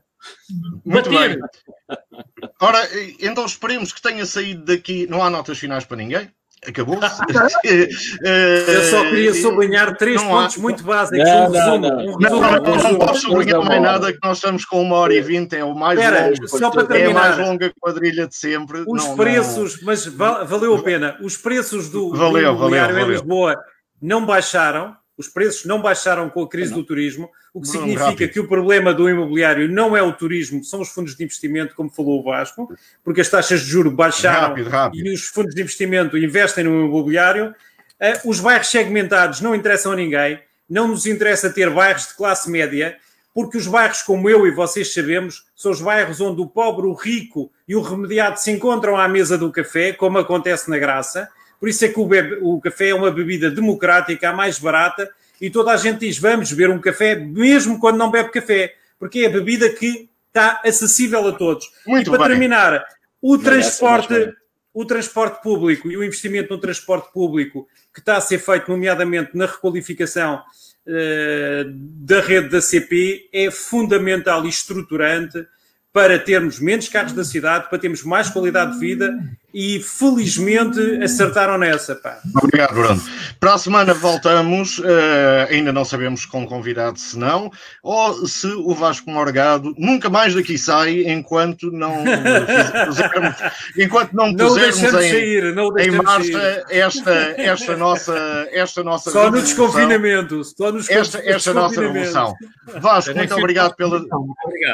Muito 0.84 1.10
Bater. 1.10 1.38
bem. 1.38 1.98
Ora, 2.60 2.78
então 3.20 3.44
esperemos 3.44 3.92
que 3.92 4.02
tenha 4.02 4.24
saído 4.26 4.64
daqui. 4.64 5.06
Não 5.08 5.22
há 5.22 5.30
notas 5.30 5.58
finais 5.58 5.84
para 5.84 5.96
ninguém? 5.96 6.30
Acabou-se. 6.66 7.02
Eu 8.22 8.82
só 8.84 9.02
queria 9.04 9.34
sublinhar 9.34 9.96
três 9.96 10.22
pontos 10.22 10.58
há... 10.58 10.60
muito 10.60 10.84
básicos. 10.84 11.26
Não, 11.26 11.46
um 11.46 11.50
resumo, 11.50 11.78
não, 11.78 11.96
um 11.96 12.18
não, 12.18 12.40
não, 12.40 12.50
não, 12.50 12.82
não 12.92 12.98
posso 12.98 13.22
sublinhar 13.22 13.64
mais 13.64 13.82
nada 13.82 14.12
que 14.12 14.18
nós 14.22 14.36
estamos 14.36 14.64
com 14.64 14.82
uma 14.82 14.96
hora 14.96 15.14
e 15.14 15.22
vinte, 15.22 15.56
é 15.56 15.64
o 15.64 15.74
mais 15.74 15.98
Espera, 15.98 16.26
longo. 16.26 16.48
Só 16.48 16.70
para 16.70 16.84
terminar, 16.84 17.08
é 17.08 17.32
a 17.32 17.36
mais 17.36 17.48
longa 17.48 17.72
quadrilha 17.80 18.28
de 18.28 18.36
sempre. 18.36 18.84
Os 18.86 19.08
preços, 19.08 19.82
mas 19.82 20.04
valeu 20.06 20.76
a 20.76 20.82
pena. 20.82 21.16
Os 21.22 21.36
preços 21.36 21.88
do, 21.88 22.10
valeu, 22.10 22.52
do 22.52 22.58
imobiliário 22.58 22.94
valeu, 22.94 23.06
valeu. 23.06 23.06
em 23.06 23.10
Lisboa 23.12 23.56
não 24.00 24.24
baixaram 24.24 24.96
os 25.20 25.28
preços 25.28 25.66
não 25.66 25.82
baixaram 25.82 26.30
com 26.30 26.42
a 26.42 26.48
crise 26.48 26.72
do 26.72 26.82
turismo, 26.82 27.30
o 27.52 27.60
que 27.60 27.66
não, 27.66 27.74
significa 27.74 28.04
rápido. 28.06 28.32
que 28.32 28.40
o 28.40 28.48
problema 28.48 28.94
do 28.94 29.08
imobiliário 29.08 29.68
não 29.68 29.94
é 29.94 30.02
o 30.02 30.12
turismo, 30.12 30.64
são 30.64 30.80
os 30.80 30.88
fundos 30.88 31.14
de 31.14 31.22
investimento, 31.22 31.74
como 31.74 31.90
falou 31.90 32.20
o 32.20 32.22
Vasco, 32.22 32.74
porque 33.04 33.20
as 33.20 33.28
taxas 33.28 33.60
de 33.60 33.66
juros 33.66 33.92
baixaram 33.92 34.48
rápido, 34.48 34.70
rápido. 34.70 35.06
e 35.06 35.12
os 35.12 35.26
fundos 35.26 35.54
de 35.54 35.60
investimento 35.60 36.16
investem 36.16 36.64
no 36.64 36.86
imobiliário. 36.86 37.54
Eh, 38.00 38.18
os 38.24 38.40
bairros 38.40 38.68
segmentados 38.68 39.42
não 39.42 39.54
interessam 39.54 39.92
a 39.92 39.96
ninguém, 39.96 40.40
não 40.68 40.88
nos 40.88 41.04
interessa 41.04 41.50
ter 41.50 41.68
bairros 41.68 42.08
de 42.08 42.14
classe 42.14 42.50
média, 42.50 42.96
porque 43.34 43.58
os 43.58 43.66
bairros, 43.66 44.00
como 44.00 44.30
eu 44.30 44.46
e 44.46 44.50
vocês 44.50 44.94
sabemos, 44.94 45.44
são 45.54 45.70
os 45.70 45.82
bairros 45.82 46.18
onde 46.18 46.40
o 46.40 46.46
pobre, 46.46 46.86
o 46.86 46.94
rico 46.94 47.52
e 47.68 47.76
o 47.76 47.82
remediado 47.82 48.40
se 48.40 48.50
encontram 48.50 48.96
à 48.96 49.06
mesa 49.06 49.36
do 49.36 49.52
café, 49.52 49.92
como 49.92 50.16
acontece 50.16 50.70
na 50.70 50.78
Graça 50.78 51.28
por 51.60 51.68
isso 51.68 51.84
é 51.84 51.88
que 51.88 52.00
o, 52.00 52.06
bebe, 52.06 52.38
o 52.40 52.58
café 52.58 52.88
é 52.88 52.94
uma 52.94 53.10
bebida 53.10 53.50
democrática, 53.50 54.30
a 54.30 54.32
mais 54.32 54.58
barata, 54.58 55.10
e 55.38 55.50
toda 55.50 55.70
a 55.70 55.76
gente 55.76 56.00
diz: 56.00 56.18
vamos 56.18 56.50
beber 56.50 56.74
um 56.74 56.80
café, 56.80 57.14
mesmo 57.14 57.78
quando 57.78 57.98
não 57.98 58.10
bebe 58.10 58.30
café, 58.30 58.74
porque 58.98 59.20
é 59.20 59.26
a 59.26 59.30
bebida 59.30 59.68
que 59.68 60.08
está 60.28 60.62
acessível 60.64 61.28
a 61.28 61.32
todos. 61.32 61.70
Muito 61.86 62.08
e 62.08 62.10
para 62.10 62.18
bem. 62.18 62.28
terminar, 62.28 62.84
o 63.20 63.36
transporte, 63.36 64.32
o 64.72 64.84
transporte 64.86 65.42
público 65.42 65.90
e 65.90 65.96
o 65.98 66.02
investimento 66.02 66.54
no 66.54 66.60
transporte 66.60 67.12
público 67.12 67.68
que 67.92 68.00
está 68.00 68.16
a 68.16 68.20
ser 68.20 68.38
feito, 68.38 68.70
nomeadamente 68.70 69.36
na 69.36 69.44
requalificação 69.46 70.36
uh, 70.86 71.64
da 72.06 72.20
rede 72.22 72.48
da 72.48 72.62
CP, 72.62 73.28
é 73.32 73.50
fundamental 73.50 74.46
e 74.46 74.48
estruturante 74.48 75.44
para 75.92 76.18
termos 76.18 76.60
menos 76.60 76.88
carros 76.88 77.12
da 77.12 77.24
cidade, 77.24 77.68
para 77.68 77.78
termos 77.78 78.02
mais 78.04 78.30
qualidade 78.30 78.74
de 78.74 78.78
vida 78.78 79.18
e 79.52 79.80
felizmente 79.80 80.80
acertaram 81.02 81.58
nessa. 81.58 81.94
Pá. 81.94 82.18
Obrigado, 82.36 82.74
Bruno. 82.74 83.02
Para 83.38 83.54
a 83.54 83.58
semana 83.58 83.94
voltamos, 83.94 84.78
uh, 84.78 84.84
ainda 85.48 85.72
não 85.72 85.84
sabemos 85.84 86.24
com 86.26 86.46
convidado 86.46 86.98
se 86.98 87.18
não, 87.18 87.50
ou 87.82 88.26
se 88.26 88.46
o 88.46 88.74
Vasco 88.74 89.10
Morgado 89.10 89.74
nunca 89.78 90.08
mais 90.08 90.34
daqui 90.34 90.58
sai 90.58 91.02
enquanto 91.06 91.70
não 91.70 92.04
fizermos, 92.86 93.36
enquanto 93.76 94.12
não 94.12 94.34
pusermos 94.34 94.82
não 94.82 95.00
em, 95.00 95.10
sair, 95.10 95.54
não 95.54 95.78
em 95.78 95.90
marcha 95.90 96.64
esta, 96.68 97.34
esta, 97.36 97.76
nossa, 97.76 98.48
esta 98.52 98.84
nossa 98.84 99.10
Só 99.10 99.30
no 99.30 99.40
desconfinamento. 99.40 100.44
Só 100.44 100.70
nos 100.72 100.88
esta, 100.88 101.18
esta 101.24 101.54
nossa 101.54 101.80
revolução. 101.80 102.34
Vasco, 102.80 103.14
muito 103.14 103.34
obrigado 103.34 103.74
pela, 103.74 104.00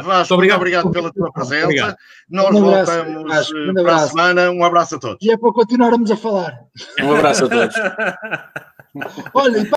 Vasco, 0.02 0.36
muito 0.36 0.54
obrigado 0.54 0.90
pela 0.90 1.12
tua 1.12 1.32
presença. 1.32 1.96
Nós 2.28 2.52
voltamos 2.52 3.22
Vasco, 3.22 3.56
eh, 3.56 3.82
para 3.82 3.96
a 3.96 4.08
semana. 4.08 4.50
Um 4.50 4.64
abraço 4.66 4.96
a 4.96 4.98
todos. 4.98 5.18
E 5.20 5.30
é 5.30 5.36
para 5.36 5.52
continuarmos 5.52 6.10
a 6.10 6.16
falar. 6.16 6.60
Um 7.02 7.14
abraço 7.14 7.46
a 7.46 7.48
todos. 7.48 7.76
Olha, 9.34 9.68